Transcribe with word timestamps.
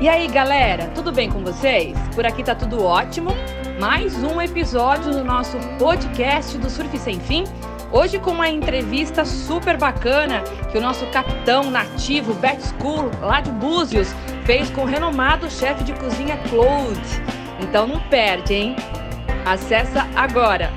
E 0.00 0.08
aí, 0.08 0.28
galera, 0.28 0.86
tudo 0.94 1.10
bem 1.10 1.28
com 1.28 1.42
vocês? 1.42 1.98
Por 2.14 2.24
aqui 2.24 2.44
tá 2.44 2.54
tudo 2.54 2.84
ótimo. 2.84 3.30
Mais 3.80 4.14
um 4.22 4.40
episódio 4.40 5.10
do 5.10 5.24
nosso 5.24 5.58
podcast 5.76 6.56
do 6.56 6.70
Surf 6.70 6.96
Sem 6.98 7.18
Fim. 7.18 7.42
Hoje 7.90 8.20
com 8.20 8.30
uma 8.30 8.48
entrevista 8.48 9.24
super 9.24 9.76
bacana 9.76 10.44
que 10.70 10.78
o 10.78 10.80
nosso 10.80 11.04
capitão 11.06 11.68
nativo 11.68 12.32
Bert 12.34 12.60
School, 12.60 13.10
lá 13.20 13.40
de 13.40 13.50
Búzios, 13.50 14.14
fez 14.44 14.70
com 14.70 14.82
o 14.82 14.86
renomado 14.86 15.50
chefe 15.50 15.82
de 15.82 15.92
cozinha 15.94 16.36
Claude. 16.48 17.00
Então 17.60 17.84
não 17.84 17.98
perde, 18.08 18.54
hein? 18.54 18.76
Acessa 19.44 20.06
agora! 20.14 20.70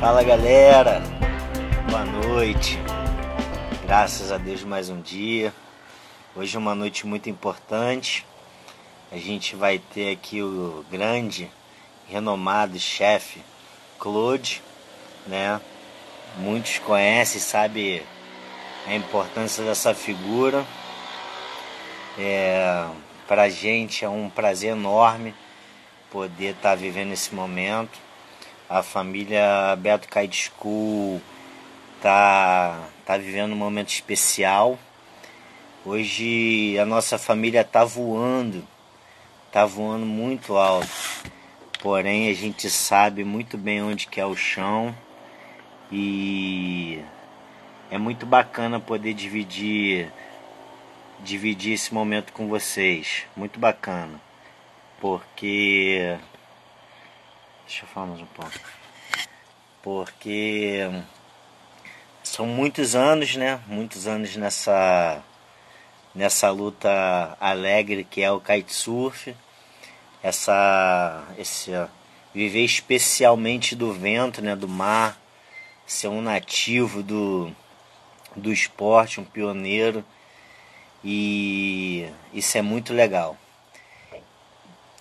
Fala 0.00 0.24
galera, 0.24 1.00
boa 1.88 2.04
noite. 2.04 2.80
Graças 3.86 4.32
a 4.32 4.38
Deus 4.38 4.64
mais 4.64 4.90
um 4.90 5.00
dia. 5.00 5.52
Hoje 6.38 6.54
é 6.54 6.58
uma 6.60 6.72
noite 6.72 7.04
muito 7.04 7.28
importante. 7.28 8.24
A 9.10 9.16
gente 9.16 9.56
vai 9.56 9.80
ter 9.80 10.12
aqui 10.12 10.40
o 10.40 10.84
grande, 10.88 11.50
renomado 12.08 12.78
chefe 12.78 13.42
Claude, 13.98 14.62
né? 15.26 15.60
Muitos 16.36 16.78
conhecem, 16.78 17.40
sabem 17.40 18.04
a 18.86 18.94
importância 18.94 19.64
dessa 19.64 19.92
figura. 19.94 20.64
É, 22.16 22.86
pra 23.26 23.48
gente 23.48 24.04
é 24.04 24.08
um 24.08 24.30
prazer 24.30 24.70
enorme 24.70 25.34
poder 26.08 26.50
estar 26.50 26.70
tá 26.70 26.74
vivendo 26.76 27.10
esse 27.10 27.34
momento. 27.34 27.98
A 28.70 28.80
família 28.80 29.74
Beto 29.74 30.06
Kite 30.06 30.52
School 30.52 31.20
tá, 32.00 32.78
tá 33.04 33.16
vivendo 33.18 33.54
um 33.54 33.56
momento 33.56 33.88
especial. 33.88 34.78
Hoje 35.84 36.76
a 36.76 36.84
nossa 36.84 37.16
família 37.16 37.62
tá 37.62 37.84
voando, 37.84 38.66
tá 39.52 39.64
voando 39.64 40.04
muito 40.04 40.56
alto. 40.56 40.88
Porém 41.80 42.28
a 42.28 42.34
gente 42.34 42.68
sabe 42.68 43.22
muito 43.22 43.56
bem 43.56 43.80
onde 43.80 44.08
que 44.08 44.20
é 44.20 44.26
o 44.26 44.34
chão 44.34 44.94
e 45.90 47.00
é 47.92 47.96
muito 47.96 48.26
bacana 48.26 48.80
poder 48.80 49.14
dividir 49.14 50.12
dividir 51.20 51.74
esse 51.74 51.94
momento 51.94 52.32
com 52.32 52.48
vocês. 52.48 53.24
Muito 53.36 53.60
bacana. 53.60 54.20
Porque 55.00 56.18
deixa 57.64 57.84
eu 57.84 57.88
falar 57.88 58.06
mais 58.08 58.20
um 58.20 58.26
pouco. 58.26 58.52
Porque 59.80 60.80
são 62.24 62.46
muitos 62.46 62.96
anos, 62.96 63.36
né? 63.36 63.60
Muitos 63.68 64.08
anos 64.08 64.34
nessa 64.34 65.22
nessa 66.14 66.50
luta 66.50 67.36
alegre 67.40 68.04
que 68.04 68.22
é 68.22 68.30
o 68.30 68.40
kitesurf, 68.40 69.34
essa 70.22 71.24
esse 71.38 71.70
viver 72.34 72.64
especialmente 72.64 73.74
do 73.74 73.92
vento, 73.92 74.42
né, 74.42 74.54
do 74.54 74.68
mar, 74.68 75.18
ser 75.86 76.08
um 76.08 76.20
nativo 76.20 77.02
do 77.02 77.52
do 78.36 78.52
esporte, 78.52 79.20
um 79.20 79.24
pioneiro 79.24 80.04
e 81.04 82.08
isso 82.32 82.58
é 82.58 82.62
muito 82.62 82.92
legal. 82.92 83.36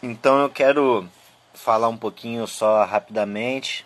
Então 0.01 0.39
eu 0.39 0.49
quero 0.49 1.09
falar 1.53 1.89
um 1.89 1.97
pouquinho 1.97 2.47
só 2.47 2.85
rapidamente 2.85 3.85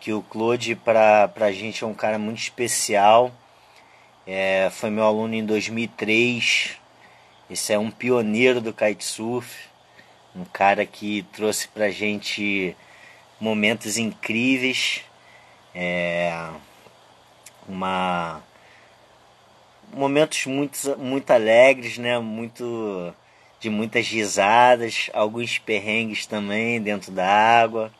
que 0.00 0.12
o 0.12 0.22
Claude 0.22 0.74
para 0.74 1.30
a 1.36 1.52
gente 1.52 1.84
é 1.84 1.86
um 1.86 1.94
cara 1.94 2.18
muito 2.18 2.38
especial. 2.38 3.30
É, 4.26 4.70
foi 4.70 4.90
meu 4.90 5.04
aluno 5.04 5.34
em 5.34 5.44
2003. 5.44 6.78
Esse 7.50 7.72
é 7.72 7.78
um 7.78 7.90
pioneiro 7.90 8.60
do 8.60 8.72
kitesurf, 8.72 9.68
um 10.34 10.44
cara 10.44 10.86
que 10.86 11.22
trouxe 11.32 11.68
para 11.68 11.86
a 11.86 11.90
gente 11.90 12.76
momentos 13.40 13.98
incríveis, 13.98 15.02
é, 15.74 16.50
uma 17.68 18.42
momentos 19.92 20.46
muito, 20.46 20.98
muito 20.98 21.30
alegres, 21.30 21.98
né? 21.98 22.18
Muito 22.18 23.14
de 23.60 23.68
muitas 23.70 24.08
risadas, 24.08 25.10
alguns 25.12 25.58
perrengues 25.58 26.26
também 26.26 26.80
dentro 26.80 27.12
da 27.12 27.26
água 27.26 27.92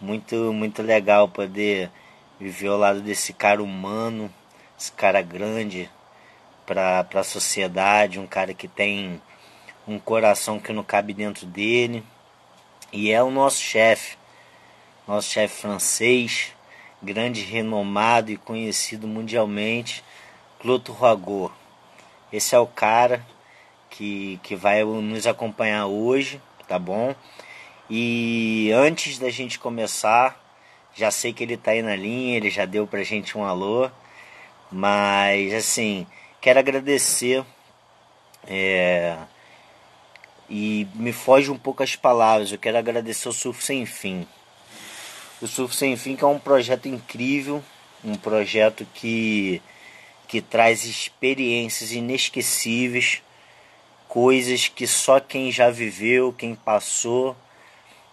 muito, 0.00 0.52
muito 0.52 0.82
legal 0.82 1.28
poder 1.28 1.90
viver 2.38 2.68
ao 2.68 2.78
lado 2.78 3.00
desse 3.00 3.32
cara 3.32 3.62
humano, 3.62 4.32
esse 4.78 4.92
cara 4.92 5.22
grande 5.22 5.90
para 6.66 7.06
a 7.14 7.22
sociedade, 7.22 8.18
um 8.18 8.26
cara 8.26 8.52
que 8.52 8.68
tem 8.68 9.20
um 9.86 9.98
coração 9.98 10.58
que 10.58 10.72
não 10.72 10.82
cabe 10.82 11.14
dentro 11.14 11.46
dele. 11.46 12.04
E 12.92 13.10
é 13.10 13.22
o 13.22 13.30
nosso 13.30 13.60
chefe, 13.60 14.16
nosso 15.06 15.30
chefe 15.30 15.60
francês, 15.60 16.52
grande, 17.02 17.42
renomado 17.42 18.30
e 18.30 18.36
conhecido 18.36 19.06
mundialmente, 19.06 20.02
Cloto 20.60 20.92
Roagor. 20.92 21.52
Esse 22.32 22.54
é 22.54 22.58
o 22.58 22.66
cara 22.66 23.24
que, 23.90 24.40
que 24.42 24.56
vai 24.56 24.84
nos 24.84 25.26
acompanhar 25.26 25.86
hoje, 25.86 26.40
tá 26.66 26.78
bom? 26.78 27.14
E 27.88 28.70
antes 28.74 29.18
da 29.18 29.30
gente 29.30 29.58
começar, 29.58 30.38
já 30.94 31.10
sei 31.10 31.32
que 31.32 31.44
ele 31.44 31.54
está 31.54 31.70
aí 31.70 31.82
na 31.82 31.94
linha, 31.94 32.36
ele 32.36 32.50
já 32.50 32.64
deu 32.64 32.86
pra 32.86 33.02
gente 33.02 33.38
um 33.38 33.44
alô, 33.44 33.88
mas 34.70 35.52
assim, 35.54 36.06
quero 36.40 36.58
agradecer 36.58 37.44
é, 38.46 39.16
e 40.48 40.86
me 40.94 41.12
foge 41.12 41.50
um 41.50 41.58
pouco 41.58 41.82
as 41.82 41.96
palavras, 41.96 42.52
eu 42.52 42.58
quero 42.58 42.78
agradecer 42.78 43.28
o 43.28 43.32
Surf 43.32 43.62
Sem 43.64 43.84
Fim. 43.86 44.26
O 45.40 45.46
Surf 45.46 45.74
Sem 45.74 45.96
Fim 45.96 46.16
que 46.16 46.24
é 46.24 46.26
um 46.26 46.38
projeto 46.38 46.86
incrível, 46.86 47.62
um 48.04 48.14
projeto 48.14 48.86
que, 48.94 49.60
que 50.28 50.40
traz 50.40 50.84
experiências 50.84 51.92
inesquecíveis, 51.92 53.22
coisas 54.08 54.68
que 54.68 54.86
só 54.86 55.20
quem 55.20 55.50
já 55.50 55.70
viveu, 55.70 56.32
quem 56.32 56.54
passou, 56.54 57.36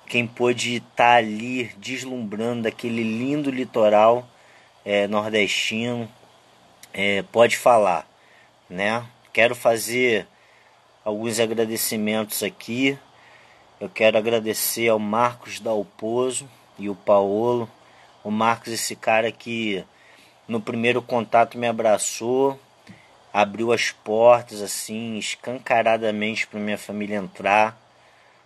quem 0.08 0.28
pôde 0.28 0.76
estar 0.76 0.96
tá 0.96 1.16
ali 1.16 1.66
deslumbrando 1.78 2.68
aquele 2.68 3.04
lindo 3.04 3.50
litoral 3.50 4.28
é, 4.84 5.08
nordestino 5.08 6.10
é, 6.94 7.24
pode 7.24 7.58
falar, 7.58 8.08
né? 8.70 9.04
Quero 9.34 9.56
fazer 9.56 10.28
alguns 11.04 11.40
agradecimentos 11.40 12.44
aqui. 12.44 12.98
Eu 13.80 13.90
quero 13.90 14.18
agradecer 14.18 14.88
ao 14.88 15.00
Marcos 15.00 15.60
Dalpozo 15.60 16.48
e 16.78 16.88
o 16.90 16.96
Paulo. 16.96 17.70
O 18.24 18.32
Marcos, 18.32 18.72
esse 18.72 18.96
cara 18.96 19.32
que 19.32 19.84
no 20.48 20.62
primeiro 20.62 21.02
contato 21.02 21.58
me 21.58 21.68
abraçou, 21.68 22.60
abriu 23.34 23.74
as 23.74 23.92
portas 23.92 24.62
assim 24.62 25.18
escancaradamente 25.18 26.46
para 26.48 26.60
minha 26.60 26.78
família 26.78 27.18
entrar 27.18 27.82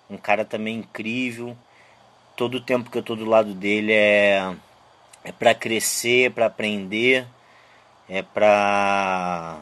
um 0.10 0.18
cara 0.18 0.46
também 0.46 0.78
incrível. 0.78 1.56
Todo 2.36 2.56
o 2.56 2.62
tempo 2.62 2.90
que 2.90 2.98
eu 2.98 3.04
tô 3.04 3.16
do 3.16 3.26
lado 3.26 3.54
dele 3.54 3.92
é, 3.92 4.56
é 5.24 5.32
para 5.32 5.54
crescer, 5.54 6.32
para 6.32 6.46
aprender, 6.46 7.28
é 8.10 8.22
para 8.22 9.60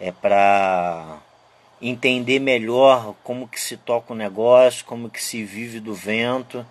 é 0.00 0.12
para 0.12 1.18
entender 1.80 2.38
melhor 2.38 3.14
como 3.22 3.48
que 3.48 3.60
se 3.60 3.76
toca 3.76 4.12
o 4.12 4.16
negócio, 4.16 4.84
como 4.84 5.10
que 5.10 5.22
se 5.22 5.44
vive 5.44 5.80
do 5.80 5.94
vento. 5.94 6.66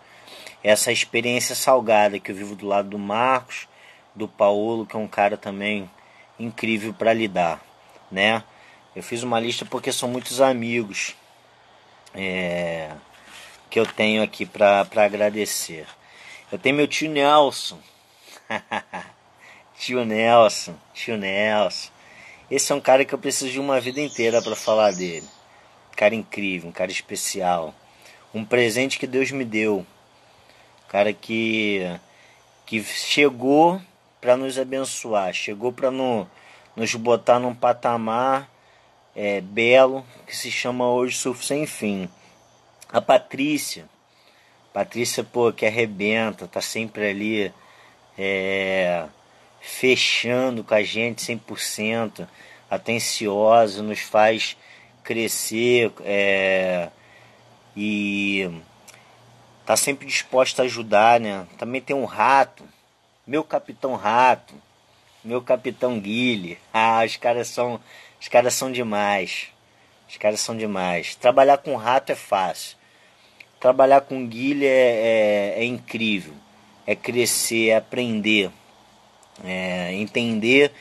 Essa 0.64 0.92
experiência 0.92 1.56
salgada 1.56 2.20
que 2.20 2.32
eu 2.32 2.36
vivo 2.36 2.56
do 2.56 2.68
lado 2.68 2.90
do 2.90 3.00
Marcos, 3.00 3.68
do 4.16 4.28
Paulo, 4.28 4.86
que 4.86 4.96
é 4.96 5.00
um 5.00 5.08
cara 5.08 5.38
também 5.38 5.90
incrível 6.40 6.94
para 6.94 7.14
lidar, 7.14 7.62
né? 8.12 8.44
Eu 8.96 9.04
fiz 9.04 9.24
uma 9.24 9.40
lista 9.40 9.66
porque 9.66 9.92
são 9.92 10.10
muitos 10.10 10.42
amigos 10.42 11.16
é, 12.14 12.92
que 13.70 13.80
eu 13.80 13.86
tenho 13.86 14.24
aqui 14.24 14.46
para 14.46 14.88
agradecer. 14.96 15.86
Eu 16.52 16.58
tenho 16.58 16.76
meu 16.76 16.88
tio 16.88 17.10
Nelson. 17.10 17.80
tio 19.78 20.04
Nelson, 20.06 20.76
tio 20.94 21.18
Nelson. 21.18 21.90
Esse 22.50 22.72
é 22.72 22.76
um 22.76 22.82
cara 22.82 23.04
que 23.06 23.14
eu 23.14 23.20
preciso 23.20 23.52
de 23.52 23.60
uma 23.60 23.80
vida 23.80 24.02
inteira 24.02 24.42
para 24.42 24.56
falar 24.56 24.92
dele. 24.92 25.28
Um 25.92 25.96
cara 25.96 26.16
incrível, 26.16 26.70
um 26.70 26.74
cara 26.74 26.92
especial. 26.92 27.74
Um 28.34 28.46
presente 28.46 28.98
que 28.98 29.06
Deus 29.08 29.32
me 29.32 29.44
deu. 29.46 29.86
Um 30.86 30.90
cara 30.90 31.14
que 31.14 32.00
que 32.66 32.84
chegou 32.84 33.82
para 34.20 34.36
nos 34.36 34.60
abençoar, 34.60 35.34
chegou 35.34 35.72
para 35.72 35.90
no, 35.90 36.28
nos 36.76 36.94
botar 36.96 37.40
num 37.40 37.56
patamar 37.56 38.50
é, 39.16 39.40
belo 39.40 40.06
que 40.26 40.36
se 40.36 40.52
chama 40.52 40.90
hoje 40.90 41.16
Surf 41.18 41.46
Sem 41.46 41.66
Fim. 41.66 42.10
A 42.92 43.00
Patrícia, 43.00 43.88
Patrícia, 44.74 45.24
pô, 45.24 45.52
que 45.54 45.66
arrebenta, 45.66 46.48
tá 46.48 46.60
sempre 46.60 47.10
ali 47.10 47.54
é, 48.18 49.06
fechando 49.68 50.64
com 50.64 50.74
a 50.74 50.82
gente 50.82 51.22
100%, 51.22 52.26
atenciosa, 52.70 53.84
nos 53.84 54.00
faz 54.00 54.56
crescer 55.04 55.92
é, 56.04 56.90
e 57.76 58.50
tá 59.66 59.76
sempre 59.76 60.08
disposta 60.08 60.62
a 60.62 60.66
ajudar, 60.66 61.20
né? 61.20 61.46
Também 61.58 61.82
tem 61.82 61.96
um 61.96 62.06
rato, 62.06 62.64
meu 63.26 63.44
capitão 63.44 63.96
rato, 63.96 64.56
meu 65.24 65.42
capitão 65.42 66.00
Guile. 66.00 66.58
Ah, 66.74 67.04
os 67.06 67.18
caras 67.18 67.50
são, 67.50 67.80
os 68.22 68.28
caras 68.28 68.54
são 68.54 68.72
demais. 68.72 69.50
Os 70.08 70.16
caras 70.16 70.40
são 70.40 70.56
demais. 70.56 71.16
Trabalhar 71.16 71.58
com 71.58 71.76
rato 71.76 72.12
é 72.12 72.16
fácil. 72.16 72.78
Trabalhar 73.60 74.02
com 74.02 74.26
Guile 74.26 74.66
é, 74.66 75.56
é, 75.58 75.62
é 75.62 75.66
incrível. 75.66 76.34
É 76.86 76.96
crescer, 76.96 77.70
é 77.70 77.76
aprender, 77.76 78.50
é 79.44 79.94
entender 79.94 80.72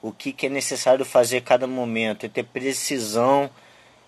o 0.00 0.10
que, 0.12 0.32
que 0.32 0.46
é 0.46 0.48
necessário 0.48 1.04
fazer 1.04 1.42
cada 1.42 1.66
momento, 1.66 2.26
é 2.26 2.28
ter 2.28 2.44
precisão 2.44 3.48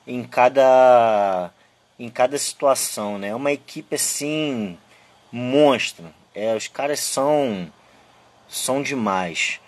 em 0.06 0.24
cada 0.24 1.50
em 1.98 2.08
cada 2.08 2.36
situação, 2.36 3.18
né? 3.18 3.28
É 3.28 3.34
uma 3.34 3.52
equipe 3.52 3.94
assim 3.94 4.76
monstro. 5.30 6.12
É, 6.34 6.54
os 6.54 6.66
caras 6.66 7.00
são 7.00 7.70
são 8.48 8.82
demais. 8.82 9.60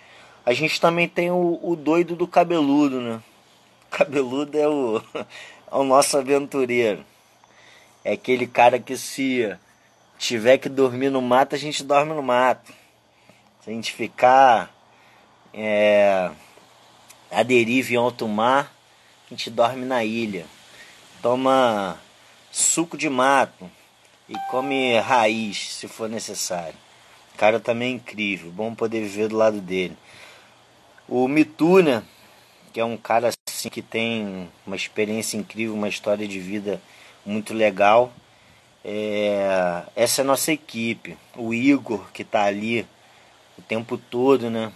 A 0.45 0.53
gente 0.53 0.79
também 0.79 1.07
tem 1.07 1.31
o, 1.31 1.59
o 1.61 1.75
doido 1.75 2.15
do 2.15 2.27
cabeludo, 2.27 3.01
né? 3.01 3.21
O 3.87 3.89
cabeludo 3.97 4.57
é 4.57 4.67
o, 4.67 5.01
é 5.71 5.75
o 5.75 5.83
nosso 5.83 6.17
aventureiro. 6.17 7.05
É 8.03 8.13
aquele 8.13 8.47
cara 8.47 8.79
que 8.79 8.97
se 8.97 9.53
tiver 10.17 10.57
que 10.57 10.69
dormir 10.69 11.09
no 11.09 11.21
mato, 11.21 11.55
a 11.55 11.57
gente 11.57 11.83
dorme 11.83 12.13
no 12.13 12.23
mato. 12.23 12.71
Se 13.67 13.71
a 13.71 13.73
gente 13.73 13.91
ficar 13.91 14.73
é, 15.53 16.31
a 17.29 17.43
deriva 17.43 17.91
em 17.91 17.97
alto 17.97 18.25
mar, 18.25 18.73
a 19.25 19.29
gente 19.29 19.49
dorme 19.49 19.83
na 19.83 20.05
ilha, 20.05 20.45
toma 21.21 21.99
suco 22.49 22.97
de 22.97 23.09
mato 23.09 23.69
e 24.29 24.35
come 24.49 24.97
raiz 24.99 25.73
se 25.73 25.85
for 25.85 26.07
necessário. 26.07 26.77
O 27.35 27.37
cara 27.37 27.59
também 27.59 27.91
é 27.91 27.95
incrível, 27.95 28.51
bom 28.51 28.73
poder 28.73 29.01
viver 29.01 29.27
do 29.27 29.35
lado 29.35 29.59
dele. 29.59 29.97
O 31.05 31.27
Mituna, 31.27 32.05
que 32.71 32.79
é 32.79 32.85
um 32.85 32.95
cara 32.95 33.31
assim 33.49 33.67
que 33.67 33.81
tem 33.81 34.49
uma 34.65 34.77
experiência 34.77 35.35
incrível, 35.35 35.75
uma 35.75 35.89
história 35.89 36.25
de 36.25 36.39
vida 36.39 36.81
muito 37.25 37.53
legal. 37.53 38.13
É, 38.85 39.83
essa 39.93 40.21
é 40.21 40.23
a 40.23 40.25
nossa 40.25 40.53
equipe. 40.53 41.17
O 41.35 41.53
Igor, 41.53 42.09
que 42.13 42.21
está 42.21 42.45
ali 42.45 42.87
o 43.57 43.61
tempo 43.61 43.97
todo, 43.97 44.49
né? 44.49 44.71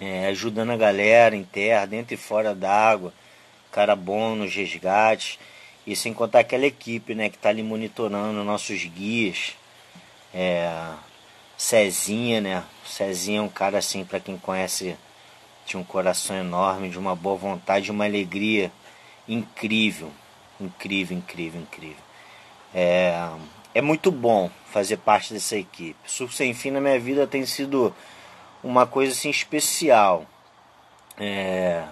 É, 0.00 0.26
ajudando 0.28 0.70
a 0.70 0.76
galera 0.76 1.36
em 1.36 1.44
terra, 1.44 1.86
dentro 1.86 2.14
e 2.14 2.16
fora 2.16 2.54
d'água 2.54 3.12
cara 3.72 3.96
bom 3.96 4.36
nos 4.36 4.54
resgates. 4.54 5.38
E 5.84 5.96
sem 5.96 6.14
contar 6.14 6.40
aquela 6.40 6.66
equipe 6.66 7.12
né, 7.14 7.28
que 7.28 7.34
está 7.34 7.48
ali 7.48 7.62
monitorando 7.62 8.44
nossos 8.44 8.84
guias. 8.84 9.56
É, 10.32 10.70
Cezinha, 11.56 12.40
né? 12.40 12.64
Cezinha 12.86 13.38
é 13.40 13.42
um 13.42 13.48
cara 13.48 13.78
assim, 13.78 14.04
para 14.04 14.20
quem 14.20 14.36
conhece, 14.36 14.96
tinha 15.66 15.80
um 15.80 15.84
coração 15.84 16.36
enorme, 16.36 16.88
de 16.88 16.98
uma 16.98 17.16
boa 17.16 17.36
vontade, 17.36 17.90
uma 17.90 18.04
alegria 18.04 18.70
incrível. 19.28 20.12
Incrível, 20.60 21.16
incrível, 21.16 21.60
incrível. 21.60 22.02
É, 22.72 23.28
é 23.74 23.80
muito 23.80 24.10
bom 24.10 24.50
fazer 24.70 24.98
parte 24.98 25.32
dessa 25.32 25.56
equipe. 25.56 25.96
Surf 26.06 26.34
Sem 26.34 26.54
Fim 26.54 26.70
na 26.70 26.80
minha 26.80 26.98
vida 26.98 27.26
tem 27.26 27.44
sido 27.46 27.94
uma 28.62 28.86
coisa 28.86 29.12
assim 29.12 29.30
especial. 29.30 30.26
É, 31.18 31.84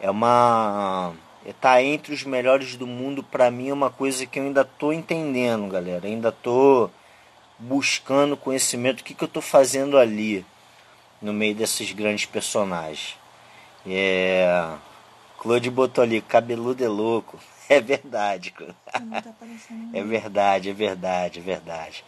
é 0.00 0.10
uma 0.10 1.12
tá 1.60 1.80
entre 1.80 2.12
os 2.12 2.24
melhores 2.24 2.76
do 2.76 2.86
mundo 2.86 3.22
para 3.22 3.50
mim 3.50 3.68
é 3.68 3.72
uma 3.72 3.88
coisa 3.88 4.26
que 4.26 4.38
eu 4.38 4.42
ainda 4.42 4.64
tô 4.64 4.92
entendendo, 4.92 5.68
galera. 5.68 6.06
Ainda 6.06 6.32
tô 6.32 6.90
buscando 7.58 8.36
conhecimento, 8.36 9.00
o 9.00 9.04
que, 9.04 9.14
que 9.14 9.24
eu 9.24 9.28
tô 9.28 9.40
fazendo 9.40 9.96
ali 9.96 10.44
no 11.22 11.32
meio 11.32 11.54
desses 11.54 11.92
grandes 11.92 12.26
personagens. 12.26 13.16
É, 13.86 14.68
Claude 15.46 15.70
botou 15.70 16.02
ali, 16.02 16.20
cabeludo 16.20 16.84
é 16.84 16.88
louco. 16.88 17.38
É 17.68 17.80
verdade. 17.80 18.52
Tá 18.52 19.02
é 19.92 20.04
verdade, 20.04 20.70
é 20.70 20.72
verdade, 20.72 21.40
é 21.40 21.42
verdade. 21.42 22.04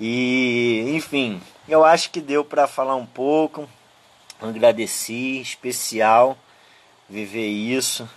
E, 0.00 0.92
enfim, 0.96 1.40
eu 1.68 1.84
acho 1.84 2.10
que 2.10 2.20
deu 2.20 2.44
para 2.44 2.66
falar 2.66 2.96
um 2.96 3.06
pouco. 3.06 3.68
Agradeci, 4.40 5.40
especial 5.40 6.36
viver 7.08 7.46
isso. 7.46 8.10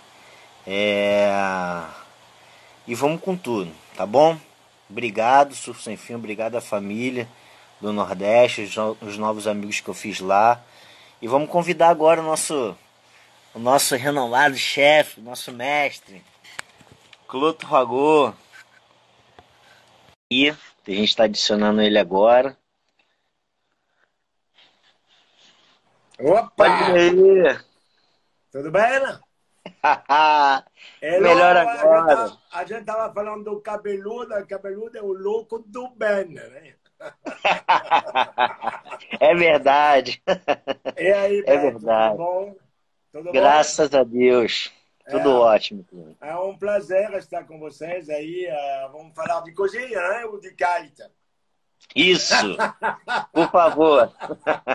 É... 0.66 1.30
E 2.88 2.96
vamos 2.96 3.22
com 3.22 3.38
tudo, 3.38 3.72
tá 3.96 4.08
bom? 4.08 4.36
Obrigado, 4.90 5.54
Surf 5.54 5.84
Sem 5.84 5.96
Fim, 5.96 6.16
obrigado 6.16 6.56
à 6.56 6.62
família 6.62 7.28
do 7.80 7.94
Nordeste, 7.94 8.68
os 9.02 9.18
novos 9.20 9.46
amigos 9.46 9.82
que 9.82 9.88
eu 9.88 9.94
fiz 9.94 10.20
lá. 10.20 10.64
E 11.22 11.28
vamos 11.28 11.48
convidar 11.48 11.90
agora 11.90 12.22
o 12.22 12.26
nosso, 12.26 12.76
o 13.56 13.60
nosso 13.60 13.96
renomado 13.96 14.58
chefe, 14.58 15.22
nosso 15.22 15.54
mestre, 15.54 16.22
Cloto 17.26 17.66
Ragô. 17.66 18.34
E 20.30 20.50
a 20.50 20.56
gente 20.86 21.06
está 21.06 21.24
adicionando 21.24 21.82
ele 21.82 21.98
agora. 21.98 22.58
Opa! 26.20 26.66
Tudo 28.52 28.72
bem, 28.72 29.00
né? 29.00 29.20
é 31.02 31.20
Melhor 31.20 31.56
agora. 31.56 32.38
A 32.52 32.66
gente 32.66 32.82
estava 32.82 33.14
falando 33.14 33.46
do 33.46 33.62
cabeludo, 33.62 34.36
o 34.36 34.48
cabeludo 34.48 34.98
é 34.98 35.02
o 35.02 35.14
louco 35.14 35.60
do 35.60 35.90
Ben, 35.92 36.26
né? 36.26 36.76
é 39.20 39.34
verdade. 39.34 40.22
E 40.98 41.12
aí, 41.12 41.44
é 41.46 41.58
verdade. 41.58 42.16
Tudo 42.16 42.24
bom? 42.24 42.56
Tudo 43.16 43.32
Graças 43.32 43.92
bom? 43.92 44.00
a 44.00 44.04
Deus. 44.04 44.74
Tudo 45.10 45.30
é, 45.30 45.36
ótimo. 45.36 45.86
É 46.20 46.36
um 46.36 46.58
prazer 46.58 47.14
estar 47.14 47.46
com 47.46 47.58
vocês 47.58 48.10
aí. 48.10 48.46
Uh, 48.46 48.92
vamos 48.92 49.16
falar 49.16 49.40
de 49.40 49.54
cozinha, 49.54 50.02
né? 50.02 50.26
Ou 50.26 50.38
de 50.38 50.52
gaita. 50.52 51.10
Isso! 51.96 52.36
Por 53.32 53.50
favor. 53.52 54.12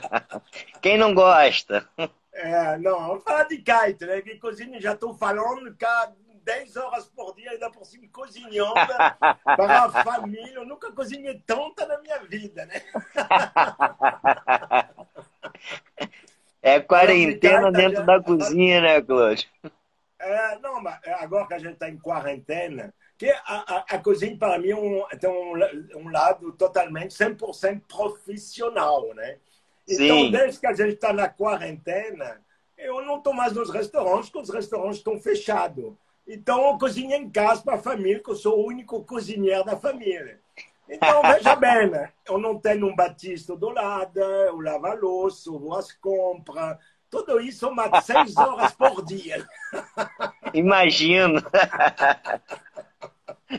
Quem 0.80 0.96
não 0.96 1.12
gosta? 1.12 1.86
É, 2.32 2.78
não, 2.78 3.08
vamos 3.08 3.24
falar 3.24 3.44
de 3.44 3.58
kite, 3.58 4.06
né? 4.06 4.22
Que 4.22 4.38
cozinha, 4.38 4.80
já 4.80 4.94
estou 4.94 5.12
falando 5.12 5.76
cá 5.76 6.10
10 6.42 6.76
horas 6.76 7.08
por 7.08 7.34
dia, 7.34 7.50
ainda 7.50 7.70
por 7.70 7.84
cima 7.84 8.08
cozinhando 8.10 8.72
para 9.44 9.84
a 9.84 10.02
família. 10.02 10.54
Eu 10.54 10.64
nunca 10.64 10.90
cozinhei 10.92 11.42
tanta 11.46 11.84
na 11.84 12.00
minha 12.00 12.20
vida, 12.20 12.64
né? 12.64 12.82
É 16.62 16.78
quarentena 16.80 17.72
dentro 17.72 18.04
da 18.04 18.22
cozinha, 18.22 18.80
né, 18.80 19.00
Cláudio? 19.00 19.48
É, 20.18 20.58
não, 20.58 20.82
mas 20.82 20.98
é, 21.04 21.14
agora 21.14 21.46
que 21.46 21.54
a 21.54 21.58
gente 21.58 21.72
está 21.72 21.88
em 21.88 21.96
quarentena, 21.96 22.92
que 23.16 23.30
a, 23.30 23.40
a, 23.46 23.84
a 23.88 23.98
cozinha 23.98 24.36
para 24.36 24.58
mim 24.58 24.70
é 24.70 24.76
um, 24.76 25.02
tem 25.18 25.30
um, 25.30 25.98
um 25.98 26.10
lado 26.10 26.52
totalmente 26.52 27.14
100% 27.14 27.82
profissional, 27.88 29.14
né? 29.14 29.38
Então, 29.88 30.30
desde 30.30 30.60
que 30.60 30.66
a 30.66 30.74
gente 30.74 30.94
está 30.94 31.12
na 31.12 31.28
quarentena, 31.28 32.40
eu 32.76 33.02
não 33.02 33.18
estou 33.18 33.32
mais 33.32 33.52
nos 33.52 33.70
restaurantes, 33.70 34.30
porque 34.30 34.48
os 34.48 34.54
restaurantes 34.54 34.98
estão 34.98 35.18
fechados. 35.18 35.94
Então, 36.26 36.70
eu 36.70 36.78
cozinho 36.78 37.12
em 37.12 37.28
casa 37.28 37.62
para 37.62 37.74
a 37.74 37.82
família, 37.82 38.22
que 38.22 38.30
eu 38.30 38.36
sou 38.36 38.58
o 38.58 38.66
único 38.66 39.02
cozinheiro 39.04 39.64
da 39.64 39.76
família. 39.76 40.39
Então, 40.90 41.22
veja 41.22 41.54
bem, 41.54 41.88
né? 41.88 42.12
eu 42.28 42.36
não 42.36 42.58
tenho 42.58 42.86
um 42.86 42.96
batista 42.96 43.54
do 43.54 43.70
lado, 43.70 44.18
eu 44.18 44.60
lavo 44.60 44.86
a 44.86 44.94
louça, 44.94 45.48
eu 45.48 45.58
vou 45.58 45.74
às 45.74 45.92
compras. 45.92 46.76
Tudo 47.08 47.40
isso 47.40 47.66
eu 47.66 47.74
mato 47.74 48.04
seis 48.04 48.36
horas 48.36 48.72
por 48.72 49.04
dia. 49.04 49.46
Imagino. 50.52 51.40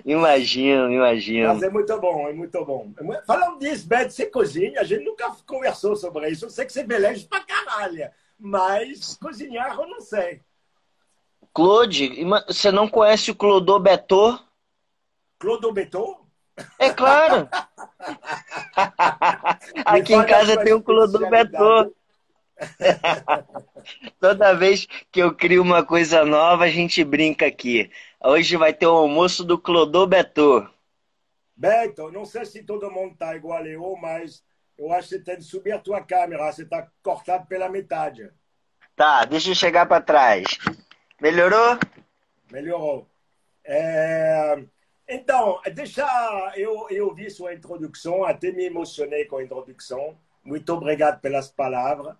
Imagino, 0.06 0.92
imagino. 0.92 1.50
Mas 1.50 1.64
é 1.64 1.70
muito 1.70 2.00
bom, 2.00 2.28
é 2.28 2.34
muito 2.34 2.66
bom. 2.66 2.94
Falando 3.28 3.60
disso, 3.60 3.88
Beto, 3.88 4.14
você 4.14 4.26
cozinha, 4.26 4.80
a 4.80 4.84
gente 4.86 5.04
nunca 5.04 5.30
conversou 5.46 5.98
sobre 5.98 6.30
isso. 6.30 6.46
Eu 6.46 6.50
sei 6.50 6.66
que 6.66 6.72
você 6.72 6.84
beleja 6.84 7.28
pra 7.28 7.42
caralho, 7.42 8.10
mas 8.40 9.18
cozinhar 9.18 9.78
eu 9.78 9.88
não 9.88 10.00
sei. 10.00 10.42
Claude, 11.54 12.24
você 12.48 12.72
não 12.72 12.88
conhece 12.88 13.32
o 13.32 13.36
Clodô 13.36 13.80
Betor? 13.80 14.42
Clodô 15.40 15.74
Betor? 15.74 16.21
É 16.80 16.92
claro. 16.92 17.48
Aqui 19.86 20.14
em 20.14 20.26
casa 20.26 20.64
tem 20.64 20.74
o 20.74 20.82
Clodô 20.82 21.30
Betor. 21.30 21.92
Toda 24.20 24.54
vez 24.54 24.88
que 25.12 25.20
eu 25.20 25.34
crio 25.34 25.62
uma 25.62 25.86
coisa 25.86 26.26
nova, 26.26 26.66
a 26.66 26.70
gente 26.70 27.04
brinca 27.04 27.48
aqui. 27.48 27.92
Hoje 28.24 28.56
vai 28.56 28.74
ter 28.74 28.86
o 28.86 28.98
almoço 28.98 29.44
do 29.44 29.58
Clodô 29.58 30.06
Beto. 30.06 30.68
Beto, 31.56 32.12
não 32.12 32.26
sei 32.26 32.46
se 32.46 32.64
todo 32.64 32.92
mundo 32.92 33.14
está 33.14 33.36
igual 33.36 33.66
eu, 33.66 33.96
mas 34.00 34.44
eu 34.78 34.92
acho 34.92 35.10
que 35.10 35.16
você 35.16 35.22
tem 35.22 35.36
que 35.38 35.44
subir 35.44 35.72
a 35.72 35.80
tua 35.80 36.02
câmera. 36.02 36.52
Você 36.52 36.64
está 36.64 36.88
cortado 37.04 37.48
pela 37.48 37.70
metade. 37.70 38.30
Tá, 38.96 39.26
deixa 39.26 39.50
eu 39.50 39.56
chegar 39.56 39.86
para 39.86 40.02
trás. 40.02 40.46
Melhorou? 41.20 41.78
Melhorou. 42.52 43.08
É... 43.64 44.64
Então, 45.14 45.60
deixa 45.74 46.08
eu, 46.56 46.88
eu 46.90 47.08
ouvir 47.08 47.30
sua 47.30 47.54
introdução, 47.54 48.24
até 48.24 48.50
me 48.50 48.64
emocionei 48.64 49.26
com 49.26 49.36
a 49.36 49.44
introdução. 49.44 50.18
Muito 50.42 50.72
obrigado 50.72 51.20
pelas 51.20 51.52
palavras. 51.52 52.16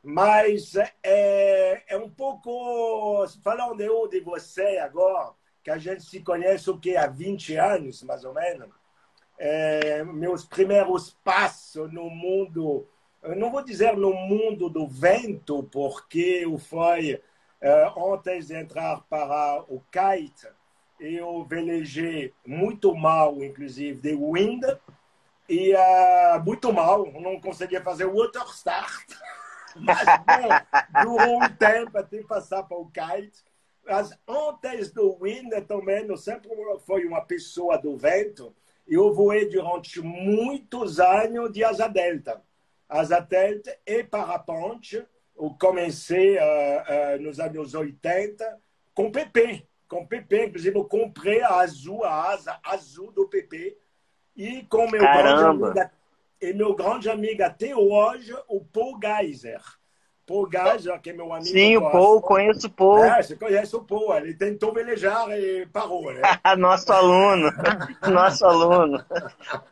Mas 0.00 0.76
é, 1.02 1.82
é 1.88 1.96
um 1.96 2.08
pouco. 2.08 3.26
Falando 3.42 3.80
eu 3.80 4.06
de 4.06 4.20
você 4.20 4.78
agora, 4.78 5.32
que 5.64 5.70
a 5.72 5.76
gente 5.76 6.04
se 6.04 6.20
conhece 6.20 6.70
o 6.70 6.80
há 6.96 7.08
20 7.08 7.56
anos, 7.56 8.04
mais 8.04 8.24
ou 8.24 8.32
menos. 8.32 8.68
É, 9.36 10.04
meus 10.04 10.44
primeiros 10.44 11.18
passos 11.24 11.92
no 11.92 12.08
mundo, 12.08 12.86
não 13.36 13.50
vou 13.50 13.64
dizer 13.64 13.96
no 13.96 14.14
mundo 14.14 14.70
do 14.70 14.86
vento, 14.86 15.64
porque 15.64 16.42
eu 16.44 16.56
fui 16.58 17.20
é, 17.60 17.92
antes 17.96 18.46
de 18.46 18.54
entrar 18.54 19.02
para 19.08 19.64
o 19.68 19.82
kite, 19.90 20.46
eu 20.98 21.44
velejei 21.44 22.32
muito 22.44 22.94
mal, 22.94 23.42
inclusive, 23.42 24.00
de 24.00 24.14
wind, 24.14 24.62
e 25.48 25.72
uh, 25.74 26.44
muito 26.44 26.72
mal, 26.72 27.10
não 27.12 27.40
conseguia 27.40 27.82
fazer 27.82 28.06
water 28.06 28.42
start. 28.50 29.12
Mas 29.76 30.04
bom, 30.04 31.04
durou 31.04 31.42
um 31.42 31.48
tempo 31.48 31.96
até 31.98 32.22
passar 32.22 32.62
para 32.62 32.76
o 32.76 32.90
kite. 32.90 33.44
Mas 33.86 34.10
antes 34.26 34.90
do 34.90 35.16
wind 35.20 35.52
também, 35.68 36.06
eu 36.06 36.16
sempre 36.16 36.50
fui 36.84 37.06
uma 37.06 37.20
pessoa 37.20 37.78
do 37.78 37.96
vento. 37.96 38.54
Eu 38.88 39.12
voei 39.14 39.48
durante 39.48 40.00
muitos 40.00 40.98
anos 40.98 41.52
de 41.52 41.62
asa 41.62 41.86
delta. 41.86 42.42
Asa 42.88 43.20
delta 43.20 43.76
e 43.86 44.02
parapente. 44.02 45.06
Eu 45.38 45.54
comecei 45.60 46.36
uh, 46.36 46.40
uh, 46.40 47.22
nos 47.22 47.38
anos 47.38 47.74
80 47.74 48.58
com 48.94 49.12
PP. 49.12 49.66
Com 49.88 50.06
PP, 50.06 50.46
inclusive, 50.46 50.76
eu 50.76 50.84
comprei 50.84 51.42
a 51.42 51.60
azul, 51.60 52.04
a 52.04 52.32
asa 52.32 52.58
azul 52.64 53.12
do 53.12 53.28
PP. 53.28 53.76
E 54.36 54.62
com 54.68 54.90
meu 54.90 55.00
Caramba. 55.00 55.72
grande 55.72 55.80
amigo, 55.80 55.96
e 56.40 56.52
meu 56.52 56.74
grande 56.74 57.08
amigo 57.08 57.42
até 57.42 57.74
hoje, 57.74 58.34
o 58.48 58.60
Paul 58.60 58.98
Geiser. 59.00 59.60
Paul 60.26 60.48
Geiser, 60.50 61.00
que 61.00 61.10
é 61.10 61.12
meu 61.12 61.32
amigo. 61.32 61.46
Sim, 61.46 61.76
o 61.76 61.90
Paul, 61.90 62.20
conheço 62.20 62.66
o 62.66 62.70
Paul. 62.70 63.04
É, 63.04 63.22
você 63.22 63.36
conhece 63.36 63.76
o 63.76 63.82
Paul. 63.82 64.14
Ele 64.16 64.34
tentou 64.34 64.74
velejar 64.74 65.30
e 65.30 65.66
parou, 65.66 66.12
né? 66.12 66.20
Nosso 66.58 66.92
aluno. 66.92 67.50
Nosso 68.12 68.44
aluno. 68.44 69.04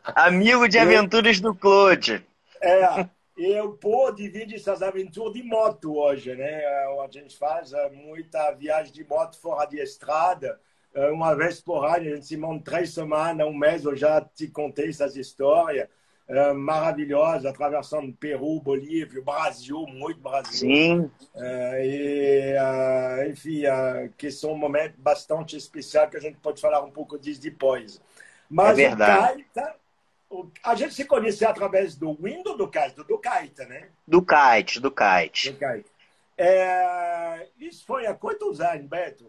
Amigo 0.03 0.67
de 0.67 0.79
aventuras 0.79 1.41
do 1.41 1.53
Claude. 1.53 2.25
É. 2.61 3.05
E 3.37 3.59
o 3.59 3.73
Paul 3.73 4.13
divide 4.13 4.55
essas 4.55 4.81
aventuras 4.81 5.33
de 5.33 5.43
moto 5.43 5.97
hoje, 5.97 6.33
né? 6.35 6.65
A 6.65 7.07
gente 7.11 7.37
faz 7.37 7.71
muita 7.91 8.51
viagem 8.51 8.93
de 8.93 9.03
moto 9.03 9.37
fora 9.39 9.65
de 9.65 9.77
estrada. 9.77 10.59
Uma 11.11 11.35
vez 11.35 11.59
por 11.59 11.83
ano, 11.83 12.07
a 12.07 12.15
gente 12.15 12.25
se 12.25 12.37
monta 12.37 12.71
três 12.71 12.93
semanas, 12.93 13.45
um 13.45 13.53
mês, 13.53 13.83
eu 13.83 13.93
já 13.93 14.21
te 14.21 14.47
contei 14.47 14.87
essas 14.87 15.17
histórias 15.17 15.89
uh, 16.29 16.55
maravilhosas, 16.55 17.45
atravessando 17.45 18.13
Peru, 18.13 18.61
Bolívia, 18.61 19.21
Brasil, 19.21 19.85
muito 19.87 20.21
Brasil. 20.21 20.69
Sim. 20.69 21.11
E, 21.35 22.55
enfim, 23.29 23.63
que 24.17 24.31
são 24.31 24.53
um 24.53 24.57
momento 24.57 24.95
bastante 24.97 25.57
especial 25.57 26.09
que 26.09 26.15
a 26.15 26.21
gente 26.21 26.37
pode 26.37 26.61
falar 26.61 26.81
um 26.81 26.91
pouco 26.91 27.19
disso 27.19 27.41
depois. 27.41 28.01
Mas 28.49 28.79
é 28.79 28.87
verdade. 28.87 29.45
o, 29.53 29.84
a 30.63 30.75
gente 30.75 30.93
se 30.93 31.05
conheceu 31.05 31.49
através 31.49 31.95
do 31.95 32.13
Wind 32.21 32.45
ou 32.45 32.57
do 32.57 32.67
Kite? 32.67 32.95
Do, 32.95 33.03
do 33.03 33.19
Kite, 33.19 33.65
né? 33.65 33.89
Do 34.07 34.21
Kite, 34.21 34.79
do 34.79 34.91
Kite. 34.91 35.51
Do 35.51 35.57
Kite. 35.57 35.91
É, 36.37 37.47
isso 37.59 37.85
foi 37.85 38.05
há 38.05 38.13
quantos 38.13 38.59
anos, 38.59 38.87
Beto? 38.87 39.25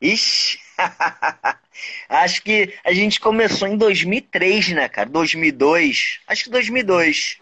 Ixi! 0.00 0.58
Acho 2.08 2.42
que 2.42 2.74
a 2.84 2.92
gente 2.92 3.20
começou 3.20 3.68
em 3.68 3.76
2003, 3.76 4.70
né, 4.70 4.88
cara? 4.88 5.08
2002. 5.08 6.20
Acho 6.26 6.44
que 6.44 6.50
2002. 6.50 7.39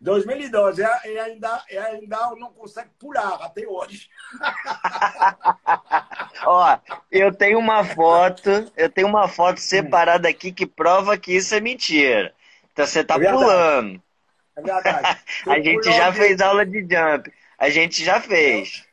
2012. 0.00 0.82
E 0.82 1.18
ainda, 1.18 1.64
e 1.70 1.78
ainda 1.78 2.30
não 2.36 2.52
consegue 2.52 2.90
pular 2.98 3.34
até 3.42 3.66
hoje. 3.66 4.08
Ó, 6.46 6.78
eu 7.10 7.32
tenho 7.32 7.58
uma 7.58 7.84
foto, 7.84 8.50
eu 8.76 8.90
tenho 8.90 9.06
uma 9.06 9.28
foto 9.28 9.60
separada 9.60 10.28
aqui 10.28 10.52
que 10.52 10.66
prova 10.66 11.16
que 11.16 11.34
isso 11.34 11.54
é 11.54 11.60
mentira. 11.60 12.34
Então 12.72 12.86
você 12.86 13.04
tá 13.04 13.14
É 13.14 13.32
pulando. 13.32 14.02
É 14.56 14.62
verdade. 14.62 15.20
A 15.46 15.60
gente 15.60 15.84
já 15.84 16.12
Pulou 16.12 16.26
fez 16.26 16.40
aula 16.40 16.66
de 16.66 16.80
jump. 16.80 17.32
A 17.58 17.70
gente 17.70 18.04
já 18.04 18.20
fez. 18.20 18.84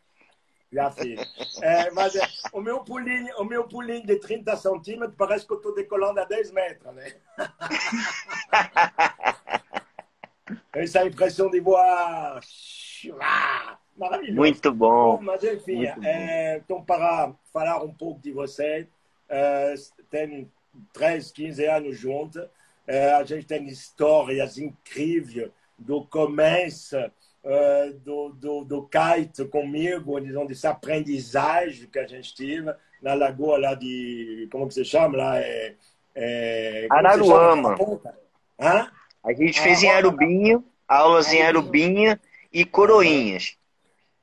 Já 0.72 0.90
fiz. 0.90 1.20
É, 1.62 1.92
mas 1.92 2.16
é, 2.16 2.26
o, 2.54 2.62
meu 2.62 2.80
pulinho, 2.80 3.36
o 3.38 3.44
meu 3.44 3.66
pulinho 3.66 4.06
de 4.06 4.16
30 4.16 4.56
centímetros 4.56 5.18
parece 5.18 5.46
que 5.46 5.52
eu 5.52 5.58
estou 5.58 5.76
decolando 5.76 6.22
a 6.22 6.24
10 6.24 6.52
metros, 6.52 6.96
né? 6.96 7.14
Essa 10.74 11.06
impressão 11.06 11.50
de 11.50 11.60
voar. 11.60 12.40
Maravilhoso. 13.98 14.38
Muito 14.38 14.72
bom. 14.72 15.20
Mas 15.22 15.44
enfim, 15.44 15.86
bom. 15.86 16.04
é, 16.04 16.58
então 16.58 16.84
para 16.84 17.34
falar 17.54 17.84
um 17.84 17.94
pouco 17.94 18.22
de 18.22 18.32
você, 18.32 18.88
é, 19.30 19.74
tem 20.10 20.52
13, 20.94 21.34
15 21.34 21.66
anos 21.66 21.98
juntos, 21.98 22.48
é, 22.88 23.14
a 23.14 23.24
gente 23.24 23.46
tem 23.46 23.68
histórias 23.68 24.58
incríveis 24.58 25.52
do 25.78 26.06
começo 26.06 26.98
é, 27.44 27.90
do, 28.04 28.30
do, 28.30 28.64
do 28.64 28.88
kite 28.88 29.46
comigo, 29.46 30.20
disons, 30.20 30.48
dessa 30.48 30.70
aprendizagem 30.70 31.88
que 31.88 32.00
a 32.00 32.08
gente 32.08 32.36
teve 32.36 32.74
na 33.02 33.14
lagoa 33.14 33.58
lá 33.58 33.74
de, 33.74 34.48
como 34.52 34.68
que 34.68 34.76
se 34.76 34.86
chama 34.86 35.18
lá? 35.18 35.40
É, 35.40 35.76
é, 36.14 36.88
chama 36.88 37.10
Araruama. 37.10 37.76
ponta? 37.76 38.18
Hã? 38.60 38.92
A 39.24 39.34
gente 39.34 39.60
Ah, 39.60 39.64
fez 39.64 39.84
em. 39.84 39.90
Arubinha, 39.90 40.64
aulas 40.88 41.32
em 41.34 41.42
Arubinha 41.42 42.20
e 42.52 42.66
Coroinhas. 42.66 43.58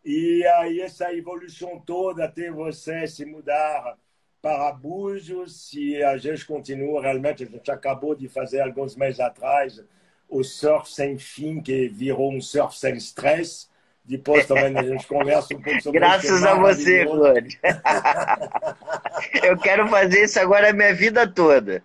E 0.04 0.44
aí 0.58 0.80
essa 0.80 1.12
evolução 1.12 1.78
toda 1.80 2.24
até 2.24 2.50
você 2.50 3.06
se 3.06 3.24
mudar 3.26 3.96
para 4.40 4.72
Búzios, 4.72 5.68
se 5.68 6.02
a 6.02 6.16
gente 6.16 6.46
continua 6.46 7.02
realmente, 7.02 7.42
a 7.42 7.46
gente 7.46 7.70
acabou 7.70 8.14
de 8.14 8.28
fazer 8.28 8.60
alguns 8.60 8.96
meses 8.96 9.20
atrás 9.20 9.82
o 10.28 10.44
surf 10.44 10.90
sem 10.90 11.18
fim, 11.18 11.60
que 11.60 11.88
virou 11.88 12.32
um 12.32 12.40
surf 12.40 12.78
sem 12.78 12.94
stress. 12.96 13.68
Depois 14.04 14.46
também 14.46 14.76
a 14.78 14.82
gente 14.82 15.06
conversa 15.06 15.54
um 15.54 15.62
pouco 15.62 15.80
sobre 15.82 15.98
é 15.98 16.00
Graças 16.00 16.42
a 16.44 16.54
você. 16.54 17.04
Claude. 17.04 17.60
Eu 19.42 19.56
quero 19.58 19.88
fazer 19.88 20.24
isso 20.24 20.38
agora 20.40 20.70
a 20.70 20.72
minha 20.72 20.94
vida 20.94 21.26
toda. 21.26 21.82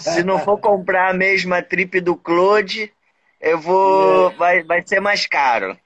Se 0.00 0.22
não 0.22 0.38
for 0.38 0.58
comprar 0.58 1.10
a 1.10 1.14
mesma 1.14 1.62
trip 1.62 2.00
do 2.00 2.16
Claude, 2.16 2.92
eu 3.40 3.58
vou. 3.60 4.30
Vai, 4.32 4.62
vai 4.62 4.86
ser 4.86 5.00
mais 5.00 5.26
caro. 5.26 5.78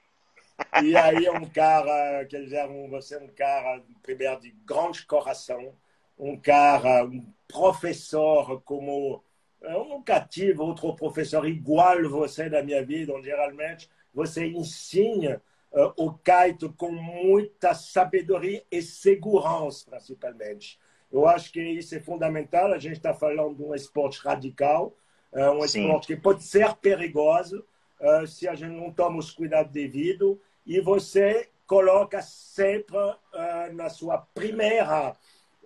E 0.83 0.95
aí 0.95 1.25
é 1.25 1.31
um 1.31 1.45
cara, 1.49 2.25
quer 2.25 2.43
dizer, 2.43 2.65
um, 2.67 2.87
você 2.89 3.15
é 3.15 3.19
um 3.19 3.27
cara, 3.27 3.81
primeiro, 4.03 4.39
de 4.39 4.51
grande 4.65 5.05
coração, 5.05 5.73
um 6.17 6.37
cara, 6.37 7.03
um 7.05 7.25
professor 7.47 8.61
como 8.61 9.23
eu 9.61 9.85
nunca 9.85 10.19
tive 10.19 10.59
outro 10.59 10.95
professor 10.95 11.47
igual 11.47 12.01
você 12.09 12.49
na 12.49 12.63
minha 12.63 12.83
vida, 12.83 13.13
onde 13.13 13.27
geralmente 13.27 13.89
você 14.13 14.47
ensina 14.47 15.41
uh, 15.71 15.93
o 15.95 16.13
kite 16.13 16.67
com 16.75 16.91
muita 16.91 17.73
sabedoria 17.73 18.63
e 18.71 18.81
segurança, 18.81 19.89
principalmente. 19.89 20.79
Eu 21.11 21.27
acho 21.27 21.51
que 21.51 21.61
isso 21.61 21.93
é 21.95 21.99
fundamental. 21.99 22.71
A 22.71 22.79
gente 22.79 22.97
está 22.97 23.13
falando 23.13 23.55
de 23.55 23.63
um 23.63 23.75
esporte 23.75 24.19
radical, 24.19 24.95
uh, 25.33 25.51
um 25.51 25.67
Sim. 25.67 25.81
esporte 25.81 26.07
que 26.07 26.15
pode 26.15 26.43
ser 26.43 26.73
perigoso 26.75 27.63
uh, 27.99 28.25
se 28.25 28.47
a 28.47 28.55
gente 28.55 28.73
não 28.73 28.91
toma 28.91 29.17
os 29.17 29.31
cuidados 29.31 29.71
devidos. 29.71 30.37
E 30.65 30.79
você 30.79 31.49
coloca 31.67 32.21
sempre 32.21 32.97
uh, 32.97 33.73
na 33.73 33.89
sua 33.89 34.19
primeira 34.33 35.15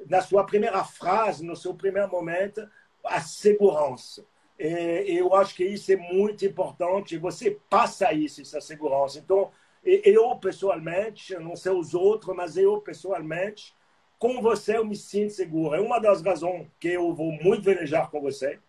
na 0.07 0.21
sua 0.21 0.43
primeira 0.43 0.83
frase, 0.83 1.43
no 1.43 1.55
seu 1.55 1.73
primeiro 1.73 2.09
momento, 2.11 2.67
a 3.05 3.21
segurança. 3.21 4.25
E 4.59 5.17
eu 5.17 5.33
acho 5.33 5.55
que 5.55 5.63
isso 5.63 5.89
é 5.91 5.95
muito 5.95 6.45
importante. 6.45 7.17
Você 7.17 7.57
passa 7.69 8.11
isso, 8.11 8.41
essa 8.41 8.59
segurança. 8.59 9.19
Então, 9.19 9.51
eu 9.85 10.35
pessoalmente, 10.35 11.33
não 11.35 11.55
sei 11.55 11.71
os 11.71 11.93
outros, 11.93 12.35
mas 12.35 12.57
eu 12.57 12.81
pessoalmente, 12.81 13.73
com 14.25 14.41
você 14.41 14.77
eu 14.77 14.85
me 14.85 14.95
sinto 14.95 15.33
seguro. 15.33 15.75
É 15.75 15.79
uma 15.79 15.99
das 15.99 16.21
razões 16.21 16.67
que 16.79 16.87
eu 16.87 17.13
vou 17.13 17.31
muito 17.31 17.63
velejar 17.63 18.09
com 18.09 18.19
você. 18.19 18.59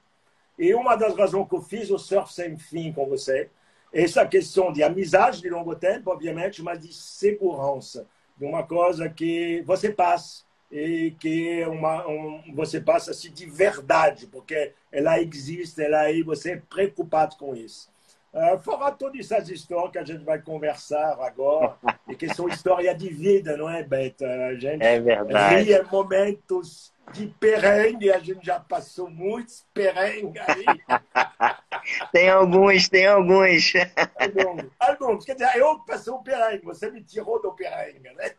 E 0.59 0.75
uma 0.75 0.97
das 0.97 1.17
razões 1.17 1.49
que 1.49 1.55
eu 1.55 1.63
fiz 1.63 1.91
o 1.91 1.99
surf 1.99 2.33
sem 2.33 2.59
fim 2.59 2.93
com 2.93 3.07
você. 3.07 3.49
Essa 3.93 4.27
questão 4.27 4.71
de 4.71 4.83
amizade 4.83 5.41
de 5.41 5.49
longo 5.49 5.75
tempo, 5.75 6.11
obviamente, 6.11 6.63
mas 6.63 6.81
de 6.81 6.93
segurança. 6.93 8.07
De 8.37 8.45
uma 8.45 8.65
coisa 8.65 9.09
que 9.09 9.63
você 9.63 9.91
passa 9.91 10.45
e 10.71 11.15
que 11.19 11.65
uma, 11.65 12.07
um, 12.07 12.43
você 12.55 12.79
passa 12.79 13.13
assim 13.13 13.31
de 13.31 13.47
verdade, 13.47 14.27
porque 14.27 14.73
ela 14.93 15.19
existe, 15.21 15.81
ela 15.83 16.01
aí, 16.01 16.23
você 16.23 16.53
é 16.53 16.57
preocupado 16.57 17.37
com 17.37 17.57
isso. 17.57 17.89
Uh, 18.37 18.59
fora 18.59 18.93
todas 18.93 19.19
essas 19.19 19.49
histórias 19.49 19.93
que 19.93 19.99
a 19.99 20.05
gente 20.05 20.23
vai 20.23 20.39
conversar 20.39 21.17
agora, 21.23 21.75
e 22.07 22.15
que 22.15 22.29
são 22.35 22.47
histórias 22.47 22.95
de 22.99 23.09
vida, 23.09 23.57
não 23.57 23.67
é, 23.67 23.83
Beto? 23.83 24.27
A 24.27 24.53
gente 24.53 24.85
é 24.85 25.01
verdade. 25.01 25.63
ri 25.63 25.73
em 25.73 25.83
momentos 25.85 26.93
de 27.15 27.29
perrengue, 27.41 28.13
a 28.13 28.19
gente 28.19 28.45
já 28.45 28.61
passou 28.61 29.09
muitos 29.09 29.65
perrengues 29.73 30.43
aí. 30.49 30.67
tem 32.13 32.29
alguns, 32.29 32.91
tem 32.91 33.07
alguns. 33.07 33.73
alguns. 34.19 34.67
Alguns. 34.81 35.25
Quer 35.25 35.37
dizer, 35.37 35.57
eu 35.57 35.79
passei 35.87 36.13
um 36.13 36.23
perrengue, 36.23 36.63
você 36.63 36.91
me 36.91 37.03
tirou 37.03 37.41
do 37.41 37.53
perrengue, 37.53 38.01
né? 38.01 38.33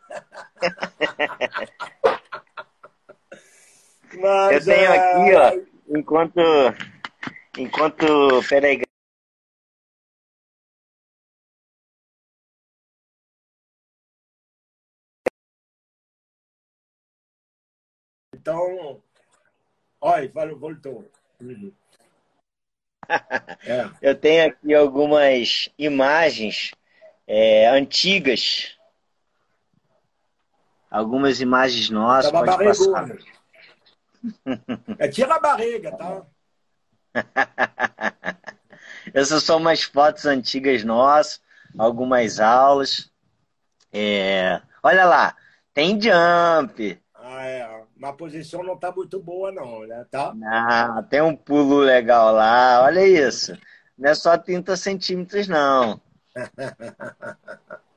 Mas, 4.21 4.67
eu 4.67 4.75
tenho 4.75 4.91
aqui, 4.91 5.33
ó, 5.33 5.47
é, 5.47 5.59
enquanto. 5.89 6.39
Enquanto. 7.57 8.43
Peraí, 8.47 8.83
Então, 18.47 19.01
olha, 19.99 20.31
voltou. 20.55 21.11
Uhum. 21.41 21.73
É. 23.65 23.89
Eu 24.01 24.15
tenho 24.15 24.49
aqui 24.49 24.73
algumas 24.73 25.69
imagens 25.77 26.71
é, 27.25 27.67
antigas. 27.67 28.77
Algumas 30.89 31.39
imagens 31.39 31.89
nossas. 31.89 32.31
Tava 32.31 32.57
pode. 32.57 33.25
É, 34.99 35.07
tira 35.07 35.35
a 35.35 35.39
barriga, 35.39 35.91
tá? 35.95 36.25
Essas 39.13 39.43
são 39.43 39.57
umas 39.57 39.83
fotos 39.83 40.25
antigas 40.25 40.83
nossas, 40.83 41.41
algumas 41.77 42.39
aulas. 42.39 43.11
É... 43.93 44.61
Olha 44.83 45.05
lá, 45.05 45.35
tem 45.73 45.99
jump. 46.01 47.01
Ah, 47.13 47.45
é 47.45 47.76
a 48.01 48.13
posição 48.13 48.63
não 48.63 48.75
está 48.75 48.91
muito 48.91 49.19
boa, 49.19 49.51
não, 49.51 49.85
né? 49.85 50.05
Tá? 50.09 50.33
Ah, 50.43 51.03
tem 51.09 51.21
um 51.21 51.35
pulo 51.35 51.79
legal 51.79 52.33
lá, 52.33 52.83
olha 52.83 53.05
isso. 53.05 53.57
Não 53.97 54.09
é 54.09 54.15
só 54.15 54.37
30 54.37 54.75
centímetros, 54.77 55.47
não. 55.47 55.99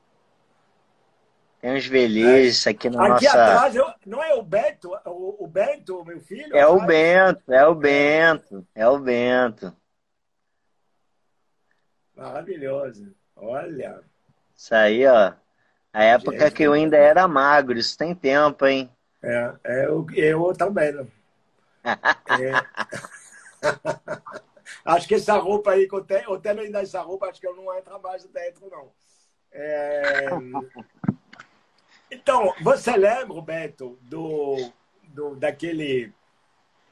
Tem 1.61 1.75
uns 1.75 1.85
velhos 1.85 2.65
aqui 2.65 2.89
na 2.89 3.03
aqui 3.03 3.25
nossa... 3.25 3.43
atrás, 3.43 3.75
eu... 3.75 3.85
não 4.07 4.23
é 4.23 4.33
o 4.33 4.41
Bento? 4.41 4.89
O, 5.05 5.43
o 5.43 5.47
Bento, 5.47 6.03
meu 6.03 6.19
filho? 6.19 6.57
É 6.57 6.65
o 6.65 6.83
Bento, 6.83 7.53
é 7.53 7.67
o 7.67 7.75
Bento, 7.75 8.67
é 8.73 8.87
o 8.87 8.97
Bento. 8.97 9.71
Maravilhoso. 12.15 13.13
Olha. 13.35 14.01
Isso 14.55 14.73
aí, 14.73 15.05
ó. 15.05 15.33
A 15.93 16.03
época 16.03 16.39
Gente, 16.39 16.53
que 16.53 16.63
eu 16.63 16.73
ainda 16.73 16.97
era 16.97 17.27
magro, 17.27 17.77
isso 17.77 17.95
tem 17.95 18.15
tempo, 18.15 18.65
hein? 18.65 18.89
É, 19.23 19.53
é 19.63 19.85
eu, 19.85 20.05
eu 20.13 20.53
também. 20.53 20.91
Né? 20.91 21.07
É. 21.83 22.51
acho 24.85 25.07
que 25.07 25.15
essa 25.15 25.37
roupa 25.37 25.71
aí, 25.71 25.87
que 25.87 25.95
eu 25.95 26.03
tenho, 26.03 26.31
eu 26.31 26.39
tenho 26.39 26.59
ainda 26.59 26.81
essa 26.81 27.01
roupa, 27.01 27.27
acho 27.27 27.39
que 27.39 27.47
eu 27.47 27.55
não 27.55 27.75
entro 27.77 28.01
mais 28.01 28.23
dentro, 28.25 28.69
não. 28.69 28.91
É... 29.51 30.27
Então, 32.09 32.53
você 32.61 32.95
lembra, 32.97 33.33
Roberto, 33.33 33.97
do, 34.01 34.71
do, 35.03 35.35
daquele, 35.35 36.11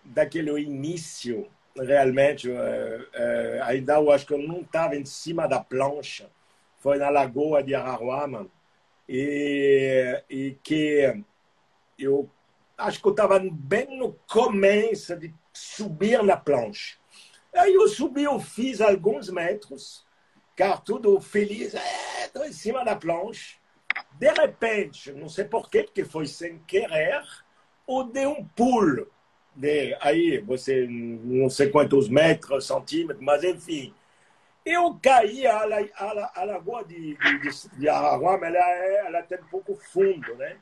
daquele 0.04 0.52
início, 0.62 1.50
realmente, 1.76 2.50
é, 2.52 3.08
é, 3.14 3.62
ainda 3.64 3.96
eu 3.96 4.12
acho 4.12 4.26
que 4.26 4.34
eu 4.34 4.38
não 4.38 4.62
estava 4.62 4.96
em 4.96 5.06
cima 5.06 5.48
da 5.48 5.60
plancha, 5.60 6.30
foi 6.78 6.98
na 6.98 7.10
Lagoa 7.10 7.62
de 7.62 7.76
Araruama, 7.76 8.48
e, 9.08 10.24
e 10.30 10.58
que 10.64 11.24
eu 12.00 12.30
acho 12.78 13.02
que 13.02 13.08
eu 13.08 13.12
estava 13.12 13.40
bem 13.40 13.98
no 13.98 14.14
começo 14.28 15.16
de 15.18 15.34
subir 15.54 16.24
na 16.24 16.38
plancha. 16.38 16.98
Aí 17.54 17.74
eu 17.74 17.88
subi, 17.88 18.24
eu 18.24 18.40
fiz 18.40 18.80
alguns 18.80 19.30
metros, 19.30 20.06
car 20.56 20.82
tudo 20.82 21.20
feliz, 21.20 21.74
estou 22.24 22.44
é, 22.44 22.50
em 22.50 22.54
cima 22.54 22.86
da 22.86 22.96
plancha. 22.96 23.58
De 24.14 24.32
repente, 24.32 25.12
não 25.12 25.30
sei 25.30 25.46
porquê, 25.46 25.84
porque 25.84 26.06
foi 26.06 26.26
sem 26.26 26.60
querer, 26.60 27.24
ou 27.88 28.04
dei 28.04 28.28
um 28.28 28.46
pulo. 28.46 29.08
De, 29.56 29.98
aí, 30.00 30.40
você 30.40 30.88
não 30.88 31.50
sei 31.50 31.70
quantos 31.70 32.08
metros, 32.08 32.68
centímetros, 32.68 33.24
mas 33.24 33.44
enfim. 33.44 33.94
Eu 34.66 34.98
caí, 35.02 35.48
a, 35.48 35.62
a, 35.96 36.44
lagoa 36.44 36.84
de, 36.86 37.18
de, 37.18 37.78
de 37.78 37.90
Araruama, 37.90 38.46
ela, 38.46 38.60
é, 38.60 39.06
ela 39.08 39.24
tem 39.24 39.40
um 39.40 39.48
pouco 39.48 39.76
fundo, 39.76 40.36
né? 40.36 40.58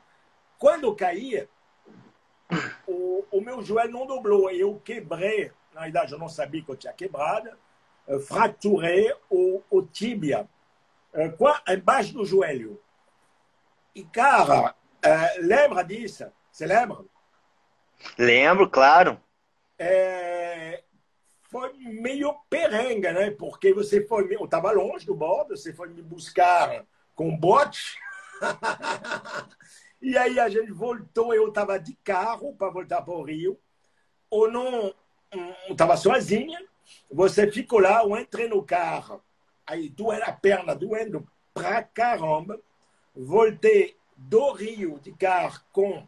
Quando 0.57 0.85
eu 0.85 0.95
caía, 0.95 1.49
o, 2.87 3.25
o 3.31 3.41
meu 3.41 3.61
joelho 3.61 3.91
não 3.91 4.05
dobrou. 4.05 4.49
Eu 4.49 4.79
quebrei, 4.83 5.51
na 5.73 5.81
verdade 5.81 6.13
eu 6.13 6.19
não 6.19 6.29
sabia 6.29 6.61
que 6.61 6.69
eu 6.69 6.77
tinha 6.77 6.93
quebrado, 6.93 7.49
fraturei 8.25 9.13
o, 9.29 9.61
o 9.69 9.81
tíbia 9.81 10.47
uh, 11.13 11.73
embaixo 11.73 12.13
do 12.13 12.25
joelho. 12.25 12.81
E, 13.93 14.03
cara, 14.03 14.71
uh, 14.71 15.41
lembra 15.41 15.83
disso? 15.83 16.31
Você 16.51 16.65
lembra? 16.65 16.99
Lembro, 18.17 18.69
claro. 18.69 19.19
É, 19.77 20.83
foi 21.49 21.73
meio 21.73 22.33
perenga, 22.49 23.11
né? 23.11 23.31
Porque 23.31 23.73
você 23.73 24.05
foi. 24.05 24.33
Eu 24.35 24.45
estava 24.45 24.71
longe 24.71 25.05
do 25.05 25.15
bordo, 25.15 25.55
você 25.55 25.73
foi 25.73 25.89
me 25.89 26.01
buscar 26.01 26.85
com 27.15 27.35
bote. 27.35 27.97
E 30.01 30.17
aí 30.17 30.39
a 30.39 30.47
gente 30.49 30.71
voltou, 30.71 31.33
eu 31.33 31.47
estava 31.47 31.79
de 31.79 31.93
carro 32.03 32.53
para 32.53 32.69
voltar 32.69 33.01
para 33.01 33.13
o 33.13 33.23
Rio. 33.23 33.59
Ou 34.29 34.49
não, 34.51 34.93
estava 35.69 35.97
sozinha. 35.97 36.59
Você 37.11 37.51
ficou 37.51 37.79
lá, 37.79 38.03
eu 38.03 38.17
entrei 38.17 38.47
no 38.47 38.63
carro. 38.63 39.21
Aí 39.65 39.89
doendo 39.89 40.23
a 40.23 40.31
perna, 40.31 40.75
doendo 40.75 41.27
pra 41.53 41.83
caramba. 41.83 42.59
Voltei 43.15 43.95
do 44.15 44.51
Rio 44.51 44.99
de 44.99 45.11
carro 45.13 45.59
com. 45.71 46.07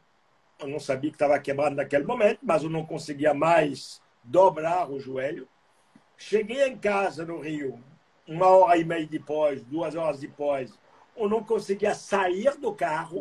Eu 0.59 0.67
não 0.67 0.79
sabia 0.79 1.09
que 1.09 1.15
estava 1.15 1.39
quebrado 1.39 1.75
naquele 1.75 2.03
momento, 2.03 2.39
mas 2.43 2.63
eu 2.63 2.69
não 2.69 2.85
conseguia 2.85 3.33
mais 3.33 4.01
dobrar 4.23 4.89
o 4.91 4.99
joelho. 4.99 5.47
Cheguei 6.17 6.67
em 6.67 6.77
casa 6.77 7.25
no 7.25 7.39
Rio, 7.39 7.81
uma 8.27 8.47
hora 8.47 8.77
e 8.77 8.83
meia 8.83 9.07
depois, 9.07 9.63
duas 9.63 9.95
horas 9.95 10.19
depois, 10.19 10.77
eu 11.15 11.29
não 11.29 11.43
conseguia 11.43 11.95
sair 11.95 12.57
do 12.57 12.73
carro 12.73 13.19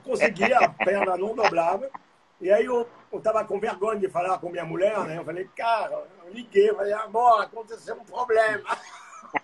conseguia, 0.00 0.58
a 0.58 0.68
perna 0.68 1.16
não 1.16 1.34
dobrava. 1.34 1.90
E 2.40 2.50
aí 2.50 2.64
eu, 2.64 2.88
eu 3.12 3.20
tava 3.20 3.44
com 3.44 3.60
vergonha 3.60 4.00
de 4.00 4.08
falar 4.08 4.38
com 4.38 4.48
minha 4.48 4.64
mulher, 4.64 4.98
né? 5.00 5.18
Eu 5.18 5.24
falei, 5.24 5.48
cara, 5.54 6.06
eu 6.24 6.32
liguei, 6.32 6.74
falei, 6.74 6.92
amor, 6.92 7.42
aconteceu 7.42 7.96
um 7.96 8.04
problema. 8.04 8.76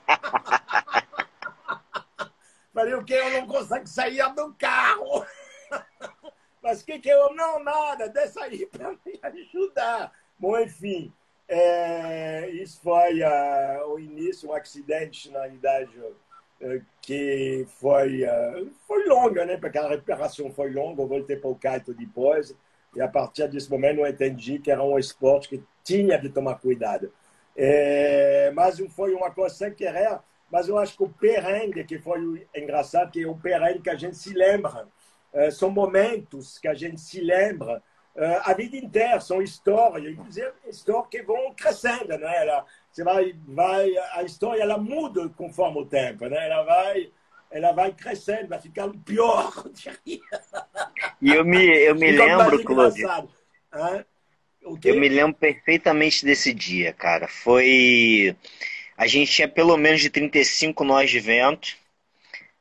falei, 2.73 2.95
o 2.95 3.05
que? 3.05 3.15
Eu 3.15 3.43
não 3.43 3.49
consigo 3.49 3.87
sair 3.87 4.35
do 4.35 4.55
carro. 4.55 5.27
Mas 6.63 6.81
o 6.81 6.87
que 6.87 6.99
que 6.99 7.09
eu... 7.09 7.35
Não, 7.35 7.63
nada, 7.63 8.09
desce 8.09 8.41
aí 8.41 8.67
para 8.67 8.91
me 8.91 9.21
ajudar. 9.23 10.11
Bom, 10.39 10.59
enfim, 10.59 11.13
é, 11.49 12.49
isso 12.51 12.81
foi 12.83 13.23
uh, 13.23 13.87
o 13.89 14.01
início, 14.01 14.49
um 14.49 14.53
acidente, 14.53 15.31
na 15.31 15.47
idade 15.47 15.97
que 17.01 17.67
foi, 17.79 18.25
eh, 18.25 18.65
foi 18.87 19.05
longa, 19.07 19.45
né? 19.45 19.57
Porque 19.57 19.79
a 19.79 19.89
recuperação 19.89 20.51
foi 20.51 20.73
longa. 20.73 21.03
Eu 21.03 21.09
voltei 21.09 21.37
para 21.37 21.51
o 21.51 21.55
kite 21.55 21.93
depois. 21.95 22.55
E 22.95 23.01
a 23.01 23.09
partir 23.09 23.49
desse 23.49 23.71
momento 23.71 24.01
eu 24.01 24.07
entendi 24.07 24.59
que 24.59 24.71
era 24.71 24.83
um 24.83 24.99
esporte 24.99 25.49
que 25.49 25.63
tinha 25.85 26.19
de 26.19 26.29
tomar 26.31 26.57
cuidado. 26.57 27.13
É, 27.57 28.51
mas 28.55 28.79
foi 28.95 29.15
uma 29.15 29.31
coisa 29.31 29.55
sem 29.55 29.75
querer. 29.75 30.19
Mas 30.51 30.69
eu 30.69 30.79
acho 30.79 30.97
que 30.97 31.03
o 31.03 31.09
perrengue, 31.09 31.85
que 31.85 31.99
foi 31.99 32.47
engraçado, 32.55 33.11
que 33.11 33.23
é 33.23 33.27
o 33.27 33.37
perrengue 33.37 33.83
que 33.83 33.91
a 33.91 33.97
gente 33.97 34.17
se 34.17 34.33
lembra. 34.33 34.89
É, 35.33 35.51
são 35.51 35.71
momentos 35.71 36.59
que 36.59 36.69
a 36.69 36.75
gente 36.75 37.01
se 37.01 37.21
lembra 37.21 37.83
a 38.45 38.55
vida 38.55 38.79
inteira, 38.79 39.21
são 39.21 39.43
histórias, 39.43 40.11
inclusive 40.11 40.51
histórias 40.67 41.09
que 41.11 41.23
vão 41.23 41.53
crescendo. 41.55 42.17
Né? 42.17 42.65
Você 42.97 43.05
vai, 43.05 43.35
vai, 43.47 43.95
a 44.15 44.23
história 44.23 44.63
ela 44.63 44.79
muda 44.79 45.29
conforme 45.37 45.81
o 45.81 45.85
tempo, 45.85 46.27
né? 46.29 46.47
Ela 46.47 46.63
vai, 46.63 47.13
ela 47.51 47.73
vai 47.73 47.93
crescendo, 47.93 48.49
vai 48.49 48.59
ficando 48.59 48.99
pior. 49.01 49.53
E 51.21 51.35
eu 51.35 51.45
me, 51.45 51.63
eu 51.63 51.95
me 51.95 52.11
lembro, 52.11 52.65
Claude. 52.65 53.03
Eu 54.83 54.99
me 54.99 55.09
lembro 55.11 55.35
perfeitamente 55.35 56.25
desse 56.25 56.55
dia, 56.55 56.91
cara. 56.95 57.29
Foi. 57.29 58.35
A 58.97 59.07
gente 59.07 59.31
tinha 59.31 59.49
pelo 59.49 59.77
menos 59.77 60.01
de 60.01 60.09
35 60.09 60.83
nós 60.83 61.11
de 61.11 61.21
vento. 61.21 61.77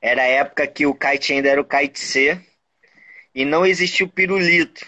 Era 0.01 0.23
a 0.23 0.27
época 0.27 0.67
que 0.67 0.85
o 0.85 0.93
kite 0.93 1.31
ainda 1.31 1.47
era 1.47 1.61
o 1.61 1.65
kite 1.65 1.97
C. 1.97 2.37
E 3.33 3.45
não 3.45 3.65
existia 3.65 4.05
o 4.05 4.09
pirulito. 4.09 4.85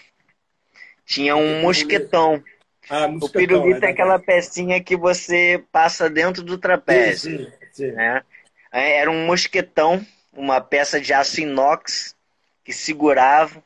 Tinha 1.06 1.36
um 1.36 1.62
mosquetão 1.62 2.44
Ah, 2.90 3.06
o 3.06 3.28
pirulito 3.28 3.84
é, 3.84 3.88
é 3.88 3.90
aquela 3.92 4.18
pecinha 4.18 4.82
que 4.82 4.96
você 4.96 5.62
passa 5.70 6.08
dentro 6.08 6.42
do 6.42 6.56
trapézio. 6.56 7.38
Sim, 7.38 7.44
sim, 7.44 7.66
sim. 7.72 7.92
Né? 7.92 8.22
É, 8.72 8.98
era 8.98 9.10
um 9.10 9.26
mosquetão, 9.26 10.04
uma 10.32 10.60
peça 10.60 11.00
de 11.00 11.12
aço 11.12 11.40
inox 11.40 12.16
que 12.64 12.72
segurava. 12.72 13.62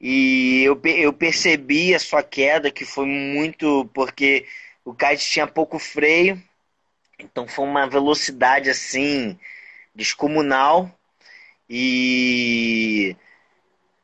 E 0.00 0.62
eu, 0.62 0.80
eu 0.84 1.12
percebi 1.12 1.94
a 1.94 1.98
sua 1.98 2.22
queda, 2.22 2.70
que 2.70 2.84
foi 2.84 3.06
muito 3.06 3.88
porque 3.92 4.46
o 4.84 4.94
kite 4.94 5.28
tinha 5.28 5.46
pouco 5.46 5.78
freio, 5.78 6.40
então 7.18 7.48
foi 7.48 7.64
uma 7.64 7.86
velocidade 7.86 8.70
assim 8.70 9.36
descomunal. 9.92 10.90
E, 11.68 13.16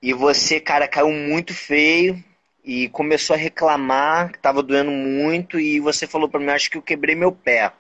e 0.03 0.13
você, 0.13 0.61
cara, 0.61 0.89
caiu 0.89 1.11
muito 1.11 1.55
feio 1.55 2.23
e 2.65 2.89
começou 2.89 3.35
a 3.35 3.39
reclamar 3.39 4.31
que 4.31 4.39
estava 4.39 4.63
doendo 4.63 4.91
muito 4.91 5.61
e 5.61 5.79
você 5.81 6.07
falou 6.07 6.29
para 6.29 6.41
mim, 6.41 6.49
acho 6.49 6.71
que 6.71 6.79
eu 6.79 6.83
quebrei 6.83 7.15
meu 7.15 7.31
pé. 7.31 7.73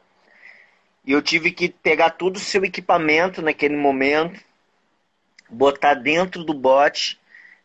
E 1.07 1.12
eu 1.12 1.23
tive 1.23 1.51
que 1.51 1.70
pegar 1.70 2.11
todo 2.11 2.37
o 2.37 2.40
seu 2.40 2.64
equipamento 2.64 3.40
naquele 3.40 3.77
momento, 3.77 4.38
botar 5.49 5.94
dentro 5.94 6.44
do 6.44 6.53
bote, 6.53 7.18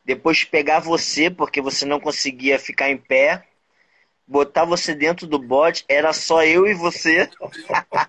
depois 0.06 0.44
pegar 0.44 0.80
você, 0.80 1.30
porque 1.30 1.62
você 1.62 1.86
não 1.86 2.00
conseguia 2.00 2.58
ficar 2.58 2.90
em 2.90 2.98
pé, 2.98 3.44
botar 4.26 4.64
você 4.64 4.96
dentro 4.96 5.28
do 5.28 5.40
bote, 5.40 5.84
era 5.90 6.14
só 6.14 6.44
eu 6.44 6.68
e 6.68 6.74
você. 6.74 7.30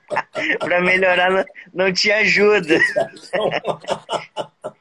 para 0.61 0.81
melhorar, 0.81 1.31
não, 1.31 1.44
não 1.73 1.92
tinha 1.92 2.18
ajuda. 2.18 2.79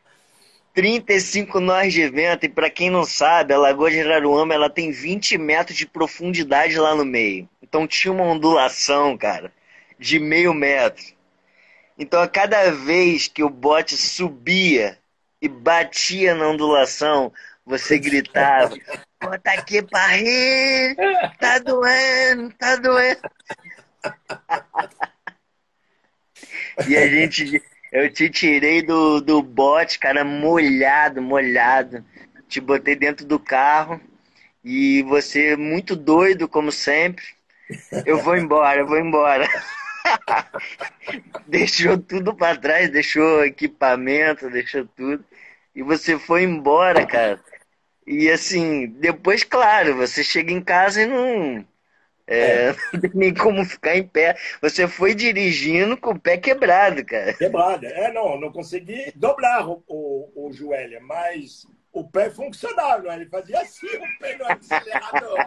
35 0.80 1.60
nós 1.60 1.92
de 1.92 2.10
vento, 2.10 2.46
e 2.46 2.50
para 2.50 2.70
quem 2.70 2.90
não 2.90 3.04
sabe, 3.04 3.54
a 3.54 3.58
Lagoa 3.58 3.92
de 3.92 4.00
Araruama 4.00 4.54
ela 4.54 4.70
tem 4.70 4.92
20 4.92 5.38
metros 5.38 5.78
de 5.78 5.86
profundidade 5.86 6.80
lá 6.80 6.96
no 6.96 7.04
meio. 7.04 7.50
Então 7.62 7.86
tinha 7.86 8.14
uma 8.14 8.24
ondulação, 8.24 9.18
cara, 9.18 9.52
de 10.00 10.20
meio 10.20 10.54
metro. 10.54 11.04
Então 11.98 12.22
a 12.22 12.30
cada 12.30 12.72
vez 12.72 13.28
que 13.28 13.44
o 13.44 13.50
bote 13.50 13.98
subia 13.98 14.98
e 15.42 15.50
batia 15.50 16.34
na 16.34 16.48
ondulação, 16.48 17.34
você 17.66 18.00
gritava: 18.00 18.74
Bota 19.22 19.52
aqui 19.52 19.82
pra 19.82 20.08
rir, 20.08 20.96
tá 21.42 21.60
doendo, 21.60 22.54
tá 22.54 22.78
doendo. 22.78 23.20
e 26.88 26.96
a 26.96 27.06
gente 27.06 27.62
eu 27.92 28.12
te 28.12 28.30
tirei 28.30 28.82
do, 28.82 29.20
do 29.22 29.42
bote, 29.42 29.98
cara, 30.00 30.24
molhado, 30.24 31.22
molhado. 31.22 32.04
Te 32.48 32.60
botei 32.60 32.96
dentro 32.96 33.26
do 33.26 33.40
carro 33.40 34.00
e 34.64 35.04
você, 35.04 35.56
muito 35.56 35.96
doido, 35.96 36.48
como 36.48 36.72
sempre. 36.72 37.24
Eu 38.06 38.20
vou 38.20 38.36
embora, 38.36 38.82
eu 38.82 38.88
vou 38.88 39.00
embora. 39.00 39.48
deixou 41.48 41.98
tudo 41.98 42.36
para 42.36 42.58
trás, 42.58 42.90
deixou 42.90 43.46
equipamento, 43.46 44.50
deixou 44.50 44.86
tudo. 44.86 45.24
E 45.76 45.84
você 45.84 46.18
foi 46.18 46.44
embora, 46.44 47.06
cara. 47.06 47.40
E 48.06 48.30
assim, 48.30 48.88
depois, 48.88 49.44
claro, 49.44 49.96
você 49.96 50.24
chega 50.24 50.52
em 50.52 50.62
casa 50.62 51.04
e 51.04 51.06
não 51.06 51.66
é, 52.30 52.68
é. 52.68 52.76
Não 52.94 53.02
tem 53.02 53.12
nem 53.14 53.34
como 53.34 53.66
ficar 53.66 53.98
em 53.98 54.08
pé. 54.08 54.38
Você 54.62 54.88
foi 54.88 55.16
dirigindo 55.16 55.98
com 55.98 56.12
o 56.12 56.20
pé 56.20 56.38
quebrado, 56.38 57.04
cara. 57.04 57.34
Quebrado. 57.34 57.86
É, 57.86 58.14
não, 58.14 58.40
não 58.40 58.52
consegui 58.52 59.12
dobrar 59.16 59.68
o, 59.68 59.84
o, 59.88 60.48
o 60.48 60.54
joelho, 60.54 61.02
mas 61.02 61.66
o 61.92 62.04
pé 62.04 62.30
funcionava, 62.30 63.16
ele 63.16 63.26
fazia 63.26 63.60
assim 63.60 63.88
o 63.88 64.20
pé 64.20 64.38
no 64.38 64.46
acelerador. 64.46 65.38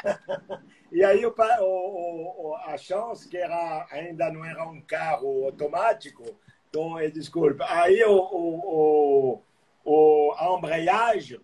e 0.90 1.04
aí 1.04 1.24
o, 1.26 1.34
o, 1.60 2.56
a 2.64 2.76
chance 2.78 3.28
que 3.28 3.36
era, 3.36 3.86
ainda 3.90 4.32
não 4.32 4.44
era 4.44 4.64
um 4.64 4.80
carro 4.80 5.44
automático, 5.44 6.24
então, 6.72 6.94
desculpa, 7.10 7.66
aí 7.68 8.02
o, 8.04 8.16
o, 8.16 9.42
o, 9.84 10.34
a 10.38 10.56
embreagem 10.56 11.38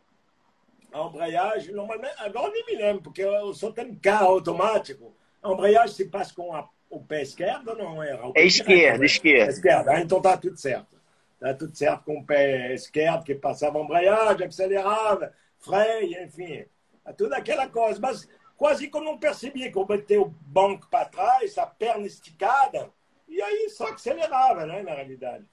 a 0.92 1.07
embreagem, 1.07 1.74
normalmente, 1.74 2.14
agora 2.18 2.51
nem 2.51 2.64
me 2.66 2.77
lembro, 2.77 3.03
porque 3.03 3.22
eu 3.22 3.53
só 3.55 3.70
tenho 3.70 3.98
carro 4.01 4.29
automático. 4.29 5.14
A 5.42 5.53
embreagem 5.53 5.94
se 5.94 6.05
passa 6.07 6.35
com 6.35 6.55
a, 6.55 6.68
o 6.90 7.01
pé 7.01 7.22
esquerdo 7.22 7.68
ou 7.68 7.77
não 7.77 8.03
é? 8.03 8.18
É 8.35 8.44
esquerda, 8.44 9.05
esquerda. 9.05 9.53
Esquerda, 9.53 9.92
ah, 9.92 10.01
então 10.01 10.18
está 10.18 10.37
tudo 10.37 10.57
certo. 10.57 10.98
Está 11.35 11.55
tudo 11.55 11.77
certo 11.77 12.05
com 12.05 12.18
o 12.18 12.24
pé 12.24 12.74
esquerdo, 12.74 13.24
que 13.24 13.35
passava 13.35 13.79
a 13.79 13.83
embreagem, 13.83 14.46
acelerava, 14.46 15.33
freio, 15.59 16.24
enfim. 16.24 16.64
É 17.05 17.12
tudo 17.12 17.35
aquela 17.35 17.68
coisa. 17.68 18.01
Mas 18.01 18.29
quase 18.57 18.88
que 18.88 18.96
eu 18.96 19.03
não 19.03 19.18
percebi 19.18 19.70
que 19.70 19.79
eu 19.79 19.85
botei 19.85 20.18
o 20.18 20.35
banco 20.40 20.88
para 20.90 21.05
trás, 21.05 21.57
a 21.59 21.66
perna 21.66 22.07
esticada, 22.07 22.90
e 23.29 23.40
aí 23.40 23.68
só 23.70 23.88
acelerava, 23.92 24.66
né, 24.66 24.83
na 24.83 24.94
realidade. 24.94 25.44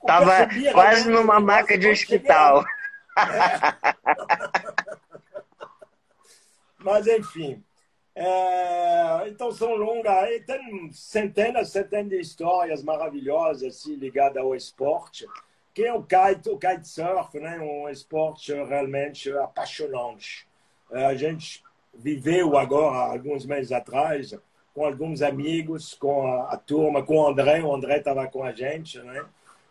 Estava 0.00 0.48
quase 0.72 1.08
numa 1.08 1.40
maca 1.40 1.78
de 1.78 1.88
hospital. 1.88 2.64
Mas, 6.78 7.06
enfim. 7.06 7.62
É, 8.14 9.28
então, 9.28 9.50
são 9.52 9.74
longas. 9.74 10.44
tem 10.46 10.90
centenas, 10.92 11.70
centenas 11.70 12.10
de 12.10 12.20
histórias 12.20 12.82
maravilhosas 12.82 13.76
assim, 13.76 13.94
ligadas 13.94 14.42
ao 14.42 14.54
esporte, 14.54 15.26
que 15.72 15.84
é 15.84 15.92
o 15.92 16.02
kite, 16.02 16.50
o 16.50 16.58
kitesurf, 16.58 17.38
né? 17.38 17.58
um 17.58 17.88
esporte 17.88 18.52
realmente 18.52 19.32
apaixonante. 19.38 20.46
É, 20.90 21.06
a 21.06 21.14
gente 21.14 21.62
viveu 21.94 22.56
agora, 22.58 23.12
alguns 23.12 23.46
meses 23.46 23.72
atrás, 23.72 24.34
com 24.74 24.84
alguns 24.84 25.22
amigos, 25.22 25.94
com 25.94 26.26
a, 26.26 26.52
a 26.52 26.56
turma, 26.56 27.02
com 27.02 27.16
o 27.16 27.28
André. 27.28 27.62
O 27.62 27.74
André 27.74 27.98
estava 27.98 28.26
com 28.26 28.42
a 28.42 28.52
gente. 28.52 28.98
Né? 28.98 29.24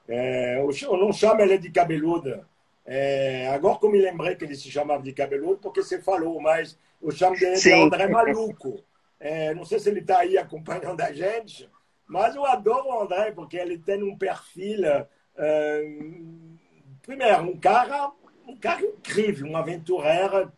É, 0.07 0.59
eu 0.59 0.97
não 0.97 1.13
chamo 1.13 1.41
ele 1.41 1.57
de 1.57 1.71
cabeluda, 1.71 2.47
é, 2.85 3.47
agora 3.49 3.77
que 3.77 3.85
eu 3.85 3.91
me 3.91 4.01
lembrei 4.01 4.35
que 4.35 4.43
ele 4.43 4.55
se 4.55 4.71
chamava 4.71 5.03
de 5.03 5.13
cabeludo, 5.13 5.57
porque 5.57 5.83
você 5.83 6.01
falou, 6.01 6.41
mas 6.41 6.77
eu 7.01 7.11
chamo 7.11 7.37
dele 7.37 7.55
de 7.55 7.73
André 7.73 8.07
Maluco. 8.07 8.83
É, 9.19 9.53
não 9.53 9.63
sei 9.63 9.79
se 9.79 9.89
ele 9.89 9.99
está 9.99 10.19
aí 10.19 10.37
acompanhando 10.37 10.99
a 11.01 11.11
gente, 11.11 11.69
mas 12.07 12.35
eu 12.35 12.45
adoro 12.45 12.87
o 12.87 13.01
André, 13.01 13.31
porque 13.31 13.57
ele 13.57 13.77
tem 13.77 14.01
um 14.03 14.17
perfil. 14.17 14.81
É, 15.37 15.97
primeiro, 17.01 17.43
um 17.43 17.57
cara, 17.57 18.11
um 18.47 18.55
cara 18.57 18.81
incrível, 18.81 19.47
um 19.47 19.57
aventureiro 19.57 20.51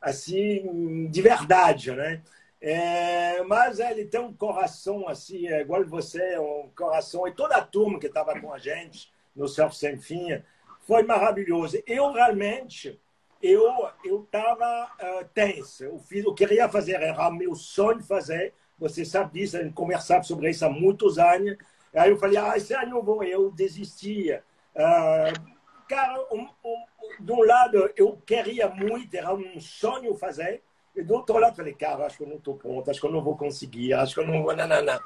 assim, 0.00 1.08
de 1.08 1.20
verdade, 1.20 1.92
né? 1.92 2.22
É, 2.60 3.42
mas 3.42 3.80
ele 3.80 4.04
tem 4.04 4.20
um 4.20 4.32
coração 4.32 5.08
assim, 5.08 5.48
é 5.48 5.62
igual 5.62 5.84
você, 5.84 6.38
um 6.38 6.68
coração, 6.76 7.26
e 7.26 7.32
toda 7.32 7.56
a 7.56 7.64
turma 7.64 7.98
que 7.98 8.06
estava 8.06 8.38
com 8.38 8.52
a 8.52 8.58
gente 8.58 9.10
no 9.34 9.48
Surf 9.48 9.74
Sem 9.76 9.98
Fim, 9.98 10.42
foi 10.90 11.04
maravilhoso. 11.04 11.80
Eu 11.86 12.10
realmente 12.10 13.00
eu 13.40 13.88
eu 14.04 14.24
estava 14.24 14.90
uh, 15.00 15.24
tenso. 15.32 15.84
Eu 15.84 16.00
fiz, 16.00 16.24
eu 16.24 16.34
queria 16.34 16.68
fazer, 16.68 16.94
era 16.94 17.30
meu 17.30 17.54
sonho 17.54 18.02
fazer. 18.02 18.52
Você 18.76 19.04
sabe 19.04 19.38
disso, 19.38 19.56
a 19.56 19.62
gente 19.62 19.72
conversava 19.72 20.24
sobre 20.24 20.50
isso 20.50 20.64
há 20.64 20.68
muitos 20.68 21.16
anos. 21.16 21.56
Aí 21.94 22.10
eu 22.10 22.16
falei, 22.16 22.38
ah, 22.38 22.56
esse 22.56 22.74
ano 22.74 22.96
eu 22.96 23.02
vou. 23.04 23.22
Eu 23.22 23.52
desistia. 23.52 24.42
Uh, 24.74 25.54
cara, 25.88 26.26
um, 26.32 26.48
um, 26.64 27.24
de 27.24 27.32
um 27.32 27.44
lado 27.44 27.88
eu 27.96 28.20
queria 28.26 28.68
muito, 28.68 29.14
era 29.14 29.32
um 29.32 29.60
sonho 29.60 30.16
fazer. 30.16 30.60
E 30.96 31.04
do 31.04 31.14
outro 31.14 31.38
lado, 31.38 31.54
falei, 31.54 31.72
cara, 31.72 32.04
acho 32.04 32.16
que 32.16 32.24
eu 32.24 32.28
não 32.28 32.36
estou 32.36 32.56
pronto, 32.56 32.90
acho 32.90 33.00
que 33.00 33.06
eu 33.06 33.12
não 33.12 33.22
vou 33.22 33.36
conseguir, 33.36 33.92
acho 33.92 34.14
que 34.14 34.20
eu 34.20 34.26
não 34.26 34.42
vou. 34.42 34.56
Não, 34.56 34.66
não, 34.66 34.82
não. 34.82 35.00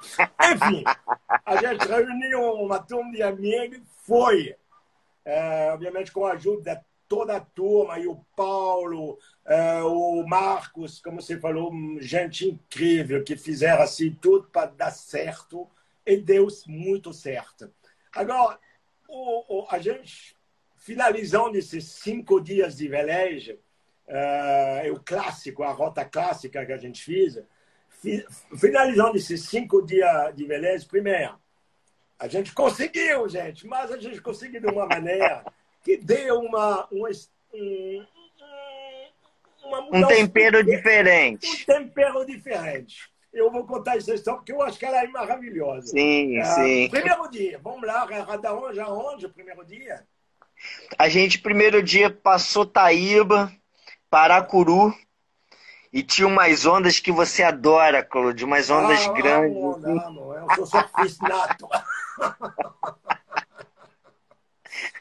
Enfim, 0.50 0.82
a 1.44 1.56
gente 1.56 1.86
reuniu 1.86 2.40
uma 2.54 2.78
turma 2.78 3.12
de 3.12 3.22
amigos, 3.22 3.80
foi 4.06 4.56
é, 5.24 5.70
obviamente 5.72 6.12
com 6.12 6.26
a 6.26 6.32
ajuda 6.32 6.76
de 6.76 6.82
toda 7.08 7.36
a 7.36 7.40
turma, 7.40 7.98
e 7.98 8.06
o 8.06 8.16
Paulo, 8.36 9.18
é, 9.44 9.82
o 9.82 10.24
Marcos, 10.26 11.00
como 11.00 11.20
você 11.20 11.38
falou, 11.38 11.72
gente 12.00 12.48
incrível, 12.48 13.22
que 13.22 13.36
fizeram 13.36 13.82
assim 13.82 14.10
tudo 14.10 14.48
para 14.48 14.70
dar 14.70 14.90
certo, 14.90 15.68
e 16.04 16.16
deu 16.16 16.48
muito 16.66 17.12
certo. 17.12 17.72
Agora, 18.12 18.58
o, 19.08 19.62
o, 19.62 19.66
a 19.70 19.78
gente, 19.78 20.36
finalizando 20.76 21.56
esses 21.56 21.84
cinco 21.84 22.40
dias 22.40 22.76
de 22.76 22.88
velejo, 22.88 23.58
é, 24.06 24.90
o 24.92 25.00
clássico, 25.00 25.62
a 25.62 25.70
rota 25.70 26.04
clássica 26.04 26.64
que 26.64 26.72
a 26.72 26.76
gente 26.76 27.02
fez, 27.02 27.38
finalizando 28.58 29.16
esses 29.16 29.48
cinco 29.48 29.82
dias 29.82 30.34
de 30.34 30.44
velejo, 30.44 30.86
primeiro, 30.88 31.38
a 32.18 32.28
gente 32.28 32.52
conseguiu, 32.52 33.28
gente, 33.28 33.66
mas 33.66 33.90
a 33.90 33.98
gente 33.98 34.20
conseguiu 34.20 34.60
de 34.60 34.66
uma 34.66 34.86
maneira 34.86 35.44
que 35.82 35.96
deu 35.96 36.40
uma, 36.40 36.88
uma, 36.90 37.08
um, 37.52 38.06
um 39.92 40.06
tempero 40.06 40.64
diferente. 40.64 41.46
Um 41.46 41.64
tempero 41.64 42.24
diferente. 42.24 43.12
Eu 43.32 43.50
vou 43.50 43.66
contar 43.66 43.96
essa 43.96 44.14
história 44.14 44.38
porque 44.38 44.52
eu 44.52 44.62
acho 44.62 44.78
que 44.78 44.86
ela 44.86 45.02
é 45.02 45.08
maravilhosa. 45.08 45.88
Sim, 45.88 46.38
ah, 46.38 46.44
sim. 46.44 46.88
Primeiro 46.88 47.28
dia, 47.28 47.60
vamos 47.62 47.86
lá, 47.86 48.06
da 48.36 48.54
onde 48.54 48.80
aonde 48.80 49.26
o 49.26 49.30
primeiro 49.30 49.64
dia? 49.64 50.06
A 50.96 51.08
gente, 51.08 51.40
primeiro 51.40 51.82
dia, 51.82 52.10
passou 52.10 52.64
Taíba, 52.64 53.52
Paracuru, 54.08 54.94
E 55.92 56.02
tinha 56.02 56.28
umas 56.28 56.64
ondas 56.64 57.00
que 57.00 57.10
você 57.10 57.42
adora, 57.42 58.04
Claude, 58.04 58.44
umas 58.44 58.70
ondas 58.70 59.04
ah, 59.04 59.12
grandes. 59.12 59.56
Amo, 59.56 59.76
assim. 59.76 59.98
amo. 59.98 60.34
Eu 60.34 60.54
sou 60.54 60.66
surfista 60.66 61.28
nato. 61.28 61.68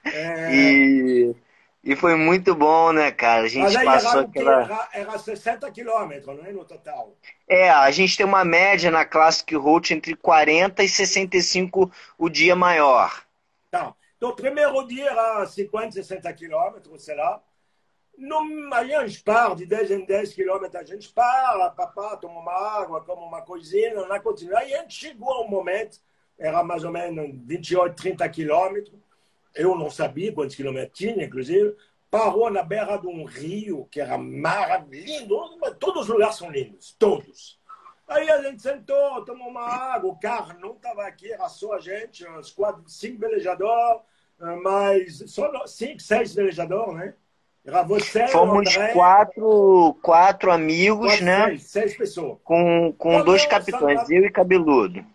é... 0.05 0.53
E 0.53 1.35
e 1.83 1.97
foi 1.97 2.15
muito 2.15 2.55
bom, 2.55 2.93
né, 2.93 3.11
cara? 3.11 3.43
A 3.43 3.47
gente 3.49 3.63
Mas 3.63 3.75
aí 3.75 3.85
passou 3.85 4.11
era, 4.11 4.21
aquela. 4.21 4.63
Era, 4.63 4.89
era 4.93 5.19
60 5.19 5.69
quilômetros, 5.71 6.37
não 6.37 6.45
é? 6.45 6.51
No 6.53 6.63
total. 6.63 7.13
É, 7.45 7.69
a 7.69 7.91
gente 7.91 8.15
tem 8.15 8.25
uma 8.25 8.45
média 8.45 8.89
na 8.89 9.03
Classic 9.03 9.53
Route 9.53 9.93
entre 9.93 10.15
40 10.15 10.81
e 10.81 10.87
65 10.87 11.91
o 12.17 12.29
dia 12.29 12.55
maior. 12.55 13.25
Tá. 13.69 13.93
Então, 14.15 14.29
o 14.29 14.35
primeiro 14.35 14.87
dia 14.87 15.09
era 15.09 15.45
50, 15.45 15.91
60 15.91 16.31
quilômetros, 16.31 17.03
sei 17.03 17.15
lá. 17.15 17.43
No, 18.17 18.39
aí 18.73 18.95
a 18.95 19.05
gente 19.05 19.21
para, 19.21 19.53
de 19.53 19.65
10 19.65 19.91
em 19.91 20.05
10 20.05 20.33
quilômetros, 20.33 20.75
a 20.75 20.85
gente 20.85 21.11
para, 21.11 21.69
papá, 21.71 22.15
toma 22.15 22.39
uma 22.39 22.79
água, 22.79 23.03
come 23.03 23.23
uma 23.23 23.41
coisinha, 23.41 23.93
não 23.93 24.19
continua. 24.21 24.59
Aí 24.59 24.73
a 24.73 24.81
gente 24.83 24.95
chegou 24.95 25.33
a 25.33 25.41
um 25.41 25.49
momento, 25.49 25.99
era 26.37 26.63
mais 26.63 26.83
ou 26.83 26.91
menos 26.91 27.31
28, 27.45 27.95
30 27.95 28.29
quilômetros 28.29 29.03
eu 29.55 29.75
não 29.75 29.89
sabia 29.89 30.33
quantos 30.33 30.55
quilômetros 30.55 30.97
tinha, 30.97 31.23
inclusive, 31.23 31.75
parou 32.09 32.49
na 32.49 32.63
beira 32.63 32.97
de 32.97 33.07
um 33.07 33.23
rio 33.23 33.87
que 33.91 34.01
era 34.01 34.17
maravilhoso. 34.17 35.59
Todos 35.79 36.03
os 36.03 36.07
lugares 36.07 36.35
são 36.35 36.49
lindos, 36.49 36.95
todos. 36.97 37.59
Aí 38.07 38.29
a 38.29 38.41
gente 38.41 38.61
sentou, 38.61 39.23
tomou 39.23 39.47
uma 39.47 39.61
água, 39.61 40.11
o 40.11 40.19
carro 40.19 40.59
não 40.59 40.73
estava 40.73 41.05
aqui, 41.05 41.31
era 41.31 41.47
só 41.47 41.73
a 41.73 41.79
gente, 41.79 42.27
uns 42.27 42.51
quatro, 42.51 42.83
cinco 42.87 43.19
velejadores, 43.19 44.01
eh, 44.41 44.55
mas 44.61 45.23
só 45.27 45.65
cinco, 45.65 46.01
seis 46.01 46.35
velejadores, 46.35 46.95
né? 46.95 47.13
Era 47.65 47.81
você, 47.81 48.27
Fomos 48.27 48.75
André, 48.75 48.91
quatro, 48.91 49.97
quatro 50.01 50.51
amigos, 50.51 51.07
quatro, 51.07 51.25
né? 51.25 51.45
Seis, 51.45 51.63
seis 51.63 51.97
pessoas. 51.97 52.37
Com, 52.43 52.93
com 52.97 53.23
dois 53.23 53.45
capitães, 53.45 54.09
eu 54.09 54.25
e 54.25 54.29
Cabeludo 54.29 55.12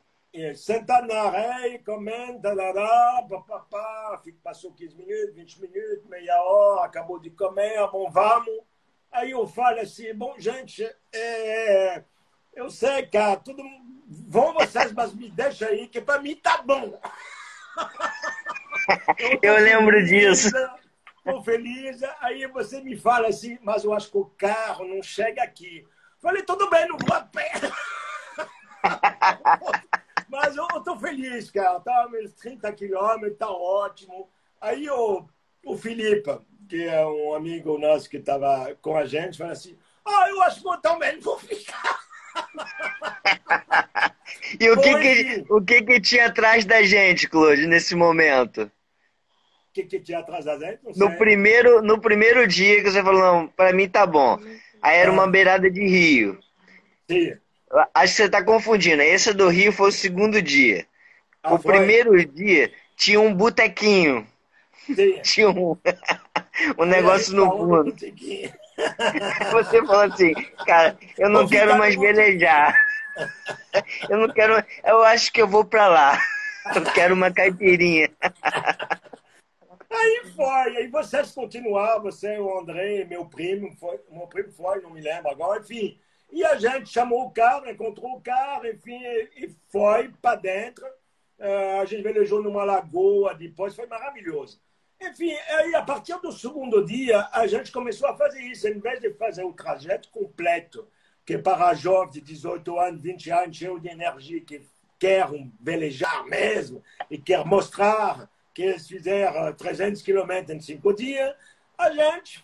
senta 0.55 1.01
na 1.03 1.23
areia, 1.23 1.83
comenta, 1.85 2.53
lá, 2.53 3.23
papapá, 3.29 4.23
passou 4.43 4.73
15 4.73 4.97
minutos, 4.97 5.35
20 5.35 5.61
minutos, 5.61 6.07
meia 6.07 6.41
hora, 6.43 6.87
acabou 6.87 7.19
de 7.19 7.31
comer, 7.31 7.87
bom, 7.91 8.11
vamos. 8.11 8.61
Aí 9.11 9.31
eu 9.31 9.47
falo 9.47 9.81
assim, 9.81 10.13
bom, 10.15 10.35
gente, 10.39 10.85
é, 11.13 12.05
eu 12.55 12.71
sei, 12.71 13.07
cara, 13.07 13.37
tudo, 13.37 13.63
vão 14.07 14.53
vocês, 14.55 14.93
mas 14.93 15.15
me 15.15 15.31
deixa 15.31 15.67
aí, 15.67 15.89
que 15.89 16.01
para 16.01 16.21
mim 16.21 16.37
tá 16.37 16.63
bom. 16.63 17.01
eu, 19.19 19.39
eu 19.43 19.55
lembro 19.55 19.97
feliz, 19.97 20.43
disso. 20.43 20.57
Estou 21.19 21.43
feliz, 21.43 22.03
aí 22.21 22.47
você 22.47 22.81
me 22.81 22.97
fala 22.97 23.29
assim, 23.29 23.59
mas 23.63 23.85
eu 23.85 23.93
acho 23.93 24.11
que 24.11 24.19
o 24.19 24.25
carro 24.25 24.87
não 24.87 25.03
chega 25.03 25.43
aqui. 25.43 25.87
Falei, 26.21 26.43
tudo 26.43 26.69
bem, 26.69 26.87
não 26.89 26.99
vou 26.99 27.17
a 27.17 27.21
pé. 27.23 27.53
Mas 30.29 30.57
eu, 30.57 30.67
eu 30.75 30.81
tô 30.81 30.99
feliz, 30.99 31.51
cara. 31.51 31.81
Tá 31.81 32.09
meus 32.11 32.33
30 32.33 32.73
quilômetros, 32.73 33.39
tá 33.39 33.51
ótimo. 33.51 34.29
Aí 34.61 34.89
o, 34.91 35.27
o 35.65 35.77
Filipe, 35.77 36.39
que 36.69 36.85
é 36.85 37.05
um 37.07 37.35
amigo 37.35 37.79
nosso 37.79 38.09
que 38.09 38.19
estava 38.19 38.75
com 38.83 38.97
a 38.97 39.07
gente, 39.07 39.39
falou 39.39 39.53
assim: 39.53 39.77
Ah, 40.05 40.27
eu 40.29 40.43
acho 40.43 40.61
que 40.61 40.69
eu 40.69 40.77
também 40.79 41.19
vou 41.21 41.39
ficar. 41.39 41.99
e 44.61 44.71
o 44.71 44.81
que, 44.81 44.99
que, 44.99 45.45
o 45.49 45.65
que 45.65 45.83
que 45.83 46.01
tinha 46.01 46.27
atrás 46.27 46.65
da 46.65 46.83
gente, 46.83 47.29
Claude, 47.29 47.67
nesse 47.67 47.95
momento? 47.95 48.63
O 48.63 49.73
que, 49.73 49.85
que 49.85 50.01
tinha 50.01 50.19
atrás 50.19 50.45
da 50.45 50.59
gente? 50.59 50.81
No 50.97 51.17
primeiro, 51.17 51.83
no 51.83 52.01
primeiro 52.01 52.47
dia 52.47 52.83
que 52.83 52.91
você 52.91 53.03
falou, 53.03 53.21
não, 53.21 53.49
pra 53.49 53.73
mim 53.73 53.89
tá 53.89 54.07
bom. 54.07 54.39
Aí 54.83 54.99
era 54.99 55.11
uma 55.11 55.25
ah. 55.25 55.29
beirada 55.29 55.71
de 55.71 55.87
rio. 55.87 56.39
Sim. 57.09 57.37
Acho 57.95 58.13
que 58.13 58.17
você 58.17 58.25
está 58.25 58.43
confundindo. 58.43 59.03
Esse 59.03 59.33
do 59.33 59.49
Rio 59.49 59.73
foi 59.73 59.89
o 59.89 59.93
segundo 59.93 60.41
dia. 60.41 60.87
Ah, 61.43 61.55
o 61.55 61.59
foi? 61.59 61.77
primeiro 61.77 62.25
dia 62.25 62.73
tinha 62.97 63.21
um 63.21 63.35
botequinho. 63.35 64.27
Sim. 64.95 65.21
Tinha 65.23 65.51
um, 65.51 65.77
um 66.79 66.85
negócio 66.85 67.35
no 67.35 67.51
fundo. 67.51 67.95
Você 69.53 69.85
falou 69.85 70.03
assim, 70.03 70.33
cara, 70.65 70.97
eu 71.19 71.29
não 71.29 71.47
quero 71.47 71.77
mais 71.77 71.95
velejar. 71.95 72.75
Eu 74.09 74.19
não 74.19 74.33
quero. 74.33 74.65
Eu 74.85 75.03
acho 75.03 75.33
que 75.33 75.43
eu 75.43 75.49
vou 75.49 75.65
para 75.65 75.89
lá. 75.89 76.21
Eu 76.75 76.83
quero 76.93 77.15
uma 77.15 77.31
caipirinha. 77.31 78.09
Aí 79.91 80.23
foi, 80.37 80.77
aí 80.77 80.89
vocês 80.89 81.33
continuaram, 81.33 82.03
você, 82.03 82.39
o 82.39 82.61
André, 82.61 83.05
meu 83.05 83.25
primo, 83.25 83.75
foi, 83.77 83.99
meu 84.11 84.27
primo 84.27 84.53
foi, 84.53 84.81
não 84.83 84.91
me 84.91 85.01
lembro 85.01 85.31
agora, 85.31 85.61
enfim. 85.61 85.99
E 86.31 86.45
a 86.45 86.59
gente 86.59 86.91
chamou 86.91 87.25
o 87.25 87.31
carro, 87.31 87.69
encontrou 87.69 88.13
o 88.13 88.21
carro, 88.21 88.67
enfim, 88.67 88.99
e 89.37 89.55
foi 89.71 90.11
para 90.21 90.37
dentro. 90.37 90.87
Uh, 91.39 91.81
a 91.81 91.85
gente 91.85 92.03
velejou 92.03 92.43
numa 92.43 92.65
lagoa 92.65 93.35
depois, 93.35 93.75
foi 93.75 93.87
maravilhoso. 93.87 94.61
Enfim, 95.01 95.33
aí 95.33 95.75
a 95.75 95.83
partir 95.83 96.21
do 96.21 96.33
segundo 96.33 96.85
dia, 96.85 97.29
a 97.33 97.47
gente 97.47 97.71
começou 97.71 98.09
a 98.09 98.17
fazer 98.17 98.43
isso, 98.43 98.67
em 98.67 98.79
vez 98.81 99.01
de 99.01 99.15
fazer 99.15 99.45
o 99.45 99.53
trajeto 99.53 100.11
completo, 100.11 100.89
que 101.25 101.39
para 101.39 101.73
jovens 101.75 102.15
de 102.15 102.21
18 102.21 102.79
anos, 102.79 103.03
20 103.03 103.31
anos, 103.31 103.57
cheio 103.57 103.79
de 103.79 103.89
energia, 103.89 104.41
que 104.41 104.63
querem 104.99 105.53
velejar 105.61 106.25
mesmo 106.27 106.83
e 107.09 107.17
quer 107.17 107.45
mostrar 107.45 108.29
que 108.53 108.63
eles 108.63 108.89
fizeram 108.89 109.53
300 109.53 110.03
quilômetros 110.03 110.57
em 110.57 110.61
cinco 110.61 110.93
dias, 110.93 111.33
a 111.79 111.91
gente 111.93 112.43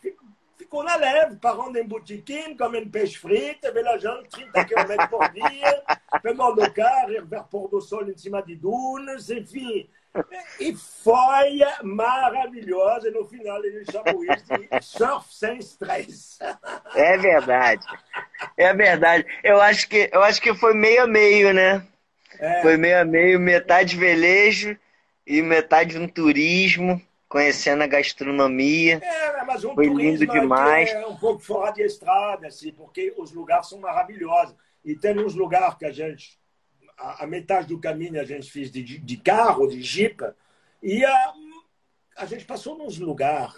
ficou 0.56 0.82
na 0.82 0.96
leve, 0.96 1.36
parando 1.36 1.78
em 1.78 1.86
botiquim, 1.86 2.56
comendo 2.56 2.90
peixe 2.90 3.18
frito, 3.18 3.72
viajando 3.72 4.26
30 4.28 4.64
km 4.64 5.08
por 5.08 5.28
dia, 5.32 5.82
pegando 6.22 6.62
o 6.62 6.72
carro, 6.72 7.12
ir 7.12 7.24
ver 7.24 7.42
pôr 7.44 7.68
do 7.68 7.80
sol 7.80 8.08
em 8.08 8.16
cima 8.16 8.42
de 8.42 8.56
dunas, 8.56 9.30
enfim. 9.30 9.88
E 10.60 10.74
foi 10.76 11.58
maravilhosa. 11.82 13.10
No 13.10 13.24
final, 13.26 13.64
ele 13.64 13.84
chamou 13.90 14.24
isso 14.24 14.44
de 14.46 14.82
surf 14.82 15.34
sem 15.34 15.58
estresse. 15.58 16.38
É 16.94 17.18
verdade. 17.18 17.84
É 18.56 18.72
verdade. 18.72 19.26
Eu 19.42 19.60
acho 19.60 19.88
que, 19.88 20.08
eu 20.12 20.22
acho 20.22 20.40
que 20.40 20.54
foi 20.54 20.72
meio 20.72 21.02
a 21.02 21.06
meio, 21.06 21.52
né? 21.52 21.84
É. 22.38 22.62
Foi 22.62 22.76
meio 22.76 23.00
a 23.00 23.04
meio, 23.04 23.40
metade 23.40 23.96
velejo 23.96 24.76
e 25.26 25.42
metade 25.42 25.98
um 25.98 26.06
turismo 26.06 27.00
conhecendo 27.34 27.82
a 27.82 27.88
gastronomia. 27.88 29.00
É, 29.02 29.44
mas 29.44 29.64
um 29.64 29.74
Foi 29.74 29.88
lindo 29.88 30.24
demais. 30.24 30.88
É 30.88 31.04
um 31.04 31.16
pouco 31.16 31.40
fora 31.40 31.72
de 31.72 31.82
estrada, 31.82 32.46
assim, 32.46 32.70
porque 32.70 33.12
os 33.18 33.32
lugares 33.32 33.68
são 33.68 33.80
maravilhosos. 33.80 34.54
E 34.84 34.94
tem 34.94 35.18
uns 35.18 35.34
lugares 35.34 35.74
que 35.74 35.84
a 35.84 35.90
gente, 35.90 36.38
a, 36.96 37.24
a 37.24 37.26
metade 37.26 37.66
do 37.66 37.80
caminho 37.80 38.20
a 38.20 38.24
gente 38.24 38.48
fez 38.48 38.70
de, 38.70 38.84
de 38.84 39.16
carro, 39.16 39.66
de 39.66 39.82
jipe, 39.82 40.26
e 40.80 41.04
a, 41.04 41.32
a 42.18 42.24
gente 42.24 42.44
passou 42.44 42.78
nos 42.78 43.00
lugares 43.00 43.52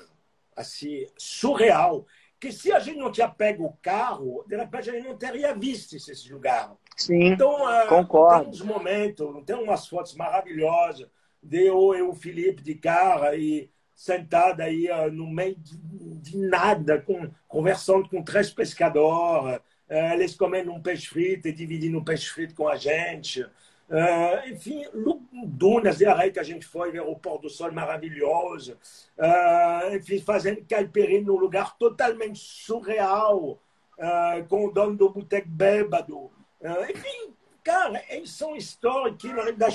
assim, 0.56 1.06
surreal, 1.14 2.06
que 2.40 2.50
se 2.52 2.72
a 2.72 2.78
gente 2.78 2.98
não 2.98 3.12
tinha 3.12 3.28
pego 3.28 3.66
o 3.66 3.76
carro, 3.82 4.42
de 4.48 4.56
repente 4.56 4.88
a 4.88 4.92
gente 4.94 5.06
não 5.06 5.18
teria 5.18 5.54
visto 5.54 5.96
esse 5.96 6.32
lugar. 6.32 6.72
Sim, 6.96 7.24
então, 7.24 7.70
é, 7.70 7.86
concordo. 7.88 8.44
Tem 8.44 8.50
uns 8.52 8.62
momentos, 8.62 9.44
tem 9.44 9.56
umas 9.56 9.86
fotos 9.86 10.14
maravilhosas 10.14 11.10
deu 11.46 11.94
eu 11.94 12.12
Felipe 12.14 12.62
de 12.62 12.74
cara 12.74 13.36
e 13.36 13.70
sentado 13.96 14.60
aí 14.60 14.88
uh, 14.90 15.10
no 15.10 15.26
meio 15.26 15.56
de, 15.56 16.36
nada, 16.36 17.00
com, 17.00 17.30
conversando 17.48 18.06
com 18.08 18.22
três 18.22 18.50
pescadores, 18.50 19.56
uh, 19.56 20.12
eles 20.12 20.34
comendo 20.34 20.70
um 20.70 20.82
peixe 20.82 21.06
frito 21.06 21.48
e 21.48 21.52
dividindo 21.52 21.98
um 21.98 22.04
peixe 22.04 22.28
frito 22.28 22.54
com 22.54 22.68
a 22.68 22.76
gente. 22.76 23.42
Uh, 23.42 24.48
enfim, 24.48 24.84
dunas 25.46 25.96
de 25.96 26.04
areia 26.04 26.30
que 26.30 26.40
a 26.40 26.44
gente 26.44 26.66
foi 26.66 26.90
ver 26.90 27.00
o 27.00 27.16
pôr 27.16 27.40
do 27.40 27.48
sol 27.48 27.72
maravilhoso. 27.72 28.76
enfim, 29.94 30.20
fazendo 30.20 30.62
caipirinha 30.68 31.22
num 31.22 31.36
lugar 31.36 31.78
totalmente 31.78 32.38
surreal, 32.38 33.58
com 34.48 34.66
o 34.66 34.72
dono 34.72 34.96
do 34.96 35.08
boteco 35.08 35.48
bêbado. 35.48 36.30
enfim, 36.90 37.32
Cara, 37.66 38.00
eles 38.10 38.30
são 38.30 38.54
histórias 38.54 39.16
que, 39.18 39.28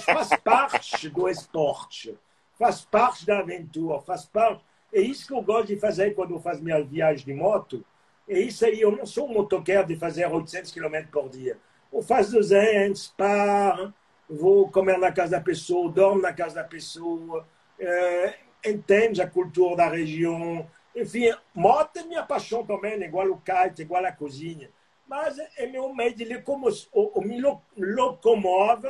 faz 0.06 0.30
parte 0.42 1.10
do 1.10 1.28
esporte, 1.28 2.18
faz 2.58 2.86
parte 2.86 3.26
da 3.26 3.40
aventura, 3.40 4.00
faz 4.00 4.24
parte. 4.24 4.64
É 4.94 5.02
isso 5.02 5.28
que 5.28 5.34
eu 5.34 5.42
gosto 5.42 5.68
de 5.68 5.78
fazer 5.78 6.16
quando 6.16 6.34
eu 6.34 6.40
faço 6.40 6.64
minha 6.64 6.82
viagem 6.82 7.26
de 7.26 7.34
moto. 7.34 7.86
É 8.30 8.40
isso 8.40 8.64
aí. 8.64 8.80
Eu 8.80 8.96
não 8.96 9.06
sou 9.06 9.30
um 9.30 9.34
motoqueiro 9.34 9.86
de 9.86 9.98
fazer 9.98 10.26
800 10.26 10.72
km 10.72 11.06
por 11.12 11.28
dia. 11.28 11.58
Eu 11.92 12.02
faço 12.02 12.32
200, 12.32 13.10
paro, 13.10 13.94
vou 14.30 14.72
comer 14.72 14.98
na 14.98 15.12
casa 15.12 15.32
da 15.32 15.42
pessoa, 15.42 15.92
dormo 15.92 16.22
na 16.22 16.32
casa 16.32 16.56
da 16.56 16.64
pessoa, 16.64 17.46
é, 17.78 18.36
entende 18.66 19.22
a 19.22 19.30
cultura 19.30 19.76
da 19.76 19.90
região. 19.90 20.66
Enfim, 20.96 21.30
moto 21.54 21.98
é 21.98 22.04
minha 22.04 22.24
paixão 22.24 22.66
também, 22.66 23.04
igual 23.04 23.28
o 23.28 23.42
kite, 23.42 23.82
igual 23.82 24.06
a 24.06 24.14
cozinha 24.14 24.70
mas 25.12 25.38
é 25.58 25.68
meu 25.68 25.94
meio 25.94 26.16
de 26.16 26.24
locomoção, 26.24 26.90
me 27.18 27.38
locomove 27.76 28.88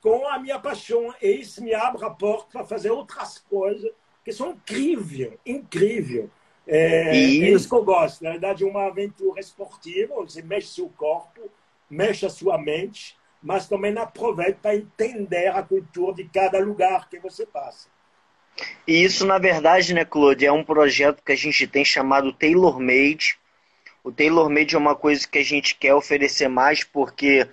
com 0.00 0.26
a 0.26 0.36
minha 0.36 0.58
paixão. 0.58 1.14
E 1.22 1.28
isso 1.28 1.62
me 1.62 1.72
abre 1.72 2.04
a 2.04 2.10
porta 2.10 2.48
para 2.50 2.66
fazer 2.66 2.90
outras 2.90 3.38
coisas 3.38 3.88
que 4.24 4.32
são 4.32 4.50
incríveis, 4.50 5.34
incríveis. 5.46 6.28
É, 6.66 7.10
é 7.10 7.16
isso 7.16 7.68
que 7.68 7.74
eu 7.76 7.84
gosto. 7.84 8.24
Na 8.24 8.30
verdade, 8.30 8.64
é 8.64 8.66
uma 8.66 8.88
aventura 8.88 9.38
esportiva, 9.38 10.14
onde 10.16 10.32
você 10.32 10.42
mexe 10.42 10.66
seu 10.66 10.88
corpo, 10.88 11.48
mexe 11.88 12.26
a 12.26 12.30
sua 12.30 12.58
mente, 12.58 13.16
mas 13.40 13.68
também 13.68 13.96
aproveita 13.96 14.58
para 14.60 14.74
entender 14.74 15.46
a 15.46 15.62
cultura 15.62 16.14
de 16.14 16.24
cada 16.24 16.58
lugar 16.58 17.08
que 17.08 17.20
você 17.20 17.46
passa. 17.46 17.88
E 18.84 19.04
isso, 19.04 19.24
na 19.24 19.38
verdade, 19.38 19.94
né, 19.94 20.04
Claude, 20.04 20.44
é 20.44 20.50
um 20.50 20.64
projeto 20.64 21.22
que 21.22 21.30
a 21.30 21.36
gente 21.36 21.68
tem 21.68 21.84
chamado 21.84 22.32
Tailor 22.32 22.80
Made. 22.80 23.40
O 24.04 24.10
Tailor 24.10 24.50
Made 24.50 24.74
é 24.74 24.78
uma 24.78 24.96
coisa 24.96 25.26
que 25.28 25.38
a 25.38 25.44
gente 25.44 25.76
quer 25.76 25.94
oferecer 25.94 26.48
mais 26.48 26.82
porque 26.82 27.48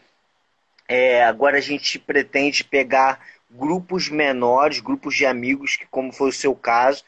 é, 0.88 1.24
agora 1.24 1.58
a 1.58 1.62
gente 1.62 2.00
pretende 2.00 2.64
pegar 2.64 3.24
grupos 3.52 4.10
menores, 4.10 4.80
grupos 4.80 5.16
de 5.16 5.28
amigos, 5.28 5.78
que 5.78 5.86
como 5.86 6.12
foi 6.12 6.30
o 6.30 6.34
seu 6.34 6.56
caso, 6.56 7.04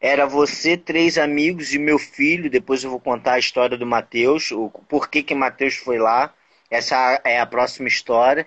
era 0.00 0.26
você, 0.26 0.76
três 0.76 1.18
amigos 1.18 1.72
e 1.72 1.78
meu 1.78 1.98
filho. 2.00 2.50
Depois 2.50 2.82
eu 2.82 2.90
vou 2.90 2.98
contar 2.98 3.34
a 3.34 3.38
história 3.38 3.78
do 3.78 3.86
Matheus, 3.86 4.50
o 4.50 4.68
porquê 4.88 5.22
que 5.22 5.34
Matheus 5.34 5.76
foi 5.76 5.98
lá. 5.98 6.34
Essa 6.68 7.20
é 7.24 7.38
a 7.38 7.46
próxima 7.46 7.86
história. 7.86 8.46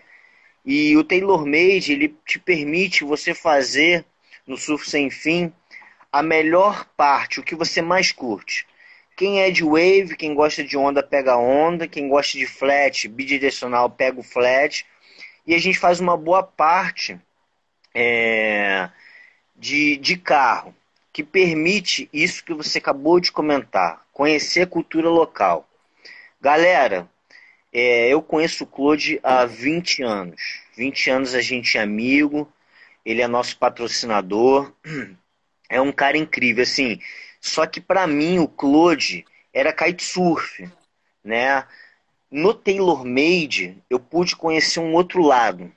E 0.65 0.97
o 0.97 1.03
Taylor 1.05 1.45
Made, 1.45 1.93
ele 1.93 2.17
te 2.25 2.37
permite 2.39 3.05
você 3.05 3.33
fazer 3.33 4.05
no 4.45 4.57
Surf 4.57 4.89
Sem 4.89 5.09
Fim 5.09 5.53
a 6.11 6.21
melhor 6.21 6.85
parte, 6.97 7.39
o 7.39 7.43
que 7.43 7.55
você 7.55 7.81
mais 7.81 8.11
curte. 8.11 8.65
Quem 9.15 9.41
é 9.41 9.51
de 9.51 9.63
wave, 9.63 10.15
quem 10.17 10.33
gosta 10.33 10.63
de 10.63 10.77
onda, 10.77 11.03
pega 11.03 11.37
onda. 11.37 11.87
Quem 11.87 12.07
gosta 12.07 12.37
de 12.37 12.45
flat, 12.45 13.07
bidirecional, 13.07 13.89
pega 13.89 14.19
o 14.19 14.23
flat. 14.23 14.85
E 15.45 15.53
a 15.53 15.57
gente 15.57 15.77
faz 15.77 15.99
uma 15.99 16.17
boa 16.17 16.41
parte 16.41 17.19
é, 17.93 18.89
de, 19.55 19.97
de 19.97 20.17
carro 20.17 20.75
que 21.11 21.23
permite 21.23 22.09
isso 22.11 22.43
que 22.43 22.53
você 22.53 22.79
acabou 22.79 23.19
de 23.19 23.31
comentar, 23.31 24.03
conhecer 24.11 24.61
a 24.61 24.67
cultura 24.67 25.09
local. 25.09 25.69
Galera, 26.41 27.07
é, 27.71 28.09
eu 28.09 28.21
conheço 28.21 28.63
o 28.63 28.67
Claude 28.67 29.19
há 29.23 29.45
20 29.45 30.01
anos. 30.03 30.61
20 30.75 31.09
anos 31.11 31.35
a 31.35 31.41
gente 31.41 31.77
é 31.77 31.81
amigo, 31.81 32.51
ele 33.05 33.21
é 33.21 33.27
nosso 33.27 33.57
patrocinador. 33.57 34.73
É 35.69 35.81
um 35.81 35.91
cara 35.91 36.15
incrível, 36.17 36.61
assim. 36.61 36.99
Só 37.43 37.67
que 37.67 37.81
para 37.81 38.07
mim 38.07 38.39
o 38.39 38.47
Claude 38.47 39.25
era 39.53 39.73
kitesurf, 39.73 40.65
né? 41.21 41.67
No 42.31 42.53
Taylor 42.53 43.03
Made 43.05 43.83
eu 43.89 43.99
pude 43.99 44.33
conhecer 44.33 44.79
um 44.79 44.93
outro 44.93 45.21
lado, 45.21 45.69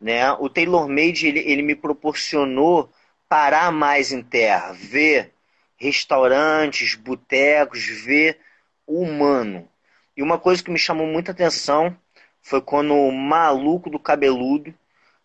né? 0.00 0.32
O 0.32 0.48
Taylor 0.48 0.88
Made 0.88 1.26
ele, 1.26 1.40
ele 1.40 1.60
me 1.60 1.74
proporcionou 1.74 2.90
parar 3.28 3.70
mais 3.70 4.12
em 4.12 4.22
terra, 4.22 4.72
ver 4.72 5.30
restaurantes, 5.76 6.94
botecos, 6.94 7.84
ver 7.84 8.38
o 8.86 9.02
humano. 9.02 9.68
E 10.16 10.22
uma 10.22 10.38
coisa 10.38 10.64
que 10.64 10.70
me 10.70 10.78
chamou 10.78 11.06
muita 11.06 11.32
atenção 11.32 11.94
foi 12.40 12.62
quando 12.62 12.94
o 12.94 13.12
maluco 13.12 13.90
do 13.90 13.98
cabeludo 13.98 14.74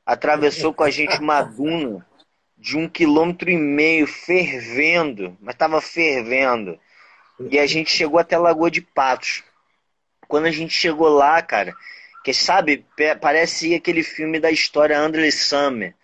atravessou 0.06 0.74
com 0.74 0.84
a 0.84 0.90
gente 0.90 1.18
uma 1.20 1.42
duna 1.42 2.06
de 2.60 2.78
um 2.78 2.88
quilômetro 2.90 3.50
e 3.50 3.58
meio 3.58 4.06
fervendo, 4.06 5.38
mas 5.40 5.56
estava 5.56 5.82
fervendo. 5.82 6.78
E 7.40 7.58
a 7.58 7.66
gente 7.66 7.90
chegou 7.90 8.20
até 8.20 8.38
Lagoa 8.38 8.70
de 8.70 8.82
Patos. 8.82 9.44
Quando 10.28 10.46
a 10.46 10.52
gente 10.52 10.74
chegou 10.74 11.08
lá, 11.08 11.42
cara, 11.42 11.74
que 12.24 12.34
sabe, 12.34 12.86
parece 13.22 13.74
aquele 13.74 14.04
filme 14.04 14.40
da 14.40 14.52
história 14.52 15.00
André 15.00 15.32
Summer 15.32 15.96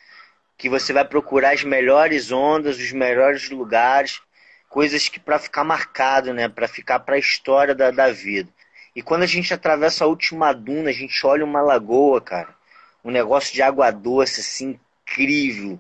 que 0.57 0.69
você 0.69 0.93
vai 0.93 1.05
procurar 1.05 1.53
as 1.53 1.63
melhores 1.63 2.31
ondas, 2.31 2.77
os 2.77 2.91
melhores 2.91 3.49
lugares, 3.49 4.21
coisas 4.69 5.09
que 5.09 5.19
para 5.19 5.37
ficar 5.37 5.63
marcado, 5.63 6.33
né, 6.33 6.47
para 6.47 6.67
ficar 6.67 6.99
para 6.99 7.15
a 7.15 7.19
história 7.19 7.75
da, 7.75 7.91
da 7.91 8.11
vida. 8.11 8.49
E 8.95 9.01
quando 9.01 9.23
a 9.23 9.27
gente 9.27 9.53
atravessa 9.53 10.05
a 10.05 10.07
última 10.07 10.53
duna, 10.53 10.89
a 10.89 10.93
gente 10.93 11.25
olha 11.25 11.43
uma 11.43 11.61
lagoa, 11.61 12.21
cara, 12.21 12.55
um 13.03 13.11
negócio 13.11 13.53
de 13.53 13.61
água 13.61 13.91
doce 13.91 14.39
assim 14.39 14.79
incrível, 15.01 15.79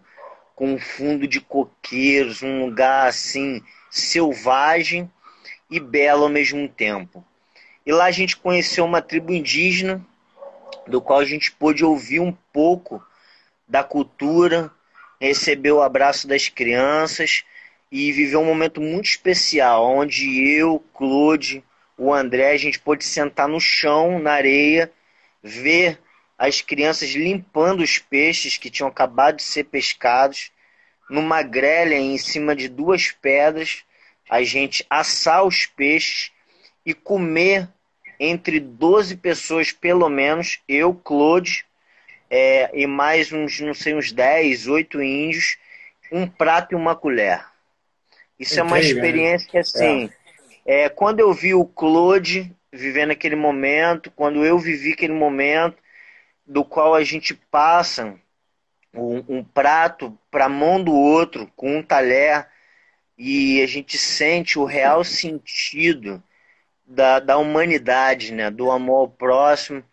com 0.55 0.73
um 0.73 0.79
fundo 0.79 1.27
de 1.27 1.41
coqueiros, 1.41 2.41
um 2.41 2.65
lugar 2.65 3.09
assim 3.09 3.61
selvagem 3.91 5.11
e 5.69 5.79
belo 5.79 6.23
ao 6.23 6.29
mesmo 6.29 6.67
tempo. 6.69 7.23
E 7.85 7.91
lá 7.91 8.05
a 8.05 8.11
gente 8.11 8.37
conheceu 8.37 8.85
uma 8.85 9.01
tribo 9.01 9.31
indígena, 9.31 10.03
do 10.87 11.01
qual 11.01 11.19
a 11.19 11.25
gente 11.25 11.51
pôde 11.51 11.83
ouvir 11.83 12.19
um 12.19 12.31
pouco 12.53 13.03
da 13.67 13.83
cultura, 13.83 14.71
recebeu 15.19 15.77
o 15.77 15.81
abraço 15.81 16.27
das 16.27 16.47
crianças 16.47 17.43
e 17.91 18.11
viveu 18.11 18.41
um 18.41 18.45
momento 18.45 18.81
muito 18.81 19.05
especial, 19.05 19.85
onde 19.85 20.47
eu, 20.47 20.83
Claude, 20.93 21.63
o 21.97 22.13
André, 22.13 22.51
a 22.51 22.57
gente 22.57 22.79
pôde 22.79 23.03
sentar 23.03 23.47
no 23.47 23.59
chão, 23.59 24.19
na 24.19 24.33
areia, 24.33 24.91
ver 25.41 25.99
as 26.37 26.61
crianças 26.61 27.09
limpando 27.11 27.81
os 27.81 27.97
peixes 27.97 28.57
que 28.57 28.69
tinham 28.69 28.89
acabado 28.89 29.37
de 29.37 29.43
ser 29.43 29.65
pescados, 29.65 30.51
numa 31.09 31.41
grelha 31.41 31.95
em 31.95 32.17
cima 32.17 32.55
de 32.55 32.67
duas 32.67 33.11
pedras, 33.11 33.83
a 34.29 34.43
gente 34.43 34.85
assar 34.89 35.45
os 35.45 35.65
peixes 35.65 36.31
e 36.85 36.93
comer 36.93 37.69
entre 38.19 38.59
12 38.59 39.17
pessoas, 39.17 39.71
pelo 39.71 40.09
menos, 40.09 40.59
eu, 40.67 40.93
Claude, 40.93 41.65
é, 42.29 42.71
e 42.73 42.87
mais 42.87 43.31
uns, 43.31 43.59
não 43.59 43.73
sei, 43.73 43.93
uns 43.93 44.11
10, 44.11 44.67
8 44.67 45.01
índios, 45.01 45.57
um 46.11 46.27
prato 46.27 46.73
e 46.73 46.75
uma 46.75 46.95
colher. 46.95 47.45
Isso 48.39 48.59
é 48.59 48.63
uma 48.63 48.79
experiência 48.79 49.49
que, 49.49 49.57
assim, 49.57 50.09
é. 50.65 50.83
é. 50.83 50.89
quando 50.89 51.19
eu 51.19 51.33
vi 51.33 51.53
o 51.53 51.65
Claude 51.65 52.51
vivendo 52.71 53.11
aquele 53.11 53.35
momento, 53.35 54.11
quando 54.11 54.45
eu 54.45 54.59
vivi 54.59 54.93
aquele 54.93 55.13
momento, 55.13 55.77
do 56.45 56.63
qual 56.63 56.93
a 56.93 57.03
gente 57.03 57.33
passa 57.33 58.15
um, 58.93 59.37
um 59.37 59.43
prato 59.43 60.17
para 60.29 60.45
a 60.45 60.49
mão 60.49 60.83
do 60.83 60.93
outro 60.93 61.51
com 61.55 61.77
um 61.77 61.83
talher 61.83 62.47
e 63.17 63.61
a 63.61 63.67
gente 63.67 63.97
sente 63.97 64.59
o 64.59 64.65
real 64.65 65.03
sentido 65.03 66.21
da, 66.85 67.19
da 67.19 67.37
humanidade, 67.37 68.33
né? 68.33 68.51
do 68.51 68.71
amor 68.71 68.99
ao 68.99 69.09
próximo 69.09 69.83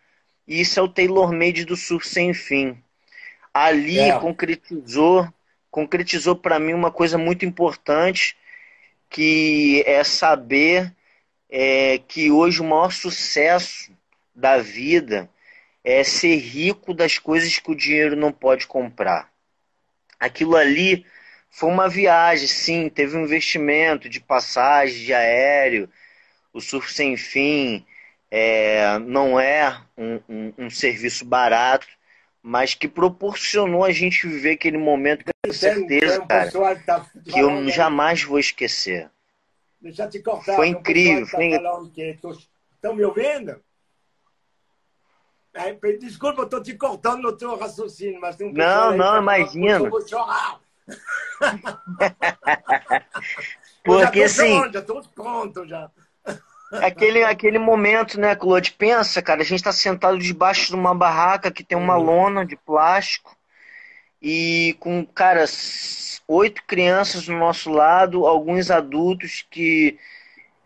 e 0.46 0.60
isso 0.60 0.78
é 0.78 0.82
o 0.82 0.88
tailor-made 0.88 1.64
do 1.64 1.76
surf 1.76 2.06
sem 2.06 2.34
fim. 2.34 2.76
Ali 3.54 3.98
é. 3.98 4.18
concretizou, 4.18 5.28
concretizou 5.70 6.36
para 6.36 6.58
mim 6.58 6.72
uma 6.72 6.90
coisa 6.90 7.16
muito 7.16 7.44
importante, 7.44 8.36
que 9.08 9.82
é 9.86 10.02
saber 10.02 10.92
é, 11.50 11.98
que 11.98 12.30
hoje 12.30 12.60
o 12.60 12.64
maior 12.64 12.92
sucesso 12.92 13.92
da 14.34 14.58
vida 14.58 15.28
é 15.84 16.04
ser 16.04 16.36
rico 16.36 16.94
das 16.94 17.18
coisas 17.18 17.58
que 17.58 17.70
o 17.70 17.76
dinheiro 17.76 18.16
não 18.16 18.32
pode 18.32 18.66
comprar. 18.66 19.30
Aquilo 20.18 20.56
ali 20.56 21.04
foi 21.50 21.68
uma 21.68 21.88
viagem, 21.88 22.46
sim, 22.46 22.88
teve 22.88 23.16
um 23.16 23.24
investimento 23.24 24.08
de 24.08 24.20
passagem, 24.20 25.04
de 25.04 25.12
aéreo, 25.12 25.88
o 26.52 26.60
surf 26.60 26.92
sem 26.92 27.16
fim, 27.16 27.84
é, 28.30 28.98
não 29.00 29.38
é 29.38 29.78
um, 29.96 30.20
um, 30.28 30.54
um, 30.58 30.70
serviço 30.70 31.24
barato, 31.24 31.86
mas 32.42 32.74
que 32.74 32.88
proporcionou 32.88 33.84
a 33.84 33.92
gente 33.92 34.26
viver 34.26 34.52
aquele 34.52 34.78
momento 34.78 35.24
com 35.44 35.52
certeza, 35.52 36.24
cara, 36.26 36.50
tá 36.86 37.06
que 37.24 37.38
eu 37.38 37.68
jamais 37.68 38.22
vou 38.22 38.38
esquecer. 38.38 39.10
Cortar. 40.24 40.54
Foi 40.54 40.68
incrível. 40.68 41.26
Tá 41.26 41.36
foi... 41.36 41.50
Estão 42.74 42.94
me 42.94 43.04
ouvindo? 43.04 43.60
Desculpa, 46.00 46.40
eu 46.40 46.44
estou 46.44 46.62
te 46.62 46.74
cortando 46.74 47.22
no 47.22 47.36
teu 47.36 47.56
raciocínio, 47.56 48.20
mas 48.20 48.36
tem 48.36 48.48
um 48.48 48.52
Não, 48.52 48.96
não, 48.96 49.20
imagina. 49.20 49.78
Eu 49.78 49.90
vou 49.90 50.08
chorar. 50.08 50.58
Porque 53.84 54.22
assim. 54.22 54.72
Já 54.72 54.80
estou 54.80 55.02
pronto 55.14 55.66
já. 55.66 55.90
Aquele, 56.72 57.22
aquele 57.22 57.58
momento, 57.58 58.18
né, 58.18 58.34
Claude? 58.34 58.72
Pensa, 58.72 59.20
cara, 59.20 59.42
a 59.42 59.44
gente 59.44 59.58
está 59.58 59.72
sentado 59.72 60.18
debaixo 60.18 60.68
de 60.68 60.74
uma 60.74 60.94
barraca 60.94 61.50
que 61.50 61.62
tem 61.62 61.76
uma 61.76 61.98
uhum. 61.98 62.04
lona 62.04 62.46
de 62.46 62.56
plástico 62.56 63.36
e 64.22 64.74
com, 64.80 65.04
cara, 65.04 65.44
oito 66.26 66.64
crianças 66.64 67.26
do 67.26 67.34
nosso 67.34 67.70
lado, 67.70 68.26
alguns 68.26 68.70
adultos 68.70 69.44
que, 69.50 69.98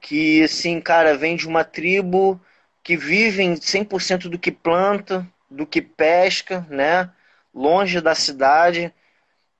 que 0.00 0.44
assim, 0.44 0.80
cara, 0.80 1.16
vêm 1.16 1.34
de 1.34 1.48
uma 1.48 1.64
tribo 1.64 2.40
que 2.86 2.96
vivem 2.96 3.54
100% 3.54 4.28
do 4.28 4.38
que 4.38 4.52
planta, 4.52 5.26
do 5.50 5.66
que 5.66 5.82
pesca, 5.82 6.64
né? 6.70 7.10
Longe 7.52 8.00
da 8.00 8.14
cidade 8.14 8.94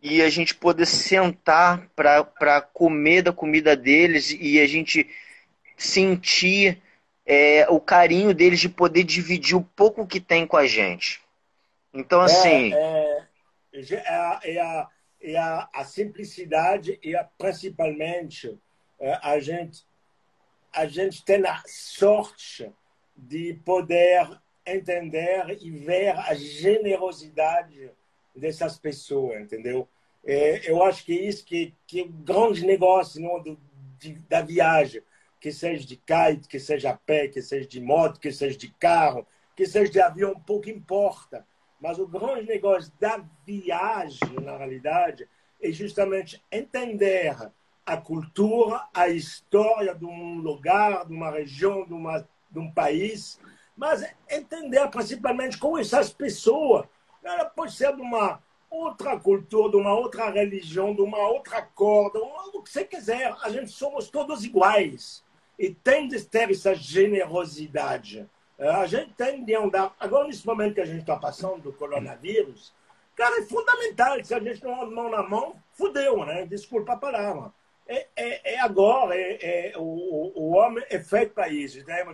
e 0.00 0.22
a 0.22 0.30
gente 0.30 0.54
poder 0.54 0.86
sentar 0.86 1.88
para 1.96 2.60
comer 2.60 3.22
da 3.22 3.32
comida 3.32 3.74
deles 3.76 4.30
e 4.30 4.60
a 4.60 4.66
gente 4.68 5.10
sentir 5.76 6.80
é, 7.26 7.66
o 7.68 7.80
carinho 7.80 8.32
deles 8.32 8.60
de 8.60 8.68
poder 8.68 9.02
dividir 9.02 9.56
o 9.56 9.68
pouco 9.74 10.06
que 10.06 10.20
tem 10.20 10.46
com 10.46 10.56
a 10.56 10.64
gente. 10.68 11.20
Então, 11.92 12.22
é, 12.22 12.24
assim. 12.26 12.72
É, 12.72 13.24
é, 13.72 14.04
é, 14.44 14.60
a, 14.60 14.88
é 15.20 15.36
a, 15.36 15.68
a, 15.74 15.84
simplicidade 15.84 16.96
e 17.02 17.16
a, 17.16 17.24
principalmente 17.24 18.56
é, 19.00 19.18
a 19.20 19.40
gente 19.40 19.84
a 20.72 20.86
gente 20.86 21.24
tem 21.24 21.44
a 21.44 21.60
sorte 21.66 22.72
de 23.16 23.54
poder 23.64 24.28
entender 24.64 25.58
e 25.60 25.70
ver 25.70 26.10
a 26.10 26.34
generosidade 26.34 27.90
dessas 28.34 28.78
pessoas, 28.78 29.40
entendeu? 29.40 29.88
É, 30.24 30.68
eu 30.68 30.82
acho 30.82 31.04
que 31.04 31.16
é 31.16 31.22
isso 31.22 31.44
que, 31.44 31.72
que 31.86 32.00
é 32.00 32.02
o 32.04 32.08
grande 32.08 32.66
negócio 32.66 33.22
não, 33.22 33.40
do, 33.40 33.58
de, 33.98 34.14
da 34.28 34.42
viagem, 34.42 35.02
que 35.40 35.52
seja 35.52 35.86
de 35.86 35.96
kite, 35.96 36.48
que 36.48 36.58
seja 36.58 36.90
a 36.90 36.96
pé, 36.96 37.28
que 37.28 37.40
seja 37.40 37.68
de 37.68 37.80
moto, 37.80 38.18
que 38.18 38.32
seja 38.32 38.58
de 38.58 38.68
carro, 38.72 39.26
que 39.54 39.66
seja 39.66 39.90
de 39.90 40.00
avião, 40.00 40.38
pouco 40.40 40.68
importa. 40.68 41.46
Mas 41.80 41.98
o 41.98 42.06
grande 42.06 42.46
negócio 42.46 42.92
da 42.98 43.24
viagem, 43.46 44.40
na 44.42 44.56
realidade, 44.56 45.28
é 45.62 45.70
justamente 45.70 46.42
entender 46.50 47.36
a 47.84 47.96
cultura, 47.96 48.84
a 48.92 49.08
história 49.08 49.94
de 49.94 50.04
um 50.04 50.38
lugar, 50.38 51.06
de 51.06 51.14
uma 51.14 51.30
região, 51.30 51.86
de, 51.86 51.92
uma, 51.92 52.26
de 52.56 52.60
um 52.60 52.70
país, 52.70 53.38
mas 53.76 54.02
entender 54.30 54.88
principalmente 54.88 55.58
como 55.58 55.78
essas 55.78 56.10
pessoas, 56.10 56.86
ela 57.22 57.44
pode 57.44 57.74
ser 57.74 57.94
de 57.94 58.00
uma 58.00 58.40
outra 58.70 59.18
cultura, 59.20 59.70
de 59.70 59.76
uma 59.76 59.94
outra 59.94 60.30
religião, 60.30 60.94
de 60.94 61.02
uma 61.02 61.18
outra 61.18 61.60
cor, 61.60 62.10
de 62.10 62.18
uma, 62.18 62.46
o 62.54 62.62
que 62.62 62.70
você 62.70 62.84
quiser, 62.84 63.34
a 63.42 63.50
gente 63.50 63.70
somos 63.70 64.08
todos 64.08 64.42
iguais. 64.42 65.22
E 65.58 65.70
tem 65.70 66.08
de 66.08 66.22
ter 66.22 66.50
essa 66.50 66.74
generosidade. 66.74 68.28
É, 68.58 68.68
a 68.68 68.86
gente 68.86 69.12
tem 69.12 69.44
de 69.44 69.54
andar. 69.54 69.94
Agora, 69.98 70.26
nesse 70.26 70.46
momento 70.46 70.74
que 70.74 70.80
a 70.80 70.86
gente 70.86 71.00
está 71.00 71.16
passando 71.16 71.62
do 71.62 71.72
coronavírus, 71.72 72.74
cara, 73.14 73.40
é 73.40 73.42
fundamental. 73.42 74.22
Se 74.22 74.34
a 74.34 74.40
gente 74.40 74.62
não 74.62 74.82
anda 74.82 74.94
mão 74.94 75.10
na 75.10 75.22
mão, 75.22 75.56
fudeu, 75.72 76.24
né? 76.26 76.44
Desculpa 76.46 76.92
a 76.92 76.96
palavra. 76.96 77.52
É, 77.88 78.06
é, 78.16 78.54
é 78.54 78.60
agora, 78.60 79.14
é, 79.14 79.70
é, 79.70 79.78
o, 79.78 80.32
o 80.34 80.56
homem 80.56 80.84
é 80.90 80.98
feito 80.98 81.34
para 81.34 81.48
isso. 81.48 81.84
Né? 81.86 82.04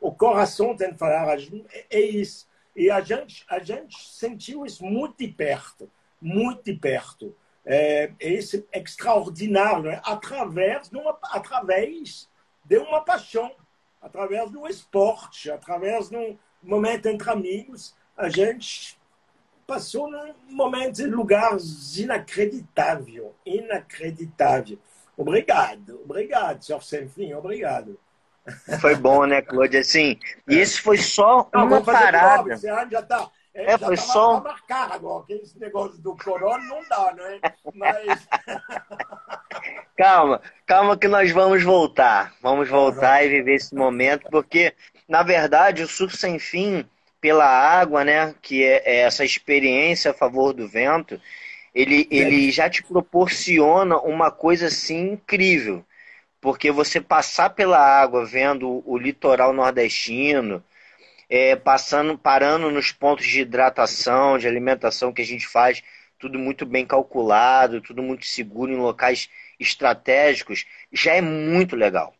O 0.00 0.12
coração 0.12 0.76
tem 0.76 0.92
que 0.92 0.98
falar, 0.98 1.38
é, 1.38 1.86
é 1.90 2.00
isso. 2.00 2.48
E 2.76 2.90
a 2.90 3.00
gente, 3.00 3.44
a 3.48 3.58
gente 3.58 3.96
sentiu 4.08 4.64
isso 4.64 4.84
muito 4.84 5.18
de 5.18 5.28
perto, 5.28 5.90
muito 6.20 6.62
de 6.64 6.74
perto. 6.74 7.34
É, 7.64 8.12
isso 8.20 8.64
é 8.72 8.80
extraordinário, 8.80 9.90
né? 9.90 10.00
através, 10.04 10.88
de 10.88 10.96
uma, 10.96 11.18
através 11.22 12.28
de 12.64 12.78
uma 12.78 13.00
paixão 13.00 13.52
através 14.00 14.50
do 14.50 14.66
esporte, 14.66 15.50
através 15.50 16.08
de 16.08 16.16
um 16.16 16.38
momento 16.62 17.06
entre 17.06 17.30
amigos, 17.30 17.94
a 18.16 18.28
gente 18.28 18.98
passou 19.66 20.10
num 20.10 20.34
momento 20.48 21.02
em 21.02 21.06
lugares 21.06 21.96
inacreditável, 21.98 23.34
inacreditável. 23.44 24.78
Obrigado, 25.18 26.00
obrigado, 26.04 26.62
senhor 26.62 26.80
sem 26.80 27.08
fim, 27.08 27.32
obrigado. 27.34 27.98
Foi 28.80 28.94
bom, 28.94 29.26
né, 29.26 29.42
Claude? 29.42 29.76
Assim, 29.76 30.16
isso 30.46 30.80
foi 30.80 30.96
só 30.96 31.50
Não, 31.52 31.66
uma 31.66 31.82
parada. 31.82 32.56
Você 32.56 32.68
já 32.68 33.02
tá, 33.02 33.28
é, 33.52 33.64
é 33.64 33.70
já 33.72 33.78
foi 33.78 33.96
tá 33.96 34.02
só. 34.02 34.40
marcar 34.40 34.92
agora, 34.92 35.26
que 35.26 35.32
esse 35.34 35.58
negócio 35.58 35.98
do 35.98 36.16
corona 36.16 36.64
não 36.64 36.80
dá, 36.88 37.12
né? 37.14 37.40
Mas. 37.74 38.28
calma, 39.98 40.40
calma 40.64 40.96
que 40.96 41.08
nós 41.08 41.32
vamos 41.32 41.64
voltar. 41.64 42.32
Vamos 42.40 42.68
voltar 42.68 43.24
e 43.24 43.28
viver 43.28 43.54
esse 43.54 43.74
momento, 43.74 44.28
porque, 44.30 44.72
na 45.08 45.24
verdade, 45.24 45.82
o 45.82 45.88
surf 45.88 46.16
sem 46.16 46.38
fim 46.38 46.88
pela 47.20 47.44
água, 47.44 48.04
né, 48.04 48.32
que 48.40 48.62
é, 48.62 48.82
é 48.84 48.96
essa 49.00 49.24
experiência 49.24 50.12
a 50.12 50.14
favor 50.14 50.52
do 50.52 50.68
vento, 50.68 51.20
ele, 51.78 52.08
ele 52.10 52.50
já 52.50 52.68
te 52.68 52.82
proporciona 52.82 53.98
uma 53.98 54.32
coisa 54.32 54.66
assim 54.66 55.12
incrível. 55.12 55.84
Porque 56.40 56.72
você 56.72 57.00
passar 57.00 57.50
pela 57.50 57.78
água 57.78 58.24
vendo 58.24 58.82
o 58.84 58.98
litoral 58.98 59.52
nordestino, 59.52 60.62
é, 61.30 61.54
passando, 61.54 62.18
parando 62.18 62.68
nos 62.68 62.90
pontos 62.90 63.26
de 63.26 63.42
hidratação, 63.42 64.38
de 64.38 64.48
alimentação 64.48 65.12
que 65.12 65.22
a 65.22 65.24
gente 65.24 65.46
faz, 65.46 65.80
tudo 66.18 66.36
muito 66.36 66.66
bem 66.66 66.84
calculado, 66.84 67.80
tudo 67.80 68.02
muito 68.02 68.26
seguro 68.26 68.72
em 68.72 68.76
locais 68.76 69.28
estratégicos, 69.60 70.66
já 70.92 71.14
é 71.14 71.20
muito 71.20 71.76
legal. 71.76 72.12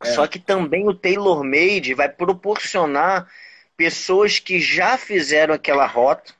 É. 0.00 0.12
Só 0.12 0.28
que 0.28 0.38
também 0.38 0.88
o 0.88 0.94
Tailor 0.94 1.42
Made 1.42 1.92
vai 1.92 2.08
proporcionar 2.08 3.28
pessoas 3.76 4.38
que 4.38 4.60
já 4.60 4.96
fizeram 4.96 5.54
aquela 5.54 5.86
rota 5.86 6.36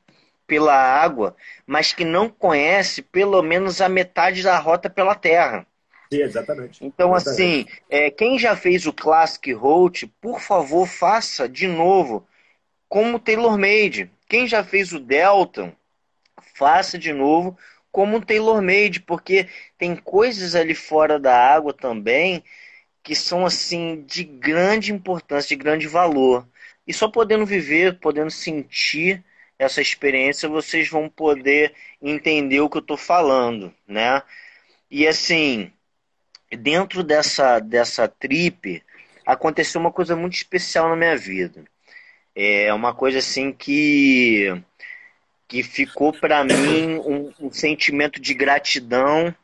pela 0.47 0.75
água, 0.75 1.37
mas 1.67 1.93
que 1.93 2.05
não 2.05 2.29
conhece 2.29 3.03
pelo 3.03 3.43
menos 3.43 3.81
a 3.81 3.89
metade 3.89 4.43
da 4.43 4.59
rota 4.59 4.89
pela 4.89 5.15
terra. 5.15 5.67
Sim, 6.13 6.23
exatamente. 6.23 6.85
Então, 6.85 7.15
exatamente. 7.17 7.69
assim, 7.71 7.81
é, 7.91 8.11
quem 8.11 8.39
já 8.39 8.55
fez 8.55 8.87
o 8.87 8.93
Classic 8.93 9.53
Road, 9.53 10.07
por 10.21 10.41
favor, 10.41 10.87
faça 10.87 11.49
de 11.49 11.67
novo 11.67 12.27
como 12.89 13.19
Tailor 13.19 13.59
Made. 13.59 14.11
Quem 14.29 14.47
já 14.47 14.63
fez 14.63 14.93
o 14.93 15.01
Delta, 15.01 15.75
faça 16.55 16.99
de 16.99 17.13
novo 17.13 17.57
como 17.93 18.19
um 18.19 18.21
tailor 18.21 18.61
made, 18.61 19.01
porque 19.01 19.49
tem 19.79 19.97
coisas 19.97 20.55
ali 20.55 20.75
fora 20.75 21.19
da 21.19 21.35
água 21.35 21.73
também 21.73 22.45
que 23.03 23.15
são 23.15 23.47
assim 23.47 24.03
de 24.03 24.25
grande 24.25 24.93
importância, 24.93 25.49
de 25.49 25.57
grande 25.57 25.87
valor. 25.87 26.47
E 26.87 26.93
só 26.93 27.09
podendo 27.09 27.47
viver, 27.47 27.99
podendo 28.01 28.31
sentir 28.31 29.25
essa 29.59 29.81
experiência, 29.81 30.49
vocês 30.49 30.89
vão 30.89 31.09
poder 31.09 31.75
entender 32.01 32.61
o 32.61 32.69
que 32.69 32.77
eu 32.77 32.83
estou 32.83 32.97
falando, 32.97 33.73
né? 33.87 34.23
E 34.91 35.07
assim, 35.07 35.73
dentro 36.51 37.03
dessa 37.03 37.59
dessa 37.59 38.07
trip 38.09 38.83
aconteceu 39.25 39.81
uma 39.81 39.93
coisa 39.93 40.15
muito 40.15 40.35
especial 40.35 40.89
na 40.89 40.97
minha 40.97 41.17
vida. 41.17 41.65
É 42.35 42.73
uma 42.73 42.95
coisa 42.95 43.19
assim 43.19 43.53
que 43.53 44.63
que 45.49 45.63
ficou 45.63 46.13
para 46.13 46.45
mim 46.45 46.97
um, 47.05 47.33
um, 47.41 47.53
sentimento 47.53 48.21
de 48.21 48.35
gratidão 48.35 49.35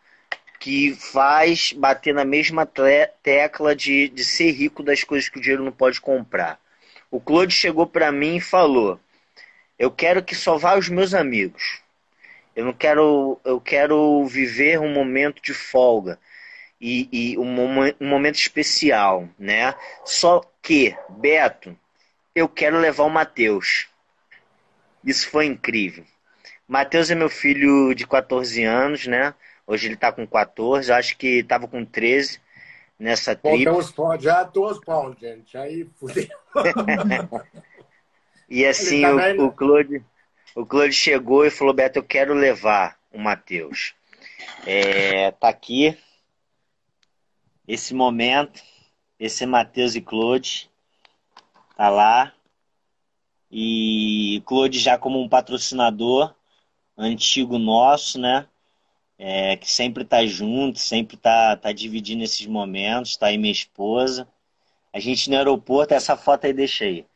que 0.58 0.94
faz 0.94 1.72
bater 1.72 2.12
na 2.12 2.24
mesma 2.24 2.66
tecla 2.66 3.74
de, 3.74 4.08
de 4.08 4.24
ser 4.24 4.50
rico 4.50 4.82
das 4.82 5.04
coisas 5.04 5.28
que 5.28 5.38
o 5.38 5.40
dinheiro 5.40 5.64
não 5.64 5.72
pode 5.72 6.00
comprar. 6.00 6.60
O 7.10 7.20
Claude 7.20 7.54
chegou 7.54 7.86
para 7.86 8.12
mim 8.12 8.36
e 8.36 8.40
falou: 8.40 9.00
Eu 9.83 9.91
quero 9.91 10.22
que 10.22 10.37
só 10.37 10.57
vá 10.57 10.78
os 10.78 10.89
meus 10.89 11.12
amigos. 11.12 11.80
Eu 12.55 12.64
não 12.66 12.72
quero, 12.72 13.41
eu 13.45 13.61
quero 13.61 14.24
viver 14.26 14.78
um 14.78 14.93
momento 14.93 15.43
de 15.43 15.53
folga 15.53 16.20
e, 16.80 17.09
e 17.11 17.37
um, 17.37 17.53
um 18.01 18.09
momento 18.09 18.37
especial, 18.37 19.28
né? 19.37 19.74
Só 20.05 20.41
que, 20.62 20.97
Beto, 21.09 21.76
eu 22.33 22.49
quero 22.49 22.78
levar 22.78 23.03
o 23.03 23.11
Matheus. 23.11 23.89
Isso 25.05 25.28
foi 25.28 25.47
incrível. 25.47 26.05
Matheus 26.68 27.11
é 27.11 27.16
meu 27.16 27.28
filho 27.28 27.93
de 27.93 28.07
14 28.07 28.62
anos, 28.62 29.09
né? 29.09 29.35
Hoje 29.66 29.89
ele 29.89 29.97
tá 29.97 30.12
com 30.12 30.24
14, 30.24 30.93
acho 30.93 31.16
que 31.16 31.41
estava 31.41 31.66
com 31.66 31.85
13 31.85 32.41
nessa 32.97 33.35
trip. 33.35 33.64
Bom, 33.64 34.16
já 34.16 34.45
dois 34.45 34.78
pontos, 34.78 35.20
gente. 35.20 35.59
Aí 35.59 35.91
fudeu. 35.99 36.28
e 38.53 38.66
assim, 38.66 39.00
tá 39.00 39.14
o, 39.38 39.46
o, 39.46 39.53
Claude, 39.53 40.05
o 40.55 40.66
Claude 40.66 40.92
chegou 40.92 41.44
e 41.46 41.50
falou, 41.50 41.72
Beto, 41.72 41.98
eu 41.98 42.03
quero 42.03 42.34
levar 42.34 42.98
o 43.11 43.18
Matheus. 43.18 43.94
É, 44.66 45.30
tá 45.30 45.48
aqui 45.48 45.96
esse 47.66 47.94
momento, 47.94 48.62
esse 49.18 49.44
é 49.44 49.46
Matheus 49.46 49.94
e 49.94 50.03
Claude. 50.03 50.70
Tá 51.76 51.88
lá. 51.88 52.34
E 53.50 54.42
Claude 54.44 54.78
já 54.78 54.98
como 54.98 55.18
um 55.18 55.28
patrocinador 55.28 56.34
antigo 56.96 57.59
nosso, 57.59 58.20
né? 58.20 58.46
É, 59.18 59.57
que 59.57 59.70
sempre 59.70 60.05
tá 60.05 60.26
junto, 60.26 60.78
sempre 60.78 61.16
tá, 61.16 61.57
tá 61.57 61.72
dividindo 61.72 62.24
esses 62.24 62.46
momentos, 62.46 63.16
tá 63.16 63.28
aí 63.28 63.38
minha 63.38 63.53
esposa. 63.53 64.28
A 64.92 64.98
gente 65.00 65.30
no 65.30 65.36
aeroporto, 65.36 65.94
essa 65.94 66.16
foto 66.16 66.46
aí 66.46 66.53
deixa 66.53 66.84
aí. 66.84 67.07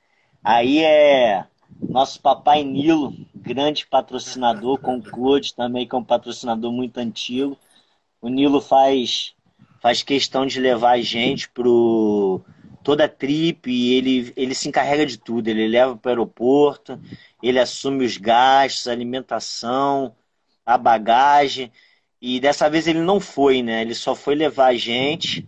Aí 0.48 0.78
é 0.78 1.44
nosso 1.88 2.20
papai 2.20 2.62
Nilo, 2.62 3.12
grande 3.34 3.84
patrocinador, 3.84 4.78
com 4.78 4.98
o 4.98 5.02
Claude 5.02 5.52
também, 5.52 5.88
que 5.88 5.92
é 5.92 5.98
um 5.98 6.04
patrocinador 6.04 6.70
muito 6.70 6.98
antigo. 6.98 7.58
O 8.22 8.28
Nilo 8.28 8.60
faz, 8.60 9.34
faz 9.82 10.04
questão 10.04 10.46
de 10.46 10.60
levar 10.60 10.92
a 10.92 11.00
gente 11.00 11.50
pro 11.50 12.40
toda 12.84 13.06
a 13.06 13.08
trip, 13.08 13.68
ele, 13.68 14.32
ele 14.36 14.54
se 14.54 14.68
encarrega 14.68 15.04
de 15.04 15.18
tudo. 15.18 15.48
Ele 15.48 15.66
leva 15.66 15.96
para 15.96 16.10
o 16.10 16.12
aeroporto, 16.12 17.00
ele 17.42 17.58
assume 17.58 18.04
os 18.04 18.16
gastos, 18.16 18.86
a 18.86 18.92
alimentação, 18.92 20.14
a 20.64 20.78
bagagem. 20.78 21.72
E 22.22 22.38
dessa 22.38 22.70
vez 22.70 22.86
ele 22.86 23.00
não 23.00 23.18
foi, 23.18 23.64
né? 23.64 23.82
Ele 23.82 23.96
só 23.96 24.14
foi 24.14 24.36
levar 24.36 24.66
a 24.66 24.76
gente. 24.76 25.44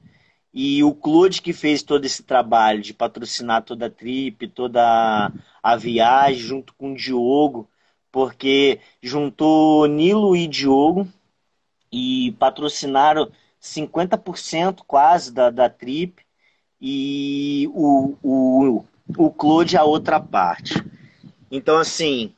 E 0.60 0.82
o 0.82 0.92
Claude 0.92 1.40
que 1.40 1.52
fez 1.52 1.84
todo 1.84 2.04
esse 2.04 2.24
trabalho 2.24 2.82
de 2.82 2.92
patrocinar 2.92 3.62
toda 3.62 3.86
a 3.86 3.90
trip, 3.90 4.48
toda 4.48 5.32
a 5.62 5.76
viagem, 5.76 6.40
junto 6.40 6.74
com 6.74 6.90
o 6.90 6.96
Diogo, 6.96 7.70
porque 8.10 8.80
juntou 9.00 9.86
Nilo 9.86 10.34
e 10.34 10.48
Diogo 10.48 11.06
e 11.92 12.34
patrocinaram 12.40 13.30
50% 13.62 14.80
quase 14.84 15.32
da, 15.32 15.48
da 15.48 15.70
trip 15.70 16.20
e 16.80 17.70
o, 17.72 18.16
o, 18.20 18.84
o 19.16 19.30
Claude 19.30 19.76
a 19.76 19.84
outra 19.84 20.18
parte. 20.18 20.74
Então, 21.52 21.78
assim, 21.78 22.34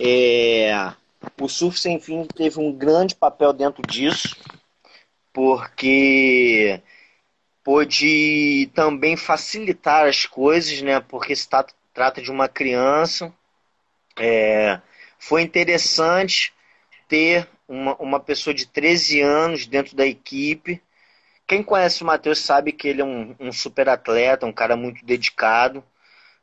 é, 0.00 0.92
o 1.40 1.48
Surf 1.48 1.78
Sem 1.78 2.00
Fim 2.00 2.24
teve 2.24 2.58
um 2.58 2.72
grande 2.72 3.14
papel 3.14 3.52
dentro 3.52 3.86
disso, 3.86 4.36
porque 5.32 6.82
pôde 7.64 8.70
também 8.74 9.16
facilitar 9.16 10.06
as 10.06 10.26
coisas, 10.26 10.80
né? 10.82 11.00
Porque 11.00 11.34
se 11.34 11.48
trata 11.92 12.20
de 12.20 12.30
uma 12.30 12.48
criança. 12.48 13.32
É, 14.18 14.80
foi 15.18 15.42
interessante 15.42 16.52
ter 17.08 17.48
uma, 17.68 17.94
uma 17.96 18.20
pessoa 18.20 18.52
de 18.52 18.66
13 18.66 19.20
anos 19.20 19.66
dentro 19.66 19.96
da 19.96 20.06
equipe. 20.06 20.82
Quem 21.46 21.62
conhece 21.62 22.02
o 22.02 22.06
Matheus 22.06 22.40
sabe 22.40 22.72
que 22.72 22.88
ele 22.88 23.02
é 23.02 23.04
um, 23.04 23.34
um 23.38 23.52
super 23.52 23.88
atleta, 23.88 24.46
um 24.46 24.52
cara 24.52 24.76
muito 24.76 25.04
dedicado, 25.04 25.84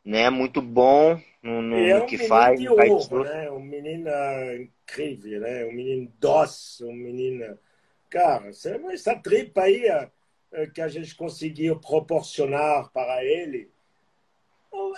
né? 0.03 0.29
Muito 0.29 0.61
bom 0.61 1.21
no, 1.41 1.61
no, 1.61 1.77
é 1.77 2.03
um 2.03 2.05
que 2.05 2.17
faz. 2.17 2.59
De 2.59 2.69
ouro, 2.69 3.23
né? 3.23 3.49
Um 3.49 3.61
menino 3.61 4.09
incrível, 4.55 5.41
né? 5.41 5.65
Um 5.65 5.73
menino 5.73 6.11
doce, 6.19 6.83
um 6.83 6.93
menino. 6.93 7.57
Cara, 8.09 8.49
essa 8.49 9.15
tripa 9.15 9.61
aí 9.63 9.85
que 10.73 10.81
a 10.81 10.87
gente 10.87 11.15
conseguiu 11.15 11.79
proporcionar 11.79 12.89
para 12.91 13.23
ele, 13.23 13.71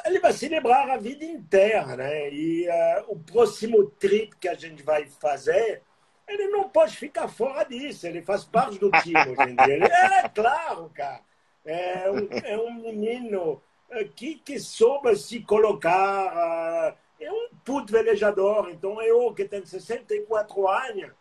ele 0.05 0.19
vai 0.19 0.33
celebrar 0.33 0.89
a 0.89 0.97
vida 0.97 1.23
inteira, 1.25 1.95
né? 1.95 2.29
E 2.29 2.67
uh, 2.67 3.05
o 3.07 3.19
próximo 3.19 3.89
trip 3.91 4.35
que 4.37 4.47
a 4.47 4.53
gente 4.53 4.83
vai 4.83 5.07
fazer, 5.07 5.81
ele 6.27 6.47
não 6.47 6.69
pode 6.69 6.95
ficar 6.95 7.27
fora 7.27 7.63
disso, 7.63 8.07
ele 8.07 8.21
faz 8.21 8.43
parte 8.43 8.77
do 8.77 8.91
time 8.91 9.19
hoje 9.19 9.51
em 9.51 9.55
dia. 9.55 9.73
Ele, 9.73 9.85
é 9.85 10.29
claro, 10.29 10.89
cara. 10.93 11.21
É 11.63 12.09
um, 12.09 12.27
é 12.43 12.57
um 12.57 12.73
menino 12.73 13.61
eh, 13.91 14.05
que, 14.15 14.35
que 14.35 14.59
soube 14.59 15.15
se 15.15 15.41
colocar, 15.41 16.97
é 17.19 17.31
um 17.31 17.49
puto 17.63 17.93
velejador. 17.93 18.69
Então, 18.71 18.99
eu, 19.01 19.31
que 19.33 19.45
tenho 19.45 19.65
64 19.65 20.67
anos, 20.67 21.11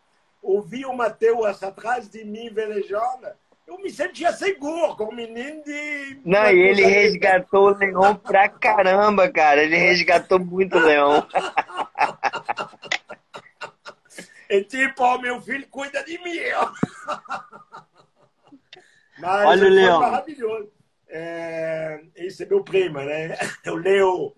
ouvi 0.41 0.83
o 0.83 0.93
Matheus 0.93 1.61
atrás 1.61 2.09
de 2.09 2.23
mim 2.23 2.49
velejando, 2.49 3.27
eu 3.71 3.79
me 3.79 3.89
sentia 3.89 4.33
seguro 4.33 4.95
com 4.97 5.05
o 5.05 5.15
menino 5.15 5.63
de. 5.63 6.19
Não, 6.25 6.51
e 6.51 6.59
ele 6.59 6.83
resgatou 6.83 7.69
o 7.69 7.77
leão 7.77 8.15
pra 8.15 8.49
caramba, 8.49 9.31
cara. 9.31 9.63
Ele 9.63 9.77
resgatou 9.77 10.39
muito 10.39 10.75
o 10.77 10.79
leão. 10.79 11.25
É 14.49 14.61
tipo, 14.65 15.03
ó, 15.03 15.17
meu 15.17 15.41
filho 15.41 15.65
cuida 15.69 16.03
de 16.03 16.17
mim. 16.21 16.37
Ó. 16.55 16.71
Mas 19.19 19.45
Olha 19.45 19.67
o 19.67 19.69
leão. 19.69 19.99
maravilhoso. 20.01 20.71
É, 21.07 22.01
esse 22.15 22.43
é 22.43 22.45
meu 22.45 22.63
primo, 22.63 22.99
né? 22.99 23.37
O 23.67 23.75
Leo. 23.75 24.35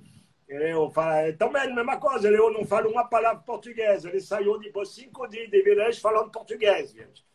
Leo 0.48 0.92
fala, 0.92 1.34
também 1.34 1.64
a 1.64 1.74
mesma 1.74 1.98
coisa, 1.98 2.30
Leo 2.30 2.52
não 2.52 2.64
fala 2.64 2.88
uma 2.88 3.06
palavra 3.06 3.42
portuguesa. 3.42 4.10
Ele 4.10 4.22
saiu 4.22 4.60
depois 4.60 4.90
cinco 4.90 5.26
dias 5.28 5.50
de 5.50 5.64
viagem 5.64 6.00
falando 6.00 6.30
português, 6.30 6.92
gente. 6.92 7.26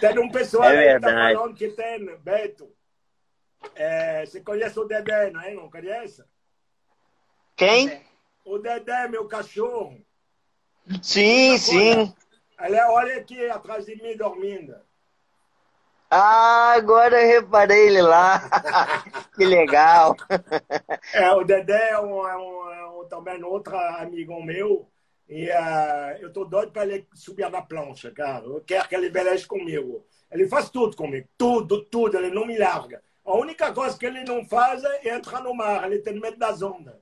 Tem 0.00 0.18
um 0.18 0.30
pessoal 0.30 0.70
É 0.70 0.76
verdade. 0.76 1.34
falando 1.34 1.54
que 1.54 1.68
tem, 1.68 2.16
Beto. 2.18 2.72
É, 3.74 4.24
você 4.26 4.40
conhece 4.40 4.78
o 4.78 4.84
Dedé, 4.84 5.30
não 5.30 5.40
é? 5.40 5.54
Não 5.54 5.70
conhece? 5.70 6.24
Quem? 7.56 8.02
O 8.44 8.58
Dedé, 8.58 9.08
meu 9.08 9.26
cachorro. 9.28 10.00
Sim, 11.00 11.56
sim. 11.58 12.14
Ele 12.60 12.80
olha 12.80 13.18
aqui 13.18 13.48
atrás 13.48 13.86
de 13.86 13.96
mim 14.02 14.16
dormindo. 14.16 14.74
Ah, 16.14 16.74
agora 16.76 17.22
eu 17.22 17.26
reparei 17.26 17.86
ele 17.86 18.02
lá. 18.02 18.38
que 19.34 19.44
legal. 19.44 20.14
É, 21.14 21.30
o 21.32 21.42
Dedé 21.42 21.90
é, 21.90 21.98
um, 21.98 22.26
é, 22.26 22.36
um, 22.36 22.70
é 22.70 22.86
um, 22.86 23.04
também 23.08 23.42
outro 23.42 23.76
amigo 23.76 24.42
meu. 24.42 24.88
E 25.28 25.48
uh, 25.48 26.18
eu 26.20 26.32
tô 26.32 26.44
doido 26.44 26.72
para 26.72 26.84
ele 26.84 27.06
subir 27.14 27.48
na 27.50 27.62
plancha, 27.62 28.10
cara. 28.10 28.44
Eu 28.44 28.62
quero 28.66 28.88
que 28.88 28.94
ele 28.94 29.08
veleje 29.08 29.46
comigo. 29.46 30.04
Ele 30.30 30.48
faz 30.48 30.68
tudo 30.70 30.96
comigo. 30.96 31.26
Tudo, 31.38 31.84
tudo. 31.84 32.16
Ele 32.16 32.30
não 32.30 32.46
me 32.46 32.58
larga. 32.58 33.02
A 33.24 33.34
única 33.36 33.72
coisa 33.72 33.96
que 33.96 34.06
ele 34.06 34.24
não 34.24 34.44
faz 34.44 34.82
é 34.84 35.14
entrar 35.14 35.40
no 35.42 35.54
mar. 35.54 35.84
Ele 35.84 36.00
tem 36.00 36.18
medo 36.20 36.38
das 36.38 36.60
ondas. 36.60 36.94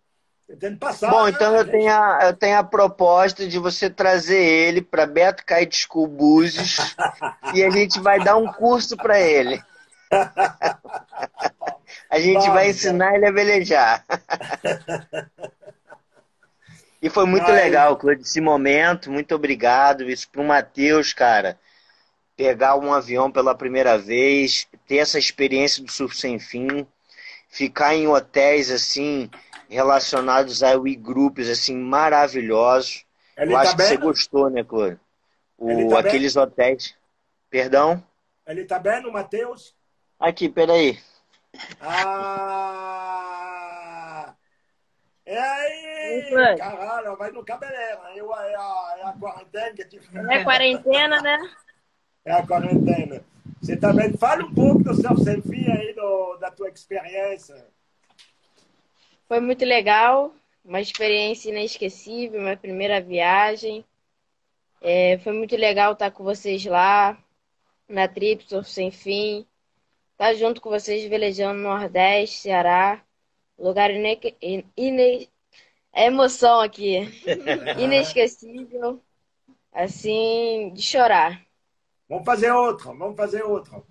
Ele 0.49 0.59
tem 0.59 0.73
que 0.73 0.79
passar. 0.79 1.11
Bom, 1.11 1.29
então 1.29 1.57
eu 1.57 1.65
né, 1.65 1.73
tenho 1.73 1.93
a, 1.93 2.19
eu 2.25 2.37
tenho 2.37 2.59
a 2.59 2.65
proposta 2.65 3.47
de 3.47 3.59
você 3.59 3.89
trazer 3.89 4.43
ele 4.43 4.83
para 4.83 5.07
Beto 5.07 5.45
Kite 5.47 5.87
School 5.87 6.09
Búzios 6.09 6.95
e 7.55 7.63
a 7.63 7.71
gente 7.71 8.01
vai 8.01 8.23
dar 8.23 8.37
um 8.37 8.53
curso 8.53 8.97
para 8.97 9.21
ele. 9.21 9.63
A 12.11 12.19
gente 12.19 12.41
Vamos, 12.41 12.55
vai 12.55 12.71
ensinar 12.71 13.15
ele 13.15 13.27
a 13.27 13.31
velejar. 13.31 14.05
E 17.03 17.09
foi 17.09 17.25
muito 17.25 17.45
Mas- 17.45 17.55
legal, 17.55 17.97
Claude, 17.97 18.23
esse 18.23 18.41
momento. 18.41 19.11
Muito 19.11 19.35
obrigado. 19.35 20.09
Isso 20.09 20.29
para 20.31 20.41
o 20.43 20.45
Matheus, 20.47 21.13
cara. 21.13 21.59
Pegar 22.37 22.77
um 22.77 22.93
avião 22.93 23.31
pela 23.31 23.55
primeira 23.55 23.97
vez, 23.99 24.67
ter 24.87 24.97
essa 24.99 25.19
experiência 25.19 25.83
do 25.83 25.91
surf 25.91 26.17
sem 26.17 26.39
fim, 26.39 26.87
ficar 27.49 27.95
em 27.95 28.07
hotéis 28.07 28.71
assim 28.71 29.31
relacionados 29.69 30.63
a 30.63 30.73
we 30.77 30.95
groups 30.97 31.49
assim 31.49 31.77
maravilhosos. 31.77 33.05
Ele 33.37 33.53
Eu 33.53 33.57
tá 33.57 33.61
acho 33.63 33.77
que 33.77 33.83
você 33.83 33.97
bem? 33.97 34.07
gostou, 34.07 34.51
né, 34.51 34.63
Claude? 34.65 34.99
O, 35.57 35.69
tá 35.69 35.75
bem? 36.03 36.09
aqueles 36.11 36.37
hotéis. 36.37 36.95
Perdão? 37.49 38.03
Ele 38.47 38.65
tá 38.65 38.79
bem, 38.79 39.05
o 39.07 39.13
Matheus? 39.13 39.75
Aqui, 40.19 40.49
peraí. 40.49 40.99
Ah! 42.61 44.35
É 45.27 45.39
aí! 45.39 45.70
Caralho, 46.57 47.17
vai 47.17 47.31
no 47.31 47.45
cabeleireiro. 47.45 48.03
Aí 48.03 48.19
eu- 48.19 48.35
É 48.35 48.55
a, 48.55 48.97
é 48.99 49.03
a 49.05 49.13
quarentena 49.13 49.75
que 49.75 49.85
te 49.85 50.01
É 50.31 50.45
quarentena, 50.45 51.21
né? 51.21 51.39
É 52.25 52.33
a 52.33 52.47
quarentena. 52.47 53.25
Você 53.61 53.77
também 53.77 54.17
fala 54.17 54.45
um 54.45 54.55
pouco 54.55 54.83
do 54.83 54.95
seu 54.95 55.17
selfie 55.19 55.71
aí, 55.71 55.93
do, 55.95 56.37
da 56.37 56.51
tua 56.51 56.69
experiência. 56.69 57.67
Foi 59.29 59.41
muito 59.41 59.65
legal, 59.65 60.35
uma 60.65 60.81
experiência 60.81 61.51
inesquecível, 61.51 62.41
minha 62.41 62.57
primeira 62.57 63.01
viagem. 63.01 63.85
É, 64.83 65.19
foi 65.19 65.33
muito 65.33 65.55
legal 65.57 65.93
estar 65.93 66.11
com 66.11 66.25
vocês 66.25 66.65
lá, 66.65 67.17
na 67.89 68.09
Trip 68.09 68.43
Surf 68.49 68.69
Sem 68.71 68.91
Fim. 68.91 69.47
Estar 70.13 70.35
junto 70.35 70.61
com 70.61 70.71
vocês 70.71 71.09
velejando 71.09 71.61
no 71.61 71.69
Nordeste, 71.69 72.39
Ceará. 72.39 73.03
Lugar 73.59 73.91
ine... 73.91 74.19
ine... 74.77 75.30
É 75.93 76.07
emoção 76.07 76.61
aqui. 76.61 77.01
Inesquecível. 77.79 79.03
Assim, 79.73 80.73
de 80.75 80.83
chorar. 80.83 81.43
Vamos 82.09 82.25
fazer 82.25 82.51
outra, 82.51 82.93
vamos 82.93 83.17
fazer 83.17 83.43
outra. 83.43 83.83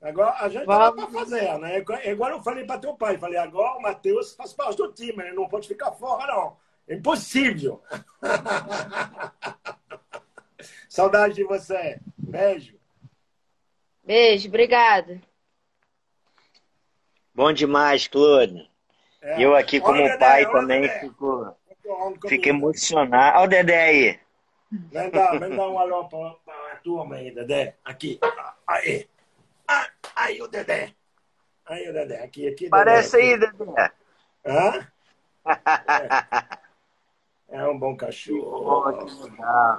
Agora, 0.00 0.34
a 0.40 0.48
gente 0.48 0.64
Vamos. 0.64 0.96
vai 0.96 1.06
para 1.06 1.20
fazer, 1.20 1.58
né? 1.58 1.78
Igual 2.10 2.30
eu 2.30 2.42
falei 2.42 2.64
para 2.64 2.80
teu 2.80 2.94
pai, 2.94 3.18
falei, 3.18 3.38
agora 3.38 3.76
o 3.76 3.82
Matheus 3.82 4.34
faz 4.34 4.52
parte 4.52 4.78
do 4.78 4.90
time, 4.92 5.22
ele 5.22 5.34
não 5.34 5.46
pode 5.46 5.68
ficar 5.68 5.92
fora, 5.92 6.26
não. 6.26 6.56
É 6.88 6.94
impossível. 6.94 7.82
Saudade 10.88 11.34
de 11.34 11.44
você. 11.44 12.00
Beijo. 12.16 12.78
Beijo, 14.02 14.48
obrigada. 14.48 15.20
Bom 17.34 17.52
demais, 17.52 18.08
Claude. 18.08 18.69
É. 19.22 19.42
Eu 19.42 19.54
aqui 19.54 19.80
como 19.80 20.00
Olha, 20.00 20.16
pai 20.18 20.44
Dedé, 20.44 20.52
também 20.52 20.80
Dedé. 20.82 21.00
fico, 21.00 21.56
fico 22.26 22.48
emocionado. 22.48 23.38
Olha 23.38 23.44
o 23.44 23.48
Dedé 23.48 23.82
aí. 23.82 24.20
Vem 24.72 25.10
dar, 25.10 25.38
vem 25.38 25.56
dar 25.56 25.68
um 25.68 25.78
alô 25.78 26.08
para 26.08 26.36
a 26.72 26.76
turma 26.76 27.16
aí, 27.16 27.30
Dedé. 27.30 27.76
Aqui. 27.84 28.18
Aí. 28.66 29.08
Ah, 29.68 29.88
Aí 30.16 30.40
o 30.40 30.48
Dedé. 30.48 30.94
Aí 31.66 31.88
o 31.88 31.92
Dedé. 31.92 32.22
Aqui, 32.22 32.48
aqui. 32.48 32.64
Dedé, 32.64 32.70
Parece 32.70 33.16
aí, 33.16 33.38
Dedé. 33.38 33.92
Hã? 34.46 34.86
É, 37.48 37.56
é 37.58 37.68
um 37.68 37.78
bom 37.78 37.96
cachorro. 37.96 39.06
Que 39.06 39.30
legal. 39.30 39.78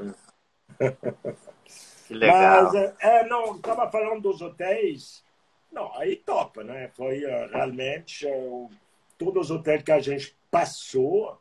Que 2.08 2.14
legal. 2.14 2.64
Mas, 2.64 2.76
é, 2.76 2.96
é, 3.00 3.24
não, 3.28 3.56
estava 3.56 3.90
falando 3.90 4.22
dos 4.22 4.42
hotéis. 4.42 5.24
Não, 5.72 5.94
aí 5.96 6.18
topa, 6.18 6.64
né? 6.64 6.90
Foi 6.90 7.20
realmente 7.50 8.28
todos 9.22 9.52
os 9.52 9.58
hotéis 9.58 9.84
que 9.84 9.92
a 9.92 10.00
gente 10.00 10.36
passou 10.50 11.40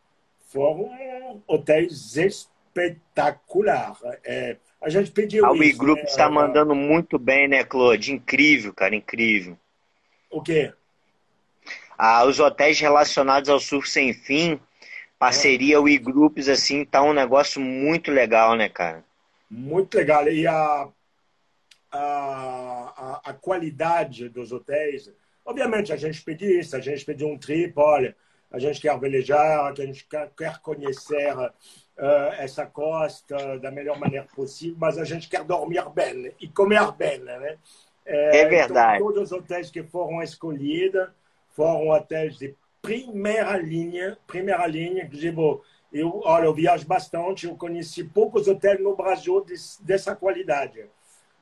foram 0.48 1.42
hotéis 1.46 2.14
espetaculares. 2.14 3.96
É, 4.22 4.58
a 4.82 4.90
gente 4.90 5.10
pediu 5.10 5.46
A 5.46 5.52
We 5.52 5.68
isso, 5.68 5.78
Group 5.78 5.96
né? 5.96 6.04
está 6.04 6.28
mandando 6.28 6.74
muito 6.74 7.18
bem, 7.18 7.48
né, 7.48 7.64
Claude? 7.64 8.12
Incrível, 8.12 8.74
cara, 8.74 8.94
incrível. 8.94 9.56
O 10.30 10.42
quê? 10.42 10.74
Ah, 11.96 12.26
os 12.26 12.38
hotéis 12.38 12.78
relacionados 12.78 13.48
ao 13.48 13.58
surf 13.58 13.88
sem 13.88 14.12
fim 14.12 14.60
parceria 15.18 15.76
é. 15.76 15.80
e-groups, 15.80 16.48
assim, 16.48 16.84
tá 16.84 17.02
um 17.02 17.14
negócio 17.14 17.60
muito 17.60 18.10
legal, 18.10 18.56
né, 18.56 18.68
cara? 18.68 19.02
Muito 19.50 19.96
legal. 19.96 20.28
E 20.28 20.46
a, 20.46 20.88
a, 21.92 23.20
a, 23.24 23.32
qualidade 23.34 24.28
dos 24.28 24.52
hotéis. 24.52 25.10
Obviamente, 25.44 25.92
a 25.92 25.96
gente 25.96 26.22
pediu 26.22 26.60
isso, 26.60 26.76
a 26.76 26.80
gente 26.80 27.04
pediu 27.04 27.28
um 27.28 27.38
trip, 27.38 27.72
olha, 27.76 28.16
a 28.50 28.58
gente 28.58 28.80
quer 28.80 28.98
velejar, 28.98 29.66
a 29.66 29.74
gente 29.74 30.06
quer, 30.36 30.58
conhecer 30.60 31.36
uh, 31.36 31.52
essa 32.38 32.66
costa 32.66 33.58
da 33.58 33.70
melhor 33.70 33.98
maneira 33.98 34.26
possível, 34.34 34.76
mas 34.78 34.98
a 34.98 35.04
gente 35.04 35.28
quer 35.28 35.44
dormir 35.44 35.88
bem 35.90 36.32
e 36.40 36.48
comer 36.48 36.90
bem, 36.92 37.18
né? 37.20 37.56
É, 38.04 38.38
é 38.38 38.44
verdade. 38.46 38.96
Então, 38.96 39.12
todos 39.12 39.30
os 39.30 39.38
hotéis 39.38 39.70
que 39.70 39.82
foram 39.82 40.22
escolhidos 40.22 41.08
foram 41.50 41.88
hotéis 41.90 42.38
de 42.38 42.54
primeira 42.82 43.56
linha, 43.56 44.18
primeira 44.26 44.66
linha, 44.66 45.04
inclusive 45.04 45.36
eu, 45.92 46.20
olha, 46.24 46.44
eu 46.44 46.54
viajo 46.54 46.86
bastante, 46.86 47.46
eu 47.46 47.56
conheci 47.56 48.04
poucos 48.04 48.48
hotéis 48.48 48.80
no 48.80 48.96
Brasil 48.96 49.44
dessa 49.80 50.14
qualidade. 50.14 50.84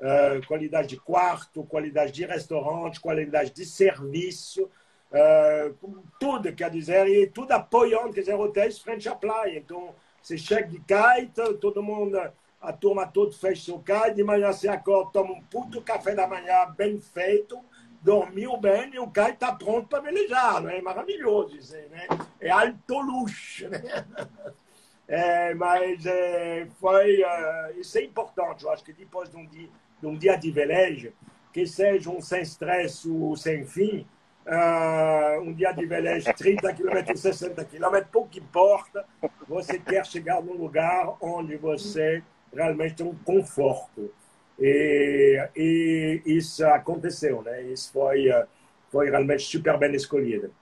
Uh, 0.01 0.47
qualidade 0.47 0.89
de 0.89 0.97
quarto, 0.97 1.65
qualidade 1.65 2.13
de 2.13 2.25
restaurante, 2.25 3.01
qualidade 3.01 3.51
de 3.51 3.67
serviço, 3.67 4.71
uh, 5.11 6.09
tudo, 6.21 6.53
quer 6.53 6.71
dizer, 6.71 7.09
e 7.09 7.27
tudo 7.27 7.51
apoiando, 7.53 8.13
quer 8.13 8.21
dizer, 8.21 8.35
hotéis 8.35 8.79
frente 8.79 9.09
à 9.09 9.15
praia. 9.15 9.59
Então, 9.59 9.95
você 10.23 10.39
chega 10.39 10.69
de 10.69 10.79
kite, 10.79 11.55
todo 11.61 11.83
mundo, 11.83 12.17
a 12.61 12.73
turma 12.73 13.07
toda 13.07 13.33
fecha 13.33 13.65
seu 13.65 13.79
kite, 13.79 14.15
de 14.15 14.25
manhã 14.25 14.53
você 14.53 14.69
acorda, 14.69 15.11
toma 15.13 15.33
um 15.33 15.43
puto 15.43 15.81
café 15.83 16.15
da 16.15 16.27
manhã 16.27 16.67
bem 16.77 17.01
feito, 17.01 17.59
dormiu 18.03 18.57
bem 18.57 18.95
e 18.95 18.99
o 18.99 19.11
kite 19.11 19.33
está 19.33 19.53
pronto 19.53 19.89
para 19.89 20.01
velejar, 20.01 20.63
né? 20.63 20.79
é 20.79 20.83
maravilhoso 20.83 21.57
isso 21.57 21.75
né? 21.75 22.07
É 22.41 22.51
alto 22.51 23.01
luxo, 23.01 23.69
né? 23.69 23.81
É, 25.11 25.55
mas 25.55 26.05
é, 26.05 26.69
foi, 26.79 27.23
uh, 27.23 27.81
isso 27.81 27.97
é 27.97 28.03
importante, 28.03 28.65
eu 28.65 28.71
acho 28.71 28.85
que 28.85 28.93
depois 28.93 29.31
de 29.31 29.39
um 29.39 29.47
dia 29.47 29.71
um 30.03 30.17
dia 30.17 30.37
de 30.37 30.51
velejo, 30.51 31.13
que 31.53 31.67
seja 31.67 32.11
um 32.11 32.21
sem 32.21 32.43
estresse 32.43 33.09
ou 33.09 33.37
sem 33.37 33.65
fim, 33.67 34.07
uh, 34.47 35.41
um 35.43 35.53
dia 35.53 35.73
de 35.73 35.85
velejo 35.87 36.33
30 36.35 36.73
km, 36.75 37.17
60 37.17 37.65
km, 37.65 38.05
pouco 38.11 38.39
importa, 38.39 39.05
você 39.47 39.79
quer 39.79 40.05
chegar 40.07 40.43
num 40.43 40.55
lugar 40.55 41.17
onde 41.21 41.57
você 41.57 42.23
realmente 42.55 42.97
tem 42.97 43.07
um 43.07 43.15
conforto. 43.15 44.13
E, 44.59 45.49
e 45.57 46.23
isso 46.27 46.67
aconteceu, 46.67 47.43
né? 47.43 47.63
Isso 47.63 47.93
foi, 47.93 48.29
uh, 48.29 48.47
foi 48.91 49.11
realmente 49.11 49.43
super 49.43 49.79
bem 49.79 49.95
escolhido. 49.95 50.53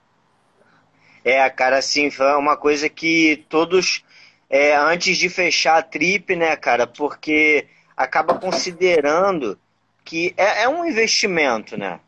É, 1.23 1.49
cara, 1.49 1.79
assim, 1.79 2.09
foi 2.09 2.33
uma 2.35 2.55
coisa 2.55 2.87
que 2.87 3.45
todos, 3.49 4.03
é, 4.49 4.75
antes 4.75 5.17
de 5.17 5.29
fechar 5.29 5.77
a 5.77 5.83
trip, 5.83 6.35
né, 6.35 6.55
cara, 6.55 6.87
porque 6.87 7.67
acaba 7.97 8.37
considerando 8.37 9.59
que 10.05 10.33
é, 10.37 10.63
é 10.63 10.69
um 10.69 10.85
investimento, 10.85 11.75
né? 11.75 11.99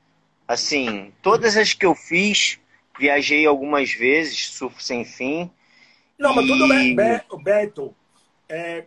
Assim, 0.47 1.11
todas 1.21 1.57
as 1.57 1.73
que 1.73 1.85
eu 1.85 1.95
fiz, 1.95 2.59
viajei 2.97 3.45
algumas 3.45 3.91
vezes, 3.91 4.51
surf 4.51 4.83
sem 4.83 5.03
fim. 5.03 5.51
Não, 6.17 6.31
e... 6.31 6.35
mas 6.35 6.47
tudo 6.47 6.67
bem, 6.67 6.95
Beto. 6.95 7.95
É, 8.47 8.85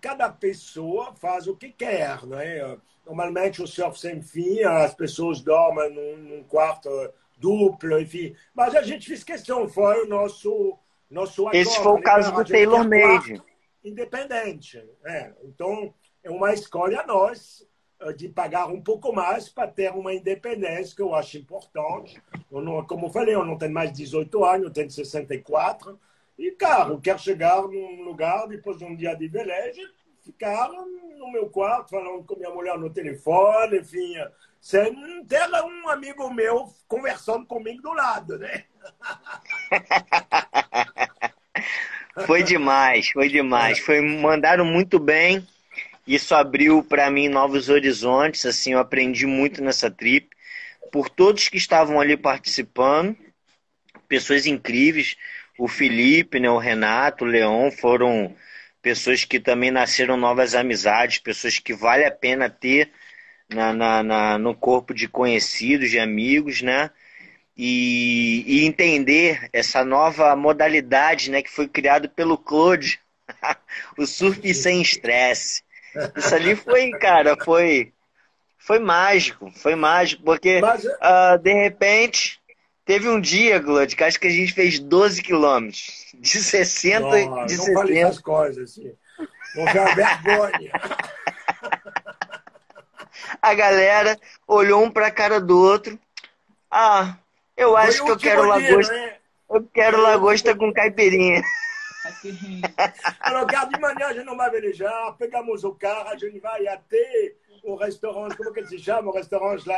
cada 0.00 0.30
pessoa 0.30 1.14
faz 1.14 1.46
o 1.46 1.56
que 1.56 1.70
quer, 1.70 2.24
né? 2.24 2.78
Normalmente 3.04 3.62
o 3.62 3.66
surf 3.66 3.98
sem 3.98 4.22
fim, 4.22 4.62
as 4.62 4.94
pessoas 4.94 5.40
dormem 5.40 5.92
num, 5.92 6.16
num 6.16 6.42
quarto 6.44 6.88
duplo, 7.36 8.00
enfim. 8.00 8.34
Mas 8.54 8.74
a 8.74 8.82
gente 8.82 9.06
fez 9.06 9.24
questão, 9.24 9.68
foi 9.68 10.04
o 10.04 10.08
nosso 10.08 10.78
nosso 11.10 11.48
Esse 11.52 11.82
foi 11.82 11.92
o 11.92 12.02
caso 12.02 12.32
do 12.32 12.44
Taylor 12.44 12.86
Made. 12.86 13.40
Independente. 13.82 14.82
É. 15.06 15.32
Então, 15.44 15.94
é 16.22 16.30
uma 16.30 16.52
escolha 16.52 17.04
nós 17.06 17.66
eh, 18.00 18.12
de 18.12 18.28
pagar 18.28 18.66
um 18.66 18.80
pouco 18.80 19.12
mais 19.12 19.48
para 19.48 19.68
ter 19.68 19.90
uma 19.92 20.12
independência 20.12 20.94
que 20.94 21.02
eu 21.02 21.14
acho 21.14 21.38
importante. 21.38 22.22
Eu 22.50 22.60
não, 22.60 22.84
como 22.86 23.06
eu 23.06 23.10
falei, 23.10 23.34
eu 23.34 23.44
não 23.44 23.58
tenho 23.58 23.72
mais 23.72 23.92
18 23.92 24.44
anos, 24.44 24.66
eu 24.66 24.72
tenho 24.72 24.90
64. 24.90 25.98
E, 26.38 26.52
cara, 26.52 26.90
eu 26.90 27.00
quero 27.00 27.18
chegar 27.18 27.60
num 27.62 28.02
lugar, 28.02 28.46
depois 28.46 28.78
de 28.78 28.84
um 28.84 28.94
dia 28.94 29.14
de 29.14 29.26
velejo, 29.26 29.80
ficar 30.24 30.70
no 30.70 31.32
meu 31.32 31.48
quarto, 31.50 31.90
falando 31.90 32.22
com 32.24 32.36
minha 32.36 32.50
mulher 32.50 32.78
no 32.78 32.90
telefone, 32.90 33.78
enfim, 33.78 34.14
sem 34.60 35.24
ter 35.24 35.48
um 35.64 35.88
amigo 35.88 36.32
meu 36.32 36.68
conversando 36.86 37.44
comigo 37.46 37.82
do 37.82 37.92
lado, 37.92 38.38
né? 38.38 38.64
Foi 42.26 42.42
demais, 42.42 43.10
foi 43.10 43.28
demais. 43.28 43.78
Foi, 43.78 44.00
mandaram 44.00 44.64
muito 44.64 44.98
bem. 44.98 45.46
Isso 46.08 46.34
abriu 46.34 46.82
para 46.82 47.10
mim 47.10 47.28
novos 47.28 47.68
horizontes, 47.68 48.46
assim, 48.46 48.72
eu 48.72 48.78
aprendi 48.78 49.26
muito 49.26 49.62
nessa 49.62 49.90
trip. 49.90 50.30
Por 50.90 51.10
todos 51.10 51.50
que 51.50 51.58
estavam 51.58 52.00
ali 52.00 52.16
participando, 52.16 53.14
pessoas 54.08 54.46
incríveis, 54.46 55.16
o 55.58 55.68
Felipe, 55.68 56.40
né, 56.40 56.48
o 56.48 56.56
Renato, 56.56 57.24
o 57.24 57.28
Leon, 57.28 57.70
foram 57.70 58.34
pessoas 58.80 59.26
que 59.26 59.38
também 59.38 59.70
nasceram 59.70 60.16
novas 60.16 60.54
amizades, 60.54 61.18
pessoas 61.18 61.58
que 61.58 61.74
vale 61.74 62.06
a 62.06 62.10
pena 62.10 62.48
ter 62.48 62.90
na, 63.50 63.74
na, 63.74 64.02
na 64.02 64.38
no 64.38 64.54
corpo 64.54 64.94
de 64.94 65.08
conhecidos, 65.08 65.90
de 65.90 65.98
amigos, 65.98 66.62
né? 66.62 66.90
E, 67.54 68.44
e, 68.46 68.64
entender 68.64 69.50
essa 69.52 69.84
nova 69.84 70.34
modalidade, 70.34 71.30
né, 71.30 71.42
que 71.42 71.50
foi 71.50 71.68
criado 71.68 72.08
pelo 72.08 72.38
Claude, 72.38 72.98
o 73.98 74.06
surf 74.06 74.54
sem 74.54 74.80
estresse. 74.80 75.67
Isso 76.16 76.34
ali 76.34 76.56
foi, 76.56 76.90
cara, 76.92 77.36
foi 77.42 77.92
foi 78.58 78.78
mágico, 78.78 79.50
foi 79.52 79.74
mágico, 79.74 80.22
porque 80.24 80.60
Mas... 80.60 80.84
uh, 80.84 81.38
de 81.40 81.54
repente 81.54 82.38
teve 82.84 83.08
um 83.08 83.20
dia, 83.20 83.58
Glod, 83.58 83.94
que 83.94 84.04
acho 84.04 84.20
que 84.20 84.26
a 84.26 84.30
gente 84.30 84.52
fez 84.52 84.78
12 84.78 85.22
quilômetros, 85.22 86.06
de 86.14 86.28
60 86.28 87.00
não, 87.00 87.46
de 87.46 87.56
não 87.56 87.64
60. 87.64 87.92
essas 87.92 88.20
coisas 88.20 88.70
assim. 88.70 88.92
Vou 89.54 89.64
ver 89.66 89.94
vergonha. 89.94 90.72
A 93.42 93.54
galera 93.54 94.18
olhou 94.46 94.82
um 94.82 94.90
pra 94.90 95.10
cara 95.10 95.40
do 95.40 95.58
outro. 95.58 95.98
Ah, 96.70 97.16
eu 97.56 97.76
acho 97.76 98.04
que 98.04 98.10
eu 98.10 98.18
quero 98.18 98.46
lagosta. 98.46 98.92
Né? 98.92 99.14
Eu 99.50 99.68
quero 99.72 100.00
lagosta 100.00 100.54
com 100.54 100.72
caipirinha. 100.72 101.42
Regarde, 103.24 103.74
de 103.74 103.80
manhã 103.80 104.06
a 104.06 104.12
gente 104.12 104.24
não 104.24 104.36
vai 104.36 104.50
velejar, 104.50 105.16
pegamos 105.16 105.64
o 105.64 105.74
carro, 105.74 106.08
a 106.08 106.16
gente 106.16 106.38
vai 106.38 106.66
até 106.66 107.34
o 107.64 107.74
restaurante, 107.74 108.36
como 108.36 108.52
que 108.52 108.60
ele 108.60 108.68
se 108.68 108.78
chama? 108.78 109.10
O 109.10 109.14
restaurante 109.14 109.68
lá 109.68 109.76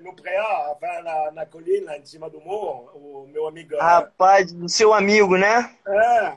no 0.00 0.14
Preá, 0.14 0.76
enfin, 0.76 1.02
na, 1.02 1.30
na 1.30 1.46
colina, 1.46 1.92
lá 1.92 1.98
em 1.98 2.04
cima 2.04 2.28
do 2.28 2.40
morro, 2.40 2.90
o 2.94 3.26
meu 3.28 3.46
amigo. 3.46 3.76
Rapaz, 3.76 4.52
do 4.52 4.68
seu 4.68 4.92
amigo, 4.92 5.36
né? 5.36 5.76
É, 5.86 6.36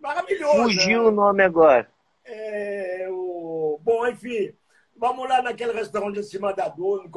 maravilhoso. 0.00 0.62
Fugiu 0.62 1.02
né? 1.02 1.08
o 1.08 1.10
nome 1.10 1.42
agora. 1.42 1.88
É, 2.24 3.08
o... 3.10 3.80
Bom, 3.82 4.06
enfim, 4.06 4.54
vamos 4.96 5.28
lá 5.28 5.42
naquele 5.42 5.72
restaurante 5.72 6.20
em 6.20 6.22
cima 6.22 6.52
da 6.52 6.68
Duna, 6.68 7.10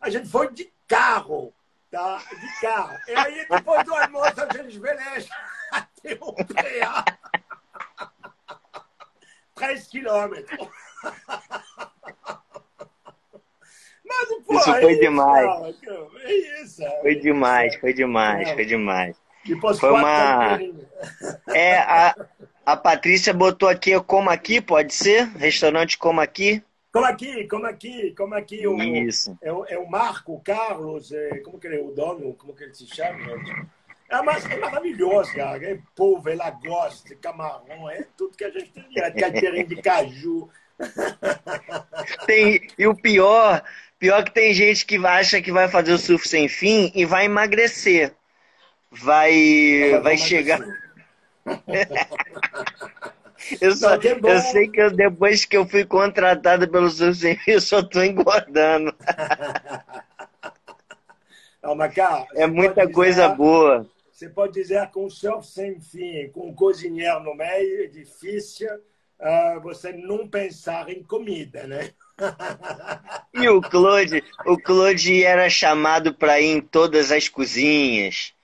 a 0.00 0.08
gente 0.08 0.28
foi 0.28 0.52
de 0.52 0.72
carro, 0.86 1.52
tá? 1.94 2.18
De 2.18 2.60
carro. 2.60 2.98
E 3.06 3.14
aí, 3.14 3.46
depois 3.48 3.84
do 3.84 3.94
almoço, 3.94 4.34
a 4.42 4.56
gente 4.56 4.78
veleja 4.78 5.28
até 5.70 6.18
o 6.20 6.32
Preá. 6.32 7.04
13 9.54 9.88
quilômetros. 9.88 10.68
Mas, 14.04 14.28
pô, 14.44 14.54
isso 14.56 14.64
foi 14.64 14.94
é 14.94 14.98
demais. 14.98 15.76
Isso, 15.76 16.10
é 16.18 16.32
isso, 16.62 16.82
foi 17.00 17.14
demais, 17.14 17.76
foi 17.76 17.92
demais, 17.92 18.48
é. 18.48 18.54
foi 18.54 18.64
demais. 18.64 19.16
Depois 19.44 19.78
foi 19.78 19.90
uma. 19.90 20.58
É, 21.54 21.78
a, 21.78 22.14
a 22.66 22.76
Patrícia 22.76 23.32
botou 23.32 23.68
aqui, 23.68 23.98
como 24.00 24.30
aqui, 24.30 24.60
pode 24.60 24.92
ser? 24.92 25.26
Restaurante 25.36 25.96
como 25.96 26.20
aqui? 26.20 26.62
Como 26.94 27.06
aqui, 27.06 27.48
como 27.48 27.66
aqui, 27.66 28.14
como 28.16 28.34
aqui. 28.36 28.64
O, 28.68 28.80
Isso. 28.80 29.36
É, 29.42 29.52
o, 29.52 29.66
é 29.66 29.76
o 29.76 29.90
Marco, 29.90 30.32
o 30.32 30.40
Carlos, 30.40 31.10
é, 31.10 31.40
como 31.40 31.58
que 31.58 31.66
ele 31.66 31.80
é 31.80 31.82
o 31.82 31.90
dono, 31.90 32.32
como 32.34 32.54
que 32.54 32.62
ele 32.62 32.72
se 32.72 32.86
chama? 32.86 33.18
É, 34.08 34.22
mas 34.22 34.48
é 34.48 34.56
maravilhoso, 34.56 35.34
cara. 35.34 35.72
É 35.72 35.76
polvo, 35.96 36.28
é 36.28 36.36
lagosta, 36.36 37.16
camarão, 37.16 37.90
é 37.90 38.06
tudo 38.16 38.36
que 38.36 38.44
a 38.44 38.50
gente 38.50 38.70
tem 38.70 38.88
direto. 38.90 39.18
Caipirinha 39.18 39.64
de 39.64 39.82
caju. 39.82 40.48
Tem, 42.26 42.68
e 42.78 42.86
o 42.86 42.94
pior, 42.94 43.64
pior 43.98 44.22
que 44.22 44.30
tem 44.32 44.54
gente 44.54 44.86
que 44.86 45.04
acha 45.04 45.42
que 45.42 45.50
vai 45.50 45.66
fazer 45.66 45.92
o 45.92 45.98
surf 45.98 46.28
sem 46.28 46.46
fim 46.48 46.92
e 46.94 47.04
vai 47.04 47.24
emagrecer. 47.24 48.14
Vai, 48.92 49.90
vai, 49.90 50.00
vai 50.00 50.16
chegar. 50.16 50.60
eu, 53.60 53.72
só, 53.72 53.96
eu 53.96 54.40
sei 54.40 54.68
que 54.68 54.80
eu, 54.80 54.90
depois 54.90 55.44
que 55.44 55.56
eu 55.56 55.66
fui 55.66 55.84
contratado 55.84 56.68
pelo 56.68 56.90
sem 56.90 57.36
fim, 57.36 57.38
eu 57.52 57.60
só 57.60 57.82
tô 57.82 58.02
engordando. 58.02 58.94
Não, 61.62 61.74
mas, 61.74 61.94
cara, 61.94 62.26
é 62.34 62.46
muita 62.46 62.86
coisa 62.90 63.28
boa. 63.28 63.86
você 64.12 64.28
pode 64.28 64.52
dizer 64.52 64.86
com 64.90 65.08
surf 65.08 65.48
sem 65.48 65.80
fim, 65.80 66.28
com 66.28 66.48
um 66.48 66.54
cozinheiro 66.54 67.20
no 67.20 67.34
meio, 67.34 67.84
é 67.84 67.86
difícil 67.86 68.68
uh, 69.18 69.60
você 69.62 69.90
não 69.92 70.28
pensar 70.28 70.90
em 70.90 71.02
comida, 71.02 71.66
né? 71.66 71.90
E 73.32 73.48
o 73.48 73.62
Claude, 73.62 74.22
o 74.46 74.58
Claude 74.58 75.24
era 75.24 75.48
chamado 75.48 76.14
para 76.14 76.38
ir 76.38 76.50
em 76.56 76.60
todas 76.60 77.10
as 77.10 77.28
cozinhas, 77.30 78.34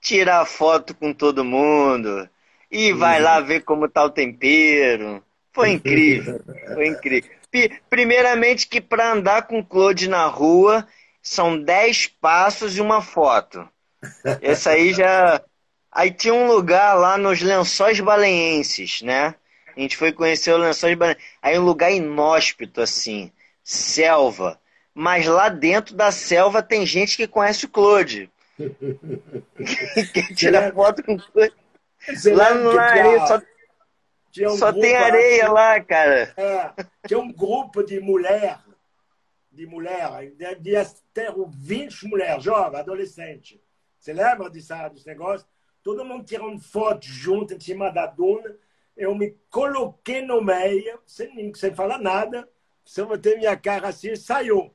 tirar 0.00 0.46
foto 0.46 0.94
com 0.94 1.12
todo 1.12 1.44
mundo, 1.44 2.28
e 2.72 2.90
vai 2.90 3.20
lá 3.20 3.38
ver 3.38 3.60
como 3.60 3.86
tá 3.86 4.02
o 4.02 4.10
tempero. 4.10 5.22
Foi 5.52 5.70
incrível, 5.72 6.40
foi 6.72 6.86
incrível. 6.86 7.30
Primeiramente 7.90 8.66
que 8.66 8.80
para 8.80 9.12
andar 9.12 9.42
com 9.42 9.58
o 9.58 9.64
Claude 9.64 10.08
na 10.08 10.24
rua 10.24 10.88
são 11.22 11.62
10 11.62 12.06
passos 12.06 12.78
e 12.78 12.80
uma 12.80 13.02
foto. 13.02 13.68
Esse 14.40 14.70
aí 14.70 14.94
já. 14.94 15.42
Aí 15.92 16.10
tinha 16.10 16.32
um 16.32 16.46
lugar 16.46 16.94
lá 16.94 17.18
nos 17.18 17.42
Lençóis 17.42 18.00
Balenenses, 18.00 19.02
né? 19.02 19.34
A 19.76 19.78
gente 19.78 19.94
foi 19.94 20.10
conhecer 20.10 20.54
os 20.54 20.60
Lençóis 20.60 20.96
Balenenses. 20.96 21.28
Aí 21.42 21.58
um 21.58 21.64
lugar 21.64 21.92
inóspito, 21.92 22.80
assim, 22.80 23.30
selva. 23.62 24.58
Mas 24.94 25.26
lá 25.26 25.50
dentro 25.50 25.94
da 25.94 26.10
selva 26.10 26.62
tem 26.62 26.86
gente 26.86 27.18
que 27.18 27.26
conhece 27.26 27.66
o 27.66 27.68
Claude. 27.68 28.30
Quer 30.14 30.34
tirar 30.34 30.72
foto 30.72 31.02
com 31.02 31.16
o 31.16 31.22
Claude. 31.22 31.61
Lá 32.32 32.54
no 32.54 32.78
areia 32.78 33.26
só, 33.26 33.42
um 34.52 34.56
só 34.56 34.72
tem 34.72 34.96
areia 34.96 35.44
assim, 35.44 35.52
lá, 35.52 35.80
cara. 35.80 36.34
É, 36.36 36.72
tinha 37.06 37.20
um 37.20 37.32
grupo 37.32 37.82
de 37.82 38.00
mulher, 38.00 38.58
de 39.50 39.66
mulher, 39.66 40.32
de 40.60 40.72
ter 41.12 41.32
20 41.34 42.06
mulheres, 42.08 42.42
jovens, 42.42 42.80
adolescentes 42.80 43.60
você 44.02 44.12
lembra 44.12 44.50
desse, 44.50 44.74
desse 44.88 45.06
negócio? 45.06 45.46
Todo 45.80 46.04
mundo 46.04 46.24
tirando 46.24 46.58
foto 46.58 47.06
junto 47.06 47.54
em 47.54 47.60
cima 47.60 47.88
da 47.88 48.04
duna. 48.04 48.56
Eu 48.96 49.14
me 49.14 49.36
coloquei 49.48 50.22
no 50.22 50.42
meio, 50.42 51.00
sem, 51.06 51.54
sem 51.54 51.72
falar 51.72 51.98
nada. 51.98 52.48
Só 52.84 53.06
botei 53.06 53.36
minha 53.36 53.56
cara 53.56 53.88
assim 53.88 54.10
e 54.10 54.16
saiu. 54.16 54.74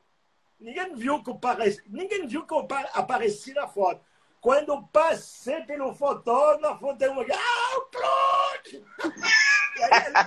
Ninguém 0.57 0.95
viu 0.95 1.21
que 1.21 1.29
eu 1.29 1.33
apareci, 1.33 1.81
ninguém 1.87 2.25
viu 2.25 2.45
que 2.45 2.53
eu 2.53 2.65
apareci 2.93 3.53
na 3.53 3.67
foto. 3.67 4.01
Quando 4.41 4.87
passei 4.87 5.61
pelo 5.63 5.93
fotógrafo, 5.93 6.95
tem 6.95 7.09
um 7.09 7.19
ah, 7.19 7.77
o 7.77 7.81
Claude! 7.91 8.85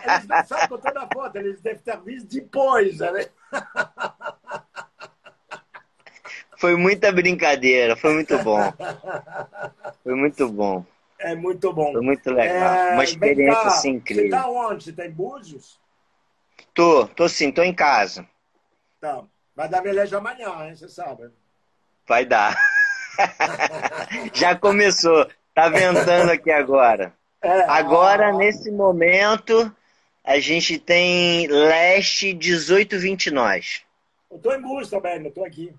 eles 0.04 0.26
não 0.26 0.44
sabem 0.44 0.68
toda 0.68 1.00
a 1.00 1.08
foto, 1.12 1.36
eles 1.36 1.60
devem 1.60 1.82
ter 1.82 2.00
visto 2.00 2.28
depois, 2.28 2.98
né? 2.98 3.26
Foi 6.58 6.76
muita 6.76 7.10
brincadeira, 7.10 7.96
foi 7.96 8.12
muito 8.14 8.38
bom. 8.42 8.60
Foi 10.02 10.14
muito 10.14 10.48
bom. 10.48 10.84
É 11.18 11.34
muito 11.34 11.72
bom. 11.72 11.92
Foi 11.92 12.00
muito 12.02 12.30
legal. 12.30 12.74
É, 12.74 12.92
Uma 12.94 13.04
experiência 13.04 13.62
assim, 13.62 13.90
incrível. 13.92 14.30
Você 14.30 14.36
tá 14.36 14.48
onde? 14.48 14.84
Você 14.84 14.92
tá 14.92 15.06
em 15.06 15.10
Búzios? 15.10 15.80
Tô, 16.74 17.06
tô 17.08 17.28
sim, 17.28 17.50
tô 17.50 17.62
em 17.62 17.74
casa. 17.74 18.26
Tá. 19.00 19.24
Vai 19.54 19.68
dar 19.68 19.82
velejo 19.82 20.16
amanhã, 20.16 20.66
hein? 20.66 20.76
Você 20.76 20.88
sabe. 20.88 21.30
Vai 22.06 22.24
dar. 22.24 22.56
Já 24.34 24.54
começou. 24.54 25.28
Tá 25.54 25.68
ventando 25.68 26.30
aqui 26.30 26.50
agora. 26.50 27.12
É, 27.42 27.62
agora, 27.68 28.32
nesse 28.32 28.70
momento, 28.70 29.74
a 30.24 30.38
gente 30.38 30.78
tem 30.78 31.46
leste 31.46 32.32
18, 32.32 32.98
20 32.98 33.30
nós. 33.30 33.82
Eu 34.30 34.38
tô 34.38 34.52
em 34.54 34.60
Búzios 34.60 34.90
também, 34.90 35.24
eu 35.24 35.30
tô 35.30 35.44
aqui. 35.44 35.74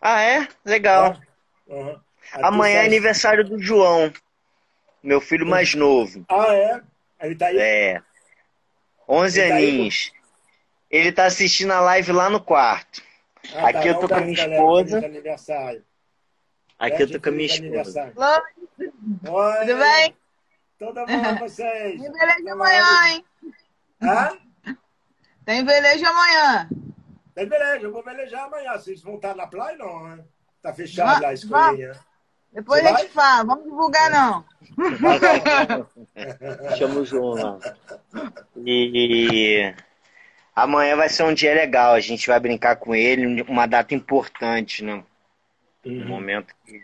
Ah, 0.00 0.22
é? 0.22 0.48
Legal. 0.64 1.16
Uhum. 1.66 1.98
Amanhã 2.34 2.80
é 2.80 2.86
aniversário 2.86 3.44
do 3.44 3.58
João, 3.58 4.12
meu 5.02 5.20
filho 5.20 5.46
mais 5.46 5.74
novo. 5.74 6.24
Ah, 6.28 6.54
é? 6.54 6.80
Ele 7.22 7.36
tá 7.36 7.46
aí? 7.46 7.58
É. 7.58 8.02
11 9.08 9.40
Ele 9.40 9.52
aninhos. 9.52 10.10
Tá 10.10 10.16
Ele 10.90 11.12
tá 11.12 11.24
assistindo 11.26 11.72
a 11.72 11.80
live 11.80 12.12
lá 12.12 12.30
no 12.30 12.40
quarto. 12.40 13.02
Ah, 13.54 13.68
Aqui 13.68 13.80
tá, 13.80 13.86
eu 13.86 13.98
tô 13.98 14.08
com 14.08 14.14
a 14.14 14.20
minha 14.20 14.32
esposa. 14.32 15.00
Aqui 16.78 17.02
eu 17.02 17.10
tô 17.10 17.20
com 17.20 17.28
a 17.28 17.32
minha 17.32 17.46
esposa. 17.46 18.12
Oi. 18.16 18.90
Tudo 19.60 19.78
bem? 19.78 20.16
Tudo 20.78 21.06
bom 21.06 21.38
vocês? 21.38 22.00
Tem 22.00 22.12
velejo 22.12 22.48
amanhã, 22.50 23.06
hein? 23.08 23.24
Hã? 24.02 24.38
Tem 25.44 25.64
velejo 25.64 26.06
amanhã. 26.06 26.68
Tem 27.34 27.48
velejo, 27.48 27.86
eu 27.86 27.92
vou 27.92 28.02
velejar 28.02 28.44
amanhã. 28.44 28.72
Vocês 28.72 29.02
vão 29.02 29.16
estar 29.16 29.34
na 29.34 29.46
praia 29.46 29.76
não, 29.76 30.08
né? 30.08 30.24
Tá 30.62 30.72
fechado 30.72 31.24
a 31.24 31.32
escolinha. 31.32 31.92
Depois 32.52 32.82
Você 32.82 32.88
a 32.88 32.96
gente 32.96 33.12
vai? 33.12 33.24
fala, 33.24 33.44
vamos 33.44 33.64
divulgar 33.64 34.10
não. 34.10 34.44
Chama 36.78 37.00
o 37.00 37.04
João 37.04 37.34
lá. 37.34 37.58
E 38.64 39.74
amanhã 40.54 40.96
vai 40.96 41.08
ser 41.08 41.24
um 41.24 41.34
dia 41.34 41.52
legal, 41.52 41.94
a 41.94 42.00
gente 42.00 42.28
vai 42.28 42.38
brincar 42.38 42.76
com 42.76 42.94
ele, 42.94 43.42
uma 43.42 43.66
data 43.66 43.92
importante, 43.92 44.84
né? 44.84 45.02
Uhum. 45.84 46.02
Um 46.02 46.06
momento 46.06 46.54
que 46.64 46.82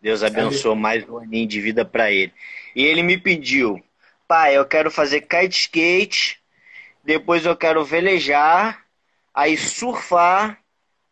Deus 0.00 0.22
abençoou 0.22 0.74
mais 0.74 1.08
um 1.08 1.18
aninho 1.18 1.46
de 1.46 1.60
vida 1.60 1.84
para 1.84 2.10
ele. 2.10 2.32
E 2.74 2.84
ele 2.84 3.02
me 3.02 3.18
pediu, 3.18 3.82
pai, 4.26 4.56
eu 4.56 4.64
quero 4.64 4.90
fazer 4.90 5.22
kite 5.22 5.60
skate, 5.60 6.40
depois 7.04 7.44
eu 7.44 7.56
quero 7.56 7.84
velejar 7.84 8.84
aí 9.34 9.56
surfar 9.56 10.60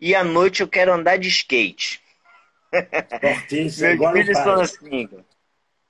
e 0.00 0.14
à 0.14 0.24
noite 0.24 0.60
eu 0.60 0.68
quero 0.68 0.92
andar 0.92 1.16
de 1.16 1.28
skate. 1.28 2.02
Fortíssimo, 3.20 3.98
Meus 3.98 4.12
filhos 4.12 4.38
são 4.38 4.60
assim. 4.60 5.08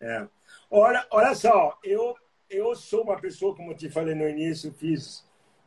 É. 0.01 0.27
Olha, 0.71 1.07
olha 1.11 1.35
só, 1.35 1.79
eu, 1.83 2.15
eu 2.51 2.75
sou 2.75 3.03
uma 3.03 3.19
pessoa, 3.19 3.55
como 3.55 3.73
eu 3.73 3.77
te 3.77 3.89
falei 3.89 4.15
no 4.15 4.29
início, 4.29 4.73
fiz 4.73 5.25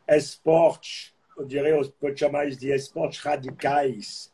esporte, 0.07 1.13
eu 1.38 1.45
diria, 1.45 1.69
eu 1.69 1.89
pode 1.91 2.19
chamar 2.19 2.47
isso 2.47 2.59
de 2.59 2.73
esportes 2.73 3.19
radicais, 3.21 4.28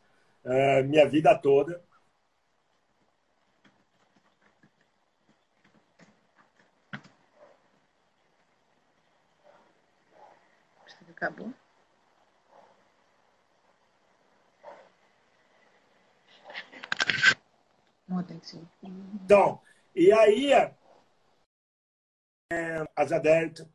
uh, 0.46 0.84
minha 0.84 1.08
vida 1.08 1.36
toda. 1.36 1.84
Acabou? 11.10 11.52
Então, 19.24 19.60
e 19.94 20.12
aí, 20.12 20.52
é, 20.52 20.74
asa 22.94 23.18
delta, 23.18 23.68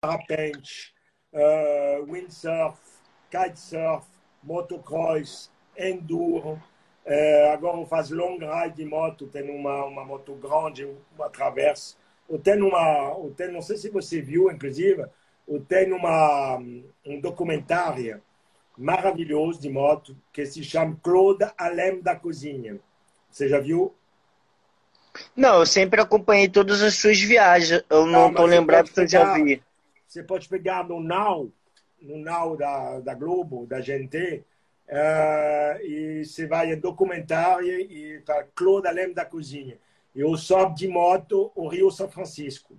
parapente, 0.00 0.94
uh, 1.32 2.10
windsurf, 2.10 2.99
kitesurf, 3.30 4.06
motocross, 4.42 5.50
enduro. 5.76 6.60
Uh, 7.06 7.52
agora 7.52 7.86
faço 7.86 8.14
long 8.14 8.38
ride 8.38 8.76
de 8.76 8.84
moto, 8.84 9.26
tenho 9.26 9.54
uma, 9.54 9.84
uma 9.84 10.04
moto 10.04 10.34
grande, 10.34 10.88
uma 11.16 11.30
traversa. 11.30 11.96
Eu 12.28 12.38
tenho 12.38 12.68
uma, 12.68 13.16
eu 13.18 13.32
tenho, 13.36 13.52
não 13.52 13.62
sei 13.62 13.76
se 13.76 13.88
você 13.88 14.20
viu, 14.20 14.50
inclusive, 14.50 15.06
eu 15.48 15.60
tenho 15.60 15.96
uma, 15.96 16.58
um 17.04 17.20
documentário 17.20 18.22
maravilhoso 18.78 19.60
de 19.60 19.68
moto 19.68 20.16
que 20.32 20.46
se 20.46 20.62
chama 20.62 20.96
Claude 21.02 21.44
Alem 21.58 22.00
da 22.00 22.14
Cozinha. 22.14 22.78
Você 23.30 23.48
já 23.48 23.58
viu? 23.58 23.94
Não, 25.34 25.58
eu 25.60 25.66
sempre 25.66 26.00
acompanhei 26.00 26.48
todas 26.48 26.82
as 26.82 26.94
suas 26.94 27.20
viagens. 27.20 27.84
Eu 27.90 28.06
não 28.06 28.30
estou 28.30 28.46
lembrado 28.46 28.86
se 28.86 29.00
eu 29.00 29.08
já 29.08 29.34
vi. 29.34 29.62
Você 30.06 30.22
pode 30.22 30.48
pegar 30.48 30.84
no 30.84 31.00
Now, 31.00 31.50
no 32.02 32.18
Now 32.18 32.56
da, 32.56 33.00
da 33.00 33.14
Globo, 33.14 33.66
da 33.66 33.80
GNT, 33.80 34.44
uh, 34.88 35.84
e 35.84 36.24
você 36.24 36.46
vai 36.46 36.72
em 36.72 36.78
documentário 36.78 37.80
e 37.80 38.20
tá 38.20 38.44
Claude 38.54 38.88
Alem 38.88 39.12
da 39.12 39.24
Cozinha. 39.24 39.78
Eu 40.14 40.36
sobe 40.36 40.76
de 40.76 40.88
moto 40.88 41.52
o 41.54 41.68
Rio 41.68 41.90
São 41.90 42.08
Francisco. 42.08 42.74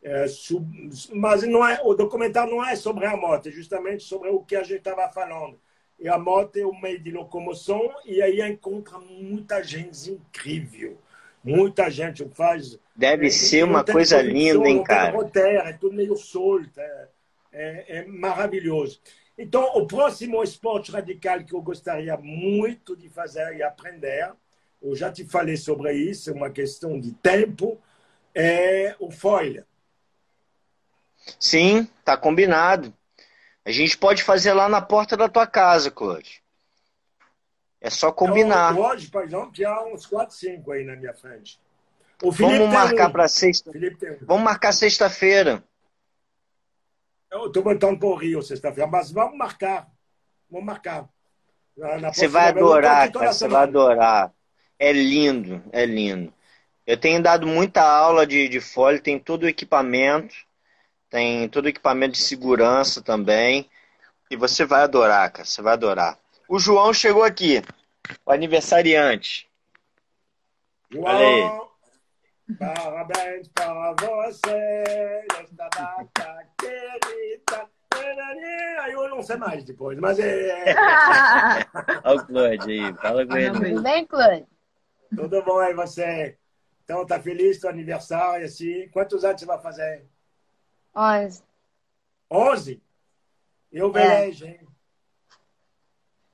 É, 0.00 0.28
sub, 0.28 0.64
mas 1.12 1.42
não 1.42 1.66
é, 1.66 1.80
o 1.82 1.92
documentário 1.92 2.54
não 2.54 2.64
é 2.64 2.76
sobre 2.76 3.04
a 3.04 3.16
moto, 3.16 3.48
é 3.48 3.50
justamente 3.50 4.04
sobre 4.04 4.28
o 4.28 4.40
que 4.40 4.54
a 4.54 4.62
gente 4.62 4.78
estava 4.78 5.08
falando. 5.08 5.58
E 5.98 6.08
a 6.08 6.16
moto 6.16 6.56
é 6.56 6.64
um 6.64 6.80
meio 6.80 7.00
de 7.00 7.10
locomoção 7.10 7.90
e 8.04 8.22
aí 8.22 8.40
encontra 8.40 8.98
muita 8.98 9.62
gente 9.62 10.12
incrível. 10.12 10.96
Muita 11.42 11.90
gente 11.90 12.28
faz. 12.34 12.78
Deve 12.94 13.26
é, 13.26 13.30
ser 13.30 13.64
uma 13.64 13.84
coisa 13.84 14.20
linda, 14.22 14.68
hein, 14.68 14.82
cara? 14.82 15.12
Roteiro, 15.12 15.58
é 15.66 15.72
tudo 15.72 15.96
meio 15.96 16.16
solto, 16.16 16.78
é, 16.78 17.08
é, 17.52 17.98
é 17.98 18.06
maravilhoso. 18.06 19.00
Então, 19.36 19.62
o 19.76 19.86
próximo 19.86 20.42
esporte 20.42 20.90
radical 20.90 21.44
que 21.44 21.54
eu 21.54 21.62
gostaria 21.62 22.16
muito 22.16 22.96
de 22.96 23.08
fazer 23.08 23.56
e 23.56 23.62
aprender, 23.62 24.32
eu 24.82 24.96
já 24.96 25.12
te 25.12 25.24
falei 25.24 25.56
sobre 25.56 25.92
isso, 25.92 26.30
é 26.30 26.32
uma 26.32 26.50
questão 26.50 26.98
de 26.98 27.12
tempo, 27.12 27.80
é 28.34 28.96
o 28.98 29.10
foil. 29.10 29.64
Sim, 31.38 31.88
tá 32.04 32.16
combinado. 32.16 32.92
A 33.64 33.70
gente 33.70 33.96
pode 33.96 34.22
fazer 34.22 34.52
lá 34.54 34.68
na 34.68 34.80
porta 34.80 35.16
da 35.16 35.28
tua 35.28 35.46
casa, 35.46 35.90
Claude. 35.90 36.42
É 37.80 37.90
só 37.90 38.10
combinar. 38.10 38.74
Eu, 38.74 38.82
hoje, 38.82 39.08
por 39.08 39.22
exemplo, 39.22 39.52
tinha 39.52 39.84
uns 39.84 40.04
4, 40.06 40.34
5 40.34 40.72
aí 40.72 40.84
na 40.84 40.96
minha 40.96 41.14
frente. 41.14 41.60
Vamos 42.20 42.72
marcar 42.72 43.08
um. 43.08 43.12
para 43.12 43.28
sexta. 43.28 43.70
Vamos 44.22 44.42
marcar 44.42 44.72
sexta-feira. 44.72 45.62
Eu 47.30 47.46
estou 47.46 47.62
botando 47.62 47.98
para 47.98 48.08
o 48.08 48.14
Rio 48.14 48.42
sexta-feira, 48.42 48.90
mas 48.90 49.10
vamos 49.10 49.36
marcar. 49.36 49.88
Vamos 50.50 50.66
marcar. 50.66 51.08
você 52.12 52.26
vai 52.26 52.48
adorar, 52.48 53.12
cara, 53.12 53.32
você 53.32 53.48
vai 53.48 53.62
adorar. 53.64 54.32
É 54.78 54.92
lindo, 54.92 55.62
é 55.72 55.84
lindo. 55.84 56.32
Eu 56.86 56.96
tenho 56.96 57.22
dado 57.22 57.46
muita 57.46 57.82
aula 57.82 58.26
de, 58.26 58.48
de 58.48 58.60
folha, 58.60 58.98
tem 58.98 59.18
todo 59.18 59.42
o 59.42 59.48
equipamento, 59.48 60.34
tem 61.10 61.48
todo 61.48 61.66
o 61.66 61.68
equipamento 61.68 62.12
de 62.12 62.22
segurança 62.22 63.02
também. 63.02 63.68
E 64.30 64.36
você 64.36 64.64
vai 64.64 64.82
adorar, 64.82 65.30
cara, 65.30 65.44
você 65.44 65.60
vai 65.60 65.74
adorar. 65.74 66.18
O 66.48 66.58
João 66.58 66.94
chegou 66.94 67.24
aqui, 67.24 67.62
o 68.24 68.32
aniversariante. 68.32 69.46
João. 70.90 71.67
Parabéns 72.56 73.48
para 73.48 73.94
você, 74.00 75.26
nesta 75.34 75.68
data 75.68 76.48
querida. 76.58 77.68
Aí 78.80 78.92
eu 78.92 79.08
não 79.10 79.22
sei 79.22 79.36
mais 79.36 79.64
depois, 79.64 79.98
mas 79.98 80.18
é. 80.18 80.74
Olha 82.04 82.20
o 82.20 82.26
Claude 82.26 82.70
aí, 82.72 82.94
fala 82.94 83.26
com 83.26 83.36
ele. 83.36 83.50
Tudo 83.50 83.82
bem, 83.82 84.06
Claude? 84.06 84.46
Tudo 85.14 85.42
bom 85.42 85.58
aí 85.58 85.74
você? 85.74 86.38
Então, 86.84 87.04
tá 87.04 87.20
feliz 87.20 87.60
do 87.60 87.68
aniversário 87.68 88.46
assim? 88.46 88.88
Quantos 88.88 89.24
anos 89.24 89.40
você 89.40 89.46
vai 89.46 89.58
fazer? 89.58 90.06
Onze. 90.94 91.42
Onze? 92.30 92.82
E 93.70 93.82
o 93.82 93.92
velejo, 93.92 94.46
hein? 94.46 94.60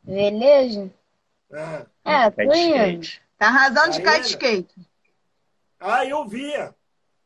Velejo? 0.04 0.92
Ah. 1.52 1.86
É, 2.04 2.30
tô 2.30 2.42
indo. 2.54 3.08
Tá 3.36 3.48
razão 3.48 3.88
de 3.88 4.00
kite 4.00 4.28
skate. 4.28 4.93
Ah, 5.86 6.02
eu 6.06 6.26
via. 6.26 6.74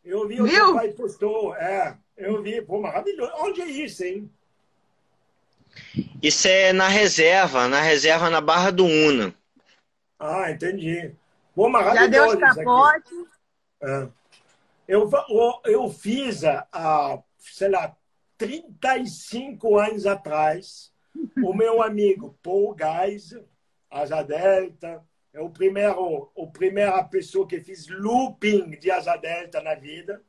Eu 0.05 0.27
vi 0.27 0.43
o 0.43 0.49
seu 0.49 0.75
pai 0.75 0.89
postou. 0.89 1.55
É, 1.55 1.97
eu 2.17 2.43
vi. 2.43 2.61
Pô, 2.61 2.81
maravilhoso. 2.81 3.33
Onde 3.37 3.63
é 3.63 3.67
isso, 3.67 4.03
hein? 4.03 4.29
Isso 6.21 6.49
é 6.49 6.73
na 6.73 6.89
reserva, 6.89 7.69
na 7.69 7.81
reserva 7.81 8.29
na 8.29 8.41
Barra 8.41 8.73
do 8.73 8.85
Una. 8.85 9.33
Ah, 10.19 10.51
entendi. 10.51 11.15
Pô, 11.55 11.69
maravilhoso. 11.69 12.05
Já 12.05 12.47
deu 12.47 12.51
os 12.51 12.57
capotes. 12.57 13.13
É. 13.81 14.09
Eu, 14.89 15.09
eu 15.65 15.89
fiz 15.89 16.43
há, 16.43 17.23
sei 17.39 17.69
lá, 17.69 17.95
35 18.37 19.79
anos 19.79 20.05
atrás, 20.05 20.93
o 21.45 21.55
meu 21.55 21.81
amigo 21.81 22.37
Paul 22.43 22.75
Geiser, 22.77 23.45
Asa 23.89 24.23
Delta, 24.23 25.05
é 25.39 25.41
o 25.41 25.49
primeiro, 25.49 26.33
o 26.35 26.51
primeira 26.51 27.01
pessoa 27.05 27.47
que 27.47 27.61
fez 27.61 27.87
looping 27.89 28.71
de 28.71 28.91
asa 28.91 29.17
delta 29.17 29.63
na 29.63 29.77
vida, 29.77 30.21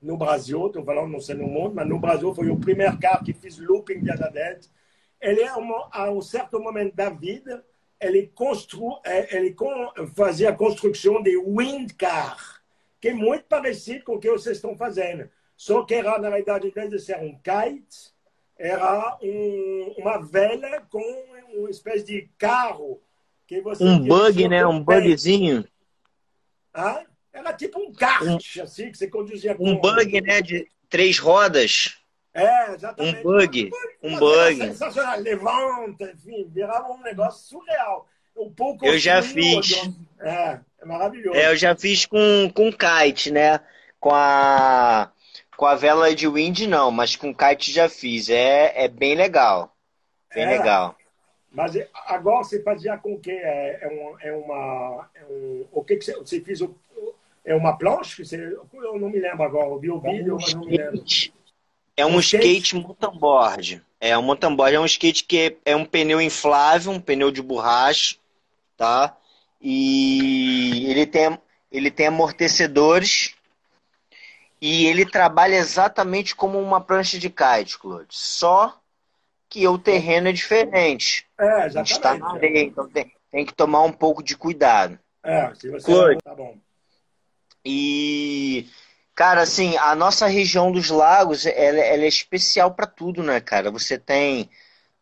no 0.00 0.14
Brasil, 0.14 0.66
estou 0.66 0.84
falando 0.84 1.10
não 1.10 1.20
sei 1.22 1.36
no 1.36 1.46
mundo, 1.46 1.74
mas 1.74 1.88
no 1.88 1.98
Brasil 1.98 2.34
foi 2.34 2.50
o 2.50 2.60
primeiro 2.60 2.98
cara 2.98 3.24
que 3.24 3.32
fez 3.32 3.58
looping 3.58 4.00
de 4.00 4.10
asa 4.10 4.28
delta. 4.28 4.68
Ele, 5.18 5.42
a 5.42 6.10
um 6.10 6.20
certo 6.20 6.60
momento 6.60 6.94
da 6.94 7.08
vida, 7.08 7.64
ele, 7.98 8.26
constru, 8.34 9.00
é, 9.06 9.34
ele 9.34 9.56
fazia 10.14 10.50
a 10.50 10.56
construção 10.56 11.22
de 11.22 11.34
wind 11.38 11.92
car, 11.96 12.62
que 13.00 13.08
é 13.08 13.14
muito 13.14 13.44
parecido 13.44 14.04
com 14.04 14.16
o 14.16 14.20
que 14.20 14.30
vocês 14.30 14.58
estão 14.58 14.76
fazendo. 14.76 15.30
Só 15.56 15.82
que 15.82 15.94
era, 15.94 16.18
na 16.18 16.28
realidade, 16.28 16.68
em 16.68 16.70
vez 16.70 16.90
de 16.90 16.98
ser 16.98 17.16
um 17.20 17.32
kite, 17.38 18.12
era 18.58 19.16
um, 19.22 19.94
uma 19.96 20.18
vela 20.18 20.82
com 20.90 21.02
uma 21.54 21.70
espécie 21.70 22.04
de 22.04 22.30
carro 22.36 23.00
um 23.80 23.98
bug, 23.98 24.48
né? 24.48 24.66
Um 24.66 24.82
bugzinho. 24.82 25.64
Ah, 26.72 27.02
era 27.32 27.52
tipo 27.52 27.78
um 27.80 27.92
kart, 27.92 28.22
um, 28.22 28.62
assim, 28.62 28.90
que 28.90 28.98
você 28.98 29.08
conduzia 29.08 29.54
com... 29.54 29.70
Um 29.70 29.76
bug, 29.80 30.20
né? 30.20 30.40
De 30.40 30.68
três 30.88 31.18
rodas. 31.18 31.98
É, 32.34 32.74
exatamente. 32.74 33.18
Um 33.18 33.22
bug. 33.22 33.70
Um 34.02 34.18
bug. 34.18 34.56
Sensacional. 34.56 35.20
Levanta, 35.20 36.12
enfim, 36.12 36.48
virava 36.52 36.92
um 36.92 37.02
negócio 37.02 37.48
surreal. 37.48 38.06
Um 38.36 38.50
pouco 38.52 38.86
eu 38.86 38.98
já 38.98 39.20
fiz. 39.20 39.82
É, 40.20 40.60
é 40.80 40.84
maravilhoso. 40.84 41.36
É, 41.36 41.50
eu 41.50 41.56
já 41.56 41.74
fiz 41.74 42.06
com, 42.06 42.50
com 42.54 42.70
kite, 42.72 43.32
né? 43.32 43.60
Com 43.98 44.10
a, 44.12 45.10
com 45.56 45.66
a 45.66 45.74
vela 45.74 46.14
de 46.14 46.28
wind, 46.28 46.60
não, 46.60 46.92
mas 46.92 47.16
com 47.16 47.34
kite 47.34 47.72
já 47.72 47.88
fiz. 47.88 48.30
É, 48.30 48.84
é 48.84 48.88
bem 48.88 49.16
legal. 49.16 49.74
Bem 50.32 50.44
é. 50.44 50.58
legal. 50.58 50.97
Mas 51.50 51.72
agora 52.06 52.44
você 52.44 52.62
fazia 52.62 52.96
com 52.98 53.14
o 53.14 53.20
quê? 53.20 53.32
É, 53.32 53.78
é, 53.82 53.88
um, 53.88 54.20
é 54.20 54.32
uma. 54.32 55.10
É 55.14 55.24
um, 55.24 55.66
o 55.72 55.82
que, 55.82 55.96
que 55.96 56.04
você, 56.04 56.14
você 56.14 56.40
fez? 56.40 56.60
O, 56.60 56.74
é 57.44 57.54
uma 57.54 57.76
planche? 57.76 58.24
Você, 58.24 58.36
eu 58.36 58.98
não 58.98 59.08
me 59.08 59.18
lembro 59.18 59.42
agora. 59.42 59.68
Eu 59.68 59.78
vi 59.78 59.90
o 59.90 60.00
vídeo, 60.00 60.36
mas 60.40 60.54
não 60.54 60.66
me 60.66 60.76
lembro. 60.76 61.02
É 61.96 62.04
um, 62.04 62.16
um 62.16 62.20
skate, 62.20 62.46
skate 62.46 62.76
mountain 62.76 63.18
board. 63.18 63.82
É 64.00 64.16
um 64.16 64.22
mountain 64.22 64.54
board. 64.54 64.74
É 64.74 64.80
um 64.80 64.84
skate 64.84 65.24
que 65.24 65.56
é 65.64 65.74
um 65.74 65.84
pneu 65.84 66.20
inflável, 66.20 66.92
um 66.92 67.00
pneu 67.00 67.30
de 67.30 67.42
borracha, 67.42 68.16
tá? 68.76 69.16
E 69.60 70.86
ele 70.88 71.06
tem, 71.06 71.38
ele 71.72 71.90
tem 71.90 72.06
amortecedores 72.06 73.34
e 74.60 74.86
ele 74.86 75.06
trabalha 75.06 75.56
exatamente 75.56 76.36
como 76.36 76.60
uma 76.60 76.80
prancha 76.80 77.18
de 77.18 77.30
kite, 77.30 77.78
Claude. 77.78 78.08
Só 78.10 78.78
que 79.48 79.66
o 79.66 79.78
terreno 79.78 80.28
é 80.28 80.32
diferente. 80.32 81.26
É, 81.38 81.44
exatamente. 81.44 81.78
A 81.78 81.82
gente 81.82 81.92
está 81.92 82.14
na 82.14 82.32
areia, 82.32 82.60
então 82.60 82.88
tem, 82.88 83.12
tem, 83.30 83.46
que 83.46 83.54
tomar 83.54 83.82
um 83.82 83.92
pouco 83.92 84.22
de 84.22 84.36
cuidado. 84.36 84.98
É, 85.22 85.52
se 85.54 85.70
você 85.70 85.86
Claude, 85.86 86.18
tá 86.22 86.34
bom. 86.34 86.56
E, 87.64 88.66
cara, 89.14 89.42
assim, 89.42 89.76
a 89.78 89.94
nossa 89.94 90.26
região 90.26 90.70
dos 90.70 90.90
lagos, 90.90 91.46
ela, 91.46 91.78
ela 91.78 92.04
é 92.04 92.08
especial 92.08 92.74
para 92.74 92.86
tudo, 92.86 93.22
né, 93.22 93.40
cara? 93.40 93.70
Você 93.70 93.98
tem 93.98 94.48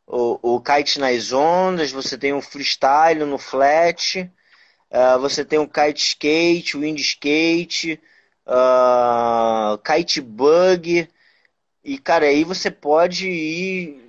o, 0.07 0.57
o 0.57 0.61
kite 0.61 0.99
nas 0.99 1.33
ondas, 1.33 1.93
você 1.93 2.17
tem 2.17 2.33
o 2.33 2.41
freestyle 2.41 3.25
no 3.25 3.39
flat, 3.39 4.31
uh, 4.91 5.19
você 5.21 5.45
tem 5.45 5.59
o 5.59 5.69
kite 5.69 6.09
skate, 6.09 6.77
o 6.77 6.81
wind 6.81 6.99
skate, 6.99 8.01
uh, 8.47 9.79
kite 9.79 10.21
bug, 10.21 11.09
e, 11.85 11.99
cara, 11.99 12.27
aí 12.27 12.43
você 12.43 12.69
pode 12.69 13.29
ir 13.29 14.06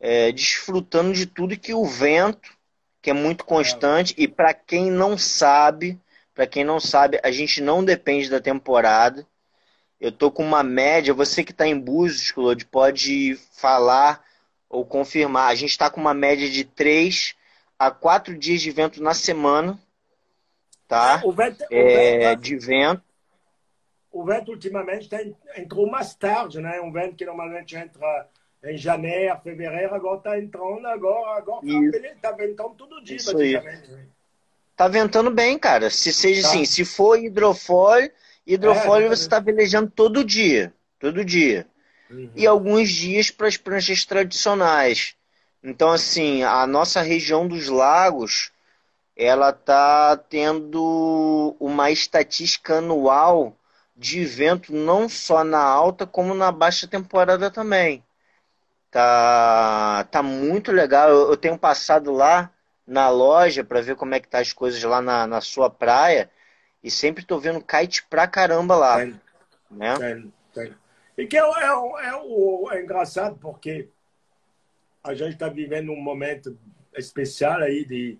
é, 0.00 0.32
desfrutando 0.32 1.12
de 1.12 1.26
tudo 1.26 1.58
que 1.58 1.74
o 1.74 1.84
vento, 1.84 2.50
que 3.00 3.10
é 3.10 3.12
muito 3.12 3.44
constante, 3.44 4.14
e 4.16 4.26
para 4.28 4.52
quem 4.52 4.90
não 4.90 5.16
sabe, 5.16 5.98
para 6.34 6.46
quem 6.46 6.64
não 6.64 6.78
sabe, 6.78 7.20
a 7.22 7.30
gente 7.30 7.60
não 7.60 7.84
depende 7.84 8.28
da 8.28 8.40
temporada. 8.40 9.26
Eu 9.98 10.12
tô 10.12 10.30
com 10.30 10.44
uma 10.44 10.62
média, 10.62 11.14
você 11.14 11.42
que 11.42 11.52
está 11.52 11.66
em 11.66 11.78
Búzios, 11.78 12.30
Claude, 12.30 12.66
pode 12.66 13.36
falar 13.52 14.22
ou 14.68 14.84
confirmar. 14.84 15.48
A 15.48 15.54
gente 15.54 15.70
está 15.70 15.88
com 15.88 16.00
uma 16.00 16.12
média 16.12 16.48
de 16.50 16.64
3 16.64 17.34
a 17.78 17.90
4 17.90 18.36
dias 18.36 18.60
de 18.60 18.70
vento 18.70 19.02
na 19.02 19.14
semana, 19.14 19.78
tá? 20.86 21.22
O 21.24 21.32
vento, 21.32 21.64
é, 21.70 22.16
o 22.16 22.20
vento, 22.20 22.42
de 22.42 22.58
vento. 22.58 23.02
O 24.12 24.24
vento 24.24 24.50
ultimamente 24.50 25.08
tá, 25.08 25.18
entrou 25.56 25.90
mais 25.90 26.14
tarde, 26.14 26.60
né? 26.60 26.80
Um 26.80 26.92
vento 26.92 27.16
que 27.16 27.24
normalmente 27.24 27.76
entra 27.76 28.28
em 28.64 28.76
janeiro, 28.76 29.38
fevereiro, 29.42 29.94
agora 29.94 30.18
está 30.18 30.38
entrando, 30.38 30.86
agora, 30.86 31.38
agora 31.38 31.66
está 31.66 32.32
ventando 32.32 32.74
todo 32.74 33.02
dia, 33.02 33.16
Isso 33.16 33.30
praticamente. 33.32 33.92
Aí. 33.92 34.16
Tá 34.76 34.88
ventando 34.88 35.30
bem, 35.30 35.58
cara. 35.58 35.88
Se 35.88 36.12
seja 36.12 36.42
tá. 36.42 36.48
assim, 36.48 36.64
se 36.64 36.84
for 36.84 37.18
hidrofólio, 37.18 38.10
hidrofólio 38.46 39.06
é, 39.06 39.08
você 39.08 39.22
está 39.22 39.40
velejando 39.40 39.90
todo 39.90 40.22
dia. 40.22 40.72
Todo 40.98 41.24
dia. 41.24 41.66
Uhum. 42.10 42.30
E 42.36 42.46
alguns 42.46 42.90
dias 42.90 43.30
para 43.30 43.48
as 43.48 43.56
pranchas 43.56 44.04
tradicionais. 44.04 45.14
Então, 45.62 45.90
assim, 45.90 46.42
a 46.42 46.66
nossa 46.66 47.00
região 47.00 47.48
dos 47.48 47.68
lagos, 47.68 48.52
ela 49.16 49.52
tá 49.52 50.16
tendo 50.16 51.56
uma 51.58 51.90
estatística 51.90 52.78
anual 52.78 53.56
de 53.96 54.24
vento 54.24 54.74
não 54.74 55.08
só 55.08 55.42
na 55.42 55.62
alta 55.62 56.06
como 56.06 56.34
na 56.34 56.52
baixa 56.52 56.86
temporada 56.86 57.50
também. 57.50 58.04
Tá, 58.90 60.04
tá 60.10 60.22
muito 60.22 60.72
legal. 60.72 61.10
Eu, 61.10 61.30
eu 61.30 61.36
tenho 61.36 61.58
passado 61.58 62.12
lá 62.12 62.52
na 62.86 63.08
loja 63.08 63.64
para 63.64 63.80
ver 63.80 63.96
como 63.96 64.14
é 64.14 64.20
que 64.20 64.28
tá 64.28 64.38
as 64.38 64.52
coisas 64.52 64.82
lá 64.82 65.02
na, 65.02 65.26
na 65.26 65.40
sua 65.40 65.68
praia 65.68 66.30
e 66.82 66.90
sempre 66.90 67.24
tô 67.24 67.38
vendo 67.38 67.60
kite 67.60 68.06
pra 68.08 68.28
caramba 68.28 68.76
lá. 68.76 68.98
Tem, 68.98 69.20
né? 69.70 69.98
tem, 69.98 70.32
tem. 70.54 70.74
E 71.18 71.26
que 71.26 71.36
é, 71.36 71.40
é, 71.40 72.74
é, 72.74 72.78
é 72.78 72.82
engraçado 72.82 73.36
porque 73.40 73.88
a 75.02 75.14
gente 75.14 75.32
está 75.32 75.48
vivendo 75.48 75.90
um 75.90 76.00
momento 76.00 76.56
especial 76.94 77.60
aí 77.60 77.84
de, 77.84 78.18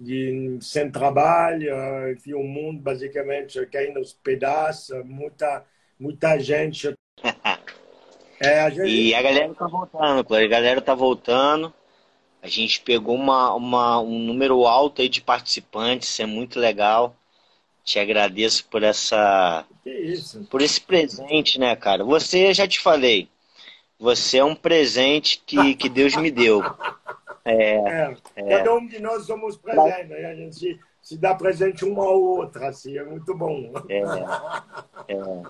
de 0.00 0.58
sem 0.62 0.90
trabalho, 0.90 1.70
enfim, 2.10 2.34
o 2.34 2.42
mundo 2.42 2.80
basicamente 2.80 3.64
caindo 3.66 3.98
aos 3.98 4.12
pedaços, 4.12 5.04
muita, 5.04 5.64
muita 5.98 6.38
gente 6.38 6.95
É, 8.40 8.70
gente... 8.70 8.88
E 8.88 9.14
a 9.14 9.22
galera 9.22 9.54
tá 9.54 9.66
voltando, 9.66 10.34
a 10.34 10.46
galera 10.46 10.80
tá 10.80 10.94
voltando. 10.94 11.72
A 12.42 12.48
gente 12.48 12.80
pegou 12.80 13.14
uma, 13.14 13.54
uma, 13.54 14.00
um 14.00 14.18
número 14.18 14.66
alto 14.66 15.02
aí 15.02 15.08
de 15.08 15.20
participantes, 15.20 16.08
isso 16.08 16.22
é 16.22 16.26
muito 16.26 16.60
legal. 16.60 17.14
Te 17.82 17.98
agradeço 17.98 18.66
por 18.68 18.82
essa. 18.82 19.64
Por 20.50 20.60
esse 20.60 20.80
presente, 20.80 21.58
né, 21.58 21.74
cara? 21.76 22.04
Você, 22.04 22.52
já 22.52 22.66
te 22.66 22.80
falei, 22.80 23.28
você 23.98 24.38
é 24.38 24.44
um 24.44 24.54
presente 24.54 25.42
que, 25.46 25.74
que 25.74 25.88
Deus 25.88 26.14
me 26.16 26.30
deu. 26.30 26.62
É, 27.44 27.76
é, 27.76 28.16
é. 28.36 28.58
Cada 28.58 28.74
um 28.74 28.86
de 28.86 29.00
nós 29.00 29.24
somos 29.24 29.56
presentes, 29.56 30.08
né? 30.08 30.26
a 30.26 30.34
gente 30.34 30.80
se 31.00 31.16
dá 31.16 31.34
presente 31.34 31.84
uma 31.84 32.04
ao 32.04 32.20
outra, 32.20 32.68
assim, 32.68 32.98
é 32.98 33.04
muito 33.04 33.32
bom. 33.36 33.72
É, 33.88 35.12
é. 35.12 35.42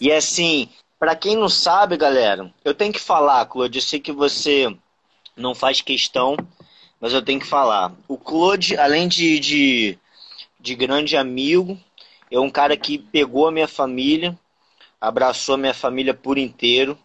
E 0.00 0.10
assim, 0.10 0.70
para 0.98 1.14
quem 1.14 1.36
não 1.36 1.48
sabe, 1.48 1.96
galera, 1.96 2.52
eu 2.64 2.74
tenho 2.74 2.92
que 2.92 3.00
falar, 3.00 3.44
Claude, 3.46 3.78
eu 3.78 3.82
sei 3.82 4.00
que 4.00 4.12
você 4.12 4.74
não 5.36 5.54
faz 5.54 5.80
questão, 5.80 6.36
mas 7.00 7.12
eu 7.12 7.22
tenho 7.22 7.40
que 7.40 7.46
falar. 7.46 7.92
O 8.08 8.16
Claude, 8.16 8.76
além 8.76 9.06
de, 9.06 9.38
de, 9.38 9.98
de 10.58 10.74
grande 10.74 11.16
amigo, 11.16 11.78
é 12.30 12.40
um 12.40 12.50
cara 12.50 12.76
que 12.76 12.98
pegou 12.98 13.46
a 13.46 13.52
minha 13.52 13.68
família, 13.68 14.36
abraçou 15.00 15.54
a 15.54 15.58
minha 15.58 15.74
família 15.74 16.14
por 16.14 16.38
inteiro. 16.38 16.98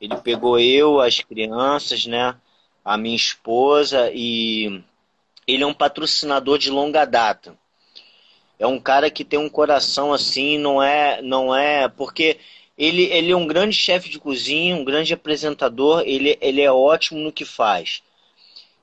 Ele 0.00 0.16
pegou 0.16 0.58
eu, 0.58 1.00
as 1.00 1.20
crianças, 1.20 2.06
né? 2.06 2.36
A 2.84 2.96
minha 2.96 3.16
esposa 3.16 4.10
e 4.14 4.82
ele 5.46 5.64
é 5.64 5.66
um 5.66 5.74
patrocinador 5.74 6.58
de 6.58 6.70
longa 6.70 7.04
data. 7.04 7.56
É 8.58 8.66
um 8.66 8.78
cara 8.78 9.10
que 9.10 9.24
tem 9.24 9.38
um 9.38 9.48
coração 9.48 10.12
assim, 10.12 10.58
não 10.58 10.82
é, 10.82 11.20
não 11.22 11.54
é, 11.54 11.88
porque 11.88 12.38
ele, 12.78 13.04
ele 13.06 13.32
é 13.32 13.36
um 13.36 13.46
grande 13.46 13.74
chefe 13.74 14.08
de 14.08 14.20
cozinha, 14.20 14.76
um 14.76 14.84
grande 14.84 15.12
apresentador, 15.12 16.04
ele, 16.06 16.38
ele 16.40 16.60
é 16.60 16.70
ótimo 16.70 17.18
no 17.18 17.32
que 17.32 17.44
faz. 17.44 18.02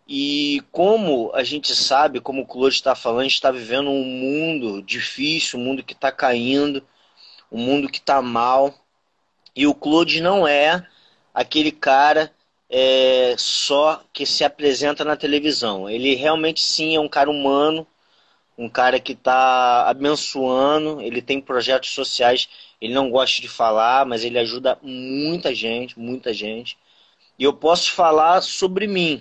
E 0.07 0.61
como 0.71 1.31
a 1.33 1.43
gente 1.43 1.73
sabe, 1.73 2.19
como 2.19 2.41
o 2.41 2.45
Claude 2.45 2.75
está 2.75 2.93
falando, 2.93 3.21
a 3.21 3.23
gente 3.23 3.35
está 3.35 3.51
vivendo 3.51 3.89
um 3.89 4.03
mundo 4.03 4.81
difícil, 4.83 5.57
um 5.57 5.63
mundo 5.63 5.81
que 5.81 5.93
está 5.93 6.11
caindo, 6.11 6.83
um 7.49 7.57
mundo 7.57 7.89
que 7.89 7.99
está 7.99 8.21
mal. 8.21 8.75
E 9.55 9.65
o 9.65 9.73
Claude 9.73 10.21
não 10.21 10.45
é 10.45 10.85
aquele 11.33 11.71
cara 11.71 12.31
é, 12.69 13.35
só 13.37 14.03
que 14.11 14.25
se 14.25 14.43
apresenta 14.43 15.05
na 15.05 15.15
televisão. 15.15 15.89
Ele 15.89 16.15
realmente 16.15 16.61
sim 16.61 16.95
é 16.95 16.99
um 16.99 17.07
cara 17.07 17.31
humano, 17.31 17.87
um 18.57 18.69
cara 18.69 18.99
que 18.99 19.13
está 19.13 19.87
abençoando, 19.87 21.01
ele 21.01 21.21
tem 21.21 21.41
projetos 21.41 21.89
sociais 21.91 22.49
ele 22.85 22.93
não 22.93 23.09
gosta 23.09 23.41
de 23.41 23.47
falar, 23.47 24.05
mas 24.05 24.23
ele 24.23 24.37
ajuda 24.37 24.77
muita 24.81 25.55
gente, 25.55 25.99
muita 25.99 26.31
gente. 26.31 26.77
E 27.37 27.43
eu 27.43 27.51
posso 27.51 27.91
falar 27.91 28.41
sobre 28.41 28.85
mim. 28.85 29.19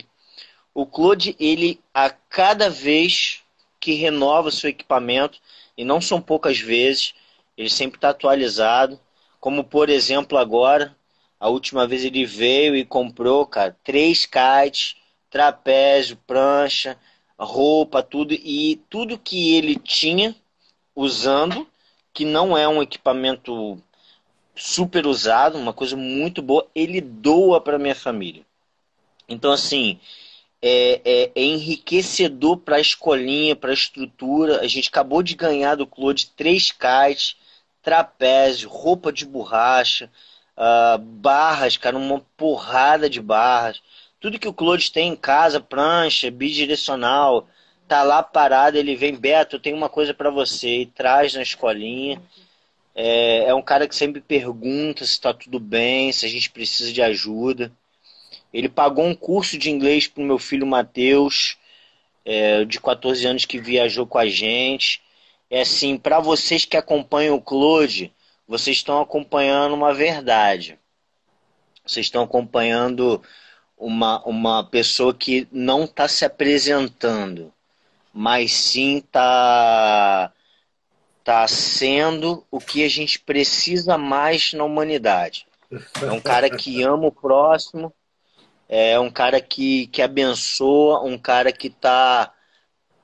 O 0.74 0.84
Claude, 0.84 1.34
ele 1.40 1.80
a 1.92 2.10
cada 2.10 2.68
vez 2.68 3.40
que 3.80 3.94
renova 3.94 4.50
seu 4.50 4.68
equipamento, 4.68 5.40
e 5.76 5.84
não 5.84 5.98
são 5.98 6.20
poucas 6.20 6.58
vezes, 6.58 7.14
ele 7.56 7.70
sempre 7.70 7.96
está 7.96 8.10
atualizado. 8.10 9.00
Como 9.40 9.64
por 9.64 9.88
exemplo 9.88 10.36
agora, 10.36 10.94
a 11.40 11.48
última 11.48 11.86
vez 11.86 12.04
ele 12.04 12.26
veio 12.26 12.76
e 12.76 12.84
comprou, 12.84 13.46
cara, 13.46 13.74
três 13.82 14.26
kites, 14.26 14.96
trapézio, 15.30 16.18
prancha, 16.26 16.98
roupa, 17.38 18.02
tudo 18.02 18.34
e 18.34 18.76
tudo 18.90 19.18
que 19.18 19.56
ele 19.56 19.76
tinha 19.76 20.36
usando 20.94 21.66
que 22.14 22.24
não 22.24 22.56
é 22.56 22.66
um 22.68 22.80
equipamento 22.80 23.76
super 24.54 25.06
usado, 25.06 25.58
uma 25.58 25.72
coisa 25.72 25.96
muito 25.96 26.40
boa, 26.40 26.66
ele 26.74 27.00
doa 27.00 27.60
para 27.60 27.78
minha 27.78 27.94
família. 27.94 28.46
Então, 29.28 29.50
assim, 29.50 29.98
é, 30.62 31.00
é, 31.04 31.32
é 31.34 31.42
enriquecedor 31.42 32.58
para 32.58 32.76
a 32.76 32.80
escolinha, 32.80 33.56
para 33.56 33.70
a 33.70 33.74
estrutura. 33.74 34.60
A 34.60 34.66
gente 34.68 34.88
acabou 34.88 35.22
de 35.22 35.34
ganhar 35.34 35.74
do 35.74 35.86
Claude 35.86 36.30
três 36.36 36.70
kites, 36.70 37.36
trapézio, 37.82 38.68
roupa 38.68 39.12
de 39.12 39.26
borracha, 39.26 40.08
uh, 40.56 40.98
barras, 40.98 41.76
cara, 41.76 41.96
uma 41.96 42.20
porrada 42.36 43.10
de 43.10 43.20
barras. 43.20 43.82
Tudo 44.20 44.38
que 44.38 44.48
o 44.48 44.54
Claude 44.54 44.90
tem 44.92 45.10
em 45.10 45.16
casa, 45.16 45.60
prancha, 45.60 46.30
bidirecional, 46.30 47.48
tá 47.88 48.02
lá 48.02 48.22
parado, 48.22 48.76
ele 48.78 48.96
vem, 48.96 49.14
Beto, 49.14 49.56
eu 49.56 49.60
tenho 49.60 49.76
uma 49.76 49.88
coisa 49.88 50.14
para 50.14 50.30
você, 50.30 50.82
e 50.82 50.86
traz 50.86 51.34
na 51.34 51.42
escolinha. 51.42 52.20
É, 52.94 53.46
é 53.46 53.54
um 53.54 53.62
cara 53.62 53.88
que 53.88 53.94
sempre 53.94 54.20
pergunta 54.20 55.04
se 55.04 55.12
está 55.12 55.34
tudo 55.34 55.58
bem, 55.58 56.12
se 56.12 56.24
a 56.24 56.28
gente 56.28 56.50
precisa 56.50 56.92
de 56.92 57.02
ajuda. 57.02 57.72
Ele 58.52 58.68
pagou 58.68 59.04
um 59.04 59.14
curso 59.14 59.58
de 59.58 59.70
inglês 59.70 60.06
para 60.06 60.22
o 60.22 60.26
meu 60.26 60.38
filho 60.38 60.66
Matheus, 60.66 61.58
é, 62.24 62.64
de 62.64 62.80
14 62.80 63.26
anos, 63.26 63.44
que 63.44 63.58
viajou 63.58 64.06
com 64.06 64.18
a 64.18 64.26
gente. 64.28 65.02
É 65.50 65.62
assim, 65.62 65.98
para 65.98 66.20
vocês 66.20 66.64
que 66.64 66.76
acompanham 66.76 67.36
o 67.36 67.42
Claude, 67.42 68.12
vocês 68.46 68.76
estão 68.76 69.00
acompanhando 69.00 69.74
uma 69.74 69.92
verdade. 69.92 70.78
Vocês 71.84 72.06
estão 72.06 72.22
acompanhando 72.22 73.22
uma, 73.76 74.22
uma 74.24 74.64
pessoa 74.64 75.12
que 75.12 75.46
não 75.52 75.84
está 75.84 76.08
se 76.08 76.24
apresentando 76.24 77.52
mas 78.14 78.52
sim 78.52 79.02
tá 79.10 80.32
tá 81.24 81.48
sendo 81.48 82.46
o 82.50 82.60
que 82.60 82.84
a 82.84 82.88
gente 82.88 83.18
precisa 83.18 83.96
mais 83.96 84.52
na 84.52 84.62
humanidade. 84.62 85.46
É 86.02 86.12
um 86.12 86.20
cara 86.20 86.48
que 86.48 86.82
ama 86.84 87.08
o 87.08 87.12
próximo, 87.12 87.92
é 88.68 89.00
um 89.00 89.10
cara 89.10 89.40
que, 89.40 89.86
que 89.88 90.02
abençoa, 90.02 91.02
um 91.02 91.18
cara 91.18 91.50
que 91.50 91.68
tá 91.68 92.30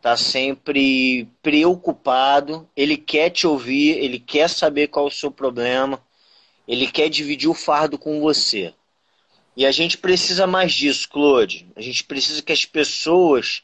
tá 0.00 0.16
sempre 0.16 1.28
preocupado, 1.42 2.66
ele 2.74 2.96
quer 2.96 3.28
te 3.28 3.46
ouvir, 3.46 3.98
ele 3.98 4.18
quer 4.18 4.48
saber 4.48 4.88
qual 4.88 5.06
é 5.06 5.08
o 5.08 5.12
seu 5.12 5.30
problema, 5.30 6.02
ele 6.66 6.86
quer 6.86 7.10
dividir 7.10 7.50
o 7.50 7.54
fardo 7.54 7.98
com 7.98 8.18
você. 8.18 8.72
E 9.54 9.66
a 9.66 9.70
gente 9.70 9.98
precisa 9.98 10.46
mais 10.46 10.72
disso, 10.72 11.06
Claude. 11.06 11.68
A 11.76 11.82
gente 11.82 12.04
precisa 12.04 12.40
que 12.40 12.50
as 12.50 12.64
pessoas 12.64 13.62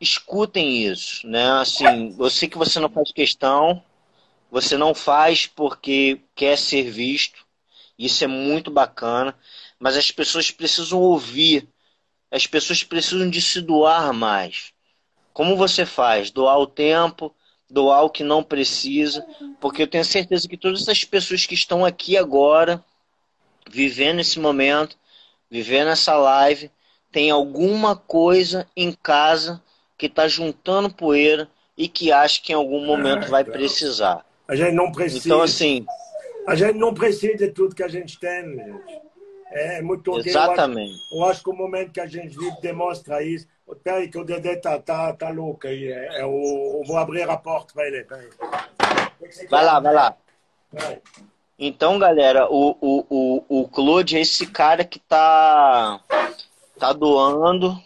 escutem 0.00 0.84
isso, 0.84 1.26
né? 1.26 1.50
Assim, 1.60 2.16
eu 2.18 2.30
sei 2.30 2.48
que 2.48 2.56
você 2.56 2.80
não 2.80 2.88
faz 2.88 3.12
questão, 3.12 3.82
você 4.50 4.76
não 4.76 4.94
faz 4.94 5.46
porque 5.46 6.20
quer 6.34 6.56
ser 6.56 6.90
visto, 6.90 7.46
isso 7.98 8.24
é 8.24 8.26
muito 8.26 8.70
bacana, 8.70 9.36
mas 9.78 9.96
as 9.96 10.10
pessoas 10.10 10.50
precisam 10.50 10.98
ouvir, 10.98 11.68
as 12.30 12.46
pessoas 12.46 12.82
precisam 12.82 13.28
de 13.28 13.42
se 13.42 13.60
doar 13.60 14.12
mais. 14.14 14.72
Como 15.34 15.56
você 15.56 15.84
faz? 15.84 16.30
Doar 16.30 16.58
o 16.58 16.66
tempo, 16.66 17.34
doar 17.68 18.02
o 18.04 18.10
que 18.10 18.24
não 18.24 18.42
precisa, 18.42 19.24
porque 19.60 19.82
eu 19.82 19.86
tenho 19.86 20.04
certeza 20.04 20.48
que 20.48 20.56
todas 20.56 20.82
essas 20.82 21.04
pessoas 21.04 21.44
que 21.44 21.54
estão 21.54 21.84
aqui 21.84 22.16
agora, 22.16 22.82
vivendo 23.68 24.20
esse 24.20 24.40
momento, 24.40 24.96
vivendo 25.50 25.88
essa 25.88 26.16
live, 26.16 26.70
tem 27.12 27.30
alguma 27.30 27.94
coisa 27.94 28.66
em 28.74 28.92
casa 28.92 29.62
que 30.00 30.06
está 30.06 30.26
juntando 30.26 30.88
poeira 30.88 31.46
e 31.76 31.86
que 31.86 32.10
acha 32.10 32.40
que 32.42 32.52
em 32.52 32.56
algum 32.56 32.86
momento 32.86 33.28
vai 33.28 33.44
precisar. 33.44 34.24
A 34.48 34.56
gente 34.56 34.72
não 34.72 34.90
precisa. 34.90 35.28
Então, 35.28 35.42
assim. 35.42 35.84
A 36.48 36.54
gente 36.54 36.78
não 36.78 36.94
precisa 36.94 37.36
de 37.36 37.48
tudo 37.50 37.74
que 37.74 37.82
a 37.82 37.88
gente 37.88 38.18
tem. 38.18 38.56
Gente. 38.56 39.00
É 39.52 39.82
muito 39.82 40.18
Exatamente. 40.18 40.92
Eu 40.92 40.96
acho, 40.96 41.14
eu 41.14 41.24
acho, 41.24 41.42
que 41.42 41.50
o 41.50 41.52
momento 41.52 41.92
que 41.92 42.00
a 42.00 42.06
gente 42.06 42.36
vive 42.38 42.60
demonstra 42.62 43.22
isso. 43.22 43.46
Peraí, 43.84 44.08
que 44.08 44.18
o 44.18 44.24
Dedé 44.24 44.56
tá, 44.56 44.78
tá, 44.78 45.12
tá 45.12 45.28
louco 45.28 45.66
aí. 45.66 45.84
Eu, 45.84 45.94
é, 45.94 46.20
é 46.20 46.22
eu 46.22 46.82
vou 46.86 46.96
abrir 46.96 47.28
a 47.28 47.36
porta 47.36 47.74
para 47.74 47.86
ele. 47.86 48.04
Peraí. 48.04 48.28
Vai 49.50 49.64
lá, 49.64 49.80
vai 49.80 49.92
lá. 49.92 50.16
Então, 51.58 51.98
galera, 51.98 52.48
o, 52.50 52.76
o, 52.80 53.04
o, 53.10 53.60
o 53.60 53.68
Claude 53.68 54.16
é 54.16 54.20
esse 54.20 54.46
cara 54.46 54.82
que 54.82 54.98
tá, 54.98 56.00
tá 56.78 56.92
doando 56.92 57.78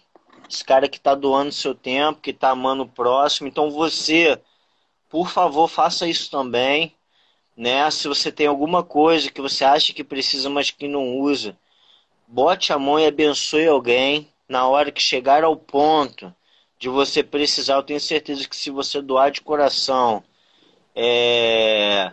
esse 0.54 0.64
cara 0.64 0.88
que 0.88 0.98
está 0.98 1.14
doando 1.14 1.52
seu 1.52 1.74
tempo, 1.74 2.20
que 2.20 2.30
está 2.30 2.50
amando 2.50 2.84
o 2.84 2.88
próximo. 2.88 3.48
Então 3.48 3.70
você, 3.70 4.40
por 5.10 5.28
favor, 5.28 5.68
faça 5.68 6.06
isso 6.06 6.30
também. 6.30 6.94
Né? 7.56 7.90
Se 7.90 8.08
você 8.08 8.32
tem 8.32 8.46
alguma 8.46 8.82
coisa 8.82 9.30
que 9.30 9.40
você 9.40 9.64
acha 9.64 9.92
que 9.92 10.04
precisa, 10.04 10.48
mas 10.48 10.70
que 10.70 10.88
não 10.88 11.18
usa, 11.18 11.56
bote 12.26 12.72
a 12.72 12.78
mão 12.78 12.98
e 12.98 13.06
abençoe 13.06 13.66
alguém 13.66 14.32
na 14.48 14.66
hora 14.66 14.92
que 14.92 15.00
chegar 15.00 15.44
ao 15.44 15.56
ponto 15.56 16.34
de 16.78 16.88
você 16.88 17.22
precisar. 17.22 17.74
Eu 17.74 17.82
tenho 17.82 18.00
certeza 18.00 18.48
que 18.48 18.56
se 18.56 18.70
você 18.70 19.00
doar 19.00 19.30
de 19.30 19.40
coração, 19.40 20.22
é... 20.94 22.12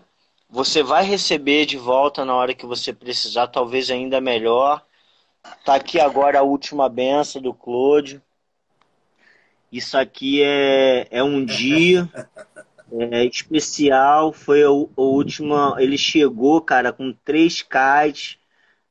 você 0.49 0.83
vai 0.83 1.03
receber 1.03 1.65
de 1.65 1.77
volta 1.77 2.25
na 2.25 2.35
hora 2.35 2.53
que 2.53 2.65
você 2.65 2.93
precisar, 2.93 3.47
talvez 3.47 3.89
ainda 3.89 4.21
melhor. 4.21 4.83
Tá 5.65 5.75
aqui 5.75 5.99
agora 5.99 6.39
a 6.39 6.43
última 6.43 6.87
benção 6.87 7.41
do 7.41 7.53
Clódio. 7.53 8.21
Isso 9.71 9.97
aqui 9.97 10.43
é, 10.43 11.07
é 11.09 11.23
um 11.23 11.45
dia 11.45 12.09
é, 12.91 13.25
especial. 13.25 14.33
Foi 14.33 14.65
o, 14.65 14.89
o 14.95 15.03
último. 15.03 15.55
Ele 15.79 15.97
chegou, 15.97 16.59
cara, 16.61 16.91
com 16.91 17.13
três 17.23 17.61
kites, 17.61 18.37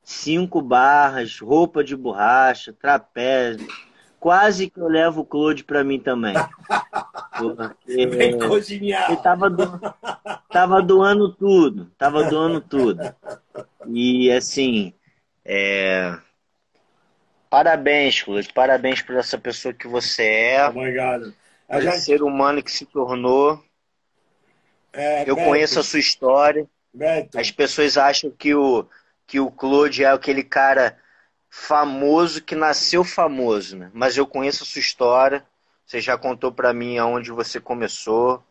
cinco 0.03 0.61
barras, 0.61 1.39
roupa 1.39 1.83
de 1.83 1.95
borracha, 1.95 2.73
trapézio. 2.73 3.67
Quase 4.19 4.69
que 4.69 4.79
eu 4.79 4.87
levo 4.87 5.21
o 5.21 5.25
Claude 5.25 5.63
para 5.63 5.83
mim 5.83 5.99
também. 5.99 6.35
Porque 7.37 8.37
cozinhar. 8.47 9.11
Ele 9.11 9.21
tava, 9.21 9.49
do... 9.49 9.79
tava 10.49 10.81
doando 10.81 11.33
tudo, 11.33 11.91
tava 11.97 12.23
doando 12.25 12.61
tudo. 12.61 13.01
E 13.87 14.31
assim, 14.31 14.93
é... 15.43 16.15
parabéns, 17.51 18.23
Claude, 18.23 18.53
parabéns 18.53 19.01
por 19.01 19.17
essa 19.17 19.37
pessoa 19.37 19.73
que 19.73 19.85
você 19.85 20.23
é. 20.23 20.67
Obrigado. 20.67 21.35
A 21.67 21.81
gente... 21.81 21.99
ser 21.99 22.23
humano 22.23 22.63
que 22.63 22.71
se 22.71 22.85
tornou. 22.85 23.61
É, 24.93 25.29
eu 25.29 25.35
Beto. 25.35 25.47
conheço 25.47 25.79
a 25.79 25.83
sua 25.83 25.99
história. 25.99 26.65
Beto. 26.93 27.37
As 27.37 27.51
pessoas 27.51 27.97
acham 27.97 28.31
que 28.31 28.55
o, 28.55 28.87
que 29.27 29.39
o 29.39 29.51
Claude 29.51 30.03
é 30.03 30.09
aquele 30.09 30.43
cara 30.43 30.97
famoso 31.49 32.41
que 32.41 32.55
nasceu 32.55 33.03
famoso, 33.03 33.77
né? 33.77 33.91
Mas 33.93 34.15
eu 34.15 34.25
conheço 34.25 34.63
a 34.63 34.65
sua 34.65 34.79
história. 34.79 35.45
Você 35.85 35.99
já 35.99 36.17
contou 36.17 36.53
para 36.53 36.73
mim 36.73 36.97
aonde 36.97 37.31
você 37.31 37.59
começou, 37.59 38.41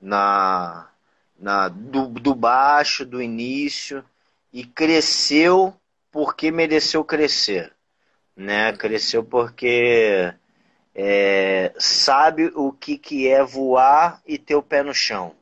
na, 0.00 0.88
na 1.38 1.68
do, 1.68 2.08
do 2.08 2.34
baixo, 2.34 3.06
do 3.06 3.22
início, 3.22 4.04
e 4.52 4.64
cresceu 4.64 5.72
porque 6.10 6.50
mereceu 6.50 7.04
crescer, 7.04 7.72
né? 8.40 8.72
Cresceu 8.72 9.22
porque 9.22 10.32
é, 10.94 11.72
sabe 11.78 12.50
o 12.54 12.72
que, 12.72 12.96
que 12.96 13.28
é 13.28 13.44
voar 13.44 14.22
e 14.26 14.38
ter 14.38 14.54
o 14.54 14.62
pé 14.62 14.82
no 14.82 14.94
chão. 14.94 15.34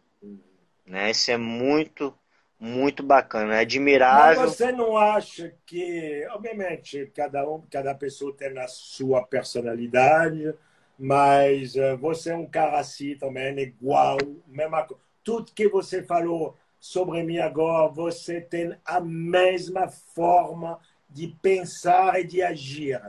Né? 0.84 1.12
Isso 1.12 1.30
é 1.30 1.36
muito, 1.36 2.12
muito 2.59 3.03
bacana, 3.03 3.57
é 3.57 3.61
admirável. 3.61 4.42
Mas 4.42 4.51
você 4.51 4.72
não 4.72 4.96
acha 4.96 5.55
que, 5.64 6.26
obviamente, 6.30 7.11
cada 7.14 7.49
um, 7.49 7.62
cada 7.70 7.94
pessoa 7.94 8.34
tem 8.36 8.59
a 8.59 8.66
sua 8.66 9.22
personalidade, 9.22 10.53
mas 10.99 11.76
uh, 11.76 11.96
você 11.99 12.30
é 12.30 12.36
um 12.36 12.46
cara 12.46 12.80
assim 12.80 13.16
também, 13.16 13.57
igual, 13.61 14.18
mesma 14.46 14.82
coisa. 14.82 15.01
Tudo 15.22 15.53
que 15.53 15.68
você 15.68 16.03
falou 16.03 16.57
sobre 16.80 17.22
mim 17.22 17.38
agora, 17.38 17.92
você 17.92 18.40
tem 18.40 18.74
a 18.84 18.99
mesma 18.99 19.88
forma 19.88 20.80
de 21.09 21.29
pensar 21.41 22.21
e 22.21 22.25
de 22.25 22.43
agir, 22.43 23.01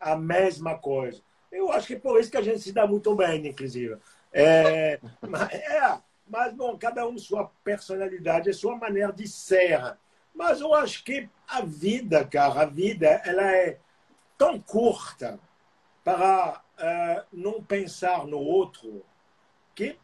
a 0.00 0.16
mesma 0.16 0.78
coisa. 0.78 1.20
Eu 1.50 1.72
acho 1.72 1.86
que 1.86 1.94
é 1.94 1.98
por 1.98 2.20
isso 2.20 2.30
que 2.30 2.36
a 2.36 2.42
gente 2.42 2.60
se 2.60 2.72
dá 2.72 2.86
muito 2.86 3.14
bem, 3.14 3.46
inclusive. 3.46 3.96
É, 4.32 5.00
mas, 5.26 5.52
é, 5.52 5.98
mas, 6.28 6.52
bom, 6.54 6.76
cada 6.78 7.06
um 7.06 7.18
sua 7.18 7.50
personalidade, 7.64 8.52
sua 8.52 8.76
maneira 8.76 9.12
de 9.12 9.26
ser. 9.26 9.96
Mas 10.34 10.60
eu 10.60 10.74
acho 10.74 11.02
que 11.04 11.28
a 11.48 11.62
vida, 11.62 12.24
cara, 12.24 12.62
a 12.62 12.66
vida, 12.66 13.06
ela 13.24 13.50
é 13.50 13.78
tão 14.36 14.60
curta 14.60 15.40
para 16.04 16.62
uh, 16.78 17.26
não 17.32 17.62
pensar 17.62 18.26
no 18.26 18.38
outro 18.38 19.04
que 19.74 19.98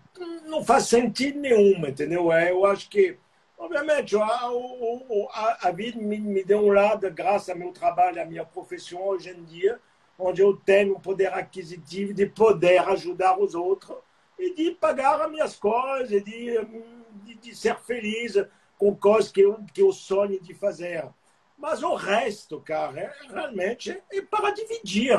não 0.44 0.64
faz 0.64 0.86
sentido 0.86 1.38
nenhum, 1.38 1.86
entendeu? 1.86 2.32
É, 2.32 2.50
eu 2.50 2.64
acho 2.64 2.88
que, 2.88 3.16
obviamente, 3.58 4.16
a, 4.16 4.22
a, 4.22 5.68
a 5.68 5.70
vida 5.70 5.98
me, 6.00 6.18
me 6.18 6.44
deu 6.44 6.58
um 6.58 6.72
lado, 6.72 7.10
graças 7.10 7.50
ao 7.50 7.56
meu 7.56 7.72
trabalho, 7.72 8.20
à 8.20 8.24
minha 8.24 8.44
profissão 8.44 9.02
hoje 9.06 9.30
em 9.30 9.44
dia, 9.44 9.80
onde 10.18 10.42
eu 10.42 10.56
tenho 10.56 10.96
um 10.96 11.00
poder 11.00 11.32
aquisitivo 11.32 12.14
de 12.14 12.26
poder 12.26 12.78
ajudar 12.88 13.38
os 13.38 13.54
outros 13.54 13.96
e 14.38 14.54
de 14.54 14.70
pagar 14.72 15.20
as 15.20 15.30
minhas 15.30 15.56
coisas, 15.56 16.08
de, 16.08 16.22
de, 16.22 17.34
de 17.34 17.54
ser 17.54 17.78
feliz 17.80 18.34
com 18.78 18.94
coisas 18.94 19.30
que 19.30 19.40
eu, 19.40 19.58
que 19.72 19.82
eu 19.82 19.92
sonho 19.92 20.40
de 20.40 20.54
fazer. 20.54 21.08
Mas 21.56 21.82
o 21.82 21.94
resto, 21.94 22.60
cara, 22.60 23.00
é, 23.00 23.12
realmente 23.28 24.02
é 24.12 24.20
para 24.22 24.50
dividir. 24.50 25.18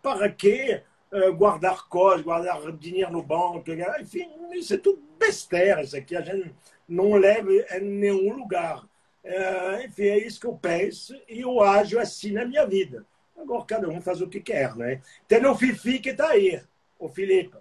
Para 0.00 0.30
que 0.30 0.82
é, 1.12 1.30
guardar 1.32 1.88
coisas, 1.88 2.22
guardar 2.22 2.72
dinheiro 2.72 3.12
no 3.12 3.22
banco? 3.22 3.64
Enfim, 4.00 4.30
isso 4.52 4.74
é 4.74 4.78
tudo 4.78 5.02
besteira. 5.18 5.82
Isso 5.82 5.96
aqui 5.96 6.16
a 6.16 6.20
gente 6.20 6.54
não 6.88 7.14
leva 7.14 7.50
em 7.52 7.80
nenhum 7.80 8.36
lugar. 8.36 8.84
É, 9.24 9.84
enfim, 9.84 10.04
é 10.04 10.18
isso 10.18 10.40
que 10.40 10.46
eu 10.46 10.56
penso 10.56 11.14
e 11.28 11.40
eu 11.40 11.60
ajo 11.60 11.98
assim 11.98 12.32
na 12.32 12.44
minha 12.44 12.64
vida. 12.66 13.04
Agora 13.36 13.64
cada 13.64 13.88
um 13.88 14.00
faz 14.00 14.20
o 14.20 14.28
que 14.28 14.40
quer, 14.40 14.74
né? 14.76 15.00
Tem 15.26 15.44
o 15.44 15.54
Fifi 15.54 15.98
que 15.98 16.10
está 16.10 16.28
aí, 16.30 16.62
o 16.98 17.08
Felipe. 17.08 17.56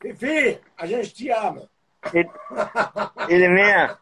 Fifi, 0.00 0.60
a 0.76 0.86
gente 0.86 1.14
te 1.14 1.30
ama. 1.30 1.68
Ele, 2.12 2.30
ele 3.28 3.48
mesmo? 3.48 3.98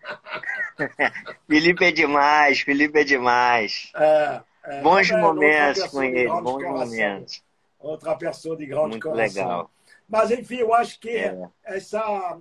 Felipe 1.49 1.85
é 1.85 1.93
demais, 1.93 2.61
Felipe 2.61 3.01
é 3.01 3.05
demais. 3.05 3.91
É, 3.95 4.41
é, 4.64 4.81
bons 4.83 5.11
é, 5.11 5.17
momentos 5.17 5.85
com 5.85 6.03
ele, 6.03 6.29
bons 6.29 6.62
momentos. 6.62 7.43
Outra 7.79 8.17
pessoa 8.17 8.57
de 8.57 8.67
grande 8.67 8.89
Muito 8.89 9.09
coração. 9.09 9.43
legal. 9.43 9.71
Mas, 10.09 10.31
enfim, 10.31 10.57
eu 10.57 10.75
acho 10.75 10.99
que 11.01 11.11
é. 11.11 11.49
essa, 11.64 12.39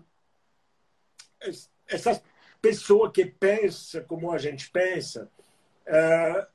essa 1.87 2.21
pessoa 2.61 3.11
que 3.11 3.25
pensa 3.25 4.01
como 4.01 4.31
a 4.31 4.37
gente 4.37 4.69
pensa, 4.69 5.29
é, 5.85 6.47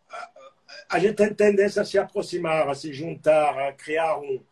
a 0.88 0.98
gente 0.98 1.14
tem 1.14 1.34
tendência 1.34 1.82
a 1.82 1.84
se 1.84 1.98
aproximar, 1.98 2.68
a 2.68 2.74
se 2.74 2.92
juntar, 2.92 3.58
a 3.58 3.72
criar 3.72 4.18
um, 4.18 4.42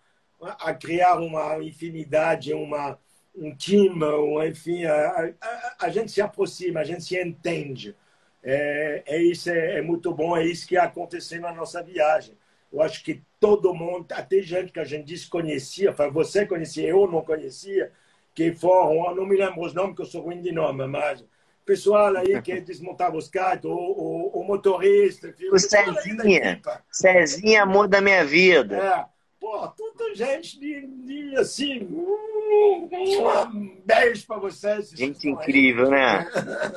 a 0.40 0.72
criar 0.74 1.16
uma 1.18 1.62
infinidade, 1.62 2.52
uma 2.54 2.98
um 3.40 3.54
time, 3.54 4.04
ou, 4.04 4.44
enfim, 4.44 4.84
a, 4.84 5.32
a, 5.40 5.86
a, 5.86 5.88
gente 5.90 6.10
se 6.10 6.20
aproxima, 6.20 6.80
a 6.80 6.84
gente 6.84 7.04
se 7.04 7.20
entende. 7.20 7.94
É, 8.42 9.02
é 9.06 9.22
isso, 9.22 9.50
é, 9.50 9.78
é, 9.78 9.82
muito 9.82 10.12
bom, 10.12 10.36
é 10.36 10.44
isso 10.44 10.66
que 10.66 10.76
aconteceu 10.76 11.40
na 11.40 11.52
nossa 11.52 11.82
viagem. 11.82 12.36
Eu 12.72 12.82
acho 12.82 13.02
que 13.04 13.22
todo 13.40 13.74
mundo, 13.74 14.06
até 14.12 14.42
gente 14.42 14.72
que 14.72 14.80
a 14.80 14.84
gente 14.84 15.06
desconhecia, 15.06 15.92
você 16.12 16.46
conhecia, 16.46 16.88
eu 16.88 17.06
não 17.06 17.22
conhecia, 17.22 17.92
que 18.38 18.52
foram, 18.52 19.16
não 19.16 19.26
me 19.26 19.36
lembro 19.36 19.62
os 19.62 19.74
nomes, 19.74 19.96
que 19.96 20.02
eu 20.02 20.06
sou 20.06 20.22
ruim 20.22 20.40
de 20.40 20.52
nome, 20.52 20.86
mas 20.86 21.24
pessoal 21.66 22.16
aí 22.16 22.40
que 22.40 22.60
desmontava 22.62 23.16
os 23.16 23.28
carros, 23.28 23.64
o, 23.64 23.72
o, 23.72 24.40
o 24.40 24.44
motorista. 24.44 25.34
O 25.50 25.58
Cezinha. 25.58 26.60
Cezinha 26.88 27.66
muda 27.66 27.98
a 27.98 28.00
minha 28.00 28.24
vida. 28.24 28.76
É. 28.76 29.04
Pô, 29.40 29.66
tudo 29.68 30.14
gente 30.14 30.58
de, 30.60 30.86
de 30.86 31.36
assim. 31.36 31.82
Um 31.90 33.76
beijo 33.84 34.24
para 34.24 34.38
vocês. 34.38 34.90
Gente 34.90 35.28
incrível, 35.28 35.90
né? 35.90 36.24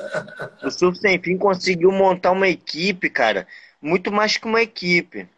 o 0.64 0.70
Surf 0.70 0.98
Sem 0.98 1.22
Fim 1.22 1.38
conseguiu 1.38 1.92
montar 1.92 2.32
uma 2.32 2.48
equipe, 2.48 3.08
cara, 3.08 3.46
muito 3.80 4.10
mais 4.10 4.36
que 4.36 4.46
uma 4.46 4.62
equipe. 4.62 5.28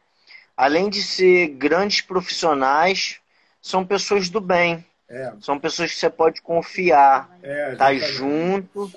Além 0.57 0.89
de 0.89 1.03
ser 1.03 1.49
grandes 1.49 2.01
profissionais, 2.01 3.21
são 3.61 3.85
pessoas 3.85 4.31
do 4.31 4.41
bem. 4.41 4.85
É. 5.15 5.33
São 5.41 5.61
pessoas 5.61 5.93
que 5.93 5.97
você 5.97 6.11
pode 6.11 6.43
confiar. 6.43 7.31
É, 7.41 7.77
tá 7.77 7.95
junto 7.95 8.93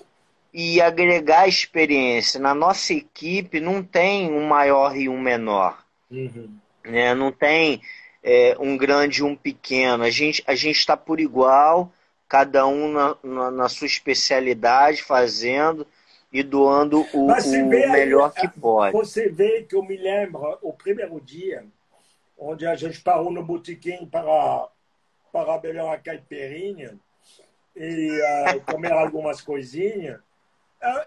e 0.52 0.82
agregar 0.82 1.48
experiência. 1.48 2.40
Na 2.40 2.56
nossa 2.56 2.92
equipe 2.92 3.60
não 3.60 3.84
tem 3.84 4.32
um 4.32 4.48
maior 4.48 4.98
e 4.98 5.08
um 5.08 5.22
menor. 5.22 5.86
Uhum. 6.10 6.50
Né? 6.84 7.14
Não 7.14 7.32
tem 7.32 7.84
é, 8.24 8.56
um 8.60 8.76
grande 8.76 9.20
e 9.20 9.24
um 9.24 9.36
pequeno. 9.36 10.04
A 10.04 10.10
gente 10.10 10.44
a 10.48 10.56
está 10.56 10.98
por 10.98 11.20
igual, 11.20 11.92
cada 12.28 12.66
um 12.66 12.92
na, 12.92 13.16
na, 13.24 13.52
na, 13.52 13.70
sua 13.70 13.86
especialidade, 13.86 15.04
fazendo 15.04 15.86
e 16.34 16.42
doando 16.42 17.06
o, 17.14 17.28
o 17.28 17.66
melhor 17.68 18.34
aí, 18.36 18.42
que 18.42 18.60
pode. 18.60 18.94
Você 18.94 19.30
vê 19.30 19.62
que 19.62 19.76
eu 19.76 19.84
me 19.84 19.96
lembro 19.96 20.58
o 20.64 20.74
primeiro 20.74 21.22
dia, 21.22 21.64
onde 22.36 22.66
a 22.66 22.74
gente 22.74 23.00
parou 23.02 23.32
no 23.32 23.44
botequim 23.44 24.08
para, 24.08 24.68
para 25.32 25.58
beber 25.58 25.84
uma 25.84 25.98
caipirinha 25.98 26.98
e 27.76 28.10
uh, 28.12 28.62
comer 28.72 28.92
algumas 28.92 29.42
coisinhas. 29.42 30.20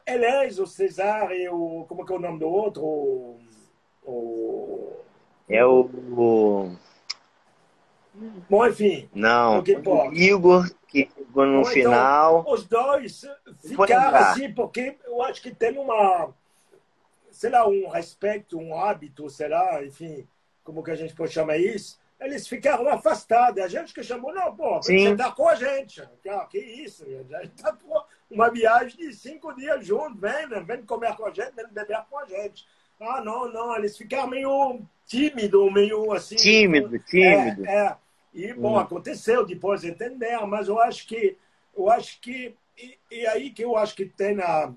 Aliás, 0.07 0.59
o 0.59 0.67
Cesar 0.67 1.33
e 1.33 1.49
o. 1.49 1.85
Como 1.89 2.03
é 2.03 2.07
que 2.07 2.13
é 2.13 2.17
o 2.17 2.21
nome 2.21 2.39
do 2.39 2.49
outro? 2.49 2.83
O. 2.83 3.41
o 4.05 4.97
é 5.49 5.65
o. 5.65 5.81
o... 5.83 6.77
Bom, 8.49 8.67
enfim. 8.67 9.09
Não, 9.15 9.61
o 9.61 10.15
Igor, 10.15 10.71
que 10.87 11.09
chegou 11.17 11.47
no 11.47 11.63
Bom, 11.63 11.65
final. 11.65 12.41
Então, 12.41 12.53
os 12.53 12.67
dois 12.67 13.23
ficaram 13.61 14.17
assim, 14.19 14.53
porque 14.53 14.97
eu 15.05 15.23
acho 15.23 15.41
que 15.41 15.55
tem 15.55 15.79
uma. 15.79 16.35
Sei 17.31 17.49
lá, 17.49 17.67
um 17.67 17.89
respeito, 17.89 18.59
um 18.59 18.77
hábito, 18.77 19.31
sei 19.31 19.49
lá, 19.49 19.83
enfim, 19.85 20.27
como 20.65 20.83
que 20.83 20.91
a 20.91 20.97
gente 20.97 21.15
pode 21.15 21.33
chamar 21.33 21.57
isso? 21.59 21.99
Eles 22.21 22.47
ficaram 22.47 22.87
afastados. 22.89 23.63
A 23.63 23.69
gente 23.69 23.95
que 23.95 24.03
chamou, 24.03 24.35
não, 24.35 24.55
pô, 24.55 24.77
você 24.77 25.17
tá 25.17 25.33
com 25.33 25.49
a 25.49 25.55
gente. 25.55 26.03
Ah, 26.29 26.47
que 26.51 26.59
isso, 26.59 27.05
a 27.05 27.43
gente 27.43 27.63
tá 27.63 27.77
uma 28.31 28.51
viagem 28.51 28.97
de 28.97 29.15
cinco 29.15 29.53
dias 29.55 29.85
juntos, 29.85 30.21
vem, 30.21 30.47
né? 30.49 30.61
vem 30.61 30.83
comer 30.83 31.17
com 31.17 31.27
a 31.27 31.31
gente, 31.31 31.53
vem 31.57 31.67
beber 31.69 32.05
com 32.09 32.19
a 32.19 32.27
gente. 32.27 32.67
Ah, 33.01 33.23
não, 33.23 33.51
não, 33.51 33.75
eles 33.77 33.97
ficaram 33.97 34.29
meio 34.29 34.83
tímido, 35.07 35.71
meio 35.71 36.13
assim. 36.13 36.37
Tímido, 36.37 36.99
tímido. 36.99 37.67
É, 37.67 37.87
é. 37.87 37.97
E, 38.33 38.53
bom, 38.53 38.75
hum. 38.75 38.79
aconteceu 38.79 39.45
depois 39.45 39.83
entender, 39.83 40.39
mas 40.47 40.69
eu 40.69 40.79
acho 40.79 41.07
que, 41.07 41.37
eu 41.77 41.91
acho 41.91 42.21
que, 42.21 42.55
e, 42.79 42.99
e, 43.11 43.27
aí 43.27 43.51
que 43.51 43.65
eu 43.65 43.77
acho 43.77 43.97
que 43.97 44.05
tem 44.05 44.41
a, 44.41 44.73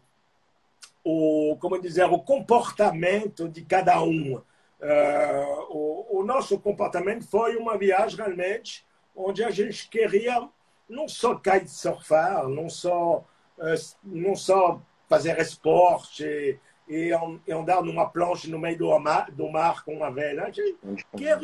o, 1.04 1.58
como 1.60 1.80
dizer, 1.80 2.06
o 2.06 2.18
comportamento 2.18 3.50
de 3.50 3.62
cada 3.64 4.02
um. 4.02 4.42
Uh, 4.84 6.18
o, 6.20 6.24
nosso 6.26 6.60
comportamento 6.60 7.26
foi 7.26 7.56
uma 7.56 7.78
viagem 7.78 8.18
realmente 8.18 8.86
onde 9.16 9.42
a 9.42 9.50
gente 9.50 9.88
queria 9.88 10.50
não 10.90 11.08
só 11.08 11.36
kitesurfar, 11.36 12.50
não 12.50 12.70
só, 12.70 13.24
uh, 13.58 13.96
não 14.04 14.36
só 14.36 14.82
fazer 15.08 15.40
esporte 15.40 16.60
e, 16.90 17.12
andar 17.50 17.82
numa 17.82 18.10
plancha 18.10 18.50
no 18.50 18.60
meio 18.60 18.78
do 18.78 19.00
mar, 19.00 19.32
do 19.32 19.50
mar 19.50 19.86
com 19.86 19.96
uma 19.96 20.12
vela. 20.12 20.44
A 20.44 20.52
gente 20.52 20.76
queria 21.16 21.40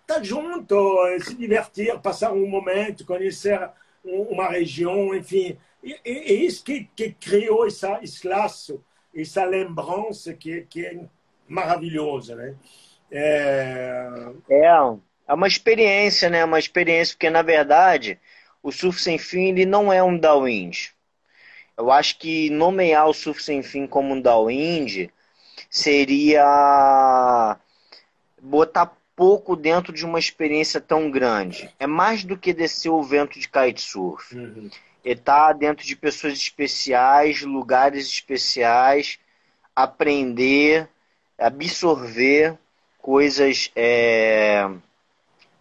estar 0.00 0.24
junto, 0.24 0.76
se 1.20 1.36
divertir, 1.36 1.96
passar 2.00 2.32
um 2.32 2.48
momento, 2.48 3.06
conhecer 3.06 3.70
uma 4.02 4.48
região, 4.48 5.14
enfim. 5.14 5.56
E, 5.84 6.00
e 6.04 6.46
isso 6.46 6.64
que, 6.64 6.90
que 6.96 7.12
criou 7.12 7.64
essa, 7.64 8.00
esse 8.02 8.26
laço, 8.26 8.82
essa 9.14 9.44
lembrança 9.44 10.34
que, 10.34 10.62
que 10.62 10.84
é 10.84 11.06
maravilhosa, 11.48 12.34
né? 12.34 12.54
É... 13.10 14.08
é, 14.50 14.66
é 15.28 15.34
uma 15.34 15.46
experiência, 15.46 16.28
né? 16.28 16.44
Uma 16.44 16.58
experiência, 16.58 17.14
porque 17.14 17.30
na 17.30 17.42
verdade 17.42 18.18
o 18.62 18.72
surf 18.72 19.00
sem 19.00 19.16
fim 19.16 19.50
ele 19.50 19.64
não 19.64 19.92
é 19.92 20.02
um 20.02 20.18
downwind. 20.18 20.90
Eu 21.76 21.90
acho 21.90 22.18
que 22.18 22.50
nomear 22.50 23.06
o 23.08 23.14
surf 23.14 23.42
sem 23.42 23.62
fim 23.62 23.86
como 23.86 24.14
um 24.14 24.20
downwind 24.20 25.08
seria 25.70 27.56
botar 28.42 28.96
pouco 29.14 29.54
dentro 29.54 29.92
de 29.92 30.04
uma 30.04 30.18
experiência 30.18 30.80
tão 30.80 31.10
grande. 31.10 31.72
É 31.78 31.86
mais 31.86 32.24
do 32.24 32.36
que 32.36 32.52
descer 32.52 32.90
o 32.90 33.02
vento 33.02 33.38
de 33.38 33.48
kitesurf. 33.48 34.34
Uhum. 34.34 34.70
É 35.04 35.12
estar 35.12 35.52
dentro 35.52 35.86
de 35.86 35.94
pessoas 35.94 36.34
especiais, 36.34 37.42
lugares 37.42 38.08
especiais, 38.08 39.18
aprender, 39.74 40.88
absorver 41.38 42.58
coisas 42.98 43.70
é, 43.76 44.68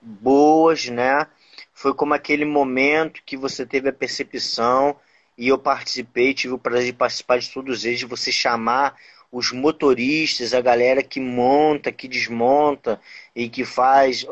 boas, 0.01 0.87
né? 0.87 1.27
Foi 1.73 1.93
como 1.93 2.13
aquele 2.13 2.45
momento 2.45 3.21
que 3.25 3.35
você 3.35 3.65
teve 3.65 3.89
a 3.89 3.93
percepção 3.93 4.95
e 5.37 5.49
eu 5.49 5.57
participei, 5.57 6.33
tive 6.33 6.53
o 6.53 6.59
prazer 6.59 6.87
de 6.87 6.93
participar 6.93 7.39
de 7.39 7.49
todos 7.51 7.83
eles, 7.83 7.99
de 7.99 8.05
você 8.05 8.31
chamar 8.31 8.95
os 9.31 9.51
motoristas, 9.51 10.53
a 10.53 10.61
galera 10.61 11.03
que 11.03 11.19
monta, 11.19 11.91
que 11.91 12.07
desmonta 12.07 13.01
e 13.35 13.49
que 13.49 13.65
faz 13.65 14.25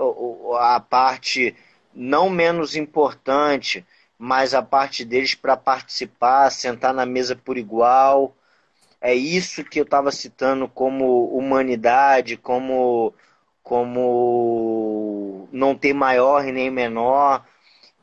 a 0.59 0.79
parte 0.79 1.55
não 1.93 2.29
menos 2.29 2.75
importante, 2.75 3.85
mas 4.17 4.53
a 4.53 4.61
parte 4.61 5.03
deles 5.03 5.35
para 5.35 5.57
participar, 5.57 6.49
sentar 6.49 6.93
na 6.93 7.05
mesa 7.05 7.35
por 7.35 7.57
igual. 7.57 8.33
É 9.03 9.13
isso 9.13 9.65
que 9.65 9.81
eu 9.81 9.83
estava 9.83 10.13
citando 10.13 10.65
como 10.65 11.25
humanidade, 11.37 12.37
como, 12.37 13.13
como 13.61 15.49
não 15.51 15.75
ter 15.75 15.93
maior 15.93 16.41
nem 16.45 16.71
menor. 16.71 17.45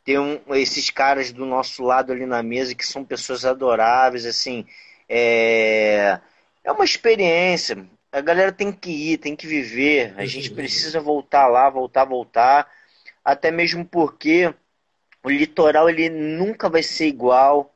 Ter 0.05 0.19
um, 0.21 0.39
esses 0.51 0.91
caras 0.91 1.33
do 1.33 1.47
nosso 1.47 1.83
lado 1.83 2.13
ali 2.13 2.27
na 2.27 2.43
mesa 2.43 2.75
que 2.75 2.87
são 2.87 3.03
pessoas 3.03 3.47
adoráveis, 3.47 4.27
assim. 4.27 4.67
É, 5.09 6.21
é 6.63 6.71
uma 6.71 6.85
experiência. 6.85 7.83
A 8.13 8.21
galera 8.21 8.53
tem 8.53 8.71
que 8.71 8.91
ir, 8.91 9.19
tem 9.19 9.35
que 9.35 9.47
viver. 9.47 10.13
A 10.19 10.27
gente 10.27 10.51
precisa 10.51 11.01
voltar 11.01 11.47
lá, 11.49 11.71
voltar, 11.71 12.05
voltar. 12.05 12.71
Até 13.25 13.51
mesmo 13.51 13.87
porque 13.87 14.55
o 15.23 15.31
litoral 15.31 15.89
ele 15.89 16.11
nunca 16.11 16.69
vai 16.69 16.83
ser 16.83 17.07
igual. 17.07 17.75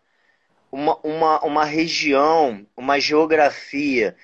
Uma, 0.74 0.98
uma, 1.04 1.44
uma 1.44 1.64
região, 1.64 2.66
uma 2.76 2.98
geografia 2.98 4.16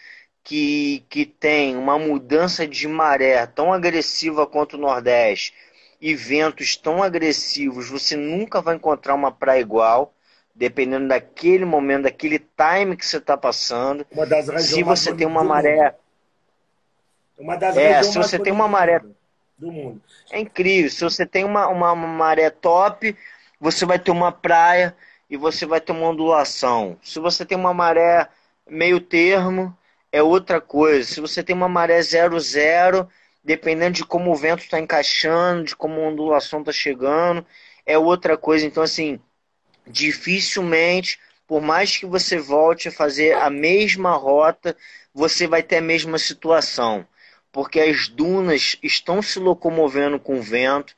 que, 0.43 1.05
que 1.09 1.24
tem 1.24 1.77
uma 1.77 1.97
mudança 1.97 2.66
de 2.66 2.89
maré 2.89 3.47
tão 3.47 3.72
agressiva 3.72 4.44
quanto 4.48 4.74
o 4.74 4.81
Nordeste 4.81 5.55
e 6.01 6.12
ventos 6.12 6.74
tão 6.74 7.05
agressivos, 7.05 7.89
você 7.89 8.16
nunca 8.16 8.60
vai 8.60 8.74
encontrar 8.74 9.14
uma 9.14 9.31
praia 9.31 9.60
igual 9.60 10.12
dependendo 10.52 11.06
daquele 11.06 11.64
momento, 11.64 12.02
daquele 12.02 12.40
time 12.40 12.97
que 12.97 13.06
você 13.06 13.18
está 13.18 13.36
passando. 13.36 14.05
se 14.59 14.82
você 14.82 15.14
tem 15.14 15.28
uma 15.28 15.44
maré. 15.44 15.94
Uma 17.39 17.56
das 17.56 17.77
é, 17.77 18.02
se 18.02 18.18
você 18.18 18.40
tem 18.40 18.52
uma 18.52 18.66
maré. 18.66 19.01
Do 19.56 19.70
mundo. 19.70 20.02
É 20.32 20.40
incrível. 20.40 20.90
Se 20.90 21.05
você 21.05 21.24
tem 21.24 21.44
uma, 21.44 21.68
uma, 21.68 21.93
uma 21.93 22.09
maré 22.09 22.51
top, 22.51 23.16
você 23.60 23.86
vai 23.86 24.01
ter 24.01 24.10
uma 24.10 24.32
praia 24.32 24.97
e 25.31 25.36
você 25.36 25.65
vai 25.65 25.81
ter 25.81 25.93
uma 25.93 26.09
ondulação. 26.09 26.98
Se 27.02 27.20
você 27.20 27.47
tem 27.47 27.57
uma 27.57 27.73
maré 27.73 28.28
meio 28.69 29.01
termo, 29.01 29.77
é 30.11 30.23
outra 30.23 30.61
coisa. 30.61 31.09
Se 31.09 31.20
você 31.20 31.43
tem 31.43 31.55
uma 31.55 31.69
maré 31.69 32.02
zero 32.02 32.39
zero, 32.40 33.09
dependendo 33.44 33.93
de 33.93 34.05
como 34.05 34.32
o 34.32 34.36
vento 34.36 34.65
está 34.65 34.81
encaixando, 34.81 35.65
de 35.65 35.77
como 35.77 36.01
a 36.01 36.09
ondulação 36.09 36.61
está 36.61 36.73
chegando, 36.73 37.47
é 37.86 37.97
outra 37.97 38.36
coisa. 38.36 38.66
Então, 38.66 38.82
assim, 38.82 39.20
dificilmente, 39.86 41.19
por 41.47 41.61
mais 41.61 41.97
que 41.97 42.07
você 42.07 42.39
volte 42.39 42.89
a 42.89 42.93
fazer 42.93 43.32
a 43.35 43.48
mesma 43.48 44.16
rota, 44.16 44.77
você 45.15 45.47
vai 45.47 45.62
ter 45.62 45.77
a 45.77 45.82
mesma 45.82 46.19
situação, 46.19 47.07
porque 47.52 47.81
as 47.81 48.09
dunas 48.09 48.77
estão 48.82 49.20
se 49.23 49.39
locomovendo 49.39 50.19
com 50.19 50.39
o 50.39 50.43
vento. 50.43 50.94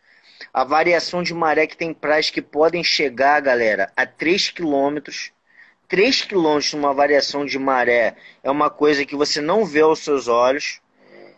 A 0.53 0.65
variação 0.65 1.23
de 1.23 1.33
maré 1.33 1.67
que 1.67 1.77
tem 1.77 1.95
praias 1.95 2.29
que 2.29 2.43
podem 2.43 2.85
chegar, 2.85 3.41
galera, 3.41 3.91
a 3.97 4.05
3 4.05 4.51
quilômetros. 4.51 5.33
3 5.89 6.23
quilômetros 6.23 6.75
numa 6.75 6.93
variação 6.93 7.47
de 7.47 7.59
maré 7.59 8.17
é 8.43 8.51
uma 8.51 8.69
coisa 8.69 9.07
que 9.07 9.17
você 9.17 9.41
não 9.41 9.65
vê 9.65 9.81
aos 9.81 10.01
seus 10.01 10.29
olhos. 10.29 10.81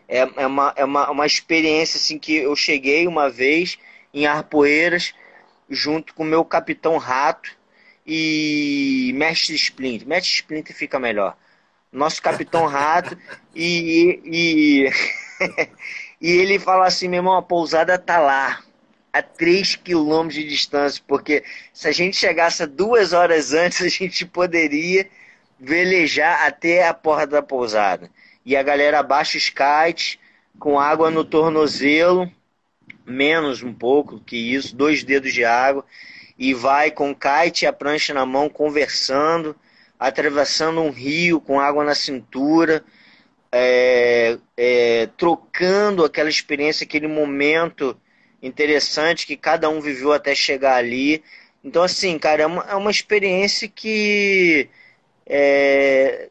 É, 0.09 0.19
é, 0.19 0.47
uma, 0.47 0.73
é 0.77 0.85
uma, 0.85 1.11
uma 1.11 1.27
experiência 1.27 1.97
assim 1.97 2.19
que 2.19 2.35
eu 2.35 2.57
cheguei 2.57 3.07
uma 3.07 3.31
vez 3.31 3.79
em 4.13 4.27
Arpoeiras 4.27 5.15
junto 5.71 6.13
com 6.15 6.25
o 6.25 6.27
meu 6.27 6.45
Capitão 6.45 6.99
Rato 6.99 7.51
e 8.05 9.13
Mestre 9.15 9.55
Splinter. 9.55 10.09
Mestre 10.09 10.35
Splinter 10.35 10.75
fica 10.75 10.99
melhor. 10.99 11.37
Nosso 11.93 12.21
Capitão 12.21 12.67
Rato 12.67 13.17
e, 13.55 14.21
e, 14.25 14.91
e 16.21 16.33
ele 16.33 16.59
fala 16.59 16.87
assim, 16.87 17.07
meu 17.07 17.19
irmão, 17.19 17.37
a 17.37 17.43
pousada 17.43 17.97
tá 17.97 18.19
lá, 18.19 18.64
a 19.15 19.23
3 19.23 19.77
quilômetros 19.77 20.43
de 20.43 20.49
distância, 20.49 21.01
porque 21.07 21.45
se 21.73 21.87
a 21.87 21.93
gente 21.93 22.17
chegasse 22.17 22.67
duas 22.67 23.13
horas 23.13 23.53
antes, 23.53 23.81
a 23.81 23.89
gente 23.89 24.27
poderia 24.27 25.09
velejar 25.57 26.45
até 26.45 26.89
a 26.89 26.93
porta 26.93 27.29
da 27.29 27.41
pousada. 27.41 28.11
E 28.45 28.57
a 28.57 28.63
galera 28.65 29.05
baixa 29.05 29.39
os 29.39 29.49
kites 29.49 30.19
com 30.59 30.81
água 30.81 31.13
no 31.13 31.25
tornozelo, 31.25 32.29
menos 33.07 33.63
um 33.63 33.73
pouco 33.73 34.19
que 34.19 34.37
isso, 34.37 34.75
dois 34.75 35.05
dedos 35.05 35.33
de 35.33 35.45
água, 35.45 35.85
e 36.37 36.53
vai 36.53 36.91
com 36.91 37.15
kite 37.15 37.65
e 37.65 37.69
a 37.69 37.73
prancha 37.73 38.13
na 38.13 38.27
mão 38.27 38.49
conversando, 38.49 39.55
atravessando 39.97 40.81
um 40.81 40.91
rio 40.91 41.41
com 41.41 41.61
água 41.61 41.85
na 41.85 41.95
cintura, 41.95 42.85
é, 43.53 44.39
é, 44.57 45.09
trocando 45.17 46.05
aquela 46.05 46.29
experiência, 46.29 46.83
aquele 46.83 47.07
momento 47.07 47.97
interessante 48.47 49.27
que 49.27 49.37
cada 49.37 49.69
um 49.69 49.81
viveu 49.81 50.13
até 50.13 50.35
chegar 50.35 50.77
ali. 50.77 51.23
Então, 51.63 51.83
assim, 51.83 52.19
cara, 52.19 52.43
é 52.43 52.47
uma, 52.47 52.63
é 52.65 52.75
uma 52.75 52.91
experiência 52.91 53.69
que 53.69 54.69
é, 55.27 56.31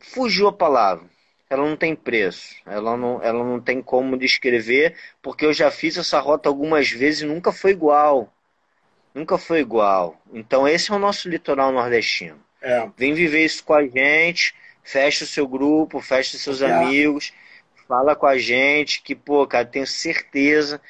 fugiu 0.00 0.48
a 0.48 0.52
palavra 0.52 1.12
ela 1.52 1.68
não 1.68 1.76
tem 1.76 1.94
preço, 1.94 2.56
ela 2.64 2.96
não, 2.96 3.22
ela 3.22 3.44
não 3.44 3.60
tem 3.60 3.82
como 3.82 4.16
descrever, 4.16 4.96
porque 5.20 5.44
eu 5.44 5.52
já 5.52 5.70
fiz 5.70 5.98
essa 5.98 6.18
rota 6.18 6.48
algumas 6.48 6.90
vezes 6.90 7.20
e 7.20 7.26
nunca 7.26 7.52
foi 7.52 7.72
igual. 7.72 8.32
Nunca 9.14 9.36
foi 9.36 9.60
igual. 9.60 10.18
Então 10.32 10.66
esse 10.66 10.90
é 10.90 10.94
o 10.94 10.98
nosso 10.98 11.28
litoral 11.28 11.70
nordestino. 11.70 12.40
É. 12.62 12.88
Vem 12.96 13.12
viver 13.12 13.44
isso 13.44 13.62
com 13.64 13.74
a 13.74 13.86
gente, 13.86 14.54
fecha 14.82 15.24
o 15.24 15.26
seu 15.26 15.46
grupo, 15.46 16.00
fecha 16.00 16.36
os 16.36 16.42
seus 16.42 16.62
é. 16.62 16.72
amigos, 16.72 17.34
fala 17.86 18.16
com 18.16 18.26
a 18.26 18.38
gente, 18.38 19.02
que, 19.02 19.14
pô, 19.14 19.46
cara, 19.46 19.64
tenho 19.64 19.86
certeza 19.86 20.80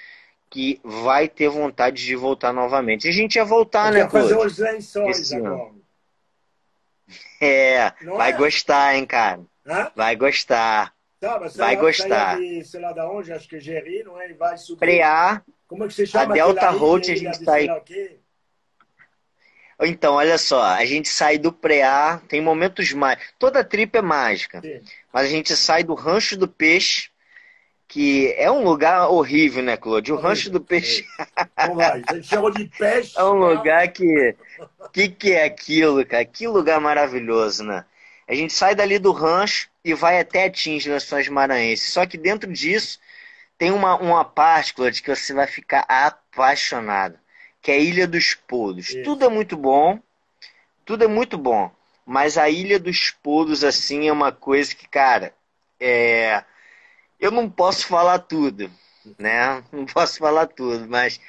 que 0.51 0.81
vai 0.85 1.29
ter 1.29 1.49
vontade 1.49 2.05
de 2.05 2.15
voltar 2.15 2.53
novamente. 2.53 3.07
E 3.07 3.11
a 3.11 3.13
gente 3.13 3.37
ia 3.37 3.45
voltar, 3.45 3.93
eu 3.93 4.01
né, 4.01 4.05
pô? 4.05 4.11
fazer 4.11 4.37
os 4.37 4.59
lençóis 4.59 5.33
agora. 5.33 5.73
É, 7.41 7.93
não 8.03 8.17
vai 8.17 8.31
é? 8.31 8.37
gostar, 8.37 8.95
hein, 8.95 9.07
cara. 9.07 9.41
Hã? 9.67 9.91
Vai 9.97 10.15
gostar. 10.15 10.95
Tá, 11.21 11.39
vai 11.39 11.77
gostar. 11.77 12.37
De, 12.37 12.65
sei 12.65 12.81
lá 12.81 12.93
da 12.93 13.09
onde, 13.09 13.33
acho 13.33 13.49
que 13.49 13.57
é 13.57 13.61
Geri, 13.61 14.03
não 14.03 14.21
é? 14.21 14.31
E 14.31 14.35
vai 14.35 14.57
subir. 14.59 14.81
Preá. 14.81 15.43
Como 15.69 15.85
é 15.85 15.89
que 15.89 15.95
você 15.95 16.05
chama? 16.05 16.33
A 16.33 16.35
Delta 16.35 16.71
Road 16.71 17.13
a 17.13 17.17
gente 17.17 17.41
está 17.41 17.55
aí. 17.55 17.69
Então, 19.85 20.15
olha 20.15 20.39
só, 20.39 20.63
a 20.63 20.85
gente 20.85 21.09
sai 21.09 21.39
do 21.39 21.53
Preá, 21.53 22.21
tem 22.29 22.41
momentos 22.41 22.93
mais. 22.93 23.19
Toda 23.39 23.65
trip 23.65 23.97
é 23.97 24.03
mágica. 24.03 24.61
Sim. 24.61 24.81
Mas 25.13 25.27
a 25.27 25.29
gente 25.29 25.57
sai 25.57 25.83
do 25.83 25.95
Rancho 25.95 26.37
do 26.37 26.47
Peixe, 26.49 27.11
que 27.89 28.33
é 28.39 28.51
um 28.51 28.65
lugar 28.65 29.09
horrível, 29.09 29.63
né, 29.63 29.77
Claude? 29.77 30.13
O 30.13 30.17
Rancho 30.17 30.51
do 30.51 30.61
Peixe. 30.61 31.05
Vamos 31.57 31.77
lá, 31.77 31.99
você 31.99 32.23
chamou 32.23 32.51
de 32.51 32.65
peixe. 32.79 33.13
É 33.19 33.25
um 33.25 33.35
lugar 33.35 33.89
que. 33.89 34.35
O 34.79 34.89
que, 34.89 35.09
que 35.09 35.33
é 35.33 35.45
aquilo, 35.45 36.05
cara? 36.07 36.25
Que 36.25 36.47
lugar 36.47 36.81
maravilhoso, 36.81 37.65
né? 37.65 37.85
A 38.27 38.35
gente 38.35 38.53
sai 38.53 38.75
dali 38.75 38.99
do 38.99 39.13
rancho 39.13 39.69
e 39.85 39.93
vai 39.93 40.19
até 40.19 40.49
Tins, 40.49 40.87
Nações 40.87 41.29
Maranhenses. 41.29 41.93
Só 41.93 42.07
que 42.07 42.17
dentro 42.17 42.51
disso 42.51 42.99
tem 43.59 43.71
uma, 43.71 43.97
uma 43.97 44.25
parte, 44.25 44.73
Claude, 44.73 45.03
que 45.03 45.15
você 45.15 45.35
vai 45.35 45.47
ficar 45.47 45.85
apaixonado, 45.89 47.19
que 47.63 47.71
é 47.71 47.75
a 47.75 47.79
Ilha 47.79 48.07
dos 48.07 48.35
Podos. 48.35 48.91
Isso. 48.91 49.03
Tudo 49.05 49.25
é 49.25 49.29
muito 49.29 49.57
bom, 49.57 49.99
tudo 50.85 51.05
é 51.05 51.07
muito 51.07 51.39
bom, 51.39 51.71
mas 52.05 52.37
a 52.37 52.51
Ilha 52.51 52.79
dos 52.79 53.11
Podos, 53.11 53.63
assim, 53.63 54.09
é 54.09 54.13
uma 54.13 54.33
coisa 54.33 54.75
que, 54.75 54.89
cara, 54.89 55.33
é 55.81 56.45
eu 57.23 57.31
não 57.31 57.49
posso 57.49 57.87
falar 57.87 58.19
tudo, 58.19 58.69
né? 59.17 59.63
Não 59.71 59.87
posso 59.87 60.19
falar 60.19 60.47
tudo, 60.47 60.89
mas 60.89 61.21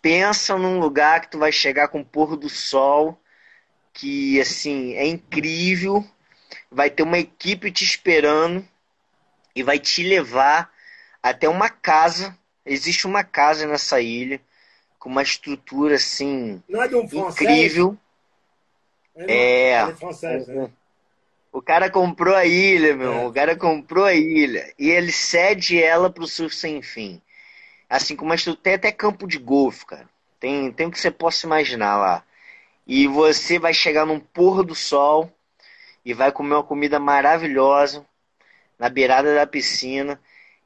pensa 0.00 0.56
num 0.56 0.80
lugar 0.80 1.20
que 1.20 1.30
tu 1.30 1.38
vai 1.38 1.52
chegar 1.52 1.88
com 1.88 2.00
o 2.00 2.04
pôr 2.04 2.34
do 2.34 2.48
sol, 2.48 3.20
que 3.92 4.40
assim 4.40 4.94
é 4.94 5.06
incrível, 5.06 6.02
vai 6.70 6.88
ter 6.88 7.02
uma 7.02 7.18
equipe 7.18 7.70
te 7.70 7.84
esperando 7.84 8.66
e 9.54 9.62
vai 9.62 9.78
te 9.78 10.02
levar 10.02 10.72
até 11.22 11.46
uma 11.46 11.68
casa. 11.68 12.36
Existe 12.64 13.06
uma 13.06 13.22
casa 13.22 13.66
nessa 13.66 14.00
ilha 14.00 14.40
com 14.98 15.08
uma 15.08 15.22
estrutura 15.22 15.94
assim 15.94 16.62
é 16.68 16.88
de 16.88 16.94
um 16.94 17.04
incrível. 17.04 17.96
É, 19.16 19.32
é, 19.32 19.70
é 19.72 19.94
francês, 19.94 20.46
né? 20.48 20.70
O 21.52 21.62
cara 21.62 21.90
comprou 21.90 22.34
a 22.34 22.44
ilha, 22.44 22.94
meu. 22.94 23.12
É. 23.12 23.26
O 23.26 23.32
cara 23.32 23.56
comprou 23.56 24.04
a 24.04 24.14
ilha. 24.14 24.72
E 24.78 24.90
ele 24.90 25.10
cede 25.10 25.82
ela 25.82 26.10
pro 26.10 26.26
surf 26.26 26.54
sem 26.54 26.82
fim. 26.82 27.20
Assim 27.88 28.14
como 28.14 28.34
tem 28.56 28.74
até 28.74 28.92
campo 28.92 29.26
de 29.26 29.38
golfe, 29.38 29.86
cara. 29.86 30.08
Tem, 30.38 30.70
tem 30.70 30.86
o 30.86 30.90
que 30.90 31.00
você 31.00 31.10
possa 31.10 31.46
imaginar 31.46 31.96
lá. 31.96 32.24
E 32.86 33.06
você 33.06 33.58
vai 33.58 33.74
chegar 33.74 34.06
num 34.06 34.20
pôr 34.20 34.62
do 34.62 34.74
sol 34.74 35.32
e 36.04 36.14
vai 36.14 36.30
comer 36.30 36.54
uma 36.54 36.62
comida 36.62 36.98
maravilhosa 37.00 38.04
na 38.78 38.88
beirada 38.88 39.34
da 39.34 39.46
piscina 39.46 40.20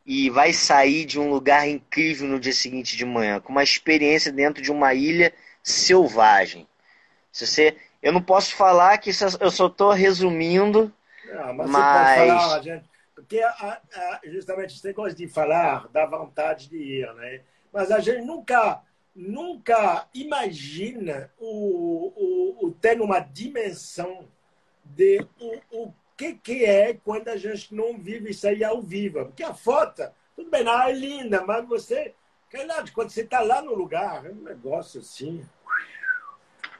e 0.04 0.28
vai 0.30 0.52
sair 0.52 1.04
de 1.04 1.18
um 1.18 1.30
lugar 1.30 1.68
incrível 1.68 2.26
no 2.26 2.40
dia 2.40 2.52
seguinte 2.52 2.96
de 2.96 3.04
manhã, 3.04 3.40
com 3.40 3.52
uma 3.52 3.62
experiência 3.62 4.32
dentro 4.32 4.62
de 4.62 4.72
uma 4.72 4.94
ilha 4.94 5.32
selvagem. 5.62 6.66
Se 7.30 7.46
você 7.46 7.76
eu 8.02 8.12
não 8.12 8.20
posso 8.20 8.56
falar 8.56 8.98
que 8.98 9.10
eu 9.40 9.50
só 9.50 9.66
estou 9.68 9.92
resumindo, 9.92 10.92
não, 11.32 11.54
mas, 11.54 11.70
mas... 11.70 12.18
Falar, 12.18 12.62
gente, 12.62 12.84
porque 13.14 13.40
a, 13.40 13.48
a, 13.50 14.20
justamente 14.24 14.74
esse 14.74 14.84
negócio 14.84 15.16
de 15.16 15.28
falar 15.28 15.88
dá 15.92 16.04
vontade 16.04 16.68
de 16.68 16.76
ir, 16.76 17.14
né? 17.14 17.42
Mas 17.72 17.90
a 17.92 18.00
gente 18.00 18.22
nunca, 18.22 18.82
nunca 19.14 20.06
imagina 20.12 21.30
o, 21.38 22.12
o, 22.16 22.66
o 22.66 22.72
ter 22.72 23.00
uma 23.00 23.20
dimensão 23.20 24.28
de 24.84 25.24
o, 25.38 25.60
o 25.70 25.94
que, 26.22 26.34
que 26.34 26.64
é 26.64 26.94
quando 26.94 27.28
a 27.28 27.36
gente 27.36 27.74
não 27.74 27.98
vive 27.98 28.30
isso 28.30 28.46
aí 28.46 28.62
ao 28.62 28.80
vivo. 28.80 29.24
Porque 29.26 29.42
a 29.42 29.54
foto, 29.54 30.02
tudo 30.36 30.50
bem, 30.50 30.62
não, 30.62 30.80
é 30.82 30.92
linda, 30.92 31.44
mas 31.44 31.66
você, 31.66 32.14
quando 32.94 33.10
você 33.10 33.22
está 33.22 33.40
lá 33.40 33.60
no 33.60 33.74
lugar, 33.74 34.24
é 34.26 34.30
um 34.30 34.42
negócio 34.42 35.00
assim 35.00 35.44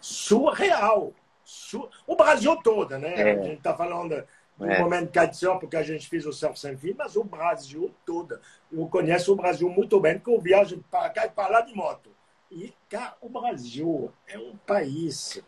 surreal. 0.01 1.13
Sur... 1.45 1.91
O 2.07 2.15
Brasil 2.15 2.57
todo, 2.63 2.97
né? 2.99 3.15
É. 3.15 3.33
A 3.33 3.43
gente 3.43 3.59
está 3.59 3.75
falando 3.75 4.25
do 4.57 4.71
é. 4.71 4.79
momento 4.79 5.11
de 5.11 5.59
porque 5.59 5.77
a 5.77 5.83
gente 5.83 6.09
fez 6.09 6.25
o 6.25 6.33
Surf 6.33 6.59
Sem 6.59 6.77
Fim, 6.77 6.95
mas 6.97 7.17
o 7.17 7.25
Brasil 7.25 7.93
todo. 8.07 8.39
Eu 8.71 8.87
conheço 8.87 9.33
o 9.33 9.37
Brasil 9.37 9.69
muito 9.69 9.99
bem, 9.99 10.19
porque 10.19 10.31
eu 10.31 10.41
viajo 10.41 10.85
para 10.91 11.11
cá 11.11 11.27
e 11.27 11.31
para 11.31 11.49
lá 11.49 11.61
de 11.63 11.75
moto. 11.75 12.11
E, 12.51 12.73
cara, 12.89 13.17
o 13.21 13.29
Brasil 13.29 14.13
é 14.29 14.39
um 14.39 14.57
país 14.59 15.43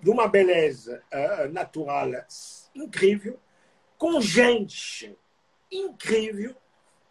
de 0.00 0.08
uma 0.08 0.26
beleza 0.26 1.02
uh, 1.12 1.52
natural 1.52 2.08
incrível, 2.74 3.38
com 3.98 4.20
gente 4.20 5.16
incrível, 5.70 6.54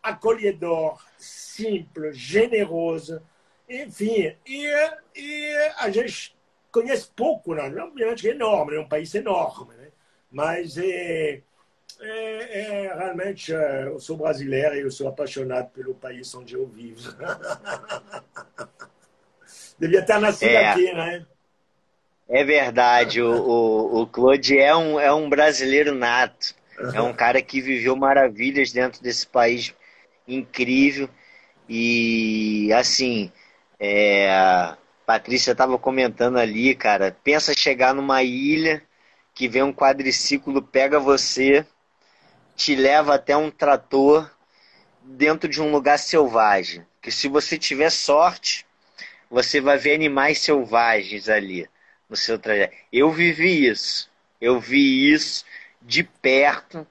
acolhedor, 0.01 1.01
simples, 1.17 2.17
generoso, 2.17 3.21
enfim. 3.69 4.35
E, 4.45 4.65
e 5.15 5.53
a 5.77 5.89
gente 5.89 6.35
conhece 6.71 7.09
pouco, 7.15 7.53
obviamente 7.53 8.27
é 8.27 8.31
enorme, 8.31 8.75
é 8.75 8.79
um 8.79 8.87
país 8.87 9.13
enorme, 9.15 9.75
né? 9.75 9.89
mas 10.31 10.77
é, 10.77 11.41
é, 11.99 12.59
é, 12.61 12.93
realmente 12.95 13.53
é, 13.53 13.87
eu 13.87 13.99
sou 13.99 14.17
brasileiro 14.17 14.75
e 14.75 14.81
eu 14.81 14.91
sou 14.91 15.07
apaixonado 15.07 15.69
pelo 15.69 15.95
país 15.95 16.33
onde 16.35 16.55
eu 16.55 16.65
vivo. 16.67 17.01
Devia 19.79 20.01
estar 20.01 20.19
nascido 20.19 20.49
é, 20.49 20.67
aqui, 20.67 20.93
né? 20.93 21.25
É 22.31 22.43
verdade, 22.43 23.23
o, 23.23 23.33
o, 23.33 24.01
o 24.01 24.07
Claude 24.07 24.55
é 24.55 24.75
um, 24.75 24.99
é 24.99 25.11
um 25.11 25.27
brasileiro 25.27 25.95
nato, 25.95 26.53
é 26.93 27.01
um 27.01 27.11
cara 27.11 27.41
que 27.41 27.59
viveu 27.59 27.95
maravilhas 27.95 28.71
dentro 28.71 29.01
desse 29.01 29.25
país 29.25 29.73
incrível 30.27 31.09
e 31.67 32.71
assim 32.71 33.31
é, 33.79 34.75
Patrícia 35.07 35.53
estava 35.53 35.79
comentando 35.79 36.37
ali, 36.37 36.75
cara. 36.75 37.17
Pensa 37.23 37.51
chegar 37.57 37.95
numa 37.95 38.21
ilha 38.21 38.83
que 39.33 39.47
vem 39.47 39.63
um 39.63 39.73
quadriciclo, 39.73 40.61
pega 40.61 40.99
você, 40.99 41.65
te 42.55 42.75
leva 42.75 43.15
até 43.15 43.35
um 43.35 43.49
trator 43.49 44.29
dentro 45.01 45.49
de 45.49 45.59
um 45.59 45.71
lugar 45.71 45.97
selvagem. 45.97 46.85
Que 47.01 47.11
se 47.11 47.27
você 47.27 47.57
tiver 47.57 47.89
sorte, 47.89 48.67
você 49.31 49.59
vai 49.59 49.79
ver 49.79 49.95
animais 49.95 50.37
selvagens 50.41 51.27
ali 51.27 51.67
no 52.09 52.15
seu 52.15 52.39
trajeto. 52.39 52.75
Eu 52.91 53.11
vivi 53.11 53.67
isso. 53.67 54.09
Eu 54.41 54.59
vi 54.59 55.11
isso 55.11 55.45
de 55.81 56.03
perto 56.03 56.85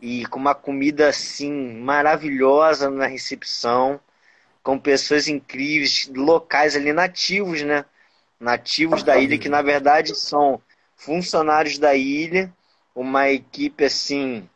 e 0.00 0.24
com 0.26 0.38
uma 0.38 0.54
comida 0.54 1.08
assim 1.08 1.80
maravilhosa 1.80 2.88
na 2.90 3.06
recepção 3.06 4.00
com 4.62 4.78
pessoas 4.78 5.28
incríveis, 5.28 6.10
locais 6.14 6.76
ali 6.76 6.92
nativos, 6.92 7.62
né? 7.62 7.84
Nativos 8.38 9.02
da 9.02 9.16
ilha, 9.16 9.38
que 9.38 9.48
na 9.48 9.62
verdade 9.62 10.14
são 10.14 10.60
funcionários 10.94 11.78
da 11.78 11.94
ilha, 11.94 12.52
uma 12.94 13.30
equipe 13.30 13.84
assim 13.84 14.48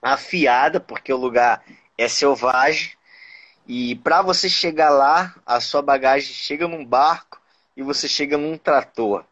afiada, 0.00 0.80
porque 0.80 1.12
o 1.12 1.16
lugar 1.18 1.62
é 1.98 2.08
selvagem. 2.08 2.92
E 3.66 3.96
para 3.96 4.22
você 4.22 4.48
chegar 4.48 4.88
lá, 4.88 5.34
a 5.44 5.60
sua 5.60 5.82
bagagem 5.82 6.32
chega 6.32 6.66
num 6.66 6.84
barco 6.84 7.40
e 7.76 7.82
você 7.82 8.08
chega 8.08 8.38
num 8.38 8.56
trator. 8.56 9.24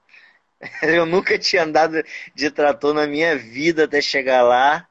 Eu 0.82 1.06
nunca 1.06 1.38
tinha 1.38 1.64
andado 1.64 2.02
de 2.34 2.50
trator 2.50 2.94
na 2.94 3.06
minha 3.06 3.36
vida 3.36 3.84
até 3.84 4.00
chegar 4.00 4.42
lá. 4.42 4.86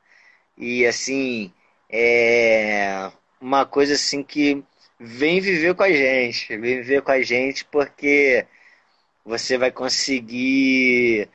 E 0.57 0.85
assim, 0.85 1.53
é 1.89 3.11
uma 3.39 3.65
coisa 3.65 3.94
assim 3.94 4.23
que 4.23 4.64
vem 4.99 5.39
viver 5.39 5.76
com 5.76 5.84
a 5.84 5.91
gente, 5.91 6.57
vem 6.57 6.77
viver 6.77 7.02
com 7.02 7.11
a 7.11 7.22
gente 7.22 7.65
porque 7.65 8.45
você 9.26 9.57
vai 9.57 9.72
conseguir. 9.72 11.30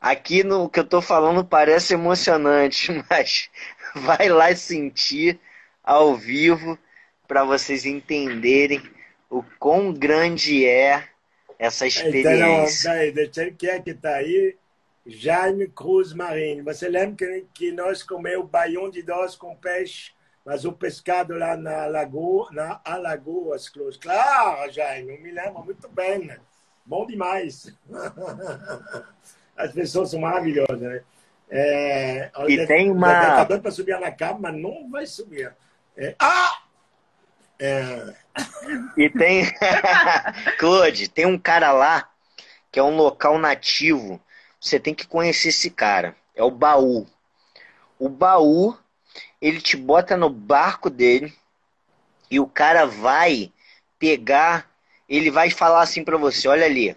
Aqui 0.00 0.44
no 0.44 0.68
que 0.68 0.80
eu 0.80 0.84
estou 0.84 1.02
falando 1.02 1.44
parece 1.44 1.94
emocionante, 1.94 2.92
mas 3.10 3.50
vai 3.94 4.28
lá 4.28 4.54
sentir 4.54 5.40
ao 5.82 6.14
vivo 6.16 6.78
para 7.26 7.44
vocês 7.44 7.86
entenderem 7.86 8.82
o 9.30 9.42
quão 9.58 9.92
grande 9.92 10.66
é 10.66 11.08
essa 11.58 11.86
experiência. 11.86 13.08
Então, 13.08 13.54
quem 13.56 13.70
é 13.70 13.80
que 13.80 13.90
está 13.90 14.16
aí? 14.16 14.56
Jaime 15.06 15.68
Cruz 15.68 16.12
Marinho. 16.12 16.64
Você 16.64 16.88
lembra 16.88 17.16
que, 17.16 17.46
que 17.54 17.72
nós 17.72 18.02
comemos 18.02 18.48
baião 18.48 18.90
de 18.90 19.02
doce 19.02 19.36
com 19.36 19.54
peixe 19.54 20.14
mas 20.44 20.64
o 20.64 20.72
pescado 20.72 21.34
lá 21.34 21.56
na 21.56 21.86
lagoa, 21.86 22.50
na 22.52 22.80
Alagoas 22.84 23.68
Close. 23.68 23.98
Claro, 23.98 24.70
Jaime, 24.70 25.14
eu 25.14 25.22
me 25.22 25.30
lembro 25.30 25.64
muito 25.64 25.88
bem, 25.88 26.26
né? 26.26 26.38
Bom 26.84 27.06
demais. 27.06 27.74
As 29.56 29.72
pessoas 29.72 30.10
são 30.10 30.20
maravilhosas, 30.20 30.80
né? 30.80 31.02
É, 31.48 32.30
e 32.48 32.56
deve, 32.56 32.66
tem 32.66 32.90
uma. 32.90 33.08
Tá 33.08 33.44
dando 33.44 33.62
para 33.62 33.70
subir 33.70 33.98
na 33.98 34.10
cama, 34.10 34.40
mas 34.42 34.56
não 34.56 34.90
vai 34.90 35.06
subir. 35.06 35.54
É... 35.96 36.14
Ah! 36.18 36.62
É... 37.58 38.14
E 38.96 39.08
tem. 39.10 39.44
Claude, 40.58 41.08
tem 41.08 41.26
um 41.26 41.38
cara 41.38 41.72
lá 41.72 42.08
que 42.70 42.78
é 42.78 42.82
um 42.82 42.96
local 42.96 43.38
nativo. 43.38 44.20
Você 44.60 44.80
tem 44.80 44.94
que 44.94 45.06
conhecer 45.06 45.48
esse 45.48 45.70
cara. 45.70 46.16
É 46.34 46.42
o 46.42 46.50
baú. 46.50 47.06
O 47.98 48.08
baú 48.08 48.76
ele 49.40 49.60
te 49.60 49.76
bota 49.76 50.16
no 50.16 50.30
barco 50.30 50.88
dele 50.88 51.32
e 52.30 52.40
o 52.40 52.46
cara 52.46 52.86
vai 52.86 53.52
pegar, 53.98 54.70
ele 55.08 55.30
vai 55.30 55.50
falar 55.50 55.82
assim 55.82 56.02
para 56.02 56.16
você, 56.16 56.48
olha 56.48 56.64
ali, 56.64 56.96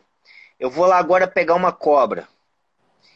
eu 0.60 0.70
vou 0.70 0.86
lá 0.86 0.98
agora 0.98 1.28
pegar 1.28 1.56
uma 1.56 1.72
cobra. 1.72 2.28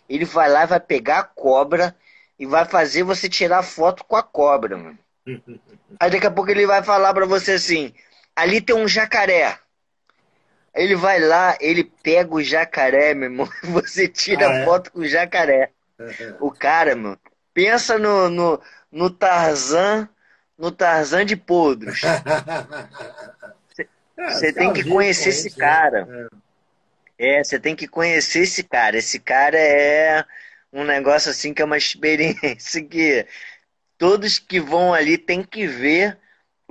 Ele 0.07 0.25
vai 0.25 0.49
lá, 0.49 0.65
vai 0.65 0.79
pegar 0.79 1.19
a 1.19 1.23
cobra 1.23 1.95
e 2.37 2.45
vai 2.45 2.65
fazer 2.65 3.03
você 3.03 3.29
tirar 3.29 3.63
foto 3.63 4.03
com 4.03 4.15
a 4.15 4.23
cobra, 4.23 4.77
mano. 4.77 4.99
Aí 5.99 6.11
daqui 6.11 6.27
a 6.27 6.31
pouco 6.31 6.51
ele 6.51 6.67
vai 6.67 6.83
falar 6.83 7.13
para 7.13 7.25
você 7.25 7.53
assim: 7.53 7.93
ali 8.41 8.59
tem 8.59 8.75
um 8.75 8.87
jacaré. 8.87 9.59
Ele 10.73 10.95
vai 10.95 11.19
lá, 11.19 11.57
ele 11.59 11.83
pega 11.83 12.33
o 12.33 12.41
jacaré, 12.41 13.13
meu 13.13 13.29
irmão, 13.29 13.49
e 13.63 13.67
você 13.69 14.07
tira 14.07 14.47
ah, 14.47 14.53
é? 14.53 14.65
foto 14.65 14.91
com 14.91 14.99
o 14.99 15.07
jacaré. 15.07 15.71
O 16.39 16.49
cara, 16.49 16.95
meu, 16.95 17.17
pensa 17.53 17.99
no, 17.99 18.29
no, 18.29 18.61
no 18.91 19.09
Tarzan, 19.09 20.09
no 20.57 20.71
Tarzan 20.71 21.25
de 21.25 21.35
podros. 21.35 22.01
Você 24.29 24.49
é, 24.49 24.53
tem 24.53 24.71
que 24.71 24.83
conhecer 24.83 25.29
esse 25.29 25.49
né? 25.49 25.55
cara. 25.57 26.29
É, 27.17 27.43
você 27.43 27.59
tem 27.59 27.75
que 27.75 27.87
conhecer 27.87 28.41
esse 28.41 28.61
cara. 28.61 28.95
Esse 28.95 29.19
cara 29.19 29.57
é 29.57 30.23
um 30.71 30.83
negócio 30.83 31.31
assim 31.31 31.55
que 31.55 31.61
é 31.61 31.65
uma 31.65 31.77
experiência 31.77 32.83
que 32.85 33.25
todos 33.97 34.37
que 34.37 34.59
vão 34.59 34.93
ali 34.93 35.17
têm 35.17 35.41
que 35.43 35.65
ver 35.65 36.19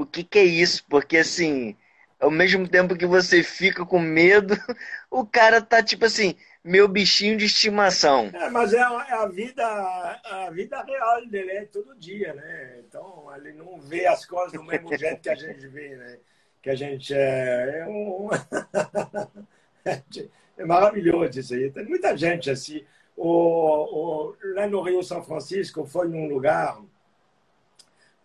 o 0.01 0.07
que, 0.07 0.25
que 0.25 0.39
é 0.39 0.45
isso, 0.45 0.83
porque 0.89 1.19
assim, 1.19 1.77
ao 2.19 2.31
mesmo 2.31 2.67
tempo 2.67 2.97
que 2.97 3.05
você 3.05 3.43
fica 3.43 3.85
com 3.85 3.99
medo, 3.99 4.55
o 5.11 5.27
cara 5.27 5.61
tá 5.61 5.83
tipo 5.83 6.07
assim, 6.07 6.37
meu 6.65 6.89
bichinho 6.89 7.37
de 7.37 7.45
estimação. 7.45 8.31
É, 8.33 8.49
mas 8.49 8.73
é 8.73 8.81
a, 8.81 9.07
é 9.09 9.13
a, 9.13 9.27
vida, 9.27 9.63
a 9.63 10.51
vida 10.51 10.83
real 10.83 11.27
dele 11.27 11.51
é 11.51 11.65
todo 11.67 11.99
dia, 11.99 12.33
né? 12.33 12.81
Então 12.87 13.31
ele 13.37 13.53
não 13.53 13.79
vê 13.79 14.07
as 14.07 14.25
coisas 14.25 14.53
do 14.53 14.65
mesmo 14.65 14.97
jeito 14.97 15.21
que 15.21 15.29
a 15.29 15.35
gente 15.35 15.67
vê, 15.69 15.97
né? 15.97 16.19
Que 16.63 16.71
a 16.71 16.75
gente 16.75 17.13
é, 17.15 17.81
é 17.81 17.87
um 17.87 18.29
é 20.57 20.65
maravilhoso 20.65 21.41
isso 21.41 21.53
aí. 21.55 21.71
Tem 21.71 21.85
muita 21.85 22.17
gente 22.17 22.51
assim. 22.51 22.85
O, 23.17 23.29
o, 23.29 24.35
lá 24.55 24.67
no 24.67 24.81
Rio 24.81 25.03
São 25.03 25.23
Francisco 25.23 25.85
foi 25.85 26.09
num 26.09 26.27
lugar 26.27 26.79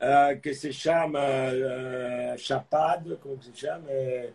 uh, 0.01 0.39
que 0.41 0.53
se 0.53 0.71
chama 0.73 1.19
uh, 1.19 2.37
Chapado, 2.37 3.17
como 3.17 3.41
se 3.41 3.51
chama? 3.55 3.85
É, 3.89 4.31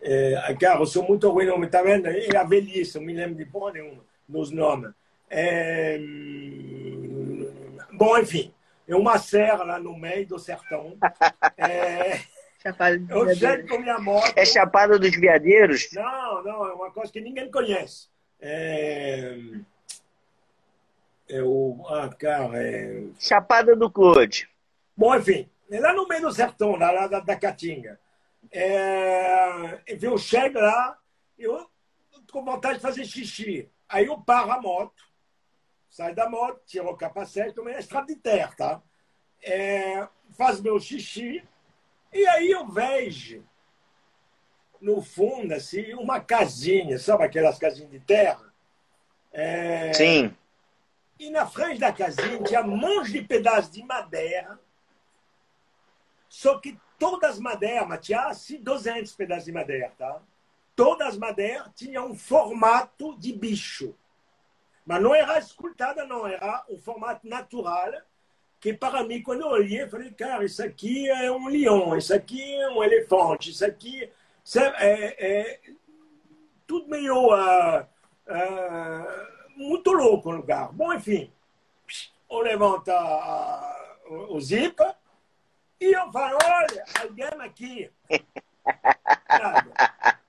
é, 0.00 0.56
cara, 0.60 0.80
eu 0.80 0.86
sou 0.86 1.04
muito 1.04 1.30
ruim 1.30 1.46
nome, 1.46 1.68
tá 1.68 1.82
vendo? 1.82 2.08
É 2.08 2.36
a 2.36 2.42
velhice, 2.42 2.96
eu 2.96 3.02
me 3.02 3.12
lembro 3.12 3.36
de 3.36 3.46
porra 3.46 3.72
nenhuma 3.72 4.04
nos 4.28 4.50
nomes. 4.50 4.90
É, 5.30 5.98
bom, 7.92 8.18
enfim, 8.18 8.52
é 8.86 8.96
uma 8.96 9.18
serra 9.18 9.64
lá 9.64 9.78
no 9.78 9.96
meio 9.96 10.26
do 10.26 10.38
sertão. 10.38 10.96
É, 11.56 12.20
Chapada 12.62 12.98
dos 12.98 13.28
eu 13.28 13.34
chego 13.34 13.68
com 13.68 13.78
minha 13.78 13.98
moto. 13.98 14.32
É 14.36 14.44
Chapada 14.44 14.98
dos 14.98 15.16
Veadeiros? 15.16 15.88
Não, 15.92 16.44
não, 16.44 16.66
é 16.66 16.72
uma 16.74 16.90
coisa 16.92 17.12
que 17.12 17.20
ninguém 17.20 17.50
conhece. 17.50 18.08
É, 18.40 19.36
é 21.28 21.42
o. 21.42 21.84
Ah, 21.88 22.08
cara, 22.08 22.62
é. 22.62 23.04
Chapada 23.18 23.74
do 23.74 23.90
Clode. 23.90 24.48
Bom, 25.02 25.16
enfim, 25.16 25.50
lá 25.68 25.92
no 25.92 26.06
meio 26.06 26.22
do 26.22 26.32
sertão, 26.32 26.76
lá, 26.76 27.08
da, 27.08 27.18
da 27.18 27.36
Caatinga. 27.36 27.98
É, 28.52 29.80
eu 30.00 30.16
chego 30.16 30.60
lá, 30.60 30.96
eu 31.36 31.68
com 32.30 32.44
vontade 32.44 32.76
de 32.76 32.82
fazer 32.82 33.04
xixi. 33.04 33.68
Aí 33.88 34.06
eu 34.06 34.20
paro 34.20 34.52
a 34.52 34.62
moto, 34.62 35.02
saio 35.90 36.14
da 36.14 36.30
moto, 36.30 36.62
tiro 36.64 36.88
o 36.88 36.96
capacete, 36.96 37.52
também 37.52 37.74
é 37.74 37.80
estrada 37.80 38.06
de 38.06 38.14
terra, 38.14 38.54
tá? 38.56 38.82
É, 39.42 40.06
faz 40.38 40.60
meu 40.60 40.78
xixi, 40.78 41.42
e 42.12 42.24
aí 42.28 42.52
eu 42.52 42.68
vejo, 42.68 43.44
no 44.80 45.02
fundo, 45.02 45.52
assim, 45.52 45.94
uma 45.94 46.20
casinha, 46.20 46.96
sabe 46.96 47.24
aquelas 47.24 47.58
casinhas 47.58 47.90
de 47.90 47.98
terra? 47.98 48.54
É... 49.32 49.92
Sim. 49.94 50.32
E 51.18 51.28
na 51.28 51.44
frente 51.44 51.80
da 51.80 51.92
casinha 51.92 52.40
tinha 52.44 52.62
um 52.62 52.76
monte 52.76 53.10
de 53.10 53.22
pedaços 53.22 53.72
de 53.72 53.82
madeira, 53.82 54.60
só 56.42 56.58
que 56.58 56.76
todas 56.98 57.34
as 57.34 57.38
madeiras, 57.38 58.10
assim, 58.26 58.60
200 58.60 59.14
pedaços 59.14 59.44
de 59.44 59.52
madeira, 59.52 59.92
tá? 59.96 60.20
Todas 60.74 61.10
as 61.10 61.16
madeiras 61.16 61.70
tinham 61.76 62.10
um 62.10 62.16
formato 62.16 63.16
de 63.16 63.32
bicho. 63.32 63.94
Mas 64.84 65.00
não 65.00 65.14
era 65.14 65.38
escultada, 65.38 66.04
não, 66.04 66.26
era 66.26 66.64
o 66.68 66.76
formato 66.76 67.28
natural 67.28 67.92
que 68.58 68.74
para 68.74 69.04
mim, 69.04 69.22
quando 69.22 69.42
eu 69.42 69.48
olhei, 69.50 69.82
eu 69.82 69.88
falei, 69.88 70.10
cara, 70.10 70.44
isso 70.44 70.64
aqui 70.64 71.08
é 71.08 71.30
um 71.30 71.46
leão, 71.46 71.96
isso 71.96 72.12
aqui 72.12 72.54
é 72.54 72.68
um 72.70 72.82
elefante, 72.82 73.50
isso 73.50 73.64
aqui 73.64 74.10
é, 74.56 75.42
é 75.44 75.60
tudo 76.66 76.88
meio 76.88 77.28
uh, 77.28 77.82
uh, 77.82 79.56
muito 79.56 79.92
louco 79.92 80.28
o 80.28 80.36
lugar. 80.36 80.72
Bom, 80.72 80.92
enfim, 80.92 81.30
eu 82.28 82.40
levanto 82.40 82.88
a, 82.88 83.96
o 84.28 84.40
zipa 84.40 84.96
e 85.82 85.92
eu 85.92 86.12
falo, 86.12 86.38
olha, 86.44 86.84
alguém 87.00 87.26
aqui, 87.40 87.90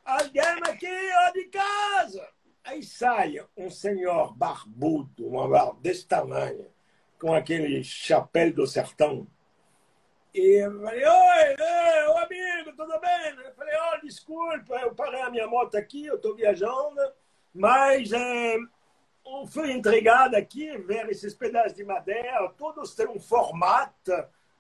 alguém 0.04 0.42
aqui, 0.68 1.12
ó, 1.28 1.32
de 1.32 1.44
casa. 1.46 2.28
Aí 2.64 2.82
sai 2.82 3.36
um 3.56 3.70
senhor 3.70 4.36
barbudo, 4.36 5.28
uma 5.28 5.74
desse 5.76 6.08
tamanho, 6.08 6.66
com 7.20 7.36
aquele 7.36 7.84
chapéu 7.84 8.52
do 8.52 8.66
sertão. 8.66 9.28
E 10.34 10.64
eu 10.66 10.82
falei, 10.82 11.06
oi, 11.06 11.56
oi, 11.60 12.24
amigo, 12.24 12.76
tudo 12.76 13.00
bem? 13.00 13.46
Eu 13.46 13.54
falei, 13.54 13.76
olha, 13.76 14.02
desculpa, 14.02 14.76
eu 14.82 14.96
parei 14.96 15.22
a 15.22 15.30
minha 15.30 15.48
moto 15.48 15.76
aqui, 15.76 16.08
eu 16.08 16.16
estou 16.16 16.36
viajando, 16.36 17.00
mas 17.54 18.12
é, 18.12 18.56
eu 18.56 19.46
fui 19.46 19.72
entregado 19.72 20.34
aqui, 20.34 20.76
ver 20.80 21.08
esses 21.10 21.36
pedaços 21.36 21.76
de 21.76 21.84
madeira, 21.84 22.52
todos 22.58 22.96
têm 22.96 23.08
um 23.08 23.20
formato. 23.20 24.12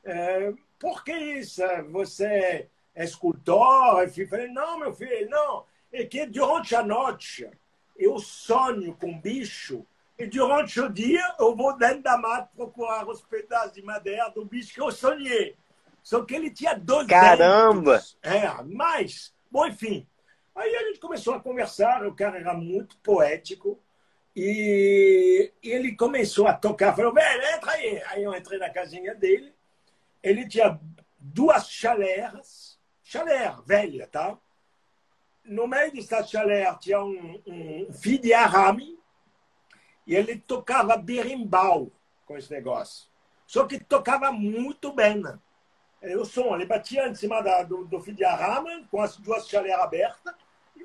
É, 0.06 0.53
por 0.84 1.02
que 1.02 1.14
isso? 1.14 1.62
Você 1.92 2.68
é 2.94 3.04
escultor? 3.06 4.04
Eu 4.04 4.28
falei, 4.28 4.50
não, 4.50 4.78
meu 4.78 4.94
filho, 4.94 5.30
não. 5.30 5.64
É 5.94 6.04
que 6.04 6.26
durante 6.26 6.76
a 6.76 6.84
noite 6.84 7.50
eu 7.98 8.20
sonho 8.20 8.94
com 9.00 9.18
bicho 9.18 9.86
e 10.20 10.28
durante 10.28 10.82
o 10.82 10.90
dia, 10.90 11.36
eu 11.40 11.56
vou 11.56 11.78
dentro 11.78 12.04
da 12.04 12.18
mata 12.18 12.50
procurar 12.54 13.08
os 13.08 13.22
pedaços 13.22 13.72
de 13.72 13.82
madeira 13.82 14.30
do 14.32 14.44
bicho 14.44 14.74
que 14.74 14.82
eu 14.82 14.92
sonhei. 14.92 15.56
Só 16.04 16.26
que 16.26 16.36
ele 16.36 16.52
tinha 16.52 16.74
12 16.74 17.08
Caramba! 17.08 18.04
É, 18.22 18.42
mas, 18.66 19.34
bom, 19.50 19.66
enfim. 19.66 20.06
Aí 20.54 20.76
a 20.76 20.84
gente 20.88 21.00
começou 21.00 21.34
a 21.34 21.40
conversar, 21.40 22.06
o 22.06 22.14
cara 22.14 22.38
era 22.38 22.54
muito 22.54 22.98
poético. 22.98 23.80
E 24.36 25.50
ele 25.64 25.96
começou 25.96 26.46
a 26.46 26.54
tocar, 26.54 26.94
falou, 26.94 27.14
velho, 27.14 27.56
entra 27.56 27.72
aí. 27.72 28.04
Aí 28.08 28.24
eu 28.24 28.36
entrei 28.36 28.60
na 28.60 28.70
casinha 28.70 29.16
dele. 29.16 29.54
Ele 30.24 30.48
tinha 30.48 30.80
duas 31.20 31.70
chaleras, 31.70 32.80
chalé 33.04 33.54
velha, 33.66 34.08
tá? 34.08 34.38
No 35.44 35.68
meio 35.68 35.91
dessa 35.91 36.24
chalé 36.24 36.74
tinha 36.80 37.04
um, 37.04 37.41
um 37.45 37.88
de 37.91 38.34
arame 38.34 38.98
e 40.08 40.16
ele 40.16 40.38
tocava 40.40 40.95
berimbau 40.98 41.91
com 42.26 42.38
esse 42.38 42.52
negócio. 42.52 43.08
Só 43.45 43.66
que 43.66 43.78
tocava 43.78 44.32
muito 44.32 44.94
bem. 44.94 45.22
Né? 45.22 45.38
O 46.18 46.26
som, 46.26 46.56
ele 46.56 46.66
batia 46.66 47.08
em 47.08 47.16
cima 47.16 47.41
da, 47.41 47.64
do, 47.64 47.86
do 47.86 48.04
com 48.90 49.02
as 49.02 49.18
duas 49.18 49.48
chaleiras 49.48 49.82
abertas, 49.82 50.34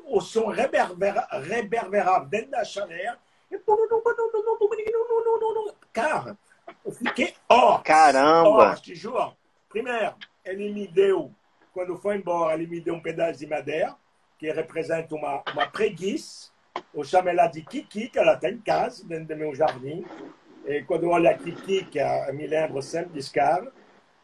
o 0.05 0.21
som 0.21 0.49
reverbera, 0.49 1.27
reverberava 1.33 2.25
dentro 2.25 2.51
da 2.53 2.65
chaleira. 2.65 3.19
E... 3.51 3.59
Cara, 5.93 6.39
eu 6.89 6.93
fiquei 6.93 7.35
ó. 7.49 7.79
Caramba! 7.79 8.75
te 8.77 8.95
juro. 8.95 9.37
Primeiro, 9.69 10.15
ele 10.45 10.73
me 10.73 10.89
deu, 10.89 11.33
quando 11.73 11.97
foi 11.97 12.17
embora, 12.17 12.55
ele 12.55 12.67
me 12.67 12.81
deu 12.81 12.95
um 12.95 13.01
pedaço 13.01 13.39
de 13.39 13.47
madeira, 13.47 13.95
que 14.39 14.51
representa 14.51 15.15
uma, 15.15 15.43
uma 15.53 15.67
preguiça 15.67 16.51
eu 16.95 17.05
chamo 17.05 17.29
ela 17.29 17.47
de 17.47 17.63
Kiki, 17.63 18.09
que 18.09 18.19
ela 18.19 18.37
tem 18.37 18.55
em 18.55 18.61
casa, 18.61 19.07
dentro 19.07 19.27
do 19.27 19.37
meu 19.37 19.55
jardim. 19.55 20.05
E 20.67 20.83
quando 20.83 21.05
eu 21.05 21.11
olho 21.11 21.29
a 21.29 21.35
Kiki, 21.35 21.85
que 21.85 21.99
eu 21.99 22.35
me 22.35 22.47
lembro 22.47 22.81
sempre 22.83 23.11
desse 23.11 23.33
cara. 23.33 23.73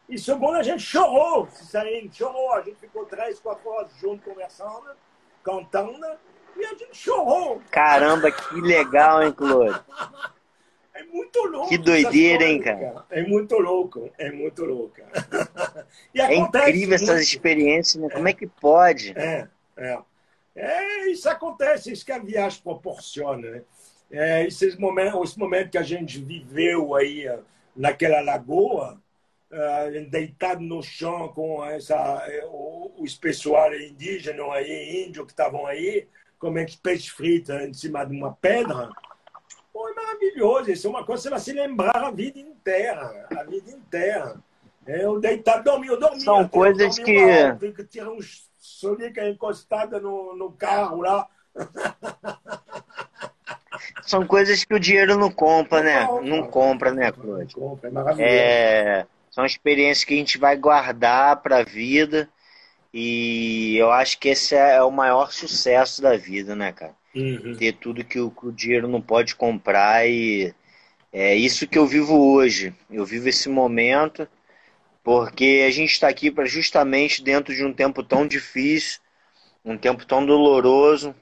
E 0.07 0.17
segundo, 0.17 0.57
a 0.57 0.63
gente 0.63 0.83
chorou, 0.83 1.47
se 1.47 1.65
saindo, 1.65 2.13
chorou. 2.13 2.53
A 2.53 2.61
gente 2.61 2.77
ficou 2.77 3.05
três, 3.05 3.39
quatro 3.39 3.67
horas 3.69 3.91
juntos 3.99 4.23
conversando, 4.25 4.85
cantando, 5.43 6.05
e 6.55 6.65
a 6.65 6.69
gente 6.69 6.95
chorou. 6.95 7.61
Caramba, 7.71 8.31
que 8.31 8.61
legal, 8.61 9.23
hein, 9.23 9.31
Claude? 9.31 9.81
É 10.95 11.03
muito 11.03 11.43
louco. 11.43 11.67
Que 11.67 11.77
doideira, 11.77 12.45
hein, 12.45 12.61
cara? 12.61 13.05
É 13.11 13.21
muito 13.21 13.59
louco, 13.59 14.09
é 14.17 14.31
muito 14.31 14.63
louco. 14.63 14.95
é 16.15 16.35
incrível 16.35 16.95
essas 16.95 17.21
experiências, 17.21 18.01
né? 18.01 18.09
Como 18.09 18.27
é 18.29 18.33
que 18.33 18.47
pode? 18.47 19.13
É, 19.17 19.47
é. 19.75 19.99
É, 20.55 21.07
isso 21.07 21.29
acontece, 21.29 21.91
isso 21.91 22.05
que 22.05 22.13
a 22.13 22.19
viagem 22.19 22.61
proporciona. 22.63 23.51
Né? 23.51 23.61
É, 24.09 24.45
esses 24.45 24.77
momentos, 24.77 25.19
os 25.19 25.35
momentos 25.35 25.71
que 25.71 25.77
a 25.77 25.83
gente 25.83 26.17
viveu 26.17 26.95
aí 26.95 27.25
naquela 27.75 28.21
lagoa, 28.21 28.97
uh, 29.51 30.09
deitado 30.09 30.61
no 30.61 30.81
chão 30.81 31.27
com 31.27 31.63
essa, 31.65 32.25
os 32.97 33.15
pessoal 33.15 33.73
indígena 33.75 34.45
aí, 34.53 35.05
índio 35.05 35.25
que 35.25 35.33
estavam 35.33 35.67
aí, 35.67 36.07
comendo 36.39 36.71
peixe 36.81 37.09
frito 37.09 37.51
em 37.51 37.73
cima 37.73 38.05
de 38.05 38.15
uma 38.15 38.33
pedra, 38.33 38.89
maravilhoso. 40.05 40.71
Isso 40.71 40.87
é 40.87 40.89
uma 40.89 41.03
coisa 41.05 41.21
que 41.21 41.23
você 41.23 41.29
vai 41.29 41.39
se 41.39 41.53
lembrar 41.53 41.97
a 41.97 42.11
vida 42.11 42.39
inteira, 42.39 43.27
a 43.35 43.43
vida 43.43 43.71
inteira. 43.71 44.35
Eu 44.85 45.19
deitado, 45.19 45.63
dormi, 45.63 45.87
eu 45.87 45.99
dormi. 45.99 46.21
São 46.21 46.47
coisas 46.47 46.99
que. 46.99 47.17
Uma, 47.17 47.55
que 47.55 47.83
tirar 47.85 48.11
um 48.11 48.19
soneca 48.59 49.27
encostada 49.27 49.99
no, 49.99 50.35
no 50.35 50.51
carro 50.51 51.01
lá. 51.01 51.27
São 54.03 54.25
coisas 54.25 54.63
que 54.63 54.73
o 54.73 54.79
dinheiro 54.79 55.17
não 55.17 55.31
compra, 55.31 55.81
né? 55.81 56.05
Não, 56.05 56.21
não 56.21 56.47
compra, 56.47 56.93
né, 56.93 57.11
Claude? 57.11 57.55
Não 57.57 57.69
compra, 57.69 57.89
é 57.89 57.91
maravilhoso. 57.91 58.31
É, 58.31 59.07
são 59.31 59.45
experiências 59.45 60.05
que 60.05 60.13
a 60.13 60.17
gente 60.17 60.37
vai 60.37 60.55
guardar 60.55 61.41
para 61.41 61.57
a 61.57 61.63
vida. 61.63 62.29
E 62.93 63.75
eu 63.77 63.91
acho 63.91 64.17
que 64.19 64.29
esse 64.29 64.55
é 64.55 64.81
o 64.81 64.91
maior 64.91 65.31
sucesso 65.31 66.01
da 66.01 66.15
vida, 66.15 66.55
né, 66.55 66.71
cara? 66.71 66.95
Uhum. 67.15 67.55
Ter 67.55 67.73
tudo 67.73 68.03
que 68.03 68.19
o, 68.19 68.29
que 68.29 68.47
o 68.47 68.51
dinheiro 68.51 68.87
não 68.87 69.01
pode 69.01 69.35
comprar 69.35 70.05
e 70.07 70.53
é 71.13 71.33
isso 71.33 71.67
que 71.67 71.77
eu 71.77 71.87
vivo 71.87 72.33
hoje. 72.33 72.73
Eu 72.91 73.05
vivo 73.05 73.29
esse 73.29 73.47
momento 73.47 74.27
porque 75.01 75.63
a 75.65 75.71
gente 75.71 75.91
está 75.91 76.09
aqui 76.09 76.29
para 76.31 76.45
justamente 76.45 77.23
dentro 77.23 77.55
de 77.55 77.63
um 77.63 77.71
tempo 77.71 78.03
tão 78.03 78.27
difícil, 78.27 78.99
um 79.63 79.77
tempo 79.77 80.05
tão 80.05 80.25
doloroso, 80.25 81.15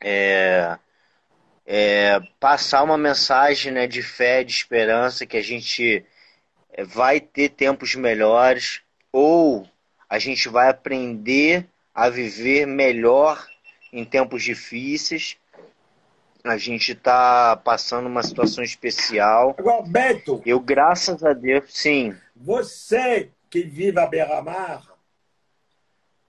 é, 0.00 0.78
é, 1.66 2.20
passar 2.40 2.82
uma 2.82 2.98
mensagem 2.98 3.72
né, 3.72 3.86
de 3.86 4.02
fé, 4.02 4.42
de 4.42 4.52
esperança, 4.52 5.26
que 5.26 5.36
a 5.36 5.42
gente 5.42 6.04
é, 6.72 6.82
vai 6.82 7.20
ter 7.20 7.50
tempos 7.50 7.94
melhores, 7.94 8.80
ou 9.12 9.68
a 10.08 10.18
gente 10.18 10.48
vai 10.48 10.70
aprender 10.70 11.66
a 11.94 12.08
viver 12.08 12.66
melhor 12.66 13.46
em 13.94 14.04
tempos 14.04 14.42
difíceis. 14.42 15.36
A 16.42 16.58
gente 16.58 16.92
está 16.92 17.56
passando 17.56 18.06
uma 18.06 18.22
situação 18.22 18.62
especial. 18.62 19.56
Beto. 19.86 20.42
Eu, 20.44 20.60
graças 20.60 21.24
a 21.24 21.32
Deus, 21.32 21.64
sim. 21.68 22.14
Você 22.36 23.30
que 23.48 23.62
vive 23.62 23.98
a 24.00 24.06
beira-mar, 24.06 24.82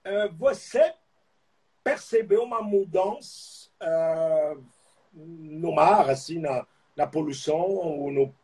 eh, 0.04 0.28
você 0.28 0.94
percebeu 1.82 2.44
uma 2.44 2.62
mudança 2.62 3.68
uh, 3.82 4.64
no 5.12 5.74
mar, 5.74 6.08
assim, 6.08 6.38
na, 6.38 6.64
na 6.96 7.06
poluição, 7.06 7.60
ou 7.60 8.10
no, 8.10 8.34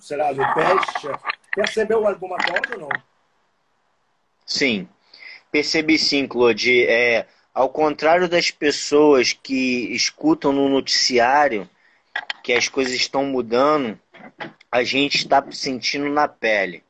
sei 0.00 0.16
lá, 0.16 0.32
no 0.32 0.44
peixe? 0.54 1.20
Percebeu 1.54 2.06
alguma 2.06 2.36
coisa 2.38 2.74
ou 2.74 2.80
não? 2.80 3.02
Sim, 4.46 4.88
percebi 5.50 5.98
sim, 5.98 6.26
Claude. 6.26 6.86
É, 6.86 7.26
ao 7.52 7.68
contrário 7.68 8.28
das 8.28 8.50
pessoas 8.50 9.32
que 9.32 9.92
escutam 9.94 10.52
no 10.52 10.68
noticiário 10.68 11.68
que 12.42 12.52
as 12.52 12.68
coisas 12.68 12.94
estão 12.94 13.24
mudando, 13.24 13.98
a 14.70 14.82
gente 14.82 15.18
está 15.18 15.44
sentindo 15.50 16.08
na 16.08 16.28
pele. 16.28 16.82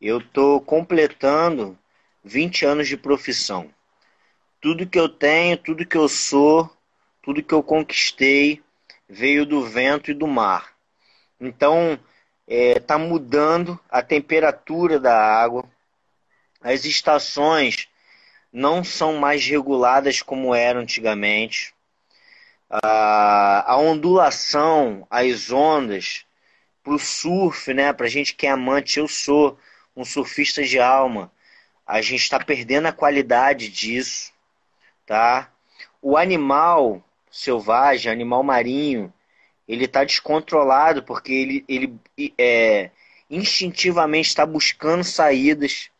Eu 0.00 0.18
estou 0.18 0.60
completando 0.60 1.78
20 2.24 2.64
anos 2.64 2.88
de 2.88 2.96
profissão. 2.96 3.70
Tudo 4.60 4.86
que 4.86 4.98
eu 4.98 5.08
tenho, 5.08 5.56
tudo 5.56 5.86
que 5.86 5.96
eu 5.96 6.08
sou, 6.08 6.70
tudo 7.22 7.42
que 7.42 7.54
eu 7.54 7.62
conquistei 7.62 8.62
veio 9.08 9.44
do 9.44 9.62
vento 9.62 10.10
e 10.10 10.14
do 10.14 10.26
mar. 10.26 10.72
Então, 11.40 11.98
está 12.46 12.78
é, 12.78 12.80
tá 12.80 12.98
mudando 12.98 13.78
a 13.88 14.02
temperatura 14.02 14.98
da 14.98 15.16
água, 15.16 15.64
as 16.60 16.84
estações 16.84 17.88
não 18.52 18.84
são 18.84 19.16
mais 19.16 19.46
reguladas 19.46 20.20
como 20.20 20.54
eram 20.54 20.80
antigamente. 20.80 21.74
A, 22.68 23.72
a 23.72 23.76
ondulação, 23.78 25.06
as 25.10 25.50
ondas, 25.50 26.26
para 26.82 26.94
o 26.94 26.98
surf, 26.98 27.72
né? 27.72 27.92
Para 27.92 28.08
gente 28.08 28.34
que 28.34 28.46
é 28.46 28.50
amante, 28.50 28.98
eu 28.98 29.08
sou 29.08 29.58
um 29.96 30.04
surfista 30.04 30.62
de 30.62 30.78
alma. 30.78 31.30
A 31.86 32.00
gente 32.00 32.22
está 32.22 32.38
perdendo 32.38 32.88
a 32.88 32.92
qualidade 32.92 33.68
disso, 33.68 34.32
tá? 35.06 35.50
O 36.00 36.16
animal 36.16 37.02
selvagem, 37.30 38.12
animal 38.12 38.42
marinho, 38.42 39.12
ele 39.66 39.86
está 39.86 40.04
descontrolado 40.04 41.02
porque 41.02 41.32
ele, 41.32 41.64
ele 41.68 41.98
é, 42.38 42.90
instintivamente 43.30 44.28
está 44.28 44.44
buscando 44.44 45.02
saídas 45.02 45.90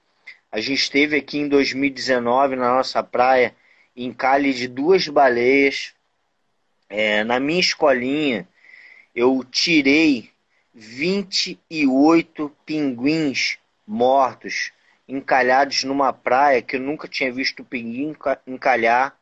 a 0.52 0.60
gente 0.60 0.82
esteve 0.82 1.16
aqui 1.16 1.38
em 1.38 1.48
2019 1.48 2.56
na 2.56 2.74
nossa 2.74 3.02
praia, 3.02 3.56
em 3.96 4.12
Cali 4.12 4.52
de 4.52 4.68
duas 4.68 5.08
baleias. 5.08 5.94
É, 6.90 7.24
na 7.24 7.40
minha 7.40 7.58
escolinha, 7.58 8.46
eu 9.14 9.42
tirei 9.50 10.30
28 10.74 12.54
pinguins 12.66 13.56
mortos, 13.86 14.72
encalhados 15.08 15.84
numa 15.84 16.12
praia 16.12 16.60
que 16.60 16.76
eu 16.76 16.80
nunca 16.80 17.08
tinha 17.08 17.32
visto 17.32 17.64
pinguim 17.64 18.14
encalhar. 18.46 19.18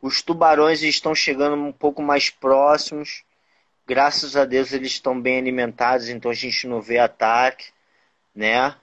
Os 0.00 0.22
tubarões 0.22 0.80
estão 0.82 1.12
chegando 1.12 1.56
um 1.56 1.72
pouco 1.72 2.00
mais 2.00 2.30
próximos. 2.30 3.24
Graças 3.84 4.36
a 4.36 4.44
Deus 4.44 4.72
eles 4.72 4.92
estão 4.92 5.20
bem 5.20 5.38
alimentados, 5.38 6.08
então 6.08 6.30
a 6.30 6.34
gente 6.34 6.68
não 6.68 6.80
vê 6.80 6.98
ataque, 6.98 7.72
né? 8.32 8.76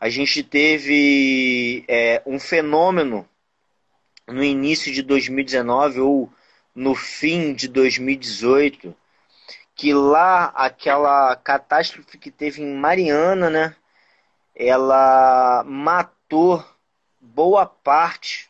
A 0.00 0.08
gente 0.08 0.42
teve 0.42 1.84
é, 1.88 2.22
um 2.24 2.38
fenômeno 2.38 3.28
no 4.26 4.44
início 4.44 4.92
de 4.92 5.02
2019 5.02 6.00
ou 6.00 6.32
no 6.74 6.94
fim 6.94 7.52
de 7.52 7.66
2018, 7.66 8.94
que 9.74 9.92
lá 9.92 10.46
aquela 10.54 11.34
catástrofe 11.36 12.18
que 12.18 12.30
teve 12.30 12.62
em 12.62 12.74
Mariana, 12.74 13.50
né, 13.50 13.76
ela 14.54 15.64
matou 15.64 16.64
boa 17.20 17.66
parte 17.66 18.48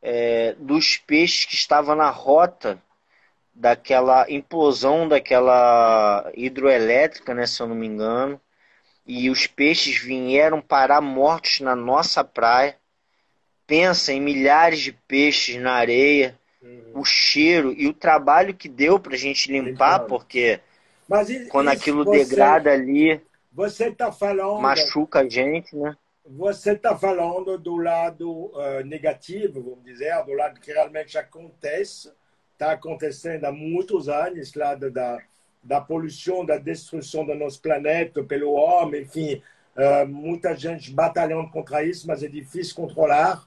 é, 0.00 0.56
dos 0.58 0.96
peixes 0.96 1.44
que 1.44 1.54
estavam 1.54 1.94
na 1.94 2.10
rota 2.10 2.82
daquela 3.54 4.28
implosão 4.30 5.06
daquela 5.06 6.28
hidroelétrica, 6.34 7.34
né, 7.34 7.46
se 7.46 7.62
eu 7.62 7.68
não 7.68 7.76
me 7.76 7.86
engano 7.86 8.40
e 9.06 9.28
os 9.30 9.46
peixes 9.46 9.96
vieram 9.98 10.60
parar 10.60 11.00
mortos 11.00 11.60
na 11.60 11.74
nossa 11.74 12.22
praia. 12.22 12.76
Pensa 13.66 14.12
em 14.12 14.20
milhares 14.20 14.80
de 14.80 14.92
peixes 14.92 15.60
na 15.60 15.72
areia, 15.72 16.38
uhum. 16.62 17.00
o 17.00 17.04
cheiro 17.04 17.72
e 17.72 17.86
o 17.86 17.94
trabalho 17.94 18.54
que 18.54 18.68
deu 18.68 18.98
para 18.98 19.14
a 19.14 19.18
gente 19.18 19.50
limpar, 19.50 20.00
porque 20.00 20.60
Mas 21.08 21.28
quando 21.48 21.68
aquilo 21.68 22.04
você, 22.04 22.24
degrada 22.24 22.70
ali, 22.70 23.20
você 23.50 23.90
tá 23.90 24.10
falando, 24.10 24.60
machuca 24.60 25.20
a 25.20 25.28
gente, 25.28 25.74
né? 25.76 25.96
Você 26.24 26.72
está 26.72 26.96
falando 26.96 27.58
do 27.58 27.76
lado 27.76 28.30
uh, 28.30 28.84
negativo, 28.84 29.60
vamos 29.60 29.84
dizer, 29.84 30.14
do 30.24 30.32
lado 30.32 30.60
que 30.60 30.72
realmente 30.72 31.18
acontece, 31.18 32.12
está 32.52 32.72
acontecendo 32.72 33.44
há 33.44 33.52
muitos 33.52 34.08
anos 34.08 34.54
lá 34.54 34.74
da, 34.76 35.18
da 35.62 35.80
poluição, 35.80 36.44
da 36.44 36.58
destruição 36.58 37.24
do 37.24 37.34
nosso 37.34 37.60
planeta 37.60 38.22
pelo 38.24 38.52
homem, 38.52 39.02
enfim, 39.02 39.40
uh, 39.76 40.06
muita 40.08 40.56
gente 40.56 40.90
batalhando 40.90 41.48
contra 41.50 41.84
isso, 41.84 42.06
mas 42.06 42.22
é 42.22 42.28
difícil 42.28 42.74
controlar. 42.74 43.44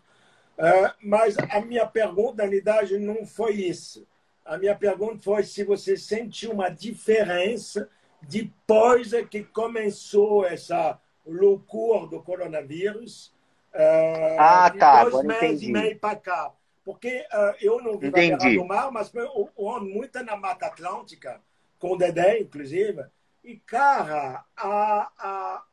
Uh, 0.58 0.94
mas 1.04 1.36
a 1.38 1.60
minha 1.60 1.86
pergunta, 1.86 2.38
na 2.38 2.44
realidade, 2.44 2.98
não 2.98 3.26
foi 3.26 3.56
isso. 3.56 4.08
A 4.46 4.58
minha 4.58 4.76
pergunta 4.76 5.18
foi 5.22 5.44
se 5.44 5.64
você 5.64 5.98
sentiu 5.98 6.52
uma 6.52 6.70
diferença 6.70 7.90
depois 8.22 9.12
que 9.30 9.44
começou 9.44 10.46
essa 10.46 11.00
loucura 11.26 12.08
do 12.08 12.22
coronavírus. 12.22 13.34
Uh, 13.74 14.40
ah, 14.40 14.74
tá. 14.78 15.04
Dois 15.04 15.26
meses 15.26 15.44
entendi. 15.44 15.70
e 15.70 15.72
meio 15.74 16.00
para 16.00 16.16
cá. 16.16 16.54
Porque 16.86 17.26
eu 17.60 17.82
não 17.82 17.98
vivo 17.98 18.16
no 18.56 18.68
mar, 18.68 18.92
mas 18.92 19.12
eu 19.16 19.50
ando 19.58 19.88
muito 19.88 20.24
na 20.24 20.38
Mata 20.38 20.68
Atlântica 20.68 21.42
com 21.86 21.94
o 21.94 21.98
Dedé, 21.98 22.40
inclusive. 22.40 23.06
E, 23.44 23.57
cara, 23.57 24.44
a, 24.57 25.12
a, 25.20 25.64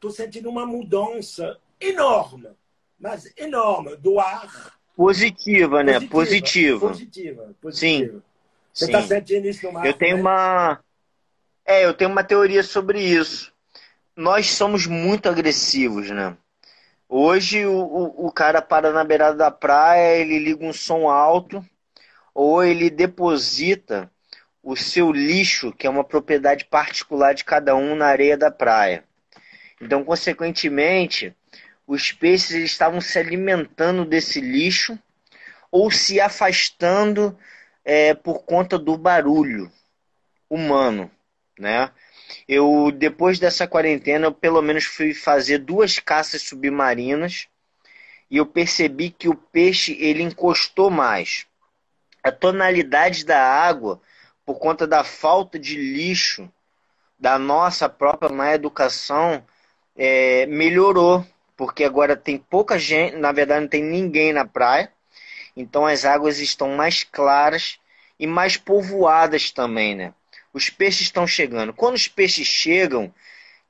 tô 0.00 0.10
sentindo 0.10 0.50
uma 0.50 0.66
mudança 0.66 1.56
enorme, 1.80 2.48
mas 2.98 3.32
enorme, 3.36 3.94
do 3.96 4.18
ar. 4.18 4.76
Positiva, 4.96 5.84
né? 5.84 6.00
Positiva. 6.00 6.88
Positiva. 6.88 7.54
positiva. 7.60 8.12
Sim. 8.12 8.22
Você 8.74 8.86
está 8.86 9.02
sentindo 9.02 9.46
isso 9.46 9.64
no 9.66 9.72
mar? 9.72 9.86
Eu 9.86 9.94
tenho 9.94 10.16
né? 10.16 10.20
uma. 10.20 10.80
É, 11.64 11.84
eu 11.84 11.94
tenho 11.94 12.10
uma 12.10 12.24
teoria 12.24 12.64
sobre 12.64 13.00
isso. 13.00 13.52
Nós 14.16 14.50
somos 14.50 14.86
muito 14.86 15.28
agressivos, 15.28 16.10
né? 16.10 16.36
Hoje 17.08 17.64
o, 17.66 17.72
o, 17.72 18.26
o 18.26 18.32
cara 18.32 18.60
para 18.60 18.90
na 18.90 19.04
beirada 19.04 19.36
da 19.36 19.50
praia, 19.50 20.16
ele 20.16 20.40
liga 20.40 20.64
um 20.64 20.72
som 20.72 21.08
alto, 21.08 21.64
ou 22.34 22.64
ele 22.64 22.90
deposita 22.90 24.10
o 24.62 24.76
seu 24.76 25.10
lixo, 25.10 25.72
que 25.72 25.86
é 25.86 25.90
uma 25.90 26.04
propriedade 26.04 26.64
particular 26.66 27.34
de 27.34 27.44
cada 27.44 27.74
um 27.74 27.94
na 27.94 28.06
areia 28.06 28.36
da 28.36 28.50
praia. 28.50 29.04
Então, 29.80 30.04
consequentemente, 30.04 31.34
os 31.86 32.12
peixes 32.12 32.52
estavam 32.52 33.00
se 33.00 33.18
alimentando 33.18 34.04
desse 34.04 34.40
lixo 34.40 34.98
ou 35.70 35.90
se 35.90 36.20
afastando 36.20 37.36
é, 37.84 38.14
por 38.14 38.44
conta 38.44 38.78
do 38.78 38.96
barulho 38.96 39.70
humano, 40.48 41.10
né? 41.58 41.90
eu 42.48 42.90
depois 42.92 43.38
dessa 43.38 43.66
quarentena, 43.66 44.26
eu 44.26 44.32
pelo 44.32 44.62
menos 44.62 44.84
fui 44.84 45.14
fazer 45.14 45.58
duas 45.58 45.98
caças 45.98 46.42
submarinas 46.42 47.48
e 48.30 48.36
eu 48.36 48.46
percebi 48.46 49.10
que 49.10 49.28
o 49.28 49.34
peixe 49.34 49.96
ele 50.00 50.22
encostou 50.22 50.90
mais. 50.90 51.46
A 52.22 52.30
tonalidade 52.30 53.24
da 53.24 53.40
água, 53.40 54.00
por 54.44 54.58
conta 54.58 54.86
da 54.86 55.04
falta 55.04 55.58
de 55.58 55.76
lixo 55.76 56.50
da 57.18 57.38
nossa 57.38 57.88
própria 57.88 58.28
má 58.30 58.52
educação, 58.52 59.44
é, 59.96 60.46
melhorou, 60.46 61.24
porque 61.56 61.84
agora 61.84 62.16
tem 62.16 62.36
pouca 62.36 62.78
gente, 62.78 63.16
na 63.16 63.30
verdade 63.30 63.60
não 63.60 63.68
tem 63.68 63.82
ninguém 63.82 64.32
na 64.32 64.44
praia, 64.44 64.92
então 65.56 65.86
as 65.86 66.04
águas 66.04 66.40
estão 66.40 66.70
mais 66.70 67.04
claras 67.04 67.78
e 68.18 68.26
mais 68.26 68.56
povoadas 68.56 69.50
também, 69.50 69.94
né? 69.94 70.14
Os 70.52 70.68
peixes 70.68 71.02
estão 71.02 71.26
chegando. 71.26 71.72
Quando 71.72 71.94
os 71.94 72.08
peixes 72.08 72.46
chegam, 72.46 73.12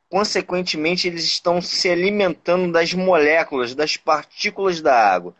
consequentemente, 0.08 1.06
eles 1.06 1.24
estão 1.24 1.60
se 1.60 1.88
alimentando 1.88 2.72
das 2.72 2.92
moléculas, 2.92 3.74
das 3.74 3.96
partículas 3.96 4.80
da 4.80 4.94
água. 4.94 5.34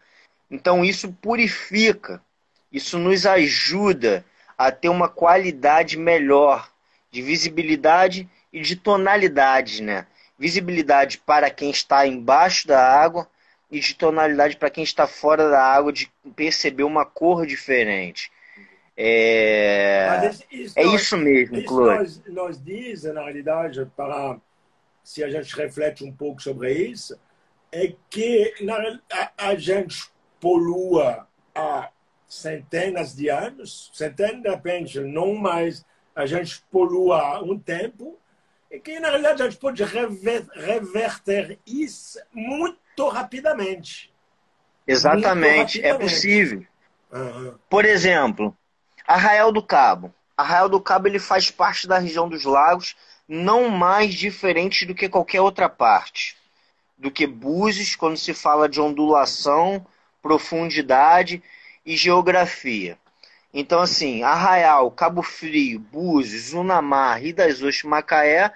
Então, 0.51 0.85
isso 0.85 1.13
purifica, 1.13 2.23
isso 2.71 2.99
nos 2.99 3.27
ajuda 3.27 4.25
a 4.66 4.72
ter 4.72 4.89
uma 4.89 5.09
qualidade 5.09 5.97
melhor 5.97 6.70
de 7.10 7.20
visibilidade 7.20 8.28
e 8.52 8.60
de 8.60 8.76
tonalidade, 8.76 9.82
né? 9.82 10.06
Visibilidade 10.39 11.18
para 11.18 11.51
quem 11.51 11.70
está 11.70 12.06
embaixo 12.06 12.66
da 12.66 12.80
água 12.80 13.28
e 13.70 13.80
de 13.80 13.94
tonalidade 13.94 14.56
para 14.56 14.70
quem 14.70 14.84
está 14.84 15.06
fora 15.06 15.48
da 15.48 15.62
água, 15.62 15.93
de 15.93 16.10
perceber 16.36 16.84
uma 16.84 17.05
cor 17.05 17.47
diferente. 17.47 18.30
É, 18.97 20.30
isso, 20.51 20.78
é 20.78 20.84
isso 20.84 21.16
mesmo, 21.16 21.56
isso 21.56 21.80
Nos, 21.80 22.24
nos 22.26 22.62
diz, 22.62 23.05
na 23.05 23.22
realidade, 23.22 23.84
para 23.97 24.36
se 25.02 25.24
a 25.24 25.30
gente 25.30 25.56
reflete 25.56 26.05
um 26.05 26.12
pouco 26.12 26.40
sobre 26.43 26.72
isso, 26.72 27.18
é 27.72 27.94
que 28.10 28.55
na, 28.60 29.01
a, 29.10 29.48
a 29.48 29.55
gente 29.56 30.10
polua 30.39 31.26
há 31.55 31.90
centenas 32.33 33.15
de 33.15 33.29
anos, 33.29 33.91
centenas 33.93 34.43
de 34.43 34.49
repente, 34.49 34.99
não 35.01 35.35
mais, 35.35 35.85
a 36.17 36.25
gente 36.25 36.65
polua 36.71 37.43
um 37.45 37.59
tempo, 37.59 38.19
e 38.71 38.81
que 38.81 38.99
na 38.99 39.09
realidade 39.09 39.43
a 39.43 39.51
gente 39.51 39.61
pode 39.61 39.85
rever, 39.85 40.47
reverter 40.55 41.59
isso 41.67 42.19
muito 42.33 43.07
rapidamente. 43.09 44.11
Exatamente, 44.87 45.79
muito 45.79 45.87
é 45.87 45.91
rapidamente. 45.91 45.91
é 45.91 45.95
possível. 45.95 46.67
Uhum. 47.13 47.55
Por 47.69 47.85
exemplo, 47.85 48.57
Arraial 49.07 49.53
do 49.53 49.63
Cabo. 49.63 50.13
Arraial 50.35 50.71
do 50.71 50.81
Cabo 50.81 51.09
ele 51.09 51.19
faz 51.19 51.51
parte 51.51 51.87
da 51.87 51.99
região 51.99 52.27
dos 52.27 52.45
lagos, 52.45 52.97
não 53.29 53.69
mais 53.69 54.15
diferente 54.15 54.87
do 54.87 54.95
que 54.95 55.07
qualquer 55.07 55.43
outra 55.43 55.69
parte. 55.69 56.35
Do 56.97 57.11
que 57.11 57.27
Búzios, 57.27 57.95
quando 57.95 58.17
se 58.17 58.33
fala 58.33 58.71
de 58.71 58.81
ondulação, 58.81 59.87
profundidade 60.23 61.43
e 61.85 61.97
geografia. 61.97 62.99
Então, 63.53 63.81
assim, 63.81 64.23
Arraial, 64.23 64.91
Cabo 64.91 65.23
Frio, 65.23 65.79
Búzios, 65.79 66.53
Unamar, 66.53 67.21
Rio 67.21 67.35
das 67.35 67.57
Ostras, 67.57 67.83
Macaé, 67.83 68.53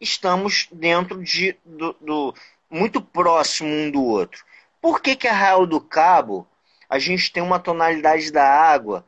estamos 0.00 0.68
dentro 0.70 1.22
de 1.22 1.56
do, 1.64 1.96
do, 2.00 2.34
muito 2.70 3.00
próximo 3.00 3.68
um 3.68 3.90
do 3.90 4.04
outro. 4.04 4.44
Por 4.80 5.00
que 5.00 5.16
que 5.16 5.26
Arraial 5.26 5.66
do 5.66 5.80
Cabo 5.80 6.46
a 6.88 6.98
gente 6.98 7.32
tem 7.32 7.42
uma 7.42 7.58
tonalidade 7.58 8.30
da 8.30 8.48
água 8.48 9.04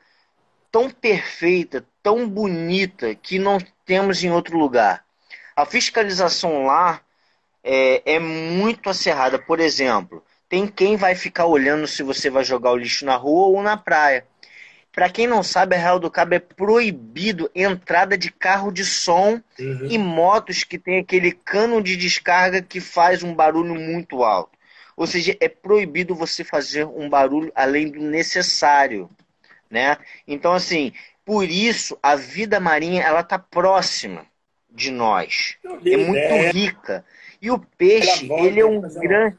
tão 0.71 0.91
perfeita, 0.91 1.85
tão 2.03 2.29
bonita, 2.29 3.15
que 3.15 3.39
não 3.39 3.59
temos 3.85 4.23
em 4.23 4.31
outro 4.31 4.59
lugar. 4.59 5.05
A 5.57 5.65
fiscalização 5.65 6.67
lá 6.67 7.01
é, 7.63 8.15
é 8.15 8.19
muito 8.19 8.91
acerrada. 8.91 9.39
Por 9.39 9.61
exemplo, 9.61 10.23
tem 10.49 10.67
quem 10.67 10.97
vai 10.97 11.15
ficar 11.15 11.47
olhando 11.47 11.87
se 11.87 12.03
você 12.03 12.31
vai 12.31 12.45
jogar 12.45 12.73
o 12.73 12.77
lixo 12.77 13.05
na 13.05 13.17
rua 13.17 13.49
ou 13.49 13.63
na 13.63 13.77
praia. 13.77 14.27
Para 14.93 15.09
quem 15.09 15.27
não 15.27 15.43
sabe, 15.43 15.77
a 15.77 15.79
Real 15.79 16.01
do 16.01 16.11
Cabo 16.11 16.35
é 16.35 16.39
proibido 16.39 17.51
entrada 17.55 18.17
de 18.17 18.33
carro 18.33 18.73
de 18.73 18.85
som 18.85 19.41
uhum. 19.59 19.89
e 19.89 19.99
motos 19.99 20.65
que 20.65 20.79
tem 20.79 20.99
aquele 20.99 21.33
cano 21.33 21.83
de 21.83 21.97
descarga 21.97 22.63
que 22.63 22.81
faz 22.81 23.23
um 23.23 23.35
barulho 23.35 23.75
muito 23.75 24.25
alto. 24.25 24.59
Ou 24.97 25.07
seja, 25.07 25.37
é 25.41 25.49
proibido 25.49 26.15
você 26.15 26.43
fazer 26.43 26.85
um 26.85 27.09
barulho 27.09 27.53
além 27.55 27.89
do 27.91 28.01
necessário 28.01 29.09
né? 29.71 29.97
Então, 30.27 30.53
assim, 30.53 30.93
por 31.25 31.49
isso 31.49 31.99
a 32.03 32.17
vida 32.17 32.59
marinha 32.59 33.03
ela 33.03 33.23
tá 33.23 33.39
próxima 33.39 34.27
de 34.71 34.91
nós. 34.91 35.57
É 35.65 35.97
muito 35.97 36.57
rica. 36.57 37.05
E 37.41 37.51
o 37.51 37.59
peixe, 37.59 38.31
ele 38.33 38.61
é 38.61 38.67
um 38.67 38.81
grande 38.81 39.37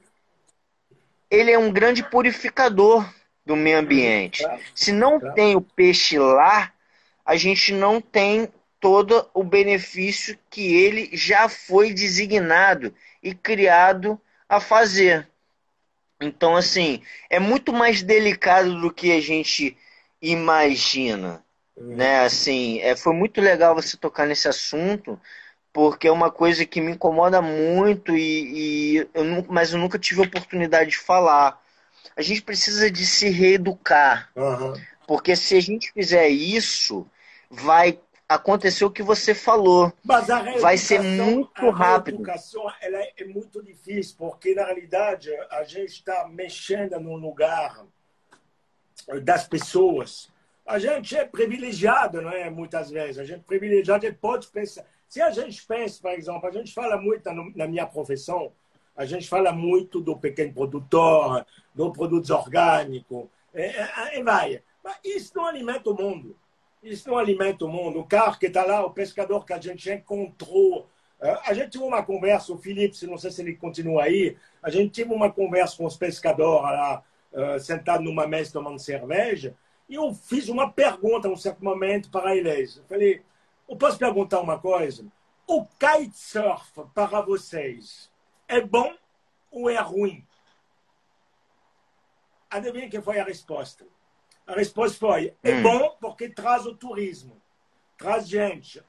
ele 1.30 1.52
é 1.52 1.58
um 1.58 1.72
grande 1.72 2.04
purificador 2.04 3.08
do 3.46 3.56
meio 3.56 3.80
ambiente. 3.80 4.44
Se 4.74 4.92
não 4.92 5.20
tem 5.34 5.56
o 5.56 5.62
peixe 5.62 6.18
lá, 6.18 6.72
a 7.26 7.36
gente 7.36 7.74
não 7.74 8.02
tem 8.02 8.48
todo 8.80 9.30
o 9.34 9.44
benefício 9.44 10.38
que 10.50 10.74
ele 10.76 11.10
já 11.14 11.50
foi 11.50 11.94
designado 11.94 12.94
e 13.22 13.34
criado 13.34 14.20
a 14.48 14.60
fazer. 14.60 15.28
Então, 16.22 16.56
assim, 16.56 17.02
é 17.30 17.40
muito 17.40 17.72
mais 17.72 18.02
delicado 18.02 18.80
do 18.82 18.92
que 18.92 19.12
a 19.12 19.22
gente 19.22 19.78
imagina. 20.22 21.44
Uhum. 21.76 21.96
Né? 21.96 22.20
Assim, 22.22 22.80
é, 22.80 22.96
foi 22.96 23.14
muito 23.14 23.40
legal 23.40 23.76
você 23.76 23.96
tocar 23.96 24.26
nesse 24.26 24.48
assunto, 24.48 25.20
porque 25.72 26.08
é 26.08 26.12
uma 26.12 26.32
coisa 26.32 26.66
que 26.66 26.82
me 26.82 26.92
incomoda 26.92 27.42
muito, 27.42 28.16
e, 28.16 28.96
e 28.96 29.10
eu, 29.14 29.46
mas 29.48 29.72
eu 29.72 29.80
nunca 29.80 30.00
tive 30.00 30.22
a 30.22 30.26
oportunidade 30.26 30.92
de 30.92 30.98
falar. 30.98 31.62
A 32.16 32.22
gente 32.22 32.42
precisa 32.42 32.90
de 32.90 33.06
se 33.06 33.30
reeducar. 33.30 34.30
Uhum. 34.36 34.74
Porque 35.08 35.36
se 35.36 35.56
a 35.56 35.62
gente 35.62 35.92
fizer 35.92 36.28
isso, 36.28 37.08
vai 37.50 38.00
acontecer 38.28 38.86
o 38.86 38.92
que 38.92 39.02
você 39.02 39.34
falou. 39.34 39.92
vai 40.60 40.78
ser 40.78 41.02
muito 41.02 41.70
rápido. 41.72 42.18
A 42.18 42.20
educação 42.20 42.72
ela 42.80 43.00
é 43.18 43.26
muito 43.26 43.64
difícil, 43.64 44.16
porque 44.18 44.54
na 44.54 44.66
realidade 44.66 45.32
a 45.50 45.64
gente 45.64 45.94
está 45.94 46.28
mexendo 46.28 47.00
num 47.00 47.16
lugar 47.16 47.86
das 49.24 49.48
pessoas. 49.48 50.30
A 50.66 50.78
gente 50.78 51.18
é 51.18 51.26
privilegiado, 51.26 52.22
não 52.22 52.30
é? 52.30 52.48
Muitas 52.52 52.92
vezes. 52.92 53.18
A 53.18 53.24
gente 53.24 53.40
é 53.40 53.44
privilegiado 53.44 54.06
e 54.06 54.14
pode 54.14 54.48
pensar. 54.48 54.86
Se 55.10 55.22
a 55.24 55.32
gente 55.32 55.66
pensa, 55.66 56.00
por 56.00 56.12
exemplo, 56.12 56.48
a 56.48 56.52
gente 56.52 56.72
fala 56.72 56.96
muito 56.96 57.28
na 57.56 57.68
minha 57.68 57.88
profissão, 57.88 58.52
a 58.96 59.06
gente 59.06 59.28
fala 59.28 59.52
muito 59.52 60.00
do 60.00 60.16
pequeno 60.16 60.54
produtor, 60.54 61.44
do 61.74 61.92
produtos 61.92 62.30
orgânicos, 62.30 63.26
e, 63.54 63.62
e, 63.62 64.20
e 64.20 64.24
vai. 64.24 64.62
Mas 64.84 65.00
isso 65.04 65.32
não 65.36 65.48
alimenta 65.48 65.90
o 65.90 65.96
mundo. 65.96 66.38
Isso 66.84 67.10
não 67.10 67.18
alimenta 67.18 67.66
o 67.66 67.68
mundo. 67.68 68.00
O 68.00 68.06
carro 68.06 68.38
que 68.38 68.46
está 68.46 68.64
lá, 68.64 68.86
o 68.86 68.92
pescador 68.92 69.46
que 69.46 69.52
a 69.52 69.60
gente 69.60 69.92
encontrou. 69.92 70.88
A 71.20 71.54
gente 71.54 71.72
teve 71.72 71.84
uma 71.84 72.04
conversa, 72.04 72.54
o 72.54 72.58
Felipe, 72.58 73.06
não 73.08 73.18
sei 73.18 73.32
se 73.32 73.42
ele 73.42 73.56
continua 73.56 74.04
aí, 74.04 74.38
a 74.62 74.70
gente 74.70 74.94
teve 74.94 75.14
uma 75.14 75.30
conversa 75.30 75.76
com 75.76 75.86
os 75.86 75.98
pescadores 75.98 76.64
lá 76.64 77.04
uh, 77.34 77.60
sentado 77.60 78.04
numa 78.04 78.26
mesa 78.26 78.54
tomando 78.54 78.80
cerveja, 78.80 79.54
e 79.90 79.96
eu 79.96 80.14
fiz 80.14 80.48
uma 80.48 80.72
pergunta 80.72 81.28
a 81.28 81.32
um 81.32 81.36
certo 81.36 81.62
momento 81.62 82.10
para 82.10 82.34
eles. 82.38 82.78
Eu 82.78 82.84
falei, 82.86 83.22
eu 83.70 83.78
posso 83.78 84.00
perguntar 84.00 84.42
uma 84.42 84.60
coisa? 84.60 85.06
O 85.46 85.66
kitesurf 85.66 86.72
para 86.94 87.22
vocês 87.22 88.12
é 88.48 88.60
bom 88.60 88.94
ou 89.52 89.70
é 89.70 89.78
ruim? 89.80 90.26
Adivinha 92.50 92.90
que 92.90 93.00
foi 93.00 93.20
a 93.20 93.24
resposta? 93.24 93.86
A 94.48 94.54
resposta 94.54 94.98
foi: 94.98 95.36
é 95.44 95.54
hum. 95.54 95.64
bom 95.64 95.98
porque 96.02 96.30
traz 96.30 96.66
o 96.66 96.76
turismo, 96.76 97.40
traz 97.96 98.28
gente, 98.28 98.84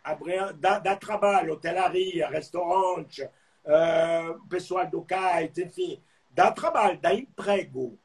dá, 0.58 0.78
dá 0.78 0.96
trabalho, 0.96 1.52
hotelaria, 1.52 2.30
restaurante, 2.30 3.22
uh, 3.22 4.46
pessoal 4.48 4.88
do 4.88 5.04
kite, 5.04 5.62
enfim, 5.62 6.02
dá 6.30 6.50
trabalho, 6.50 6.98
dá 6.98 7.12
emprego. 7.12 7.98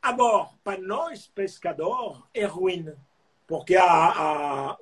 Agora, 0.00 0.48
para 0.64 0.80
nós, 0.80 1.26
pescadores, 1.26 2.22
é 2.32 2.46
ruim. 2.46 2.94
Porque 3.46 3.76
a. 3.76 4.76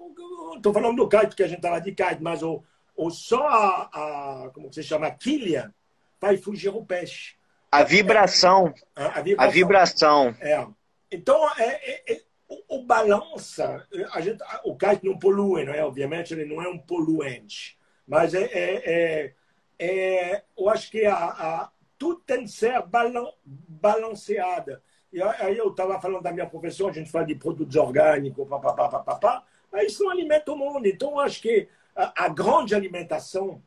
Estou 0.57 0.73
falando 0.73 0.97
do 0.97 1.09
kite, 1.09 1.37
que 1.37 1.43
a 1.43 1.49
gente 1.49 1.59
estava 1.59 1.81
de 1.81 1.93
kite, 1.93 2.23
mas 2.23 2.43
o, 2.43 2.63
o 2.97 3.11
só 3.11 3.47
a, 3.47 4.45
a. 4.47 4.51
Como 4.51 4.73
se 4.73 4.83
chama? 4.83 5.07
A 5.07 5.11
quilha 5.11 5.75
vai 6.21 6.37
fugir 6.37 6.71
o 6.71 6.85
peixe. 6.85 7.35
A 7.71 7.83
vibração. 7.83 8.73
É, 8.97 9.05
a, 9.05 9.21
vibração. 9.21 9.49
A 9.49 9.49
vibração. 9.49 10.37
É. 10.41 10.67
Então, 11.11 11.51
é, 11.59 11.65
é, 11.65 12.13
é, 12.15 12.23
o, 12.49 12.77
o 12.77 12.85
balança. 12.85 13.87
A 14.13 14.21
gente, 14.21 14.43
o 14.65 14.77
kite 14.77 15.05
não 15.05 15.19
polui, 15.19 15.65
não 15.65 15.75
é? 15.75 15.85
Obviamente, 15.85 16.33
ele 16.33 16.45
não 16.45 16.63
é 16.63 16.69
um 16.69 16.79
poluente. 16.79 17.77
Mas 18.07 18.35
é, 18.35 18.45
é, 18.45 18.83
é, 18.85 19.35
é 19.79 20.45
eu 20.57 20.69
acho 20.69 20.91
que 20.91 21.05
a, 21.05 21.15
a, 21.15 21.71
tudo 21.99 22.21
tem 22.21 22.45
que 22.45 22.51
ser 22.51 22.81
balan, 22.83 23.27
balanceado. 23.45 24.81
E 25.15 25.23
aí 25.23 25.57
eu 25.57 25.69
estava 25.69 26.01
falando 26.01 26.25
da 26.25 26.33
minha 26.33 26.45
profissão, 26.45 26.89
a 26.89 26.93
gente 26.93 27.09
fala 27.09 27.25
de 27.25 27.37
produtos 27.37 27.77
orgânicos, 27.77 28.49
papapá, 28.49 28.89
papapá, 28.89 29.45
mas 29.71 29.93
isso 29.93 30.03
não 30.03 30.11
alimenta 30.11 30.51
o 30.51 30.57
mundo. 30.57 30.89
Então, 30.89 31.21
acho 31.21 31.41
que 31.41 31.69
a, 31.95 32.25
a 32.25 32.29
grande 32.29 32.75
alimentação, 32.75 33.63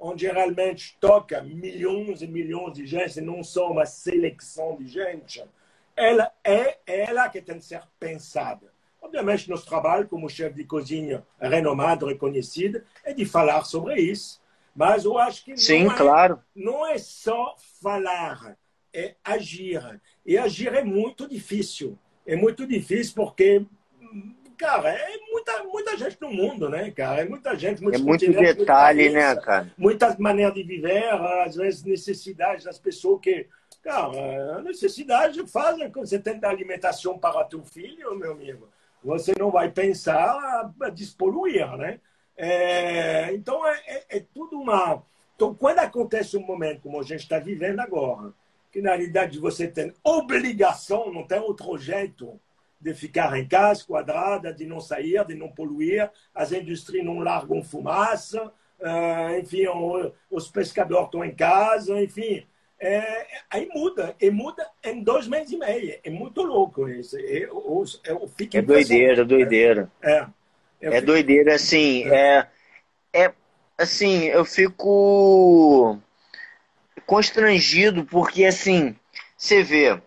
onde 0.00 0.26
realmente 0.26 0.96
toca 0.98 1.42
milhões 1.42 2.22
e 2.22 2.26
milhões 2.26 2.72
de 2.72 2.86
gente, 2.86 3.20
não 3.20 3.44
só 3.44 3.70
uma 3.70 3.84
seleção 3.84 4.74
de 4.78 4.88
gente, 4.88 5.44
ela 5.94 6.32
é 6.42 6.78
ela 6.86 7.28
que 7.28 7.42
tem 7.42 7.58
que 7.58 7.66
ser 7.66 7.82
pensada. 8.00 8.72
Obviamente, 8.98 9.50
nosso 9.50 9.66
trabalho 9.66 10.08
como 10.08 10.30
chefe 10.30 10.54
de 10.56 10.64
cozinha 10.64 11.26
renomado, 11.38 12.06
reconhecido, 12.06 12.82
é 13.04 13.12
de 13.12 13.26
falar 13.26 13.64
sobre 13.64 14.00
isso. 14.00 14.40
Mas 14.74 15.04
eu 15.04 15.18
acho 15.18 15.44
que 15.44 15.58
Sim, 15.58 15.84
não, 15.84 15.92
é, 15.92 15.96
claro. 15.96 16.42
não 16.54 16.86
é 16.86 16.96
só 16.96 17.54
falar, 17.82 18.56
é 18.92 19.14
agir. 19.24 20.00
E 20.24 20.36
agir 20.36 20.74
é 20.74 20.82
muito 20.82 21.28
difícil. 21.28 21.98
É 22.26 22.34
muito 22.36 22.66
difícil 22.66 23.14
porque 23.14 23.64
cara, 24.56 24.90
é 24.90 25.18
muita, 25.30 25.64
muita 25.64 25.96
gente 25.96 26.20
no 26.20 26.30
mundo, 26.30 26.68
né, 26.68 26.90
cara? 26.90 27.22
É 27.22 27.28
muita 27.28 27.54
gente, 27.56 27.82
muitos 27.82 28.00
É 28.00 28.04
muito 28.04 28.32
detalhe, 28.32 29.10
né, 29.10 29.36
cara? 29.36 29.72
Muitas 29.76 30.16
maneiras 30.16 30.54
de 30.54 30.62
viver, 30.62 31.08
às 31.44 31.56
vezes 31.56 31.84
necessidades 31.84 32.64
das 32.64 32.78
pessoas 32.78 33.20
que. 33.20 33.46
Cara, 33.82 34.56
a 34.56 34.62
necessidade 34.62 35.46
faz 35.46 35.76
quando 35.92 36.06
você 36.06 36.18
tem 36.18 36.40
alimentação 36.42 37.18
para 37.18 37.44
teu 37.44 37.62
filho, 37.64 38.16
meu 38.16 38.32
amigo. 38.32 38.68
Você 39.04 39.32
não 39.38 39.50
vai 39.50 39.70
pensar 39.70 40.72
a 40.80 40.90
despoluir, 40.90 41.70
né? 41.76 42.00
É, 42.36 43.32
então, 43.32 43.64
é, 43.66 43.80
é, 43.86 44.04
é, 44.16 44.24
tudo 44.34 44.60
uma. 44.60 45.02
Então, 45.36 45.54
quando 45.54 45.78
acontece 45.78 46.36
um 46.36 46.44
momento 46.44 46.80
como 46.80 46.98
a 46.98 47.04
gente 47.04 47.20
está 47.20 47.38
vivendo 47.38 47.78
agora, 47.78 48.32
que 48.76 48.82
na 48.82 48.90
realidade 48.90 49.38
você 49.38 49.66
tem 49.66 49.90
obrigação, 50.04 51.10
não 51.10 51.26
tem 51.26 51.38
outro 51.38 51.78
jeito 51.78 52.38
de 52.78 52.92
ficar 52.92 53.34
em 53.38 53.48
casa, 53.48 53.82
quadrada, 53.86 54.52
de 54.52 54.66
não 54.66 54.80
sair, 54.80 55.24
de 55.24 55.34
não 55.34 55.48
poluir, 55.48 56.10
as 56.34 56.52
indústrias 56.52 57.02
não 57.02 57.20
largam 57.20 57.62
fumaça, 57.62 58.52
uh, 58.78 59.38
enfim, 59.40 59.64
os 60.30 60.50
pescadores 60.50 61.06
estão 61.06 61.24
em 61.24 61.34
casa, 61.34 61.98
enfim. 62.02 62.46
É, 62.78 63.26
aí 63.48 63.66
muda, 63.74 64.14
e 64.20 64.30
muda 64.30 64.68
em 64.84 65.02
dois 65.02 65.26
meses 65.26 65.52
e 65.52 65.56
meio. 65.56 65.98
É 66.04 66.10
muito 66.10 66.42
louco 66.42 66.86
isso. 66.86 67.16
Eu, 67.16 67.84
eu, 68.04 68.20
eu 68.20 68.30
é 68.52 68.60
doideira, 68.60 69.24
doideira. 69.24 69.90
É, 70.02 70.26
é 70.82 70.90
fico... 70.90 71.06
doideira, 71.06 71.54
assim, 71.54 72.04
é. 72.10 72.46
é, 73.14 73.24
é 73.24 73.34
assim, 73.78 74.24
eu 74.24 74.44
fico 74.44 75.98
constrangido 77.04 78.04
porque, 78.04 78.44
assim, 78.44 78.96
você 79.36 79.62
vê, 79.62 80.00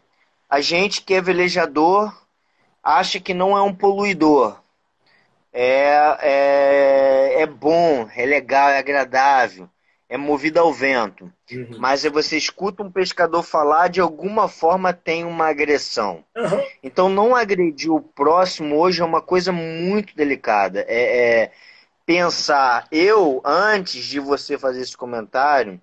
a 0.50 0.62
gente 0.62 1.02
que 1.02 1.14
é 1.14 1.22
velejador 1.22 2.14
acha 2.84 3.20
que 3.20 3.34
não 3.34 3.58
é 3.58 3.62
um 3.62 3.74
poluidor. 3.74 4.60
É, 5.52 6.18
é, 6.22 7.42
é 7.42 7.46
bom, 7.46 8.08
é 8.16 8.26
legal, 8.26 8.70
é 8.70 8.78
agradável, 8.78 9.70
é 10.08 10.18
movido 10.18 10.60
ao 10.60 10.74
vento. 10.74 11.32
Uhum. 11.52 11.78
Mas 11.80 12.02
se 12.02 12.10
você 12.10 12.38
escuta 12.38 12.84
um 12.84 12.92
pescador 12.92 13.44
falar, 13.44 13.90
de 13.90 14.00
alguma 14.00 14.48
forma 14.48 14.94
tem 14.94 15.26
uma 15.26 15.48
agressão. 15.48 16.24
Uhum. 16.36 16.64
Então, 16.82 17.10
não 17.10 17.36
agredir 17.36 17.92
o 17.92 18.02
próximo 18.02 18.78
hoje 18.78 19.02
é 19.02 19.06
uma 19.06 19.22
coisa 19.22 19.52
muito 19.52 20.16
delicada. 20.16 20.86
É, 20.88 21.44
é 21.44 21.52
pensar, 22.06 22.88
eu, 22.92 23.42
antes 23.46 24.04
de 24.04 24.20
você 24.20 24.58
fazer 24.58 24.82
esse 24.82 24.98
comentário, 24.98 25.80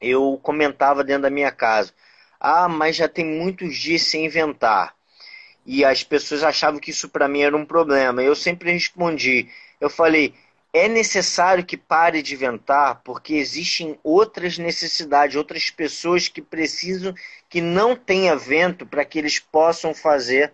eu 0.00 0.38
comentava 0.42 1.04
dentro 1.04 1.22
da 1.22 1.30
minha 1.30 1.50
casa. 1.50 1.92
Ah, 2.40 2.68
mas 2.68 2.96
já 2.96 3.08
tem 3.08 3.24
muitos 3.24 3.76
dias 3.76 4.02
sem 4.02 4.26
inventar 4.26 4.96
e 5.66 5.84
as 5.84 6.02
pessoas 6.04 6.44
achavam 6.44 6.78
que 6.78 6.90
isso 6.90 7.08
para 7.08 7.28
mim 7.28 7.42
era 7.42 7.56
um 7.56 7.66
problema. 7.66 8.22
Eu 8.22 8.36
sempre 8.36 8.72
respondi, 8.72 9.48
eu 9.80 9.90
falei, 9.90 10.32
é 10.72 10.88
necessário 10.88 11.64
que 11.64 11.76
pare 11.76 12.22
de 12.22 12.34
inventar, 12.34 13.00
porque 13.02 13.34
existem 13.34 13.98
outras 14.02 14.58
necessidades, 14.58 15.34
outras 15.34 15.70
pessoas 15.70 16.28
que 16.28 16.40
precisam 16.40 17.12
que 17.48 17.60
não 17.60 17.96
tenha 17.96 18.36
vento 18.36 18.86
para 18.86 19.04
que 19.04 19.18
eles 19.18 19.38
possam 19.38 19.92
fazer 19.92 20.52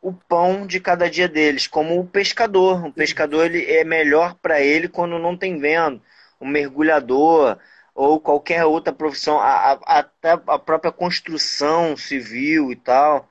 o 0.00 0.12
pão 0.12 0.66
de 0.66 0.80
cada 0.80 1.10
dia 1.10 1.28
deles, 1.28 1.66
como 1.66 1.98
o 1.98 2.06
pescador. 2.06 2.86
O 2.86 2.92
pescador 2.92 3.46
ele 3.46 3.64
é 3.70 3.84
melhor 3.84 4.34
para 4.40 4.60
ele 4.60 4.88
quando 4.88 5.18
não 5.18 5.36
tem 5.36 5.58
vento. 5.58 6.00
O 6.40 6.46
mergulhador 6.46 7.58
ou 7.98 8.20
qualquer 8.20 8.64
outra 8.64 8.92
profissão, 8.92 9.40
a, 9.40 9.72
a, 9.72 9.98
até 9.98 10.30
a 10.30 10.56
própria 10.56 10.92
construção 10.92 11.96
civil 11.96 12.70
e 12.70 12.76
tal. 12.76 13.28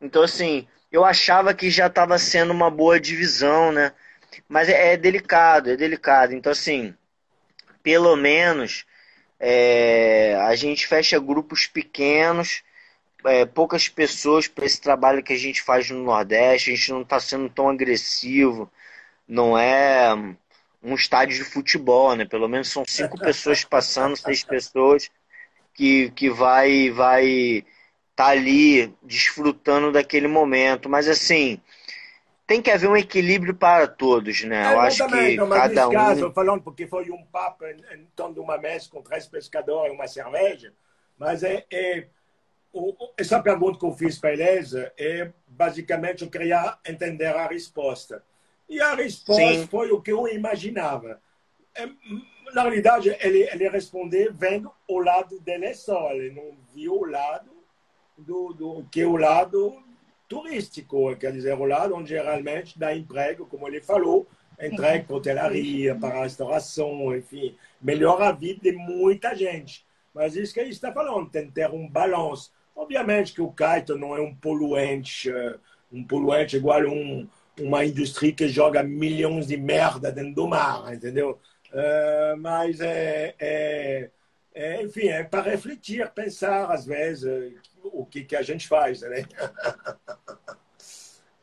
Então, 0.00 0.24
assim, 0.24 0.66
eu 0.90 1.04
achava 1.04 1.54
que 1.54 1.70
já 1.70 1.86
estava 1.86 2.18
sendo 2.18 2.52
uma 2.52 2.68
boa 2.68 2.98
divisão, 2.98 3.70
né? 3.70 3.92
Mas 4.48 4.68
é, 4.68 4.94
é, 4.94 4.96
delicado, 4.96 5.70
é 5.70 5.76
delicado. 5.76 6.34
Então, 6.34 6.50
assim, 6.50 6.92
pelo 7.80 8.16
menos 8.16 8.84
é, 9.38 10.34
a 10.48 10.56
gente 10.56 10.84
fecha 10.88 11.20
grupos 11.20 11.68
pequenos, 11.68 12.64
é, 13.24 13.46
poucas 13.46 13.88
pessoas 13.88 14.48
para 14.48 14.66
esse 14.66 14.80
trabalho 14.80 15.22
que 15.22 15.32
a 15.32 15.38
gente 15.38 15.62
faz 15.62 15.88
no 15.90 16.02
Nordeste. 16.02 16.72
A 16.72 16.74
gente 16.74 16.90
não 16.90 17.02
está 17.02 17.20
sendo 17.20 17.48
tão 17.48 17.68
agressivo, 17.68 18.68
não 19.28 19.56
é 19.56 20.34
um 20.82 20.94
estádio 20.94 21.36
de 21.36 21.44
futebol, 21.44 22.14
né? 22.16 22.24
Pelo 22.24 22.48
menos 22.48 22.68
são 22.68 22.84
cinco 22.86 23.18
pessoas 23.18 23.64
passando, 23.64 24.16
seis 24.16 24.42
pessoas 24.42 25.10
que, 25.74 26.10
que 26.10 26.28
vai 26.28 26.90
vai 26.90 27.64
tá 28.14 28.26
ali 28.26 28.94
desfrutando 29.02 29.92
daquele 29.92 30.28
momento. 30.28 30.88
Mas 30.88 31.08
assim, 31.08 31.60
tem 32.46 32.60
que 32.60 32.70
haver 32.70 32.88
um 32.88 32.96
equilíbrio 32.96 33.54
para 33.54 33.86
todos, 33.86 34.42
né? 34.44 34.72
É, 34.72 34.74
eu 34.74 34.80
acho 34.80 35.06
que 35.06 35.36
cada 35.36 35.88
um. 35.88 35.92
Caso, 35.92 36.32
falando 36.32 36.62
porque 36.62 36.86
foi 36.86 37.10
um 37.10 37.24
papo 37.24 37.64
em, 37.64 37.76
em 37.94 38.06
torno 38.16 38.34
de 38.34 38.40
uma 38.40 38.58
mesa 38.58 38.88
com 38.90 39.02
três 39.02 39.26
pescadores 39.26 39.92
e 39.92 39.94
uma 39.94 40.08
cerveja, 40.08 40.72
mas 41.18 41.42
é, 41.42 41.64
é 41.70 42.06
o, 42.72 42.94
essa 43.16 43.40
pergunta 43.40 43.78
que 43.78 43.84
eu 43.84 43.92
fiz 43.92 44.18
para 44.18 44.32
eles 44.32 44.74
é 44.74 45.30
basicamente 45.46 46.22
eu 46.22 46.30
queria 46.30 46.76
entender 46.86 47.26
a 47.26 47.46
resposta. 47.46 48.22
E 48.72 48.80
a 48.80 48.94
resposta 48.94 49.52
Sim. 49.52 49.66
foi 49.66 49.92
o 49.92 50.00
que 50.00 50.10
eu 50.10 50.26
imaginava. 50.26 51.20
É, 51.74 51.86
na 52.54 52.62
realidade, 52.62 53.14
ele, 53.20 53.42
ele 53.42 53.68
respondeu 53.68 54.32
vendo 54.32 54.72
o 54.88 54.98
lado 54.98 55.38
dele 55.40 55.74
só, 55.74 56.10
ele 56.12 56.34
não 56.34 56.56
viu 56.74 56.94
o 56.94 57.04
lado 57.04 57.50
do, 58.16 58.54
do, 58.54 58.86
que 58.90 59.02
é 59.02 59.06
o 59.06 59.18
lado 59.18 59.76
turístico, 60.26 61.14
quer 61.16 61.32
dizer, 61.32 61.52
o 61.52 61.66
lado 61.66 61.94
onde 61.94 62.08
geralmente 62.08 62.78
dá 62.78 62.96
emprego, 62.96 63.44
como 63.44 63.68
ele 63.68 63.82
falou, 63.82 64.26
entrega 64.58 65.04
para 65.04 65.16
hotelaria, 65.16 65.94
para 65.94 66.22
restauração, 66.22 67.14
enfim, 67.14 67.54
melhora 67.78 68.28
a 68.28 68.32
vida 68.32 68.62
de 68.62 68.72
muita 68.72 69.36
gente. 69.36 69.84
Mas 70.14 70.34
isso 70.34 70.54
que 70.54 70.60
ele 70.60 70.70
está 70.70 70.90
falando, 70.90 71.28
tem 71.28 71.44
que 71.44 71.52
ter 71.52 71.70
um 71.70 71.86
balanço. 71.86 72.50
Obviamente 72.74 73.34
que 73.34 73.42
o 73.42 73.52
kite 73.52 73.92
não 73.98 74.16
é 74.16 74.20
um 74.22 74.34
poluente, 74.34 75.30
eh, 75.30 75.58
um 75.92 76.02
poluente 76.02 76.56
igual 76.56 76.80
a 76.80 76.88
um, 76.88 77.28
uma 77.60 77.84
indústria 77.84 78.32
que 78.32 78.48
joga 78.48 78.82
milhões 78.82 79.46
de 79.46 79.56
merda 79.56 80.10
dentro 80.10 80.34
do 80.34 80.48
mar, 80.48 80.92
entendeu? 80.92 81.38
Uh, 81.72 82.36
mas 82.38 82.80
é, 82.80 83.34
é, 83.38 84.10
é, 84.54 84.82
enfim, 84.82 85.08
é 85.08 85.24
para 85.24 85.50
refletir, 85.50 86.08
pensar 86.10 86.70
às 86.70 86.84
vezes 86.84 87.54
o 87.82 88.04
que, 88.04 88.24
que 88.24 88.36
a 88.36 88.42
gente 88.42 88.68
faz, 88.68 89.00
né? 89.00 89.24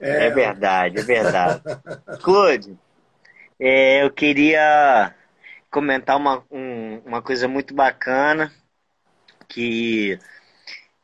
É, 0.02 0.28
é 0.28 0.30
verdade, 0.30 0.98
é 0.98 1.04
verdade. 1.04 1.62
Claude, 2.24 2.80
é, 3.60 4.02
eu 4.02 4.10
queria 4.10 5.14
comentar 5.70 6.16
uma, 6.16 6.42
um, 6.50 7.00
uma 7.00 7.22
coisa 7.22 7.50
muito 7.50 7.74
bacana 7.74 8.50
que 9.50 10.18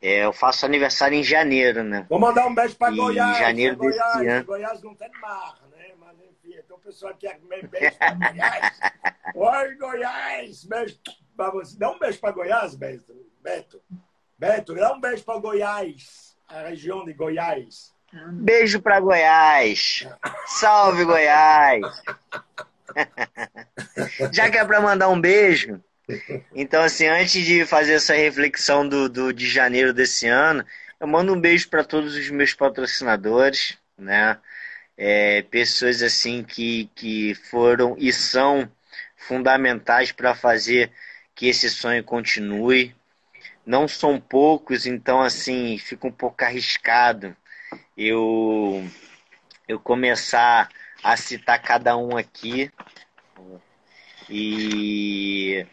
é, 0.08 0.26
eu 0.26 0.34
faço 0.34 0.66
aniversário 0.66 1.18
em 1.18 1.24
janeiro, 1.24 1.84
né? 1.84 2.06
Vou 2.10 2.20
mandar 2.20 2.46
um 2.46 2.54
beijo 2.54 2.76
para 2.76 2.94
Goiás. 2.94 3.38
Em 3.38 3.40
janeiro 3.40 3.76
desse 3.76 3.98
Goiás, 3.98 4.28
ano. 4.28 4.46
Goiás 4.46 4.82
não 4.84 4.96
tem 4.96 5.10
mar, 5.22 5.60
né? 5.72 5.94
Mas 6.00 6.18
enfim, 6.20 6.58
então 6.58 6.78
o 6.78 6.80
pessoal 6.80 7.16
quer 7.16 7.40
comer 7.40 7.68
beijo 7.68 7.98
para 7.98 8.14
Goiás. 8.14 8.80
Oi, 9.36 9.76
Goiás! 9.76 10.64
Beijo 10.66 11.00
para 11.36 11.52
você. 11.52 11.78
Dá 11.78 11.92
um 11.92 12.00
beijo 12.00 12.20
para 12.20 12.32
Goiás, 12.32 12.76
Beto. 12.76 13.14
Beto. 13.42 13.82
Beto, 14.38 14.76
dá 14.76 14.94
um 14.94 15.00
beijo 15.00 15.24
para 15.24 15.40
Goiás, 15.40 16.38
a 16.48 16.68
região 16.68 17.06
de 17.06 17.14
Goiás. 17.14 17.94
Beijo 18.34 18.82
para 18.82 19.00
Goiás. 19.00 20.08
Salve, 20.46 21.04
Goiás. 21.04 21.82
Já 24.32 24.50
que 24.50 24.58
é 24.58 24.66
para 24.66 24.82
mandar 24.82 25.10
um 25.10 25.20
beijo, 25.20 25.82
então, 26.54 26.84
assim, 26.84 27.08
antes 27.08 27.46
de 27.46 27.66
fazer 27.66 27.94
essa 27.94 28.14
reflexão 28.14 28.88
do, 28.88 29.10
do 29.10 29.34
de 29.34 29.48
janeiro 29.48 29.94
desse 29.94 30.28
ano, 30.28 30.66
eu 31.00 31.08
mando 31.08 31.34
um 31.34 31.40
beijo 31.40 31.70
para 31.70 31.84
todos 31.84 32.16
os 32.16 32.30
meus 32.30 32.54
patrocinadores, 32.54 33.78
né? 33.98 34.38
É, 34.98 35.42
pessoas 35.44 36.02
assim 36.02 36.42
que, 36.44 36.90
que 36.96 37.36
foram 37.36 37.96
e 37.98 38.14
são 38.14 38.72
fundamentais 39.18 40.12
para 40.12 40.34
fazer 40.34 40.90
que 41.36 41.48
esse 41.48 41.70
sonho 41.70 42.02
continue 42.04 42.96
não 43.66 43.88
são 43.88 44.22
poucos, 44.22 44.86
então 44.86 45.22
assim, 45.22 45.78
fica 45.78 46.08
um 46.08 46.12
pouco 46.12 46.46
arriscado 46.46 47.36
eu 47.98 48.84
eu 49.68 49.80
começar 49.80 50.70
a 51.04 51.18
citar 51.18 51.62
cada 51.62 51.98
um 51.98 52.18
aqui, 52.18 52.72
E 54.30 55.66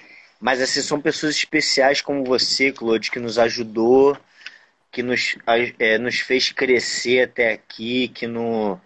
mas 0.43 0.61
assim 0.61 0.83
são 0.83 1.01
pessoas 1.01 1.37
especiais 1.37 2.01
como 2.01 2.25
você, 2.25 2.73
Claude, 2.73 3.13
que 3.13 3.21
nos 3.21 3.39
ajudou, 3.39 4.19
que 4.91 5.01
nos, 5.01 5.37
é, 5.79 5.99
nos 5.99 6.19
fez 6.19 6.51
crescer 6.51 7.29
até 7.29 7.53
aqui, 7.53 8.09
que 8.09 8.27
no 8.27 8.79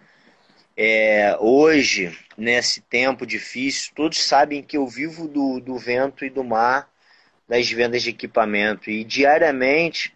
é, 0.77 1.35
hoje 1.39 2.15
nesse 2.37 2.79
tempo 2.81 3.25
difícil, 3.25 3.91
todos 3.95 4.23
sabem 4.23 4.61
que 4.61 4.77
eu 4.77 4.85
vivo 4.87 5.27
do, 5.27 5.59
do 5.59 5.79
vento 5.79 6.23
e 6.23 6.29
do 6.29 6.43
mar 6.43 6.87
das 7.47 7.67
vendas 7.71 8.03
de 8.03 8.11
equipamento 8.11 8.91
e 8.91 9.03
diariamente 9.03 10.13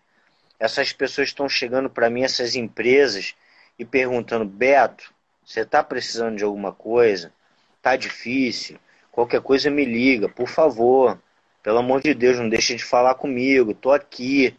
essas 0.59 0.93
pessoas 0.93 1.29
estão 1.29 1.49
chegando 1.49 1.89
para 1.89 2.07
mim, 2.07 2.21
essas 2.21 2.55
empresas, 2.55 3.33
e 3.79 3.83
perguntando: 3.83 4.45
Beto, 4.45 5.11
você 5.43 5.61
está 5.61 5.83
precisando 5.83 6.37
de 6.37 6.43
alguma 6.43 6.71
coisa? 6.71 7.33
Tá 7.81 7.95
difícil? 7.95 8.77
Qualquer 9.11 9.41
coisa 9.41 9.71
me 9.71 9.83
liga, 9.85 10.29
por 10.29 10.47
favor. 10.47 11.19
Pelo 11.63 11.79
amor 11.79 12.01
de 12.01 12.13
Deus, 12.13 12.37
não 12.37 12.49
deixe 12.49 12.75
de 12.75 12.83
falar 12.83 13.15
comigo. 13.15 13.73
Tô 13.73 13.91
aqui. 13.91 14.57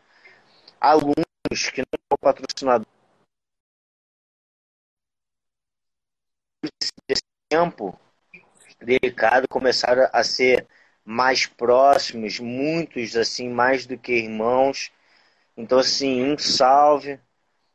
Alunos 0.81 1.71
que 1.73 1.81
não 1.81 1.99
são 2.09 2.19
patrocinadores 2.21 2.87
desse 7.09 7.23
tempo 7.49 7.99
delicado 8.81 9.47
começaram 9.49 10.09
a 10.13 10.23
ser 10.25 10.67
mais 11.05 11.47
próximos, 11.47 12.39
muitos 12.39 13.17
assim 13.17 13.49
mais 13.49 13.87
do 13.87 13.99
que 13.99 14.13
irmãos. 14.13 14.93
Então 15.57 15.79
assim, 15.79 16.23
um 16.23 16.39
salve. 16.39 17.19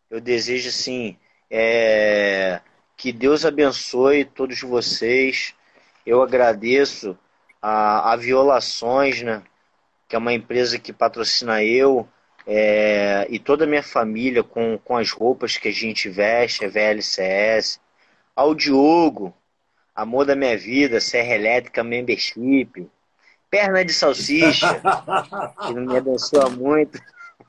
Eu 0.09 0.21
desejo 0.21 0.69
assim 0.69 1.17
é, 1.49 2.61
que 2.95 3.11
Deus 3.11 3.45
abençoe 3.45 4.25
todos 4.25 4.61
vocês. 4.61 5.53
Eu 6.05 6.21
agradeço 6.21 7.17
a, 7.61 8.13
a 8.13 8.15
Violações, 8.15 9.21
né? 9.21 9.43
Que 10.07 10.15
é 10.15 10.19
uma 10.19 10.33
empresa 10.33 10.79
que 10.79 10.93
patrocina 10.93 11.63
eu 11.63 12.07
é, 12.45 13.27
e 13.29 13.37
toda 13.37 13.65
a 13.65 13.67
minha 13.67 13.83
família 13.83 14.41
com, 14.41 14.77
com 14.77 14.95
as 14.95 15.11
roupas 15.11 15.57
que 15.57 15.67
a 15.67 15.73
gente 15.73 16.07
veste, 16.07 16.63
a 16.63 16.69
VLCS. 16.69 17.81
Ao 18.33 18.55
Diogo, 18.55 19.35
amor 19.93 20.25
da 20.25 20.35
minha 20.35 20.57
vida, 20.57 21.01
Serra 21.01 21.35
Elétrica 21.35 21.83
Membership. 21.83 22.89
Perna 23.49 23.83
de 23.83 23.93
salsicha, 23.93 24.81
que 25.65 25.73
me 25.73 25.97
abençoa 25.97 26.49
muito. 26.49 26.99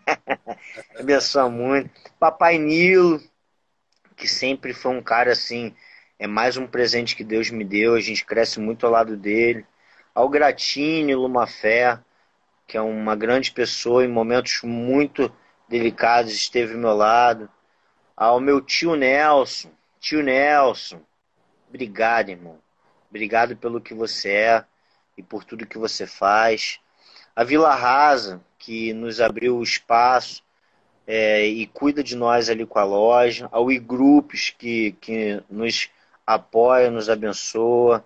abençoa 0.99 1.49
muito. 1.49 1.91
Papai 2.19 2.59
Nilo, 2.59 3.23
que 4.17 4.27
sempre 4.27 4.73
foi 4.73 4.93
um 4.93 5.03
cara 5.03 5.33
assim, 5.33 5.75
é 6.19 6.27
mais 6.27 6.57
um 6.57 6.67
presente 6.67 7.15
que 7.15 7.23
Deus 7.23 7.51
me 7.51 7.65
deu, 7.65 7.95
a 7.95 8.01
gente 8.01 8.25
cresce 8.25 8.59
muito 8.59 8.85
ao 8.85 8.93
lado 8.93 9.17
dele. 9.17 9.65
Ao 10.19 10.29
Gratini 10.29 11.15
Lumafé, 11.15 11.97
que 12.67 12.77
é 12.77 12.81
uma 12.81 13.15
grande 13.15 13.53
pessoa 13.53 14.05
em 14.05 14.09
momentos 14.09 14.63
muito 14.65 15.33
delicados, 15.69 16.33
esteve 16.33 16.75
ao 16.75 16.81
meu 16.81 16.93
lado. 16.93 17.49
Ao 18.17 18.41
meu 18.41 18.61
tio 18.61 18.97
Nelson, 18.97 19.71
tio 20.01 20.21
Nelson, 20.21 21.01
obrigado, 21.69 22.31
irmão. 22.31 22.59
Obrigado 23.09 23.57
pelo 23.57 23.81
que 23.81 23.95
você 23.95 24.31
é 24.33 24.65
e 25.17 25.23
por 25.23 25.45
tudo 25.45 25.65
que 25.65 25.79
você 25.79 26.05
faz. 26.05 26.81
A 27.37 27.45
Vila 27.45 27.73
Rasa, 27.73 28.41
que 28.59 28.93
nos 28.93 29.21
abriu 29.21 29.59
o 29.59 29.63
espaço 29.63 30.43
é, 31.07 31.47
e 31.47 31.65
cuida 31.69 32.03
de 32.03 32.17
nós 32.17 32.51
ali 32.51 32.67
com 32.67 32.81
a 32.81 32.85
loja. 32.85 33.49
Ao 33.53 33.71
e-groups, 33.71 34.51
que, 34.59 34.97
que 35.01 35.41
nos 35.49 35.89
apoia, 36.27 36.91
nos 36.91 37.09
abençoa. 37.09 38.05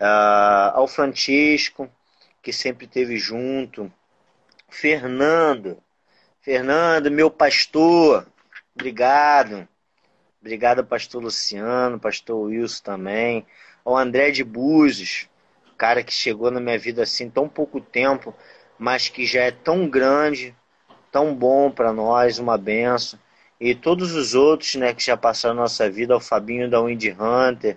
Uh, 0.00 0.72
ao 0.74 0.88
Francisco, 0.88 1.90
que 2.42 2.52
sempre 2.52 2.86
esteve 2.86 3.18
junto. 3.18 3.92
Fernando, 4.70 5.76
Fernando, 6.40 7.10
meu 7.10 7.30
pastor, 7.30 8.26
obrigado. 8.74 9.68
Obrigado, 10.40 10.82
pastor 10.82 11.22
Luciano, 11.22 12.00
pastor 12.00 12.46
Wilson 12.46 12.82
também. 12.82 13.46
Ao 13.84 13.94
André 13.94 14.30
de 14.30 14.42
Búzios, 14.42 15.28
cara 15.76 16.02
que 16.02 16.12
chegou 16.12 16.50
na 16.50 16.60
minha 16.60 16.78
vida 16.78 17.02
assim 17.02 17.28
tão 17.28 17.46
pouco 17.46 17.80
tempo, 17.80 18.34
mas 18.78 19.08
que 19.08 19.26
já 19.26 19.42
é 19.42 19.50
tão 19.50 19.86
grande, 19.88 20.56
tão 21.12 21.34
bom 21.34 21.70
para 21.70 21.92
nós, 21.92 22.38
uma 22.38 22.56
benção. 22.56 23.18
E 23.60 23.74
todos 23.74 24.14
os 24.14 24.34
outros 24.34 24.76
né, 24.76 24.94
que 24.94 25.04
já 25.04 25.16
passaram 25.16 25.54
na 25.54 25.62
nossa 25.62 25.90
vida, 25.90 26.14
ao 26.14 26.20
Fabinho 26.20 26.70
da 26.70 26.80
Wind 26.80 27.04
Hunter, 27.18 27.76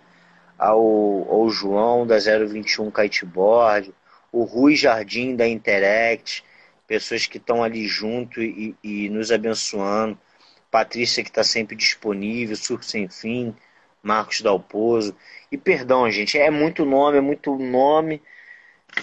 ao, 0.63 1.27
ao 1.29 1.49
João 1.49 2.07
da 2.07 2.17
021 2.17 2.89
Kiteboard, 2.89 3.93
o 4.31 4.43
Rui 4.43 4.75
Jardim 4.75 5.35
da 5.35 5.47
Interact, 5.47 6.43
pessoas 6.87 7.25
que 7.25 7.37
estão 7.37 7.61
ali 7.61 7.85
junto 7.85 8.41
e, 8.41 8.75
e 8.81 9.09
nos 9.09 9.31
abençoando. 9.31 10.17
Patrícia 10.71 11.23
que 11.23 11.29
está 11.29 11.43
sempre 11.43 11.75
disponível, 11.75 12.55
Surf 12.55 12.85
Sem 12.85 13.09
Fim, 13.09 13.53
Marcos 14.01 14.41
Dalpozo. 14.41 15.15
E 15.51 15.57
perdão, 15.57 16.09
gente, 16.09 16.37
é 16.37 16.49
muito 16.49 16.85
nome, 16.85 17.17
é 17.17 17.21
muito 17.21 17.55
nome. 17.57 18.21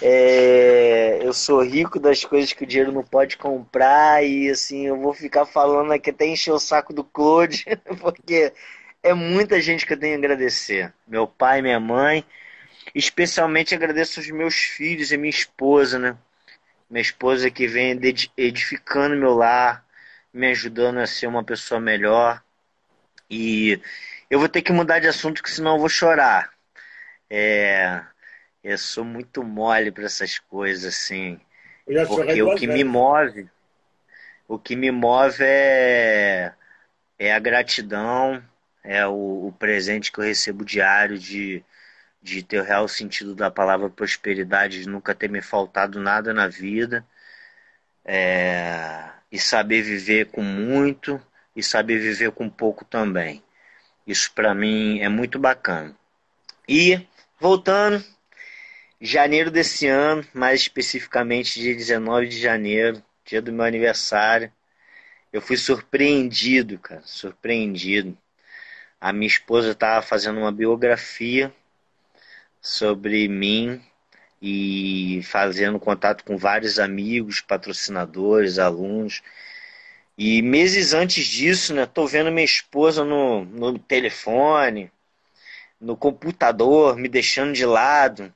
É, 0.01 1.19
eu 1.21 1.33
sou 1.33 1.61
rico 1.63 1.99
das 1.99 2.25
coisas 2.25 2.53
que 2.53 2.63
o 2.63 2.67
dinheiro 2.67 2.91
não 2.91 3.03
pode 3.03 3.37
comprar 3.37 4.23
e 4.23 4.49
assim, 4.49 4.87
eu 4.87 4.97
vou 4.97 5.13
ficar 5.13 5.45
falando 5.45 5.91
aqui 5.91 6.09
até 6.09 6.25
encher 6.25 6.51
o 6.51 6.59
saco 6.59 6.93
do 6.93 7.03
Claude, 7.03 7.65
porque 7.99 8.53
é 9.03 9.13
muita 9.13 9.61
gente 9.61 9.85
que 9.85 9.93
eu 9.93 9.99
tenho 9.99 10.15
a 10.15 10.17
agradecer. 10.17 10.93
Meu 11.07 11.27
pai, 11.27 11.61
minha 11.61 11.79
mãe, 11.79 12.25
especialmente 12.93 13.73
agradeço 13.73 14.19
os 14.19 14.29
meus 14.29 14.55
filhos 14.55 15.11
e 15.11 15.17
minha 15.17 15.29
esposa, 15.29 15.97
né? 15.97 16.17
Minha 16.89 17.01
esposa 17.01 17.49
que 17.49 17.67
vem 17.67 17.99
edificando 18.37 19.15
meu 19.15 19.33
lar, 19.33 19.85
me 20.33 20.47
ajudando 20.47 20.99
a 20.99 21.07
ser 21.07 21.27
uma 21.27 21.43
pessoa 21.43 21.79
melhor. 21.79 22.43
E 23.29 23.81
eu 24.29 24.39
vou 24.39 24.49
ter 24.49 24.61
que 24.61 24.73
mudar 24.73 24.99
de 24.99 25.07
assunto, 25.07 25.41
que 25.41 25.49
senão 25.49 25.75
eu 25.75 25.79
vou 25.79 25.89
chorar. 25.89 26.51
É, 27.29 28.01
eu 28.63 28.77
sou 28.77 29.05
muito 29.05 29.43
mole 29.43 29.91
para 29.91 30.03
essas 30.05 30.37
coisas, 30.37 30.93
assim. 30.93 31.39
Porque 32.07 32.41
o 32.41 32.55
que 32.55 32.67
me 32.67 32.83
move, 32.83 33.49
o 34.47 34.59
que 34.59 34.75
me 34.75 34.91
move 34.91 35.41
é, 35.41 36.53
é 37.17 37.33
a 37.33 37.39
gratidão, 37.39 38.43
é 38.83 39.05
o, 39.07 39.47
o 39.47 39.55
presente 39.59 40.11
que 40.11 40.19
eu 40.19 40.23
recebo 40.23 40.65
diário 40.65 41.17
de, 41.17 41.63
de 42.21 42.43
ter 42.43 42.61
o 42.61 42.63
real 42.63 42.87
sentido 42.87 43.35
da 43.35 43.51
palavra 43.51 43.89
prosperidade, 43.89 44.81
de 44.81 44.89
nunca 44.89 45.15
ter 45.15 45.29
me 45.29 45.41
faltado 45.41 45.99
nada 45.99 46.33
na 46.33 46.47
vida. 46.47 47.05
É, 48.03 49.11
e 49.31 49.39
saber 49.39 49.81
viver 49.81 50.27
com 50.27 50.41
muito 50.41 51.21
e 51.55 51.63
saber 51.63 51.99
viver 51.99 52.31
com 52.31 52.49
pouco 52.49 52.83
também. 52.83 53.43
Isso 54.05 54.31
para 54.33 54.53
mim 54.53 54.99
é 54.99 55.07
muito 55.07 55.39
bacana. 55.39 55.95
E 56.67 57.07
voltando, 57.39 58.03
janeiro 58.99 59.51
desse 59.51 59.87
ano, 59.87 60.25
mais 60.33 60.61
especificamente 60.61 61.59
dia 61.59 61.75
19 61.75 62.27
de 62.27 62.39
janeiro, 62.39 63.03
dia 63.25 63.41
do 63.41 63.53
meu 63.53 63.65
aniversário, 63.65 64.51
eu 65.31 65.41
fui 65.41 65.55
surpreendido, 65.57 66.77
cara, 66.79 67.01
surpreendido. 67.05 68.17
A 69.01 69.11
minha 69.11 69.27
esposa 69.27 69.71
estava 69.71 70.03
fazendo 70.03 70.39
uma 70.39 70.51
biografia 70.51 71.51
sobre 72.61 73.27
mim 73.27 73.81
e 74.39 75.21
fazendo 75.23 75.79
contato 75.79 76.23
com 76.23 76.37
vários 76.37 76.77
amigos, 76.77 77.41
patrocinadores, 77.41 78.59
alunos. 78.59 79.23
E 80.15 80.43
meses 80.43 80.93
antes 80.93 81.25
disso, 81.25 81.73
né, 81.73 81.87
tô 81.87 82.05
vendo 82.05 82.31
minha 82.31 82.45
esposa 82.45 83.03
no, 83.03 83.43
no 83.43 83.79
telefone, 83.79 84.91
no 85.79 85.97
computador, 85.97 86.95
me 86.95 87.09
deixando 87.09 87.53
de 87.53 87.65
lado. 87.65 88.31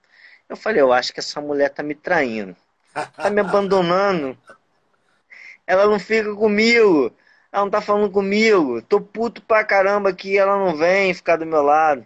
Eu 0.50 0.58
falei, 0.58 0.82
eu 0.82 0.92
acho 0.92 1.14
que 1.14 1.20
essa 1.20 1.40
mulher 1.40 1.70
tá 1.70 1.84
me 1.84 1.94
traindo. 1.94 2.56
Tá 3.16 3.30
me 3.30 3.40
abandonando. 3.42 4.36
Ela 5.68 5.86
não 5.86 6.00
fica 6.00 6.34
comigo. 6.34 7.14
Ela 7.56 7.64
não 7.64 7.72
tá 7.72 7.80
falando 7.80 8.12
comigo. 8.12 8.82
Tô 8.82 9.00
puto 9.00 9.42
pra 9.42 9.64
caramba 9.64 10.10
aqui, 10.10 10.38
ela 10.38 10.58
não 10.58 10.76
vem 10.76 11.14
ficar 11.14 11.38
do 11.38 11.46
meu 11.46 11.62
lado. 11.62 12.06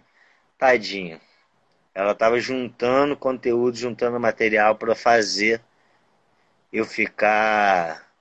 Tadinha. 0.56 1.20
Ela 1.92 2.12
estava 2.12 2.38
juntando 2.38 3.16
conteúdo, 3.16 3.76
juntando 3.76 4.20
material 4.20 4.76
para 4.76 4.94
fazer 4.94 5.60
eu 6.72 6.84
ficar 6.84 8.12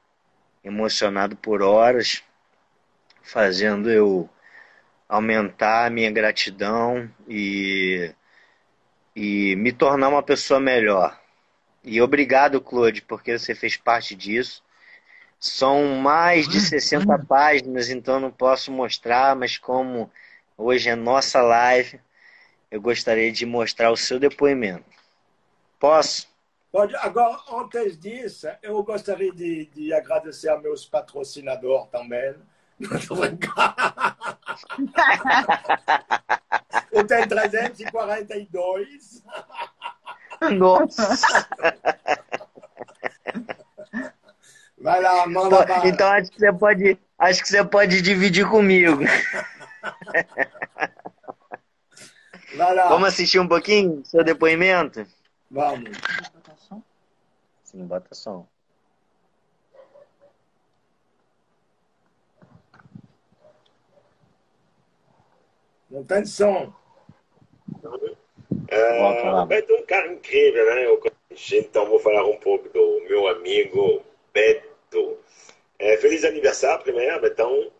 emocionado 0.64 1.36
por 1.36 1.62
horas, 1.62 2.24
fazendo 3.22 3.92
eu 3.92 4.28
aumentar 5.08 5.86
a 5.86 5.90
minha 5.92 6.10
gratidão 6.10 7.08
e, 7.28 8.12
e 9.16 9.56
me 9.56 9.72
tornar 9.72 10.10
uma 10.10 10.24
pessoa 10.24 10.60
melhor. 10.60 11.16
E 11.84 12.02
obrigado, 12.02 12.60
Claude, 12.60 13.04
porque 13.04 13.38
você 13.38 13.54
fez 13.54 13.78
parte 13.78 14.16
disso. 14.16 14.64
São 15.40 15.96
mais 15.96 16.50
de 16.50 16.60
60 16.60 17.18
páginas, 17.26 17.90
então 17.90 18.20
não 18.20 18.30
posso 18.30 18.72
mostrar, 18.72 19.36
mas 19.38 19.58
como 19.58 20.12
hoje 20.58 20.90
é 20.90 20.96
nossa 20.96 21.42
live, 21.42 22.02
eu 22.70 22.82
gostaria 22.82 23.32
de 23.32 23.46
mostrar 23.46 23.90
o 23.90 23.96
seu 23.96 24.20
depoimento. 24.20 24.84
Posso? 25.80 26.28
Pode. 26.72 26.94
Agora, 26.98 27.40
antes 27.52 27.98
disso, 27.98 28.48
eu 28.62 28.84
gostaria 28.84 29.32
de, 29.32 29.66
de 29.74 29.94
agradecer 29.94 30.50
a 30.50 30.60
meus 30.60 30.86
patrocinadores 30.86 31.88
também. 31.90 32.36
o 36.92 37.04
tem 37.04 37.28
342. 37.28 39.24
Nossa! 40.52 41.48
Vai 44.82 45.02
lá, 45.02 45.28
manda 45.28 45.66
Pô, 45.66 45.88
Então 45.88 46.08
acho 46.08 46.32
que 46.32 46.40
você 46.40 46.54
pode, 46.54 46.98
acho 47.18 47.42
que 47.42 47.50
você 47.50 47.64
pode 47.66 48.02
dividir 48.02 48.48
comigo. 48.50 49.04
Vai 52.56 52.74
lá. 52.74 52.88
Vamos 52.88 53.10
assistir 53.10 53.40
um 53.40 53.48
pouquinho 53.48 54.04
seu 54.06 54.24
depoimento? 54.24 55.06
Vamos. 55.52 55.98
Sim, 57.64 57.86
bota 57.86 58.16
som. 58.16 58.48
Não 65.90 66.04
tem 66.04 66.26
som. 66.26 66.74
É, 68.68 69.46
Beto 69.46 69.74
é 69.74 69.80
um 69.80 69.86
cara 69.86 70.12
incrível, 70.12 70.66
né? 70.66 70.86
Eu 70.86 71.02
então 71.54 71.86
vou 71.88 72.00
falar 72.00 72.26
um 72.26 72.38
pouco 72.38 72.70
do 72.70 73.06
meu 73.08 73.28
amigo 73.28 74.04
Beto. 74.34 74.69
É, 75.80 75.98
feliz 75.98 76.24
aniversário 76.26 76.84
primeiro, 76.84 77.22
Betão. 77.22 77.72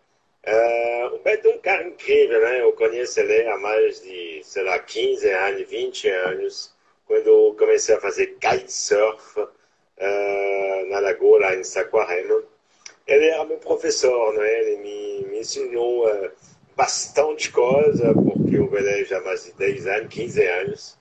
É, 0.44 1.06
o 1.14 1.20
Beto 1.20 1.50
é 1.50 1.56
um 1.56 1.60
cara 1.60 1.86
incrível, 1.88 2.42
né? 2.42 2.62
Eu 2.62 2.74
conheço 2.74 3.20
ele 3.20 3.48
há 3.48 3.58
mais 3.58 4.02
de, 4.02 4.42
sei 4.44 4.64
lá, 4.64 4.80
15 4.80 5.30
anos, 5.30 5.70
20 5.70 6.08
anos, 6.10 6.74
quando 7.06 7.56
comecei 7.58 7.96
a 7.96 8.00
fazer 8.00 8.38
kitesurf 8.40 9.38
uh, 9.40 9.50
na 10.90 11.00
lagoa 11.00 11.40
lá 11.40 11.56
em 11.56 11.64
Saquarema. 11.64 12.44
Ele 13.06 13.26
era 13.26 13.44
meu 13.46 13.58
professor, 13.58 14.34
né? 14.34 14.62
Ele 14.62 14.78
me, 14.78 15.26
me 15.30 15.40
ensinou 15.40 16.08
uh, 16.08 16.32
bastante 16.76 17.52
coisa, 17.52 18.14
porque 18.14 18.56
eu 18.58 18.70
velejo 18.70 19.16
há 19.16 19.22
mais 19.22 19.44
de 19.46 19.54
10 19.54 19.88
anos, 19.88 20.14
15 20.14 20.44
anos. 20.48 20.99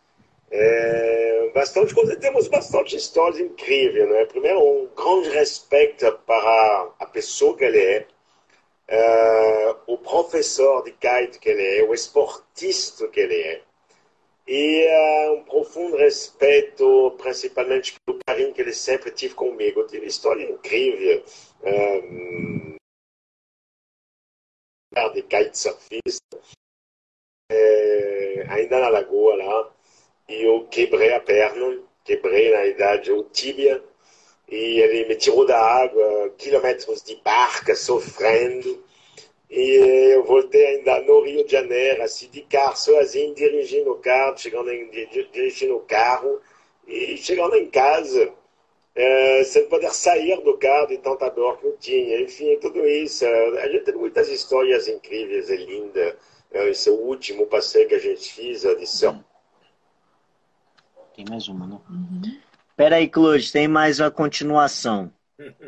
É, 0.50 1.50
bastante 1.54 1.94
coisa, 1.94 2.16
temos 2.16 2.48
bastante 2.48 2.96
histórias 2.96 3.40
incríveis, 3.40 4.08
né? 4.08 4.24
Primeiro, 4.26 4.60
um 4.60 4.88
grande 4.94 5.30
respeito 5.30 6.10
para 6.26 6.92
a 6.98 7.06
pessoa 7.06 7.56
que 7.56 7.64
ele 7.64 7.78
é, 7.78 8.06
uh, 8.90 9.76
o 9.86 9.98
professor 9.98 10.82
de 10.84 10.92
kite 10.92 11.38
que 11.38 11.50
ele 11.50 11.80
é, 11.80 11.82
o 11.84 11.92
esportista 11.92 13.06
que 13.08 13.20
ele 13.20 13.34
é, 13.34 13.62
e 14.46 14.86
uh, 14.86 15.34
um 15.34 15.44
profundo 15.44 15.96
respeito, 15.98 17.14
principalmente 17.18 17.94
pelo 18.06 18.18
carinho 18.26 18.54
que 18.54 18.62
ele 18.62 18.72
sempre 18.72 19.10
tive 19.10 19.34
comigo. 19.34 19.80
Eu 19.80 19.86
tive 19.86 20.06
história 20.06 20.50
incrível. 20.50 21.22
Um, 21.62 22.76
de 25.12 25.22
kitesurfista, 25.22 26.40
é, 27.50 28.46
ainda 28.48 28.80
na 28.80 28.88
lagoa 28.88 29.36
lá, 29.36 29.74
e 30.28 30.42
eu 30.42 30.66
quebrei 30.70 31.12
a 31.14 31.20
perna, 31.20 31.78
quebrei 32.04 32.52
na 32.52 32.66
idade 32.66 33.12
o 33.12 33.24
tíbia, 33.24 33.82
e 34.48 34.80
ele 34.80 35.06
me 35.06 35.16
tirou 35.16 35.46
da 35.46 35.58
água, 35.60 36.32
quilômetros 36.38 37.02
de 37.02 37.16
barca, 37.16 37.74
sofrendo, 37.74 38.84
e 39.50 40.12
eu 40.12 40.24
voltei 40.24 40.64
ainda 40.66 41.00
no 41.02 41.20
Rio 41.22 41.44
de 41.44 41.52
Janeiro, 41.52 42.02
assim, 42.02 42.28
de 42.28 42.42
carro, 42.42 42.76
sozinho, 42.76 43.34
dirigindo 43.34 43.92
o 43.92 43.98
carro, 43.98 44.36
chegando 44.36 44.70
em, 44.70 44.90
dirigindo 45.32 45.76
o 45.76 45.80
carro, 45.80 46.40
e 46.86 47.16
chegando 47.18 47.54
em 47.56 47.68
casa, 47.68 48.32
é, 48.94 49.44
sem 49.44 49.66
poder 49.68 49.92
sair 49.92 50.40
do 50.42 50.56
carro 50.58 50.88
de 50.88 50.98
tanta 50.98 51.28
dor 51.30 51.58
que 51.58 51.66
eu 51.66 51.76
tinha. 51.78 52.20
Enfim, 52.20 52.58
tudo 52.60 52.86
isso. 52.86 53.24
É, 53.24 53.62
a 53.62 53.68
gente 53.68 53.84
tem 53.84 53.94
muitas 53.94 54.28
histórias 54.28 54.88
incríveis 54.88 55.50
e 55.50 55.56
lindas. 55.56 56.14
É, 56.50 56.68
esse 56.68 56.88
é 56.88 56.92
o 56.92 56.96
último 56.96 57.46
passeio 57.46 57.88
que 57.88 57.94
a 57.94 57.98
gente 57.98 58.32
fez 58.32 58.62
de 58.62 58.86
surf. 58.86 59.18
Tem 61.18 61.26
mais 61.28 61.48
uma, 61.48 61.66
não? 61.66 61.82
Uhum. 61.90 62.38
Pera 62.76 62.94
aí, 62.94 63.08
Claude, 63.08 63.50
tem 63.50 63.66
mais 63.66 63.98
uma 63.98 64.08
continuação. 64.08 65.12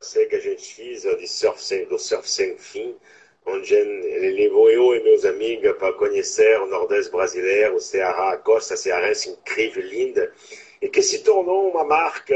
passeio 0.00 0.26
que 0.26 0.36
a 0.36 0.40
gente 0.40 0.74
fez 0.74 1.02
de 1.02 1.28
surf 1.28 1.62
sem, 1.62 1.86
do 1.86 1.98
surf 1.98 2.28
sem 2.28 2.56
fim 2.56 2.96
onde 3.44 3.74
ele 3.74 4.30
levou 4.30 4.70
eu 4.70 4.94
e 4.94 5.02
meus 5.02 5.24
amigos 5.26 5.76
para 5.76 5.92
conhecer 5.92 6.58
o 6.60 6.66
Nordeste 6.66 7.12
brasileiro, 7.12 7.74
o 7.74 7.80
Ceará, 7.80 8.32
a 8.32 8.38
costa 8.38 8.74
cearense 8.74 9.28
incrível, 9.28 9.84
linda, 9.84 10.32
e 10.80 10.88
que 10.88 11.02
se 11.02 11.22
tornou 11.22 11.68
uma 11.70 11.84
marca, 11.84 12.34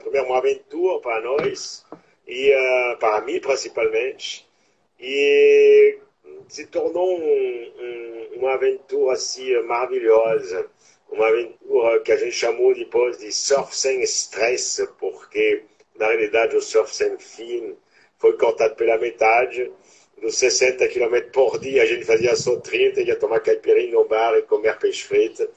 primeiro 0.00 0.26
uma 0.26 0.38
aventura 0.38 1.00
para 1.00 1.22
nós, 1.22 1.86
e 2.26 2.50
uh, 2.50 2.98
para 2.98 3.22
mim 3.22 3.40
principalmente, 3.40 4.46
e 5.00 5.98
se 6.52 6.66
tornou 6.66 7.18
um, 7.18 7.72
um, 7.80 8.38
uma 8.40 8.52
aventura 8.52 9.14
assim 9.14 9.58
maravilhosa, 9.62 10.68
uma 11.10 11.26
aventura 11.26 12.00
que 12.00 12.12
a 12.12 12.16
gente 12.16 12.32
chamou 12.32 12.74
depois 12.74 13.16
de 13.16 13.32
surf 13.32 13.74
sem 13.74 14.02
estresse, 14.02 14.86
porque 14.98 15.62
na 15.96 16.08
realidade 16.08 16.54
o 16.54 16.60
surf 16.60 16.94
sem 16.94 17.18
fim 17.18 17.74
foi 18.18 18.36
cortado 18.36 18.74
pela 18.74 18.98
metade, 18.98 19.72
dos 20.20 20.36
60 20.36 20.86
km 20.88 21.30
por 21.32 21.58
dia, 21.58 21.84
a 21.84 21.86
gente 21.86 22.04
fazia 22.04 22.36
só 22.36 22.56
30, 22.60 23.00
ia 23.00 23.16
tomar 23.16 23.40
caipirinha 23.40 23.92
no 23.92 24.04
bar 24.04 24.36
e 24.36 24.42
comer 24.42 24.78
peixe 24.78 25.04
frito. 25.04 25.48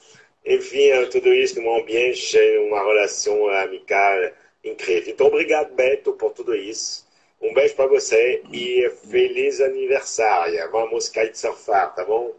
Enfim, 0.46 0.88
tudo 1.12 1.32
isso 1.32 1.60
num 1.60 1.76
ambiente, 1.76 2.38
uma 2.70 2.82
relação 2.82 3.50
amical 3.50 4.32
incrível. 4.64 5.12
Então, 5.12 5.26
obrigado, 5.26 5.74
Beto, 5.74 6.14
por 6.14 6.32
tudo 6.32 6.54
isso. 6.54 7.05
Um 7.40 7.52
beijo 7.54 7.74
para 7.76 7.86
você 7.86 8.42
e 8.52 8.88
feliz 9.08 9.60
aniversário. 9.60 10.70
Vamos 10.70 11.08
kitesurfar, 11.08 11.94
tá 11.94 12.04
bom? 12.04 12.32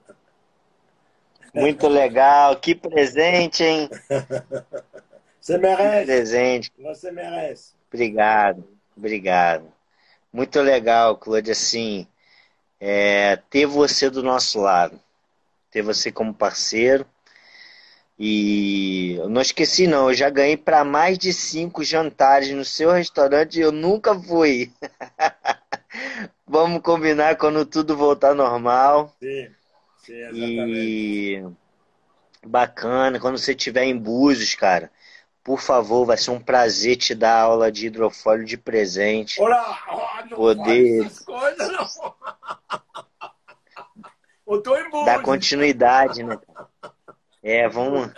Muito 1.53 1.88
legal, 1.88 2.55
que 2.57 2.73
presente, 2.73 3.63
hein? 3.63 3.89
Você 5.41 5.57
merece. 5.57 5.99
Que 5.99 6.05
presente. 6.05 6.71
Você 6.77 7.11
merece. 7.11 7.73
Obrigado. 7.91 8.63
Obrigado. 8.95 9.73
Muito 10.31 10.61
legal, 10.61 11.17
Claude, 11.17 11.51
assim, 11.51 12.07
é, 12.79 13.38
ter 13.49 13.65
você 13.65 14.09
do 14.09 14.21
nosso 14.21 14.61
lado, 14.61 14.99
ter 15.71 15.81
você 15.81 16.11
como 16.11 16.33
parceiro. 16.33 17.05
E 18.23 19.15
eu 19.15 19.27
não 19.27 19.41
esqueci, 19.41 19.88
não, 19.88 20.10
eu 20.10 20.14
já 20.14 20.30
ganhei 20.30 20.56
para 20.56 20.84
mais 20.84 21.18
de 21.18 21.34
cinco 21.34 21.84
jantares 21.84 22.52
no 22.52 22.64
seu 22.64 22.91
restaurante 22.91 23.57
e 23.57 23.61
eu 23.61 23.72
nunca 23.72 24.14
fui. 24.14 24.72
Vamos 26.45 26.84
combinar 26.84 27.35
quando 27.38 27.65
tudo 27.65 27.98
voltar 27.98 28.35
normal. 28.35 29.11
Sim, 29.19 29.49
sim, 30.06 30.14
exatamente. 30.14 30.77
E 30.77 31.45
bacana, 32.45 33.19
quando 33.19 33.39
você 33.39 33.53
estiver 33.53 33.85
em 33.85 33.98
Búzios, 33.98 34.53
cara 34.53 34.91
por 35.43 35.60
favor, 35.60 36.06
vai 36.06 36.18
ser 36.18 36.31
um 36.31 36.39
prazer 36.39 36.98
te 36.98 37.15
dar 37.15 37.41
aula 37.41 37.72
de 37.72 37.88
hidrofólio 37.88 38.45
de 38.45 38.57
presente. 38.57 39.41
Olá, 39.41 39.80
oh, 39.89 40.30
não 40.30 40.38
Poder... 40.38 41.06
essas 41.06 41.26
coisas, 41.26 41.68
não. 41.72 41.88
Eu 44.48 44.61
tô 44.61 44.77
em 44.77 45.06
Dar 45.06 45.22
continuidade, 45.23 46.23
né? 46.23 46.38
É, 47.43 47.68
vamos, 47.68 48.11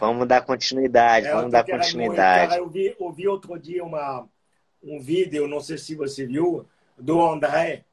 vamos 0.00 0.26
dar 0.26 0.40
continuidade, 0.40 1.26
é, 1.26 1.32
vamos 1.32 1.52
dar 1.52 1.64
continuidade. 1.64 2.56
Eu, 2.56 2.68
vi, 2.68 2.96
eu 2.98 3.12
vi 3.12 3.28
outro 3.28 3.58
dia 3.58 3.84
uma, 3.84 4.26
um 4.82 4.98
vídeo, 5.00 5.46
não 5.46 5.60
sei 5.60 5.76
se 5.76 5.94
você 5.94 6.26
viu, 6.26 6.66
do 6.96 7.24
André 7.24 7.84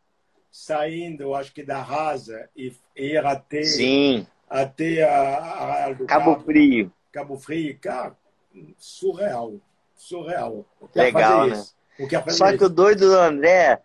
saindo, 0.52 1.36
acho 1.36 1.53
que 1.53 1.64
da 1.64 1.82
Rasa, 1.82 2.49
e 2.56 2.73
ir 2.95 3.26
até, 3.26 3.64
Sim. 3.64 4.26
até 4.49 5.03
a, 5.03 5.88
a, 5.88 5.95
Cabo, 5.95 6.06
Cabo 6.06 6.40
Frio. 6.40 6.91
Cabo 7.11 7.38
Frio, 7.38 7.77
cara 7.80 8.15
surreal. 8.77 9.60
Surreal. 9.95 10.65
Legal, 10.94 11.48
né? 11.48 11.64
Só 12.30 12.56
que 12.56 12.64
o 12.64 12.69
doido 12.69 13.10
do 13.10 13.18
André, 13.18 13.82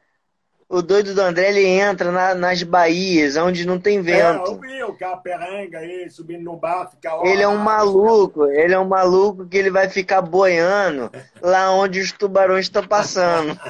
o 0.71 0.81
doido 0.81 1.15
do 1.15 1.21
André, 1.21 1.49
ele 1.49 1.67
entra 1.67 2.13
na, 2.13 2.33
nas 2.33 2.63
baías, 2.63 3.37
onde 3.37 3.67
não 3.67 3.81
tem 3.81 4.01
vento. 4.01 4.51
É, 4.51 4.53
eu 4.53 4.61
vi 4.61 4.85
o 4.85 4.95
caperenga 4.95 5.79
aí, 5.79 6.09
subindo 6.09 6.45
no 6.45 6.57
bar, 6.57 6.89
fica 6.89 7.11
Ele 7.25 7.43
é 7.43 7.49
um 7.49 7.59
maluco, 7.59 8.47
ele 8.47 8.73
é 8.73 8.79
um 8.79 8.87
maluco 8.87 9.47
que 9.47 9.59
ele 9.59 9.71
vai 9.71 9.89
ficar 9.89 10.23
boiando 10.23 11.11
lá 11.43 11.73
onde 11.73 11.99
os 11.99 12.13
tubarões 12.13 12.67
estão 12.67 12.87
passando. 12.87 13.59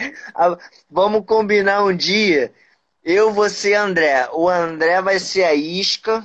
Vamos 0.88 1.24
combinar 1.26 1.82
um 1.82 1.94
dia 1.94 2.52
eu 3.02 3.48
ser 3.48 3.74
André. 3.74 4.28
O 4.32 4.48
André 4.48 5.00
vai 5.00 5.18
ser 5.18 5.44
a 5.44 5.54
isca, 5.54 6.22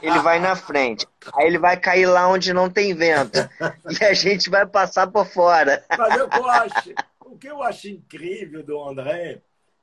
ele 0.00 0.18
vai 0.20 0.38
na 0.38 0.54
frente. 0.54 1.06
Aí 1.34 1.46
ele 1.46 1.58
vai 1.58 1.76
cair 1.76 2.06
lá 2.06 2.28
onde 2.28 2.52
não 2.52 2.70
tem 2.70 2.94
vento. 2.94 3.38
E 4.00 4.04
a 4.04 4.14
gente 4.14 4.48
vai 4.48 4.64
passar 4.64 5.06
por 5.08 5.26
fora. 5.26 5.84
Mas 5.98 6.16
eu 6.16 6.28
gosto. 6.28 6.94
O 7.42 7.44
que 7.44 7.48
eu 7.48 7.60
acho 7.60 7.88
incrível 7.88 8.62
do 8.62 8.80
André 8.80 9.42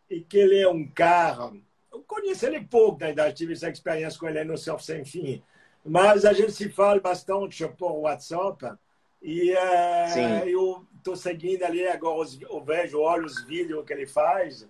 é 0.10 0.20
que 0.22 0.38
ele 0.38 0.62
é 0.62 0.70
um 0.70 0.88
cara. 0.88 1.52
Eu 1.92 2.02
conheço 2.04 2.46
ele 2.46 2.62
pouco, 2.62 3.04
né? 3.04 3.34
tive 3.34 3.52
essa 3.52 3.70
experiência 3.70 4.18
com 4.18 4.30
ele 4.30 4.46
no 4.46 4.58
Surf 4.58 4.82
Sem 4.82 5.04
Fim, 5.04 5.44
mas 5.84 6.24
a 6.24 6.32
gente 6.32 6.54
se 6.54 6.70
fala 6.70 7.02
bastante 7.02 7.68
por 7.68 7.92
WhatsApp. 7.98 8.78
E 9.22 9.52
uh, 9.52 10.48
eu 10.48 10.88
estou 11.00 11.18
seguindo 11.18 11.64
ali 11.64 11.86
agora, 11.86 12.30
eu 12.50 12.64
vejo, 12.64 13.02
olho 13.02 13.26
os 13.26 13.44
vídeos 13.44 13.86
que 13.86 13.92
ele 13.92 14.08
faz. 14.08 14.66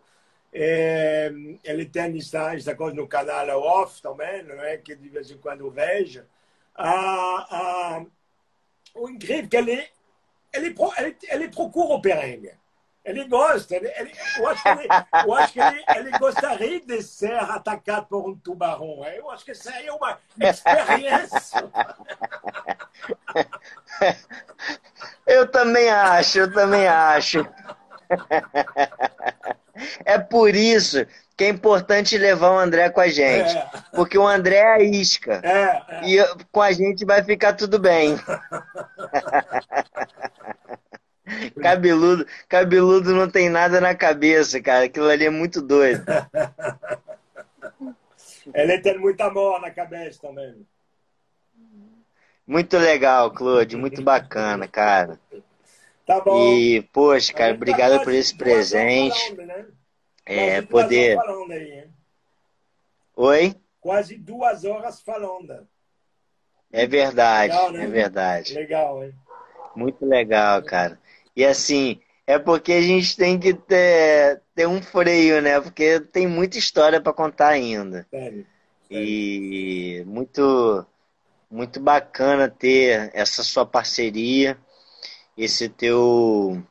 É, 0.51 1.31
ele 1.63 1.85
tem 1.85 2.17
essa, 2.17 2.55
essa 2.55 2.75
coisa 2.75 2.95
no 2.95 3.07
canal 3.07 3.61
off 3.61 4.01
também, 4.01 4.41
não 4.41 4.63
é? 4.63 4.77
que 4.77 4.95
de 4.95 5.09
vez 5.09 5.29
em 5.29 5.37
quando 5.37 5.61
eu 5.61 5.69
vejo. 5.69 6.25
Ah, 6.75 7.47
ah, 7.51 8.05
o 8.95 9.07
incrível 9.07 9.45
é 9.45 9.47
que 9.47 9.57
ele, 9.57 9.87
ele, 10.51 10.75
ele, 10.97 11.17
ele 11.29 11.49
procura 11.49 11.93
o 11.93 12.01
perrengue. 12.01 12.57
Ele 13.03 13.25
gosta. 13.25 13.75
Ele, 13.75 13.91
ele, 13.95 14.13
eu 14.37 14.47
acho 14.47 14.63
que, 14.63 14.69
ele, 14.69 14.87
eu 15.25 15.33
acho 15.33 15.53
que 15.53 15.59
ele, 15.59 15.83
ele, 15.95 16.17
gostaria 16.17 16.79
de 16.81 17.01
ser 17.01 17.35
atacado 17.35 18.07
por 18.07 18.29
um 18.29 18.35
tubarão. 18.35 19.05
Eu 19.05 19.31
acho 19.31 19.45
que 19.45 19.51
isso 19.51 19.69
aí 19.69 19.87
é 19.87 19.93
uma 19.93 20.19
experiência. 20.39 21.69
Eu 25.25 25.49
também 25.49 25.89
acho, 25.89 26.39
eu 26.39 26.51
também 26.51 26.85
acho. 26.87 27.47
É 30.03 30.17
por 30.17 30.53
isso 30.55 31.05
que 31.37 31.43
é 31.45 31.49
importante 31.49 32.17
levar 32.17 32.51
o 32.51 32.59
André 32.59 32.89
com 32.89 32.99
a 32.99 33.07
gente. 33.07 33.55
É. 33.55 33.69
Porque 33.93 34.17
o 34.17 34.27
André 34.27 34.57
é 34.57 34.73
a 34.73 34.81
isca. 34.81 35.39
É, 35.43 35.81
é. 35.87 36.09
E 36.09 36.17
com 36.51 36.61
a 36.61 36.71
gente 36.71 37.05
vai 37.05 37.23
ficar 37.23 37.53
tudo 37.53 37.79
bem. 37.79 38.17
cabeludo, 41.61 42.25
cabeludo 42.47 43.13
não 43.13 43.29
tem 43.29 43.49
nada 43.49 43.79
na 43.79 43.95
cabeça, 43.95 44.61
cara. 44.61 44.85
Aquilo 44.85 45.09
ali 45.09 45.25
é 45.25 45.29
muito 45.29 45.61
doido. 45.61 46.03
Ele 48.53 48.79
tem 48.79 48.97
muito 48.97 49.21
amor 49.21 49.61
na 49.61 49.69
cabeça 49.69 50.19
também. 50.21 50.65
Muito 52.47 52.77
legal, 52.77 53.31
Claude. 53.31 53.77
Muito 53.77 54.01
bacana, 54.01 54.67
cara. 54.67 55.19
Tá 56.05 56.19
bom. 56.19 56.55
E, 56.55 56.81
poxa, 56.91 57.31
cara, 57.31 57.53
obrigado 57.53 58.03
por 58.03 58.11
esse 58.11 58.35
presente. 58.35 59.35
Né? 59.35 59.67
É, 60.25 60.61
poder. 60.63 61.19
Aí, 61.19 61.87
Oi? 63.15 63.55
Quase 63.79 64.17
duas 64.17 64.65
horas 64.65 65.01
falando. 65.01 65.67
É 66.71 66.87
verdade, 66.87 67.53
legal, 67.53 67.71
né? 67.71 67.83
é 67.83 67.87
verdade. 67.87 68.53
Legal, 68.53 69.03
hein? 69.03 69.13
Muito 69.75 70.05
legal, 70.05 70.63
cara. 70.63 70.99
E 71.35 71.45
assim, 71.45 71.99
é 72.25 72.37
porque 72.37 72.73
a 72.73 72.81
gente 72.81 73.15
tem 73.15 73.39
que 73.39 73.53
ter, 73.53 74.41
ter 74.53 74.67
um 74.67 74.81
freio, 74.81 75.41
né? 75.41 75.59
Porque 75.59 75.99
tem 75.99 76.27
muita 76.27 76.57
história 76.57 77.01
para 77.01 77.13
contar 77.13 77.49
ainda. 77.49 78.05
Sério, 78.09 78.45
sério. 78.87 79.05
E 79.05 80.03
muito, 80.05 80.85
muito 81.49 81.79
bacana 81.79 82.47
ter 82.47 83.09
essa 83.13 83.43
sua 83.43 83.65
parceria, 83.65 84.57
esse 85.35 85.69
teu 85.69 86.63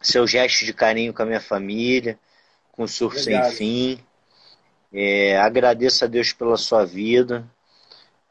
seu 0.00 0.26
gesto 0.26 0.64
de 0.64 0.72
carinho 0.72 1.12
com 1.12 1.22
a 1.22 1.26
minha 1.26 1.40
família, 1.40 2.18
com 2.70 2.84
o 2.84 2.88
Surf 2.88 3.18
Obrigado. 3.18 3.50
Sem 3.50 3.56
Fim. 3.56 4.04
É, 4.92 5.38
agradeço 5.38 6.04
a 6.04 6.08
Deus 6.08 6.32
pela 6.32 6.56
sua 6.56 6.84
vida. 6.84 7.48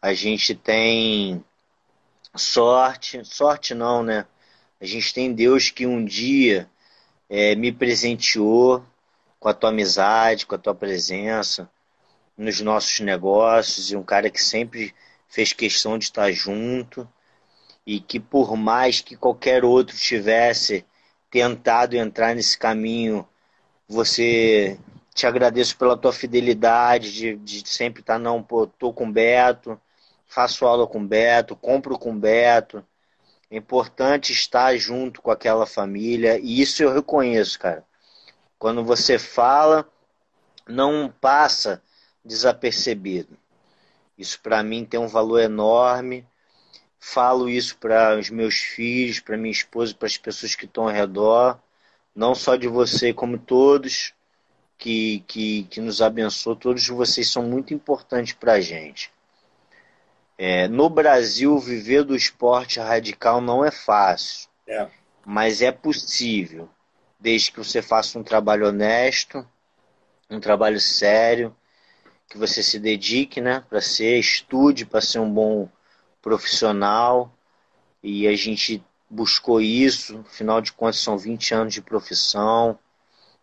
A 0.01 0.13
gente 0.13 0.55
tem 0.55 1.43
sorte, 2.35 3.23
sorte 3.25 3.73
não, 3.73 4.03
né? 4.03 4.25
A 4.85 4.87
gente 4.87 5.15
tem 5.15 5.33
Deus 5.33 5.71
que 5.71 5.87
um 5.87 6.05
dia 6.05 6.69
é, 7.27 7.55
me 7.55 7.71
presenteou 7.71 8.85
com 9.39 9.49
a 9.49 9.53
tua 9.55 9.71
amizade, 9.71 10.45
com 10.45 10.53
a 10.53 10.59
tua 10.59 10.75
presença 10.75 11.67
nos 12.37 12.61
nossos 12.61 12.99
negócios 12.99 13.89
e 13.89 13.95
um 13.95 14.03
cara 14.03 14.29
que 14.29 14.39
sempre 14.39 14.93
fez 15.27 15.53
questão 15.53 15.97
de 15.97 16.05
estar 16.05 16.31
junto 16.31 17.09
e 17.83 17.99
que 17.99 18.19
por 18.19 18.55
mais 18.55 19.01
que 19.01 19.15
qualquer 19.15 19.65
outro 19.65 19.97
tivesse 19.97 20.85
tentado 21.31 21.97
entrar 21.97 22.35
nesse 22.35 22.55
caminho, 22.55 23.27
você 23.87 24.77
te 25.15 25.25
agradeço 25.25 25.75
pela 25.79 25.97
tua 25.97 26.13
fidelidade 26.13 27.11
de, 27.11 27.35
de 27.37 27.67
sempre 27.67 28.01
estar 28.01 28.19
não, 28.19 28.43
pô, 28.43 28.67
tô 28.67 28.93
com 28.93 29.11
Beto, 29.11 29.81
faço 30.27 30.63
aula 30.63 30.85
com 30.85 31.03
Beto, 31.03 31.55
compro 31.55 31.97
com 31.97 32.15
Beto, 32.15 32.85
é 33.55 33.57
importante 33.57 34.33
estar 34.33 34.75
junto 34.75 35.21
com 35.21 35.31
aquela 35.31 35.65
família 35.65 36.37
e 36.37 36.61
isso 36.61 36.83
eu 36.83 36.93
reconheço, 36.93 37.57
cara. 37.57 37.85
Quando 38.59 38.83
você 38.83 39.17
fala, 39.17 39.89
não 40.67 41.13
passa 41.21 41.81
desapercebido. 42.23 43.37
Isso 44.17 44.41
para 44.41 44.61
mim 44.61 44.83
tem 44.83 44.99
um 44.99 45.07
valor 45.07 45.39
enorme. 45.39 46.27
Falo 46.99 47.49
isso 47.49 47.77
para 47.77 48.19
os 48.19 48.29
meus 48.29 48.55
filhos, 48.55 49.21
para 49.21 49.37
minha 49.37 49.53
esposa, 49.53 49.95
para 49.95 50.07
as 50.07 50.17
pessoas 50.17 50.53
que 50.53 50.65
estão 50.65 50.83
ao 50.83 50.93
redor, 50.93 51.57
não 52.13 52.35
só 52.35 52.57
de 52.57 52.67
você, 52.67 53.13
como 53.13 53.37
todos 53.37 54.13
que, 54.77 55.23
que, 55.27 55.63
que 55.63 55.79
nos 55.79 56.01
abençoam. 56.01 56.57
Todos 56.57 56.85
vocês 56.89 57.31
são 57.31 57.43
muito 57.43 57.73
importantes 57.73 58.33
para 58.33 58.53
a 58.53 58.61
gente. 58.61 59.14
É, 60.37 60.67
no 60.67 60.89
Brasil, 60.89 61.57
viver 61.59 62.03
do 62.03 62.15
esporte 62.15 62.79
radical 62.79 63.39
não 63.39 63.63
é 63.63 63.71
fácil, 63.71 64.49
é. 64.67 64.87
mas 65.25 65.61
é 65.61 65.71
possível, 65.71 66.69
desde 67.17 67.51
que 67.51 67.57
você 67.59 67.81
faça 67.81 68.19
um 68.19 68.23
trabalho 68.23 68.67
honesto, 68.67 69.47
um 70.29 70.39
trabalho 70.39 70.79
sério, 70.79 71.55
que 72.29 72.37
você 72.37 72.61
se 72.61 72.79
dedique 72.79 73.39
né, 73.39 73.63
para 73.69 73.79
ser, 73.79 74.19
estude 74.19 74.85
para 74.85 74.99
ser 74.99 75.19
um 75.19 75.31
bom 75.31 75.69
profissional. 76.21 77.31
E 78.03 78.27
a 78.27 78.35
gente 78.35 78.83
buscou 79.09 79.61
isso, 79.61 80.19
afinal 80.27 80.59
de 80.59 80.73
contas, 80.73 80.99
são 80.99 81.17
20 81.17 81.53
anos 81.53 81.73
de 81.73 81.81
profissão, 81.81 82.77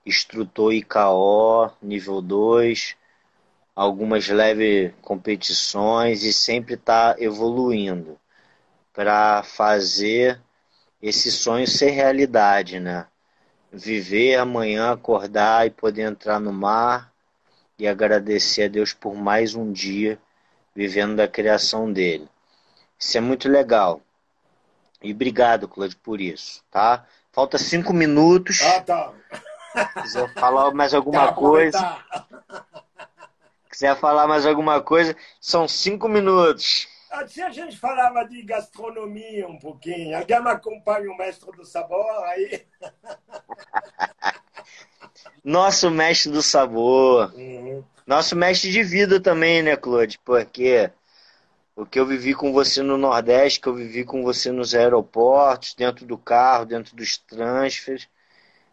instrutor 0.05 0.75
IKO, 0.75 1.71
nível 1.81 2.21
2 2.21 2.97
algumas 3.75 4.29
leves 4.29 4.93
competições 5.01 6.23
e 6.23 6.33
sempre 6.33 6.75
está 6.75 7.17
evoluindo 7.19 8.19
para 8.93 9.43
fazer 9.43 10.41
esse 11.01 11.33
sonho 11.33 11.67
ser 11.67 11.91
realidade, 11.91 12.79
né? 12.79 13.07
Viver 13.73 14.37
amanhã, 14.37 14.93
acordar 14.93 15.67
e 15.67 15.71
poder 15.71 16.03
entrar 16.03 16.39
no 16.39 16.53
mar 16.53 17.11
e 17.79 17.89
agradecer 17.89 18.65
a 18.65 18.69
Deus 18.69 18.93
por 18.93 19.15
mais 19.15 19.55
um 19.55 19.73
dia 19.73 20.19
vivendo 20.75 21.17
da 21.17 21.27
criação 21.27 21.91
dele. 21.91 22.29
Isso 22.99 23.17
é 23.17 23.21
muito 23.21 23.49
legal. 23.49 24.01
E 25.03 25.13
obrigado, 25.13 25.67
Claudio, 25.67 25.99
por 25.99 26.21
isso, 26.21 26.63
tá? 26.71 27.07
Falta 27.33 27.57
cinco 27.57 27.93
minutos. 27.95 28.61
Ah, 28.61 28.81
tá. 28.83 29.13
quiser 30.03 30.33
falar 30.35 30.71
mais 30.73 30.93
alguma 30.93 31.29
tá, 31.29 31.33
coisa. 31.33 31.81
Tá 31.81 32.85
quiser 33.73 33.97
falar 33.97 34.29
mais 34.29 34.45
alguma 34.45 34.83
coisa, 34.83 35.17
são 35.41 35.67
cinco 35.67 36.09
minutos. 36.09 36.87
Se 37.27 37.43
a 37.43 37.51
gente 37.51 37.79
falava 37.79 38.23
de 38.25 38.43
gastronomia 38.43 39.49
um 39.49 39.59
pouquinho, 39.59 40.17
alguém 40.17 40.43
me 40.43 40.51
acompanha 40.51 41.11
o 41.11 41.17
mestre 41.17 41.51
do 41.53 41.65
sabor 41.65 42.25
aí? 42.25 42.67
Nosso 45.45 45.91
mestre 45.91 46.31
do 46.31 46.43
sabor. 46.43 47.33
Uhum. 47.35 47.83
Nosso 48.07 48.37
mestre 48.37 48.71
de 48.71 48.83
vida 48.83 49.21
também, 49.21 49.63
né, 49.63 49.77
Claude? 49.77 50.19
Porque 50.25 50.91
o 51.75 51.87
que 51.87 51.99
eu 51.99 52.07
vivi 52.07 52.35
com 52.35 52.53
você 52.53 52.83
no 52.83 52.97
Nordeste, 52.97 53.61
que 53.61 53.69
eu 53.69 53.75
vivi 53.75 54.05
com 54.05 54.23
você 54.23 54.53
nos 54.53 54.75
aeroportos, 54.75 55.75
dentro 55.75 56.07
do 56.07 56.19
carro, 56.19 56.67
dentro 56.67 56.95
dos 56.95 57.19
transfers, 57.19 58.09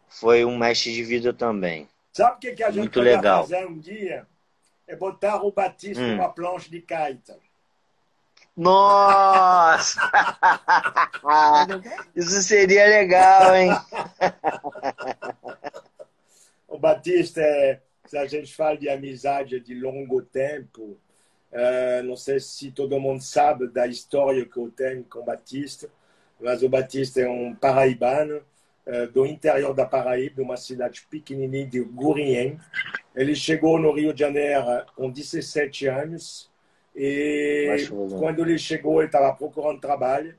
foi 0.07 0.45
um 0.45 0.57
mestre 0.57 0.93
de 0.93 1.03
vida 1.03 1.34
também. 1.34 1.88
Sabe 2.13 2.38
o 2.38 2.39
que, 2.39 2.53
que 2.53 2.63
a 2.63 2.71
gente 2.71 2.80
Muito 2.80 3.01
legal. 3.01 3.43
fazer 3.43 3.65
um 3.65 3.77
dia? 3.77 4.27
É 4.90 4.95
botar 4.95 5.45
o 5.45 5.52
Batista 5.52 6.03
hum. 6.03 6.16
numa 6.16 6.30
planche 6.30 6.70
de 6.70 6.82
kite. 6.82 7.34
Nossa! 8.57 10.02
Isso 12.16 12.41
seria 12.41 12.88
legal, 12.88 13.56
hein? 13.56 13.72
o 16.68 16.78
Batista, 16.78 17.40
é, 17.40 17.80
se 18.06 18.18
a 18.18 18.26
gente 18.26 18.53
fala 18.53 18.78
de 18.78 18.90
amizade 18.90 19.60
de 19.60 19.76
longo 19.76 20.24
tempo, 20.24 20.98
uh, 21.52 22.03
não 22.03 22.18
sei 22.18 22.40
se 22.40 22.72
todo 22.72 22.99
mundo 22.99 23.22
sabe 23.22 23.68
da 23.68 23.86
história 23.86 24.44
que 24.44 24.57
eu 24.57 24.70
tenho 24.72 25.03
com 25.03 25.20
o 25.20 25.24
Batista, 25.24 25.88
mas 26.41 26.64
o 26.64 26.68
Batista 26.68 27.22
é 27.22 27.30
um 27.30 27.53
paraibano 27.53 28.41
do 29.14 29.26
interior 29.26 29.74
da 29.74 29.86
Paraíba, 29.86 30.36
de 30.36 30.41
uma 30.41 30.57
cidade 30.57 31.06
pequenininha 31.10 31.68
de 31.68 31.82
Gurien, 31.82 32.60
ele 33.16 33.36
chegou 33.36 33.80
no 33.80 33.91
Rio 33.91 34.14
de 34.14 34.20
Janeiro 34.20 34.64
com 34.95 35.11
17 35.11 35.88
anos 35.88 36.49
e 36.95 37.88
quando 38.18 38.41
ele 38.41 38.57
chegou, 38.57 38.99
ele 38.99 39.07
estava 39.07 39.34
procurando 39.34 39.80
trabalho. 39.80 40.36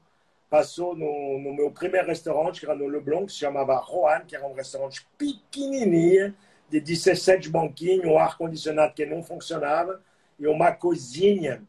passou 0.48 0.94
no, 0.96 1.38
no 1.38 1.54
meu 1.54 1.70
primeiro 1.70 2.08
restaurante, 2.08 2.60
que 2.60 2.66
era 2.66 2.74
no 2.74 2.86
Leblon, 2.86 3.24
que 3.24 3.32
se 3.32 3.38
chamava 3.38 3.76
Rohan, 3.76 4.20
que 4.26 4.36
era 4.36 4.46
um 4.46 4.52
restaurante 4.52 5.06
pequenininho, 5.16 6.34
de 6.68 6.80
17 6.80 7.48
banquinhos, 7.48 8.04
um 8.04 8.18
ar-condicionado 8.18 8.94
que 8.94 9.06
não 9.06 9.22
funcionava, 9.22 10.02
e 10.38 10.46
uma 10.46 10.72
cozinha 10.72 11.62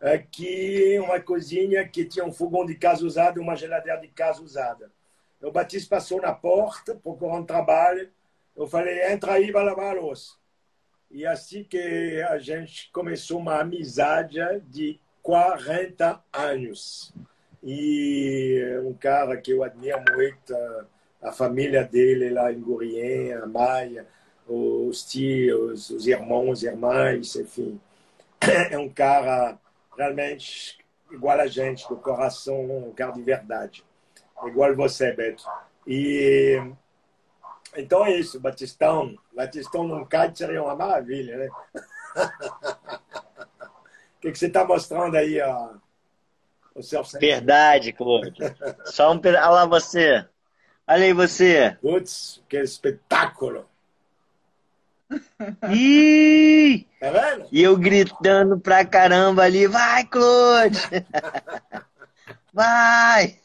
é, 0.00 0.18
que 0.18 0.98
uma 0.98 1.18
cozinha 1.20 1.86
que 1.88 2.04
tinha 2.04 2.24
um 2.24 2.32
fogão 2.32 2.66
de 2.66 2.74
casa 2.74 3.04
usado 3.06 3.38
e 3.38 3.42
uma 3.42 3.56
geladeira 3.56 3.98
de 4.00 4.08
casa 4.08 4.42
usada. 4.42 4.90
O 5.44 5.52
Batista 5.52 5.96
passou 5.96 6.20
na 6.22 6.32
porta, 6.32 6.94
procurando 6.94 7.46
trabalho. 7.46 8.10
Eu 8.56 8.66
falei, 8.66 9.12
entra 9.12 9.34
aí, 9.34 9.52
vai 9.52 9.64
lavar 9.64 9.96
a 9.96 10.00
louça. 10.00 10.34
E 11.10 11.26
assim 11.26 11.62
que 11.62 12.22
a 12.28 12.38
gente 12.38 12.90
começou 12.90 13.38
uma 13.38 13.60
amizade 13.60 14.38
de 14.68 14.98
40 15.22 16.22
anos. 16.32 17.12
E 17.62 18.62
um 18.84 18.94
cara 18.94 19.36
que 19.36 19.52
eu 19.52 19.62
admiro 19.62 20.02
muito, 20.14 20.54
a 21.22 21.30
família 21.30 21.84
dele 21.84 22.30
lá 22.30 22.50
em 22.52 22.60
Gurien, 22.60 23.34
a 23.34 23.46
Maia, 23.46 24.06
os 24.46 25.04
tios, 25.04 25.90
os 25.90 26.06
irmãos, 26.06 26.62
irmãs, 26.62 27.36
enfim. 27.36 27.80
É 28.70 28.78
um 28.78 28.90
cara 28.90 29.58
realmente 29.96 30.78
igual 31.10 31.38
a 31.38 31.46
gente, 31.46 31.88
do 31.88 31.96
coração, 31.96 32.88
um 32.88 32.92
cara 32.92 33.12
de 33.12 33.22
verdade. 33.22 33.84
Igual 34.46 34.74
você, 34.74 35.12
Beto. 35.12 35.44
E 35.86 36.60
então 37.76 38.06
é 38.06 38.16
isso, 38.16 38.40
Batistão. 38.40 39.14
Batistão 39.34 39.86
num 39.86 40.04
kite 40.04 40.38
seria 40.38 40.62
uma 40.62 40.76
maravilha, 40.76 41.36
né? 41.36 41.48
O 44.16 44.26
que, 44.26 44.32
que 44.32 44.38
você 44.38 44.46
está 44.46 44.64
mostrando 44.64 45.16
aí, 45.16 45.38
ó? 45.38 45.74
O 46.74 46.82
seu 46.82 47.02
Verdade, 47.20 47.92
Claude. 47.92 48.40
Só 48.86 49.12
um 49.12 49.18
pedaço. 49.18 49.46
Olha 49.46 49.54
lá 49.54 49.66
você. 49.66 50.26
Olha 50.88 51.04
aí 51.04 51.12
você. 51.12 51.76
Putz, 51.82 52.42
que 52.48 52.56
espetáculo. 52.56 53.68
Ih! 55.70 56.86
Tá 56.98 57.10
vendo? 57.10 57.48
E 57.52 57.62
eu 57.62 57.76
gritando 57.76 58.58
pra 58.58 58.82
caramba 58.84 59.42
ali, 59.42 59.66
vai, 59.66 60.04
Claude! 60.06 60.80
vai! 62.50 63.38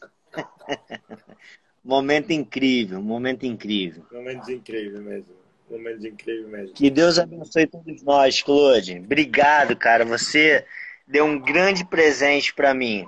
momento 1.84 2.32
incrível, 2.32 3.00
momento 3.00 3.44
incrível. 3.44 4.04
Momento 4.12 4.50
incrível 4.50 5.00
mesmo. 5.00 5.34
Momento 5.70 6.06
incrível 6.06 6.48
mesmo. 6.48 6.74
Que 6.74 6.90
Deus 6.90 7.18
abençoe 7.18 7.66
todos 7.66 8.02
nós, 8.02 8.42
Claude. 8.42 8.98
Obrigado, 8.98 9.76
cara. 9.76 10.04
Você 10.04 10.64
deu 11.06 11.24
um 11.24 11.38
grande 11.38 11.84
presente 11.84 12.52
para 12.52 12.74
mim 12.74 13.06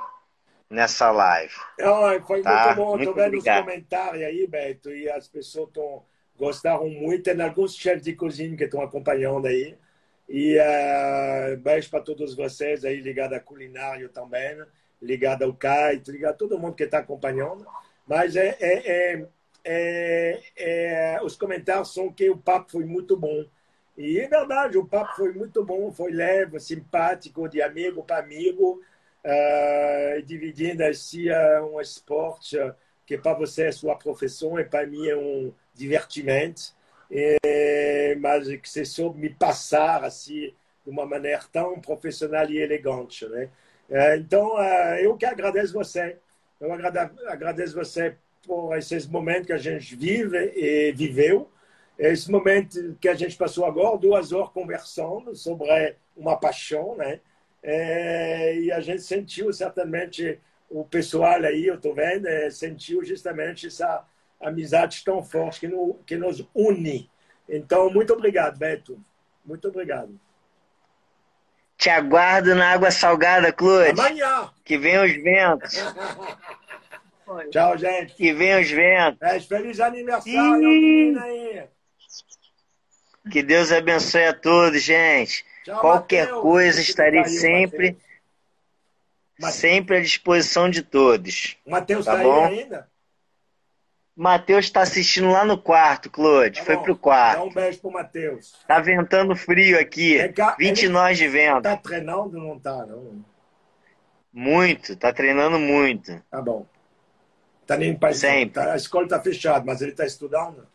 nessa 0.70 1.10
live. 1.10 1.54
Oh, 1.80 2.26
foi 2.26 2.42
tá? 2.42 2.64
muito 2.64 2.76
bom. 2.76 2.96
Muito 2.96 3.10
Tô 3.10 3.14
vendo 3.14 3.26
obrigado. 3.26 3.58
os 3.58 3.72
comentários 3.72 4.22
aí, 4.22 4.46
Beto, 4.46 4.90
e 4.90 5.08
as 5.10 5.28
pessoas 5.28 5.68
estão 5.68 6.04
gostaram 6.36 6.88
muito. 6.88 7.22
Tem 7.22 7.40
alguns 7.40 7.76
chefes 7.76 8.02
de 8.02 8.14
cozinha 8.14 8.56
que 8.56 8.64
estão 8.64 8.80
acompanhando 8.80 9.46
aí. 9.46 9.76
E 10.28 10.56
uh, 10.58 11.56
beijo 11.58 11.90
para 11.90 12.00
todos 12.00 12.34
vocês 12.34 12.84
aí, 12.84 13.00
ligado 13.00 13.34
à 13.34 13.40
culinária 13.40 14.08
também, 14.08 14.56
ligado 15.02 15.42
ao 15.42 15.52
kite, 15.52 16.10
ligado 16.10 16.34
a 16.34 16.36
todo 16.36 16.58
mundo 16.58 16.76
que 16.76 16.84
está 16.84 16.98
acompanhando. 16.98 17.66
Mas 18.06 18.36
é, 18.36 18.56
é, 18.60 19.26
é, 19.64 20.42
é, 20.56 21.20
os 21.22 21.36
comentários 21.36 21.92
são 21.92 22.12
que 22.12 22.30
o 22.30 22.36
papo 22.38 22.72
foi 22.72 22.84
muito 22.84 23.16
bom. 23.16 23.44
E 23.96 24.18
é 24.18 24.28
verdade, 24.28 24.78
o 24.78 24.86
papo 24.86 25.16
foi 25.16 25.32
muito 25.32 25.64
bom, 25.64 25.92
foi 25.92 26.12
leve, 26.12 26.58
simpático, 26.60 27.48
de 27.48 27.60
amigo 27.60 28.02
para 28.02 28.24
amigo, 28.24 28.80
uh, 29.24 30.22
dividindo 30.22 30.82
assim 30.82 31.28
uh, 31.28 31.74
um 31.74 31.80
esporte 31.80 32.56
que 33.06 33.18
para 33.18 33.34
você 33.34 33.64
é 33.66 33.72
sua 33.72 33.96
profissão 33.96 34.58
e 34.58 34.64
para 34.64 34.86
mim 34.86 35.06
é 35.08 35.16
um 35.16 35.52
divertimento, 35.74 36.74
e, 37.10 38.16
mas 38.20 38.48
que 38.48 38.68
você 38.68 38.84
soube 38.84 39.18
me 39.20 39.28
passar 39.28 40.04
assim 40.04 40.54
de 40.84 40.90
uma 40.90 41.04
maneira 41.04 41.42
tão 41.52 41.78
profissional 41.80 42.48
e 42.48 42.58
elegante, 42.58 43.26
né? 43.26 43.50
É, 43.92 44.16
então, 44.16 44.58
é, 44.58 45.04
eu 45.04 45.18
que 45.18 45.26
agradeço 45.26 45.74
você. 45.74 46.16
Eu 46.58 46.72
agradeço 46.72 47.74
você 47.74 48.16
por 48.46 48.74
esses 48.78 49.06
momentos 49.06 49.46
que 49.46 49.52
a 49.52 49.58
gente 49.58 49.94
vive 49.94 50.38
e 50.56 50.92
viveu. 50.92 51.50
Esse 51.98 52.30
momento 52.30 52.96
que 52.98 53.08
a 53.08 53.14
gente 53.14 53.36
passou 53.36 53.66
agora, 53.66 53.98
duas 53.98 54.32
horas 54.32 54.48
conversando 54.48 55.36
sobre 55.36 55.94
uma 56.16 56.38
paixão, 56.38 56.96
né? 56.96 57.20
É, 57.62 58.58
e 58.58 58.72
a 58.72 58.80
gente 58.80 59.02
sentiu 59.02 59.52
certamente 59.52 60.40
o 60.70 60.84
pessoal 60.84 61.34
aí, 61.44 61.66
eu 61.66 61.74
estou 61.74 61.94
vendo, 61.94 62.26
sentiu 62.50 63.04
justamente 63.04 63.66
essa 63.66 64.06
amizade 64.40 65.04
tão 65.04 65.22
forte 65.22 65.60
que, 65.60 65.68
no, 65.68 65.94
que 66.06 66.16
nos 66.16 66.48
une. 66.54 67.10
Então, 67.46 67.90
muito 67.90 68.14
obrigado, 68.14 68.58
Beto. 68.58 68.98
Muito 69.44 69.68
obrigado. 69.68 70.18
Te 71.82 71.90
aguardo 71.90 72.54
na 72.54 72.70
água 72.74 72.92
salgada, 72.92 73.52
Claude. 73.52 74.00
Amanhã. 74.00 74.48
Que 74.64 74.78
venham 74.78 75.04
os 75.04 75.12
ventos. 75.14 75.74
Tchau, 77.50 77.76
gente. 77.76 78.14
Que 78.14 78.32
venham 78.32 78.60
os 78.60 78.70
ventos. 78.70 79.20
É, 79.20 79.40
feliz 79.40 79.80
aniversário, 79.80 80.52
menina 80.58 81.24
aí. 81.24 81.64
Que 83.32 83.42
Deus 83.42 83.72
abençoe 83.72 84.26
a 84.26 84.32
todos, 84.32 84.80
gente. 84.80 85.44
Tchau, 85.64 85.80
Qualquer 85.80 86.26
Mateus. 86.26 86.42
coisa, 86.42 86.80
estarei 86.80 87.24
sempre, 87.24 87.96
sempre 89.50 89.96
à 89.96 90.00
disposição 90.00 90.70
de 90.70 90.82
todos. 90.82 91.56
O 91.66 91.72
Matheus 91.72 92.04
tá, 92.04 92.16
tá 92.16 92.22
bom? 92.22 92.44
ainda? 92.44 92.88
Matheus 94.14 94.66
está 94.66 94.82
assistindo 94.82 95.30
lá 95.30 95.44
no 95.44 95.56
quarto, 95.56 96.10
Claude. 96.10 96.60
Tá 96.60 96.66
Foi 96.66 96.76
pro 96.78 96.96
quarto. 96.96 97.38
Dá 97.38 97.44
um 97.44 97.52
beijo 97.52 97.80
pro 97.80 97.90
Matheus. 97.90 98.52
Tá 98.68 98.78
ventando 98.78 99.34
frio 99.34 99.78
aqui. 99.80 100.18
É 100.18 100.32
20 100.58 100.88
nós 100.88 101.16
de 101.16 101.28
vento. 101.28 101.62
Tá 101.62 101.76
treinando 101.76 102.36
ou 102.36 102.44
não 102.44 102.58
tá, 102.58 102.84
não? 102.84 103.24
Muito, 104.32 104.96
tá 104.96 105.12
treinando 105.12 105.58
muito. 105.58 106.22
Tá 106.30 106.42
bom. 106.42 106.66
Tá 107.66 107.76
nem 107.76 107.96
pai. 107.96 108.12
Sempre. 108.12 108.54
Tá, 108.54 108.72
a 108.72 108.76
escola 108.76 109.08
tá 109.08 109.20
fechada, 109.20 109.64
mas 109.64 109.80
ele 109.80 109.92
tá 109.92 110.04
estudando? 110.04 110.66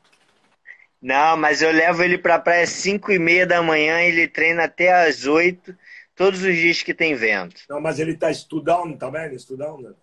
Não, 1.02 1.38
mas 1.38 1.62
eu 1.62 1.72
levo 1.72 2.04
ele 2.04 2.18
pra 2.18 2.40
praia 2.40 2.64
às 2.64 2.70
5 2.70 3.12
e 3.12 3.20
meia 3.20 3.46
da 3.46 3.62
manhã 3.62 4.02
e 4.02 4.08
ele 4.08 4.28
treina 4.28 4.64
até 4.64 5.08
às 5.08 5.26
8, 5.26 5.78
todos 6.16 6.42
os 6.42 6.56
dias 6.56 6.82
que 6.82 6.94
tem 6.94 7.14
vento. 7.14 7.62
Não, 7.70 7.80
mas 7.80 8.00
ele 8.00 8.18
tá 8.18 8.32
estudando 8.32 8.98
também, 8.98 9.34
estudando? 9.34 9.96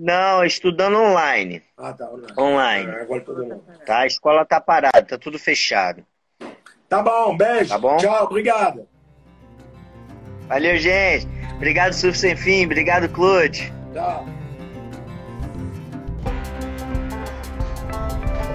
Não, 0.00 0.44
estudando 0.44 0.96
online. 0.96 1.60
Ah, 1.76 1.92
tá, 1.92 2.08
online. 2.08 2.32
Online. 2.38 2.90
É, 2.92 3.00
agora 3.02 3.20
todo 3.20 3.42
mundo. 3.42 3.64
Tá, 3.84 3.98
a 3.98 4.06
escola 4.06 4.44
tá 4.44 4.60
parada, 4.60 5.02
tá 5.02 5.18
tudo 5.18 5.40
fechado. 5.40 6.04
Tá 6.88 7.02
bom, 7.02 7.36
beijo. 7.36 7.70
Tá 7.70 7.78
bom? 7.78 7.96
Tchau, 7.96 8.26
obrigado. 8.26 8.86
Valeu, 10.46 10.76
gente. 10.76 11.26
Obrigado, 11.56 11.94
Surf 11.94 12.16
Sem 12.16 12.36
Fim. 12.36 12.66
Obrigado, 12.66 13.08
Claude. 13.08 13.72
Tchau. 13.92 14.24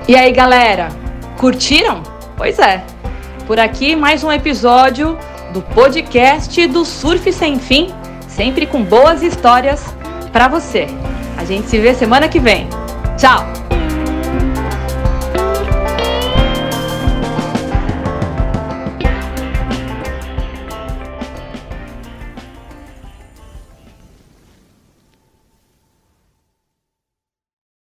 E 0.07 0.15
aí, 0.15 0.32
galera? 0.32 0.88
Curtiram? 1.38 2.03
Pois 2.38 2.57
é. 2.57 2.82
Por 3.45 3.60
aqui, 3.60 3.98
mais 3.98 4.24
um 4.24 4.32
episódio 4.32 5.18
do 5.52 5.61
podcast 5.61 6.65
do 6.68 6.86
Surf 6.86 7.34
Sem 7.34 7.60
Fim, 7.60 7.94
sempre 8.30 8.65
com 8.65 8.82
boas 8.82 9.22
histórias 9.22 9.84
para 10.32 10.48
você. 10.48 10.88
A 11.44 11.45
gente 11.45 11.70
se 11.70 11.78
vê 11.78 11.94
semana 11.94 12.30
que 12.30 12.40
vem. 12.40 12.70
Tchau! 13.18 13.62